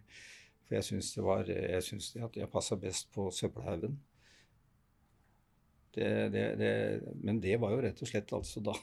For 0.70 0.78
jeg 0.78 0.86
syns 0.86 1.16
det 1.16 1.26
var 1.26 1.48
Jeg 1.50 1.82
syns 1.82 2.14
at 2.22 2.36
jeg 2.38 2.54
passa 2.54 2.78
best 2.78 3.10
på 3.16 3.32
søppelhaugen. 3.34 3.98
Det, 5.90 6.10
det, 6.30 6.44
det, 6.60 6.74
men 7.26 7.40
det 7.42 7.56
var 7.58 7.74
jo 7.74 7.82
rett 7.82 8.02
og 8.06 8.10
slett 8.12 8.30
altså 8.38 8.62
da 8.62 8.76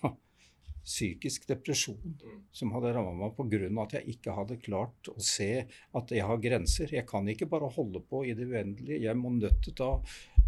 psykisk 0.87 1.47
depresjon 1.47 2.17
som 2.55 2.73
hadde 2.75 2.91
ramma 2.95 3.13
meg 3.15 3.37
pga. 3.39 3.71
at 3.85 3.95
jeg 3.99 4.17
ikke 4.17 4.35
hadde 4.35 4.59
klart 4.63 5.11
å 5.11 5.15
se 5.23 5.51
at 5.67 6.15
jeg 6.15 6.27
har 6.27 6.43
grenser. 6.43 6.91
Jeg 6.95 7.07
kan 7.07 7.27
ikke 7.31 7.47
bare 7.51 7.71
holde 7.71 8.03
på 8.03 8.25
i 8.27 8.35
det 8.35 8.47
uendelige. 8.51 9.05
Jeg 9.07 9.19
må 9.19 9.31
nødt 9.35 9.63
til 9.63 9.75
å 9.75 9.79
ta, 9.79 9.91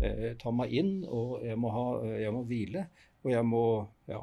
eh, 0.03 0.35
ta 0.39 0.51
meg 0.51 0.75
inn, 0.75 0.93
og 1.07 1.47
jeg 1.47 1.59
må, 1.59 1.71
ha, 1.75 1.87
jeg 2.19 2.35
må, 2.35 2.45
hvile. 2.51 2.89
Og 3.23 3.33
jeg 3.35 3.47
må 3.47 3.65
ja. 4.11 4.23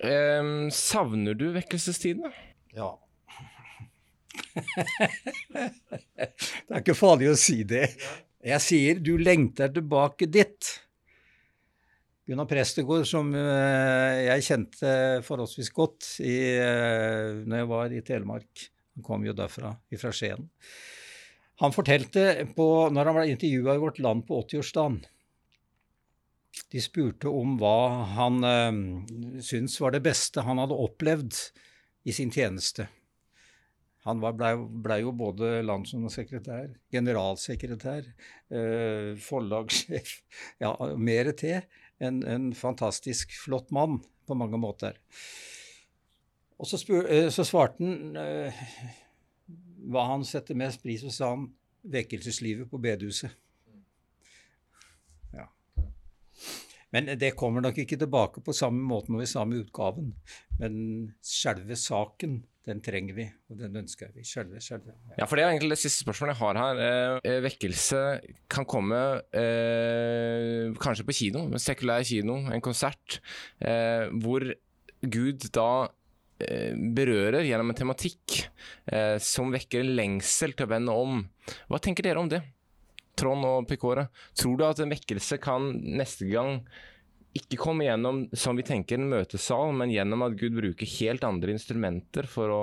Eh, 0.00 0.52
savner 0.72 1.36
du 1.36 1.50
vekkelsestidene? 1.56 2.32
Ja 2.76 2.94
det 6.16 6.72
er 6.72 6.80
ikke 6.80 6.96
farlig 6.96 7.30
å 7.32 7.38
si 7.38 7.62
det. 7.68 7.90
Jeg 8.46 8.62
sier 8.62 9.00
du 9.02 9.16
lengter 9.18 9.72
tilbake 9.74 10.28
dit. 10.30 10.72
Gunnar 12.26 12.48
Prestegård, 12.50 13.04
som 13.06 13.28
eh, 13.38 14.24
jeg 14.26 14.46
kjente 14.48 14.92
forholdsvis 15.26 15.70
godt 15.74 16.08
i, 16.26 16.58
uh, 16.58 17.44
når 17.46 17.60
jeg 17.60 17.68
var 17.70 17.92
i 17.94 18.02
Telemark, 18.06 18.64
han 18.96 19.06
kom 19.06 19.26
jo 19.26 19.34
derfra, 19.36 19.70
fra 19.94 20.10
Skien. 20.10 20.48
Han 21.62 21.74
fortalte 21.74 22.48
når 22.56 23.06
han 23.06 23.14
ble 23.16 23.28
intervjua 23.30 23.76
i 23.76 23.80
Vårt 23.80 24.00
Land 24.02 24.26
på 24.28 24.42
80-årsdagen 24.42 24.98
De 26.74 26.82
spurte 26.84 27.30
om 27.30 27.54
hva 27.60 27.78
han 28.18 28.42
uh, 28.42 28.82
syntes 29.38 29.78
var 29.80 29.94
det 29.94 30.02
beste 30.08 30.42
han 30.42 30.58
hadde 30.64 30.82
opplevd 30.82 31.38
i 32.06 32.14
sin 32.14 32.34
tjeneste. 32.34 32.88
Han 34.06 34.22
blei 34.22 34.52
ble 34.84 35.00
jo 35.00 35.12
både 35.18 35.64
landssekretær, 35.66 36.68
generalsekretær, 36.94 38.06
eh, 38.54 39.16
forlagssjef 39.18 40.12
Ja, 40.62 40.72
mer 40.94 41.32
til. 41.34 41.66
En, 41.98 42.20
en, 42.28 42.50
fantastisk 42.54 43.32
flott 43.40 43.72
mann 43.72 43.98
på 44.28 44.36
mange 44.36 44.60
måter. 44.60 44.98
Og 46.60 46.68
så, 46.68 46.78
spør, 46.78 47.08
eh, 47.10 47.30
så 47.32 47.44
svarte 47.48 47.82
han 47.82 48.20
eh, 48.20 48.62
hva 49.90 50.06
han 50.12 50.24
setter 50.28 50.58
mest 50.58 50.84
pris 50.84 51.02
på, 51.02 51.10
sa 51.10 51.32
han 51.32 51.48
vekkelseslivet 51.86 52.70
på 52.70 52.78
bedehuset. 52.82 53.34
Ja. 55.34 55.48
Men 56.94 57.10
det 57.18 57.34
kommer 57.38 57.64
nok 57.64 57.80
ikke 57.82 57.98
tilbake 57.98 58.42
på 58.44 58.54
samme 58.54 58.86
måte 58.86 59.10
når 59.10 59.24
vi 59.24 59.32
samme 59.32 59.62
utgaven. 59.64 60.12
Men 60.60 60.76
selve 61.24 61.78
saken 61.80 62.44
den 62.66 62.80
trenger 62.82 63.14
vi, 63.14 63.26
og 63.50 63.60
den 63.60 63.78
ønsker 63.78 64.10
vi 64.14 64.24
sjølve. 64.26 64.58
Ja. 64.58 65.20
ja, 65.20 65.26
for 65.28 65.38
det 65.38 65.44
er 65.44 65.52
egentlig 65.52 65.76
det 65.76 65.82
siste 65.84 66.02
spørsmålet 66.02 66.34
jeg 66.34 66.40
har 66.40 66.58
her. 66.58 66.80
Eh, 66.82 67.18
eh, 67.30 67.42
vekkelse 67.44 68.00
kan 68.50 68.66
komme 68.66 69.02
eh, 69.30 70.72
kanskje 70.82 71.06
på 71.06 71.14
kino, 71.20 71.44
en 71.46 71.62
sekulær 71.62 72.02
kino, 72.06 72.40
en 72.50 72.64
konsert, 72.64 73.20
eh, 73.62 74.10
hvor 74.18 74.48
Gud 75.06 75.46
da 75.54 75.68
eh, 76.42 76.74
berører 76.74 77.46
gjennom 77.46 77.70
en 77.70 77.78
tematikk 77.78 78.40
eh, 78.90 79.14
som 79.22 79.54
vekker 79.54 79.84
en 79.84 79.94
lengsel 80.00 80.56
til 80.56 80.66
å 80.66 80.74
vende 80.74 80.98
om. 81.06 81.22
Hva 81.70 81.82
tenker 81.82 82.08
dere 82.08 82.24
om 82.24 82.32
det? 82.32 82.42
Trond 83.16 83.46
og 83.48 83.70
Pekora? 83.70 84.08
tror 84.36 84.58
du 84.58 84.66
at 84.66 84.82
en 84.82 84.92
vekkelse 84.92 85.38
kan 85.40 85.70
neste 85.96 86.26
gang 86.28 86.64
ikke 87.36 87.58
komme 87.60 87.86
gjennom 87.86 88.24
som 88.36 88.58
vi 88.58 88.64
tenker 88.66 88.98
en 88.98 89.10
møtesal, 89.10 89.74
men 89.76 89.92
gjennom 89.92 90.24
at 90.26 90.36
Gud 90.40 90.56
bruker 90.58 90.92
helt 90.98 91.26
andre 91.26 91.54
instrumenter 91.54 92.28
for 92.30 92.52
å 92.52 92.62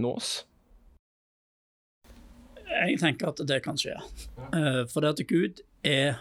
nå 0.00 0.12
oss? 0.14 0.32
Jeg 2.70 3.00
tenker 3.02 3.32
at 3.32 3.42
det 3.48 3.58
kan 3.64 3.78
skje. 3.78 3.96
Uh, 4.54 4.86
for 4.90 5.02
det 5.02 5.14
at 5.16 5.24
Gud 5.28 5.64
er 5.86 6.20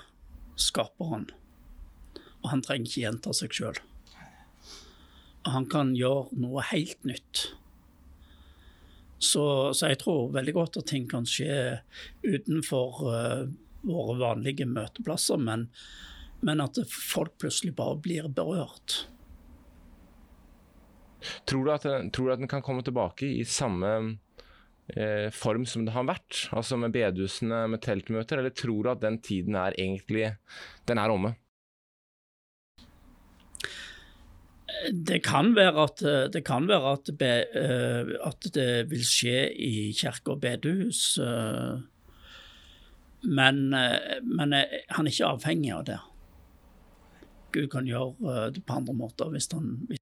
skaperen, 0.60 1.30
og 2.42 2.52
han 2.52 2.64
trenger 2.66 2.90
ikke 2.90 3.06
gjenta 3.06 3.36
seg 3.36 3.56
sjøl. 3.56 3.80
Han 5.48 5.70
kan 5.72 5.94
gjøre 5.98 6.36
noe 6.42 6.64
helt 6.72 7.06
nytt. 7.08 7.46
Så, 9.20 9.44
så, 9.76 9.90
jeg 9.92 10.00
tror 10.00 10.32
veldig 10.32 10.54
godt 10.56 10.80
at 10.80 10.88
ting 10.92 11.08
kan 11.12 11.26
skje 11.28 11.80
utenfor 12.24 13.02
uh, 13.04 13.50
våre 13.86 14.18
vanlige 14.20 14.68
møteplasser, 14.70 15.40
men, 15.42 15.68
men 16.46 16.64
at 16.64 16.80
folk 16.90 17.38
plutselig 17.42 17.76
bare 17.78 18.00
blir 18.04 18.30
berørt. 18.32 19.04
Tror 21.50 21.66
du 21.68 21.74
at, 21.74 21.86
tror 22.16 22.30
du 22.30 22.34
at 22.36 22.42
den 22.44 22.52
kan 22.52 22.64
komme 22.64 22.84
tilbake 22.86 23.28
i 23.28 23.44
samme 23.48 23.92
eh, 24.96 25.28
form 25.36 25.66
som 25.68 25.84
det 25.88 25.96
har 25.96 26.08
vært? 26.08 26.46
Altså 26.56 26.80
med 26.80 26.96
bedehusene, 26.96 27.66
med 27.72 27.84
teltmøter, 27.84 28.40
eller 28.40 28.56
tror 28.56 28.84
du 28.84 28.92
at 28.94 29.04
den 29.04 29.20
tiden 29.24 29.60
er 29.60 29.76
egentlig 29.78 30.34
den 30.90 31.02
er 31.02 31.14
omme? 31.14 31.36
Det 34.96 35.20
kan 35.26 35.52
være 35.58 35.84
at, 35.84 36.02
det, 36.32 36.40
kan 36.48 36.70
være 36.70 36.94
at, 36.96 37.10
be, 37.20 37.32
uh, 37.52 38.12
at 38.30 38.46
det 38.56 38.86
vil 38.88 39.02
skje 39.04 39.50
i 39.52 39.90
kirke 39.98 40.38
og 40.38 40.40
bedehus. 40.46 41.18
Uh, 41.20 41.82
men, 43.22 43.74
eh, 43.74 44.20
men 44.24 44.54
eh, 44.54 44.84
han 44.96 45.08
er 45.08 45.14
ikke 45.14 45.32
avhengig 45.34 45.74
av 45.76 45.86
det. 45.90 45.98
Gud 47.56 47.70
kan 47.74 47.88
gjøre 47.88 48.14
eh, 48.34 48.46
det 48.56 48.64
på 48.66 48.78
andre 48.80 48.96
måter 48.96 49.32
hvis 49.34 49.50
han 49.54 49.74
vil. 49.90 50.00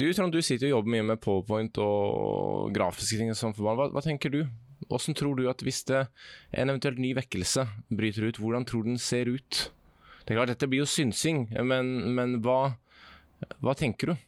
Du 0.00 0.08
Trond, 0.10 0.32
du 0.34 0.42
sitter 0.42 0.70
og 0.70 0.78
jobber 0.78 0.94
mye 0.94 1.06
med 1.12 1.20
powerpoint 1.22 1.78
og 1.82 2.72
grafiske 2.74 3.20
ting. 3.20 3.30
Sånn 3.38 3.54
for 3.54 3.68
barn. 3.68 3.78
Hva, 3.78 3.90
hva, 3.94 4.02
tenker 4.04 4.32
du? 4.32 4.40
Hvordan 4.88 5.16
tror 5.18 5.38
du 5.38 5.44
at 5.50 5.62
hvis 5.62 5.84
det 5.86 6.06
en 6.50 6.72
eventuelt 6.72 6.98
ny 6.98 7.12
vekkelse 7.14 7.68
bryter 7.92 8.26
ut, 8.26 8.40
hvordan 8.42 8.66
tror 8.66 8.82
du 8.82 8.94
den 8.94 9.02
ser 9.02 9.30
ut? 9.30 9.68
Det 10.24 10.32
er 10.32 10.40
klart, 10.40 10.50
Dette 10.50 10.68
blir 10.70 10.82
jo 10.82 10.90
synsing, 10.90 11.44
men, 11.66 11.92
men 12.16 12.40
hva, 12.42 12.74
hva 13.62 13.76
tenker 13.78 14.12
du? 14.12 14.26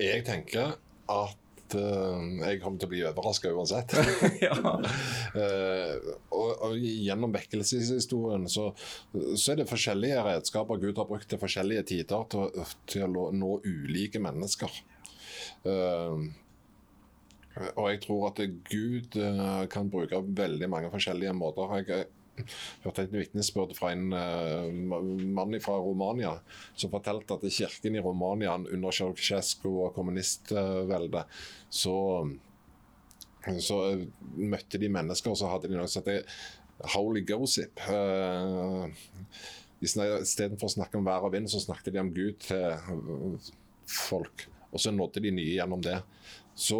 Jeg 0.00 0.24
tenker 0.28 0.76
at 1.12 1.39
uh, 1.78 2.18
jeg 2.44 2.60
kommer 2.62 2.80
til 2.80 2.88
å 2.88 2.92
bli 2.92 3.02
overraska 3.08 3.52
uansett. 3.54 3.94
ja. 4.46 4.54
uh, 4.56 6.10
og, 6.40 6.50
og, 6.50 6.76
Gjennom 6.80 7.34
vekkelseshistorien 7.34 8.46
så, 8.50 8.70
så, 9.12 9.52
er 9.52 9.62
det 9.62 9.70
forskjellige 9.70 10.22
redskaper 10.26 10.82
Gud 10.82 11.00
har 11.00 11.08
brukt 11.08 11.28
til 11.30 11.40
forskjellige 11.40 11.88
tider 11.94 12.28
til, 12.32 12.62
til 12.90 13.18
å 13.20 13.30
nå 13.34 13.56
ulike 13.66 14.22
mennesker. 14.22 14.78
Uh, 15.66 16.30
og 17.74 17.86
jeg 17.90 17.98
tror 18.04 18.28
at 18.30 18.38
Gud 18.70 19.16
kan 19.72 19.88
bruke 19.90 20.20
veldig 20.22 20.68
mange 20.70 20.90
forskjellige 20.92 21.34
måter. 21.36 21.72
Jeg, 21.82 22.06
hørte 22.84 23.04
et 23.04 23.14
vitnesbyrd 23.14 23.74
fra 23.76 23.92
en 23.94 24.12
uh, 24.14 24.68
mann 25.36 25.56
fra 25.62 25.76
Romania 25.82 26.36
som 26.74 26.92
fortalte 26.92 27.36
at 27.36 27.46
i 27.46 27.52
kirken 27.52 27.98
i 27.98 28.04
Romania 28.04 28.54
under 28.58 28.94
Ceaucescu 28.94 29.68
og 29.70 29.94
kommunistveldet 29.96 31.24
så, 31.68 31.96
så 33.60 33.80
møtte 34.36 34.80
de 34.80 34.92
mennesker, 34.92 35.32
og 35.32 35.40
så 35.40 35.50
hadde 35.52 35.70
de 35.70 35.78
noe 35.78 35.90
som 35.90 36.04
heter 36.04 36.24
holy 36.94 37.24
gossip. 37.28 37.82
Uh, 37.88 38.88
Istedenfor 39.80 40.68
å 40.68 40.72
snakke 40.74 40.98
om 40.98 41.06
vær 41.08 41.24
og 41.24 41.32
vind, 41.32 41.48
så 41.48 41.60
snakket 41.62 41.94
de 41.94 42.00
om 42.02 42.10
Gud 42.12 42.42
til 42.44 43.38
folk. 43.88 44.44
Og 44.70 44.82
så 44.82 44.92
nådde 44.92 45.22
de 45.24 45.32
nye 45.32 45.54
gjennom 45.54 45.80
det. 45.84 45.96
Så 46.52 46.78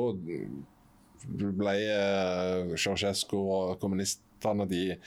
ble 1.24 1.76
Ceaucescu 2.76 3.38
og 3.40 3.78
kommunistene 3.80 4.66
de 4.68 4.84
eh, 4.92 4.98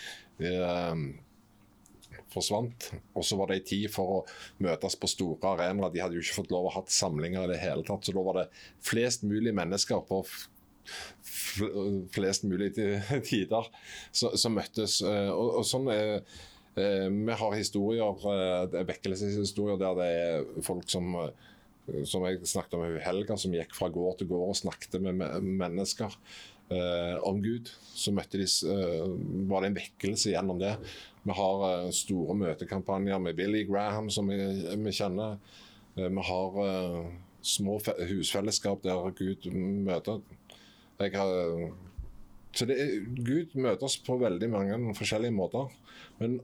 forsvant. 2.33 2.89
Og 3.13 3.25
så 3.25 3.37
var 3.39 3.49
det 3.49 3.59
ei 3.59 3.65
tid 3.67 3.91
for 3.93 4.15
å 4.15 4.19
møtes 4.63 4.97
på 4.99 5.09
store 5.11 5.53
arenaer. 5.53 5.93
De 5.93 6.01
hadde 6.03 6.17
jo 6.17 6.23
ikke 6.23 6.39
fått 6.41 6.53
lov 6.53 6.69
å 6.69 6.73
ha 6.77 6.83
samlinger 6.89 7.45
i 7.45 7.53
det 7.53 7.61
hele 7.63 7.85
tatt. 7.87 8.05
Så 8.05 8.15
da 8.15 8.25
var 8.25 8.41
det 8.41 8.49
flest 8.83 9.25
mulig 9.27 9.53
mennesker 9.55 10.03
på 10.07 10.23
flest 12.11 12.43
mulig 12.47 12.73
tider 13.29 13.69
som 14.11 14.57
møttes. 14.57 14.99
Eh, 15.05 15.29
og, 15.31 15.61
og 15.61 15.67
sånn 15.67 15.89
er 15.93 16.09
eh, 16.75 17.07
vi 17.07 17.39
har 17.39 17.57
historier, 17.57 18.27
eh, 18.33 18.83
vekkelseshistorier 18.91 19.79
der 19.81 19.99
det 20.01 20.11
er 20.19 20.63
folk 20.65 20.91
som 20.91 21.17
som 22.07 22.23
jeg 22.23 22.37
snakket 22.47 22.77
om 22.77 22.83
i 22.85 22.99
helga, 23.03 23.35
som 23.35 23.51
gikk 23.51 23.73
fra 23.75 23.89
gård 23.91 24.21
til 24.21 24.29
gård 24.29 24.53
og 24.53 24.55
snakket 24.55 25.01
med 25.03 25.19
mennesker 25.43 26.13
eh, 26.69 27.17
om 27.27 27.41
Gud. 27.43 27.71
Så 27.93 28.13
møtte 28.15 28.39
de, 28.39 28.47
eh, 28.47 29.09
var 29.49 29.63
det 29.63 29.71
en 29.71 29.79
vekkelse 29.81 30.33
gjennom 30.33 30.61
det. 30.61 30.75
Vi 31.23 31.35
har 31.37 31.65
eh, 31.69 31.91
store 31.95 32.35
møtekampanjer 32.39 33.21
med 33.23 33.37
Billy 33.39 33.63
Graham, 33.69 34.09
som 34.13 34.31
vi, 34.31 34.39
vi 34.39 34.95
kjenner. 34.95 35.37
Eh, 35.95 36.09
vi 36.09 36.27
har 36.29 36.59
eh, 36.67 36.99
små 37.43 37.79
husfellesskap 38.09 38.83
der 38.83 39.11
Gud 39.17 39.49
møter. 39.87 40.21
Har, 41.03 41.31
så 42.55 42.65
det, 42.69 42.77
Gud 43.25 43.55
møter 43.59 43.87
oss 43.89 43.97
på 43.99 44.15
veldig 44.21 44.49
mange 44.53 44.95
forskjellige 44.95 45.35
måter. 45.35 45.71
Men 46.19 46.37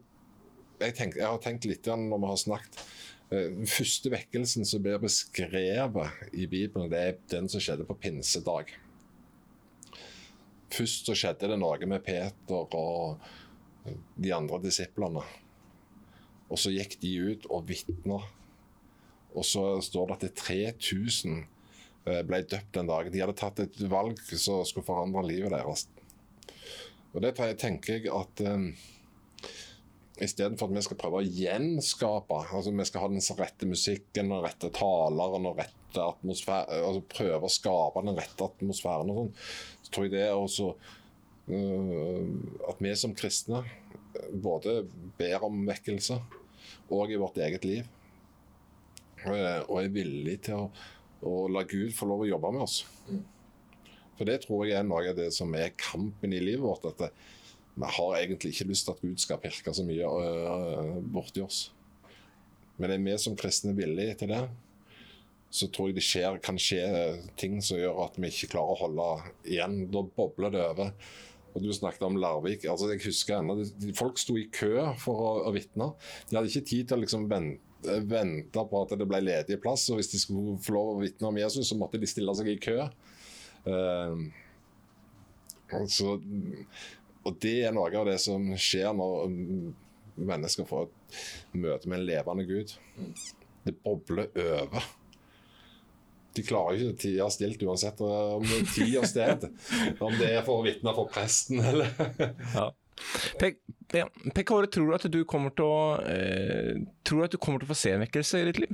jeg, 0.79 0.95
tenk, 0.97 1.19
jeg 1.19 1.27
har 1.27 1.39
tenkt 1.43 1.67
litt 1.69 1.87
når 1.87 2.19
vi 2.19 2.31
har 2.31 2.39
snakket 2.39 2.81
eh, 3.31 3.47
den 3.59 3.69
første 3.69 4.11
vekkelsen 4.11 4.67
som 4.67 4.83
blir 4.83 4.99
beskrevet 5.01 6.31
i 6.33 6.47
Bibelen, 6.49 6.91
det 6.91 7.01
er 7.03 7.19
den 7.31 7.51
som 7.51 7.63
skjedde 7.63 7.87
på 7.87 7.97
pinsedag. 7.99 8.73
Først 10.73 11.09
så 11.09 11.15
skjedde 11.17 11.49
det 11.51 11.59
noe 11.59 11.89
med 11.89 12.03
Peter 12.05 12.75
og 12.77 13.21
de 14.19 14.33
andre 14.35 14.59
disiplene. 14.63 15.23
Og 16.49 16.59
så 16.61 16.73
gikk 16.73 16.97
de 17.01 17.13
ut 17.31 17.47
og 17.49 17.65
vitna. 17.69 18.19
Og 19.37 19.45
så 19.45 19.63
står 19.85 20.09
det 20.09 20.17
at 20.17 20.25
det 20.25 20.33
3000 20.41 21.39
eh, 22.09 22.21
ble 22.25 22.41
døpt 22.41 22.73
den 22.75 22.89
dagen. 22.89 23.13
De 23.13 23.21
hadde 23.21 23.37
tatt 23.37 23.61
et 23.63 23.81
valg 23.91 24.21
som 24.31 24.63
skulle 24.65 24.87
forandre 24.87 25.25
livet 25.27 25.53
deres. 25.53 25.85
Og 27.13 27.21
det 27.25 27.35
tenker 27.61 27.97
jeg 27.97 28.09
at 28.13 28.41
um, 28.45 28.71
Istedenfor 30.19 30.67
at 30.67 30.75
vi 30.75 30.83
skal 30.83 30.99
prøve 30.99 31.21
å 31.21 31.27
gjenskape 31.27 32.39
altså 32.51 32.73
Vi 32.75 32.85
skal 32.89 33.03
ha 33.05 33.09
den 33.11 33.23
rette 33.39 33.67
musikken, 33.69 34.31
den 34.33 34.43
rette 34.43 34.71
taleren 34.75 35.47
og 35.47 35.61
rette 35.61 35.77
altså 35.95 37.01
prøve 37.09 37.47
å 37.47 37.51
skape 37.51 38.03
den 38.05 38.17
rette 38.19 38.45
atmosfæren. 38.45 39.09
og 39.09 39.21
sånn, 39.21 39.31
så 39.85 39.93
tror 39.93 40.05
jeg 40.05 40.13
det 40.13 40.25
er 40.27 40.35
også 40.35 40.73
uh, 41.49 42.25
At 42.69 42.83
vi 42.83 42.93
som 42.99 43.15
kristne 43.17 43.63
både 44.29 44.83
ber 45.17 45.47
om 45.47 45.63
vekkelse 45.67 46.19
og 46.89 47.11
i 47.13 47.19
vårt 47.21 47.37
eget 47.39 47.65
liv. 47.65 47.89
Og 49.25 49.75
er 49.81 49.91
villige 49.93 50.45
til 50.49 50.57
å, 50.57 50.69
å, 51.27 51.33
la 51.51 51.63
Gud 51.67 51.93
få 51.95 52.07
lov 52.09 52.23
å 52.25 52.29
jobbe 52.29 52.51
med 52.55 52.65
oss. 52.65 52.79
For 54.17 54.27
det 54.27 54.41
tror 54.43 54.65
jeg 54.67 54.79
er 54.79 54.87
noe 54.87 55.11
av 55.11 55.17
det 55.17 55.29
som 55.35 55.53
er 55.55 55.75
kampen 55.79 56.33
i 56.35 56.41
livet 56.41 56.65
vårt. 56.65 56.89
at 56.89 57.13
vi 57.79 57.91
har 57.95 58.15
egentlig 58.19 58.53
ikke 58.53 58.69
lyst 58.69 58.87
til 58.87 58.95
at 58.95 59.03
Gud 59.03 59.21
skal 59.21 59.39
pirke 59.39 59.73
så 59.75 59.85
mye 59.87 60.07
uh, 60.07 60.97
borti 61.13 61.43
oss. 61.43 61.69
Men 62.79 62.91
er 62.91 63.03
vi 63.03 63.15
som 63.19 63.37
kristne 63.39 63.75
villige 63.75 64.17
til 64.19 64.33
det, 64.33 64.43
så 65.49 65.67
tror 65.73 65.89
jeg 65.89 65.97
det 65.97 66.05
skjer, 66.05 66.37
kan 66.43 66.59
skje 66.61 66.83
ting 67.39 67.57
som 67.65 67.79
gjør 67.79 68.03
at 68.05 68.19
vi 68.19 68.29
ikke 68.29 68.51
klarer 68.53 68.75
å 68.75 68.81
holde 68.83 69.07
igjen. 69.49 69.79
Da 69.91 70.03
bobler 70.03 70.53
det 70.53 70.61
over. 70.63 70.91
Og 71.49 71.63
Du 71.63 71.71
snakket 71.73 72.05
om 72.05 72.19
Larvik. 72.21 72.67
altså 72.69 72.91
jeg 72.91 73.01
husker 73.07 73.39
enda, 73.39 73.65
Folk 73.97 74.19
sto 74.21 74.37
i 74.37 74.45
kø 74.53 74.75
for 75.01 75.23
å, 75.25 75.31
å 75.49 75.55
vitne. 75.55 75.89
De 76.29 76.37
hadde 76.37 76.51
ikke 76.51 76.69
tid 76.69 76.91
til 76.91 76.99
å 76.99 77.03
liksom 77.03 77.25
vente 77.31 77.65
vente 77.79 78.63
på 78.69 78.81
at 78.83 78.93
det 78.99 79.07
ble 79.07 79.21
ledig 79.23 79.59
plass. 79.63 79.87
og 79.89 79.99
Hvis 79.99 80.11
de 80.11 80.19
skulle 80.19 80.57
få 80.63 80.75
lov 80.75 80.93
å 80.93 81.01
vitne 81.03 81.29
om 81.29 81.39
Jesus, 81.39 81.69
så 81.69 81.77
måtte 81.79 81.99
de 81.99 82.09
stille 82.09 82.35
seg 82.35 82.51
i 82.51 82.59
kø. 82.61 82.77
Uh, 83.67 84.27
altså, 85.79 86.17
og 87.27 87.39
det 87.43 87.55
er 87.67 87.75
noe 87.75 87.91
av 87.91 88.07
det 88.07 88.17
som 88.23 88.45
skjer 88.59 88.93
når 88.95 89.33
mennesker 90.19 90.67
får 90.67 90.87
et 90.87 91.19
møte 91.59 91.89
med 91.89 92.01
en 92.01 92.07
levende 92.07 92.45
Gud. 92.47 92.73
Det 93.65 93.75
bobler 93.83 94.29
over. 94.39 94.87
De 96.37 96.45
klarer 96.45 96.77
ikke 96.77 96.93
å 96.93 96.99
tie 97.01 97.29
stilt 97.33 97.63
uansett 97.65 98.01
om 98.05 98.45
det 98.45 98.59
er 98.59 98.67
tid 98.73 98.97
og 99.01 99.07
sted. 99.09 99.47
Om 100.05 100.13
det 100.19 100.29
er 100.37 100.45
for 100.45 100.61
å 100.61 100.65
vitne 100.67 100.93
for 100.95 101.09
presten 101.11 101.59
eller 101.63 101.89
ja. 102.53 102.69
Pek, 103.39 103.57
Pek 104.35 104.51
tror 104.51 104.67
du 104.69 104.93
at 104.95 105.07
du 105.11 105.21
kommer 105.27 105.53
til 105.55 105.65
å 105.65 105.81
eh, 106.03 106.81
Tror 107.07 107.21
du 107.21 107.25
at 107.29 107.35
du 107.35 107.39
kommer 107.39 107.61
til 107.61 107.69
å 107.69 107.71
få 107.71 107.77
se 107.79 107.93
en 107.95 108.03
vekkelse 108.03 108.41
i 108.41 108.47
ditt 108.49 108.59
liv? 108.65 108.73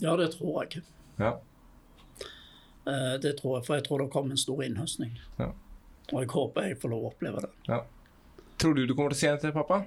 Ja, 0.00 0.14
det 0.16 0.30
tror 0.36 0.62
jeg. 0.62 0.84
Ja. 1.20 1.34
Eh, 2.90 3.16
det 3.22 3.36
tror 3.38 3.58
jeg, 3.58 3.66
for 3.68 3.78
jeg 3.78 3.86
tror 3.86 4.02
det 4.02 4.10
kommer 4.12 4.34
en 4.34 4.44
stor 4.44 4.62
innhøstning. 4.66 5.16
Ja. 5.38 5.52
Og 6.10 6.20
jeg 6.24 6.30
håper 6.34 6.70
jeg 6.70 6.82
får 6.82 6.94
lov 6.94 7.06
å 7.06 7.14
oppleve 7.14 7.46
det. 7.46 7.50
Ja. 7.70 7.80
Tror 8.60 8.76
du 8.76 8.84
du 8.84 8.94
kommer 8.94 9.14
til 9.14 9.20
å 9.20 9.22
se 9.24 9.34
det 9.34 9.42
til 9.44 9.56
pappa? 9.56 9.84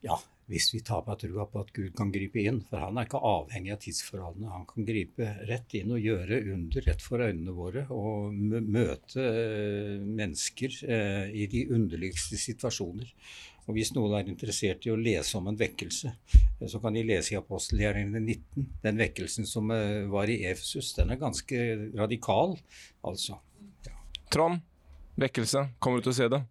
Ja, 0.00 0.16
hvis 0.50 0.70
vi 0.74 0.80
tar 0.82 1.04
på 1.06 1.14
trua 1.20 1.44
på 1.46 1.60
at 1.62 1.70
Gud 1.76 1.92
kan 1.98 2.10
gripe 2.14 2.42
inn. 2.42 2.62
For 2.66 2.82
han 2.82 2.98
er 2.98 3.06
ikke 3.06 3.20
avhengig 3.22 3.74
av 3.74 3.82
tidsforholdene. 3.84 4.50
Han 4.50 4.66
kan 4.70 4.88
gripe 4.88 5.28
rett 5.50 5.76
inn 5.78 5.92
og 5.94 6.02
gjøre 6.02 6.40
under 6.54 6.88
rett 6.88 7.04
for 7.04 7.22
øynene 7.22 7.54
våre. 7.54 7.84
Og 7.94 8.34
møte 8.34 9.26
eh, 9.28 10.00
mennesker 10.00 10.80
eh, 10.88 11.30
i 11.30 11.46
de 11.52 11.66
underligste 11.76 12.40
situasjoner. 12.40 13.12
Og 13.70 13.76
Hvis 13.78 13.92
noen 13.94 14.16
er 14.18 14.26
interessert 14.26 14.86
i 14.88 14.90
å 14.90 14.98
lese 14.98 15.38
om 15.38 15.46
en 15.46 15.58
vekkelse, 15.58 16.10
eh, 16.34 16.66
så 16.66 16.80
kan 16.82 16.96
de 16.96 17.06
lese 17.06 17.36
i 17.36 17.38
apostelgjerningene 17.38 18.18
19. 18.18 18.66
Den 18.82 18.98
vekkelsen 18.98 19.46
som 19.46 19.70
var 20.10 20.30
i 20.30 20.40
Efesus, 20.50 20.92
den 20.98 21.14
er 21.14 21.20
ganske 21.20 21.60
radikal, 21.94 22.56
altså. 23.06 23.38
Trond, 24.30 24.60
vekkelse. 25.18 25.68
Kommer 25.78 26.00
du 26.00 26.08
til 26.08 26.12
å 26.12 26.18
se 26.18 26.28
det? 26.34 26.44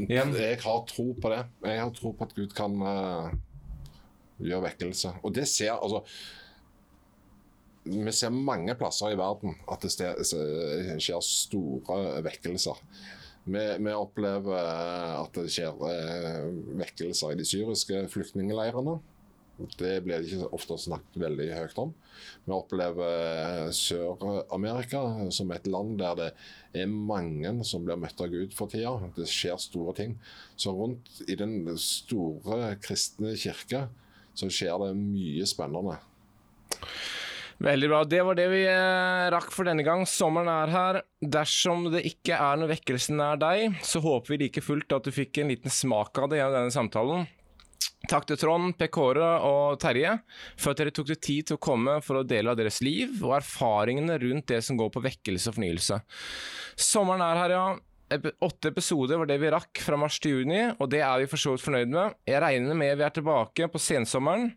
Igjen? 0.00 0.32
Jeg 0.36 0.60
har 0.64 0.84
tro 0.88 1.10
på 1.20 1.32
det. 1.32 1.42
Jeg 1.64 1.80
har 1.80 1.90
tro 1.96 2.12
på 2.16 2.28
at 2.28 2.34
Gud 2.36 2.54
kan 2.56 2.76
uh, 2.80 3.32
gjøre 4.40 4.66
vekkelse. 4.70 5.18
Og 5.22 5.34
det 5.36 5.48
ser 5.50 5.74
altså 5.76 6.02
Vi 7.84 8.12
ser 8.14 8.30
mange 8.30 8.76
plasser 8.78 9.12
i 9.12 9.18
verden 9.18 9.56
at 9.70 9.82
det 9.82 9.90
skjer 11.02 11.24
store 11.26 12.22
vekkelser. 12.22 12.78
Vi, 13.44 13.62
vi, 13.82 13.94
opplever 13.94 14.68
at 15.18 15.34
det 15.34 15.48
skjer 15.50 15.74
uh, 15.74 16.50
vekkelser 16.78 17.32
i 17.32 17.38
de 17.40 17.46
syriske 17.48 18.04
flyktningleirene. 18.12 19.00
Det 19.78 19.96
blir 20.02 20.22
det 20.22 20.30
ikke 20.30 20.50
ofte 20.56 20.78
snakket 20.80 21.18
veldig 21.22 21.48
høyt 21.54 21.78
om. 21.78 21.92
Vi 22.46 22.54
opplever 22.56 23.26
eh, 23.28 23.68
Sør-Amerika 23.76 25.02
som 25.34 25.52
et 25.54 25.68
land 25.70 25.98
der 26.00 26.16
det 26.18 26.28
er 26.82 26.90
mange 26.90 27.52
som 27.68 27.84
blir 27.86 28.00
møtt 28.00 28.20
av 28.24 28.32
Gud 28.32 28.56
for 28.56 28.72
tida. 28.72 28.94
Det 29.14 29.28
skjer 29.30 29.60
store 29.60 29.94
ting. 29.98 30.16
Så 30.56 30.72
rundt 30.74 31.20
i 31.28 31.36
den 31.38 31.68
store 31.78 32.72
kristne 32.82 33.36
kirke 33.38 33.86
så 34.34 34.48
skjer 34.50 34.80
det 34.86 34.94
mye 34.98 35.46
spennende. 35.46 36.00
Veldig 37.62 37.88
bra. 37.88 38.00
Det 38.04 38.22
var 38.26 38.34
det 38.34 38.48
vi 38.50 38.62
eh, 38.66 39.28
rakk 39.30 39.52
for 39.54 39.68
denne 39.68 39.84
gang. 39.86 40.02
Sommeren 40.08 40.50
er 40.50 40.72
her. 40.72 40.96
Dersom 41.22 41.86
det 41.92 42.02
ikke 42.08 42.34
er 42.34 42.58
noe 42.58 42.72
vekkelse 42.72 43.14
nær 43.14 43.38
deg, 43.38 43.76
så 43.86 44.02
håper 44.02 44.34
vi 44.34 44.40
like 44.46 44.64
fullt 44.64 44.96
at 44.96 45.06
du 45.06 45.14
fikk 45.14 45.38
en 45.38 45.52
liten 45.52 45.70
smak 45.70 46.18
av 46.18 46.32
det 46.32 46.40
gjennom 46.40 46.58
denne 46.58 46.74
samtalen. 46.74 47.28
Takk 48.10 48.26
til 48.26 48.38
Trond, 48.40 48.74
Per 48.74 48.90
Kåre 48.90 49.28
og 49.46 49.78
Terje 49.82 50.16
for 50.58 50.72
at 50.72 50.80
dere 50.80 50.90
tok 50.94 51.06
dere 51.12 51.22
tid 51.22 51.46
til 51.46 51.58
å 51.58 51.62
komme 51.62 52.00
for 52.02 52.18
å 52.18 52.24
dele 52.26 52.50
av 52.50 52.58
deres 52.58 52.80
liv 52.82 53.14
og 53.22 53.36
erfaringene 53.38 54.18
rundt 54.24 54.48
det 54.50 54.58
som 54.66 54.78
går 54.80 54.90
på 54.90 55.04
vekkelse 55.04 55.52
og 55.52 55.58
fornyelse. 55.60 56.00
Sommeren 56.90 57.22
er 57.22 57.42
her, 57.44 57.54
ja. 57.54 57.66
Åtte 58.40 58.68
episoder 58.68 59.16
var 59.20 59.28
det 59.30 59.38
vi 59.40 59.50
rakk 59.52 59.80
fra 59.80 59.96
mars 60.00 60.18
til 60.20 60.38
juni, 60.38 60.60
og 60.76 60.90
det 60.92 61.00
er 61.04 61.22
vi 61.22 61.28
for 61.30 61.40
så 61.40 61.54
vidt 61.54 61.64
fornøyd 61.64 61.92
med. 61.92 62.16
Jeg 62.28 62.42
regner 62.44 62.76
med 62.76 62.96
vi 62.98 63.06
er 63.06 63.14
tilbake 63.14 63.68
på 63.72 63.80
sensommeren. 63.80 64.50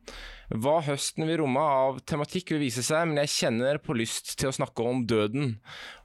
Hva 0.62 0.76
høsten 0.86 1.26
vil 1.26 1.40
romme 1.42 1.62
av 1.62 2.02
tematikk 2.06 2.54
vil 2.54 2.62
vise 2.68 2.84
seg, 2.86 3.08
men 3.10 3.18
jeg 3.24 3.34
kjenner 3.34 3.80
på 3.82 3.96
lyst 3.98 4.36
til 4.40 4.52
å 4.52 4.56
snakke 4.56 4.86
om 4.86 5.06
døden. 5.10 5.56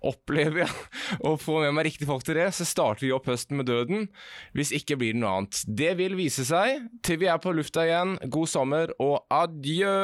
Opplever 0.07 0.65
jeg 0.65 0.73
å 1.29 1.35
få 1.41 1.61
med 1.65 1.75
meg 1.77 1.91
riktige 1.91 2.11
folk 2.11 2.25
til 2.27 2.39
det, 2.41 2.49
så 2.57 2.69
starter 2.69 3.07
vi 3.07 3.13
opp 3.17 3.29
høsten 3.31 3.61
med 3.61 3.69
døden. 3.71 4.09
Hvis 4.57 4.73
ikke 4.77 5.01
blir 5.01 5.17
det 5.17 5.25
noe 5.25 5.41
annet. 5.41 5.65
Det 5.67 5.93
vil 6.01 6.17
vise 6.21 6.47
seg. 6.49 6.89
Til 7.05 7.21
vi 7.21 7.29
er 7.33 7.43
på 7.43 7.55
lufta 7.57 7.85
igjen, 7.89 8.17
god 8.31 8.55
sommer 8.55 8.95
og 9.03 9.21
adjø! 9.43 9.99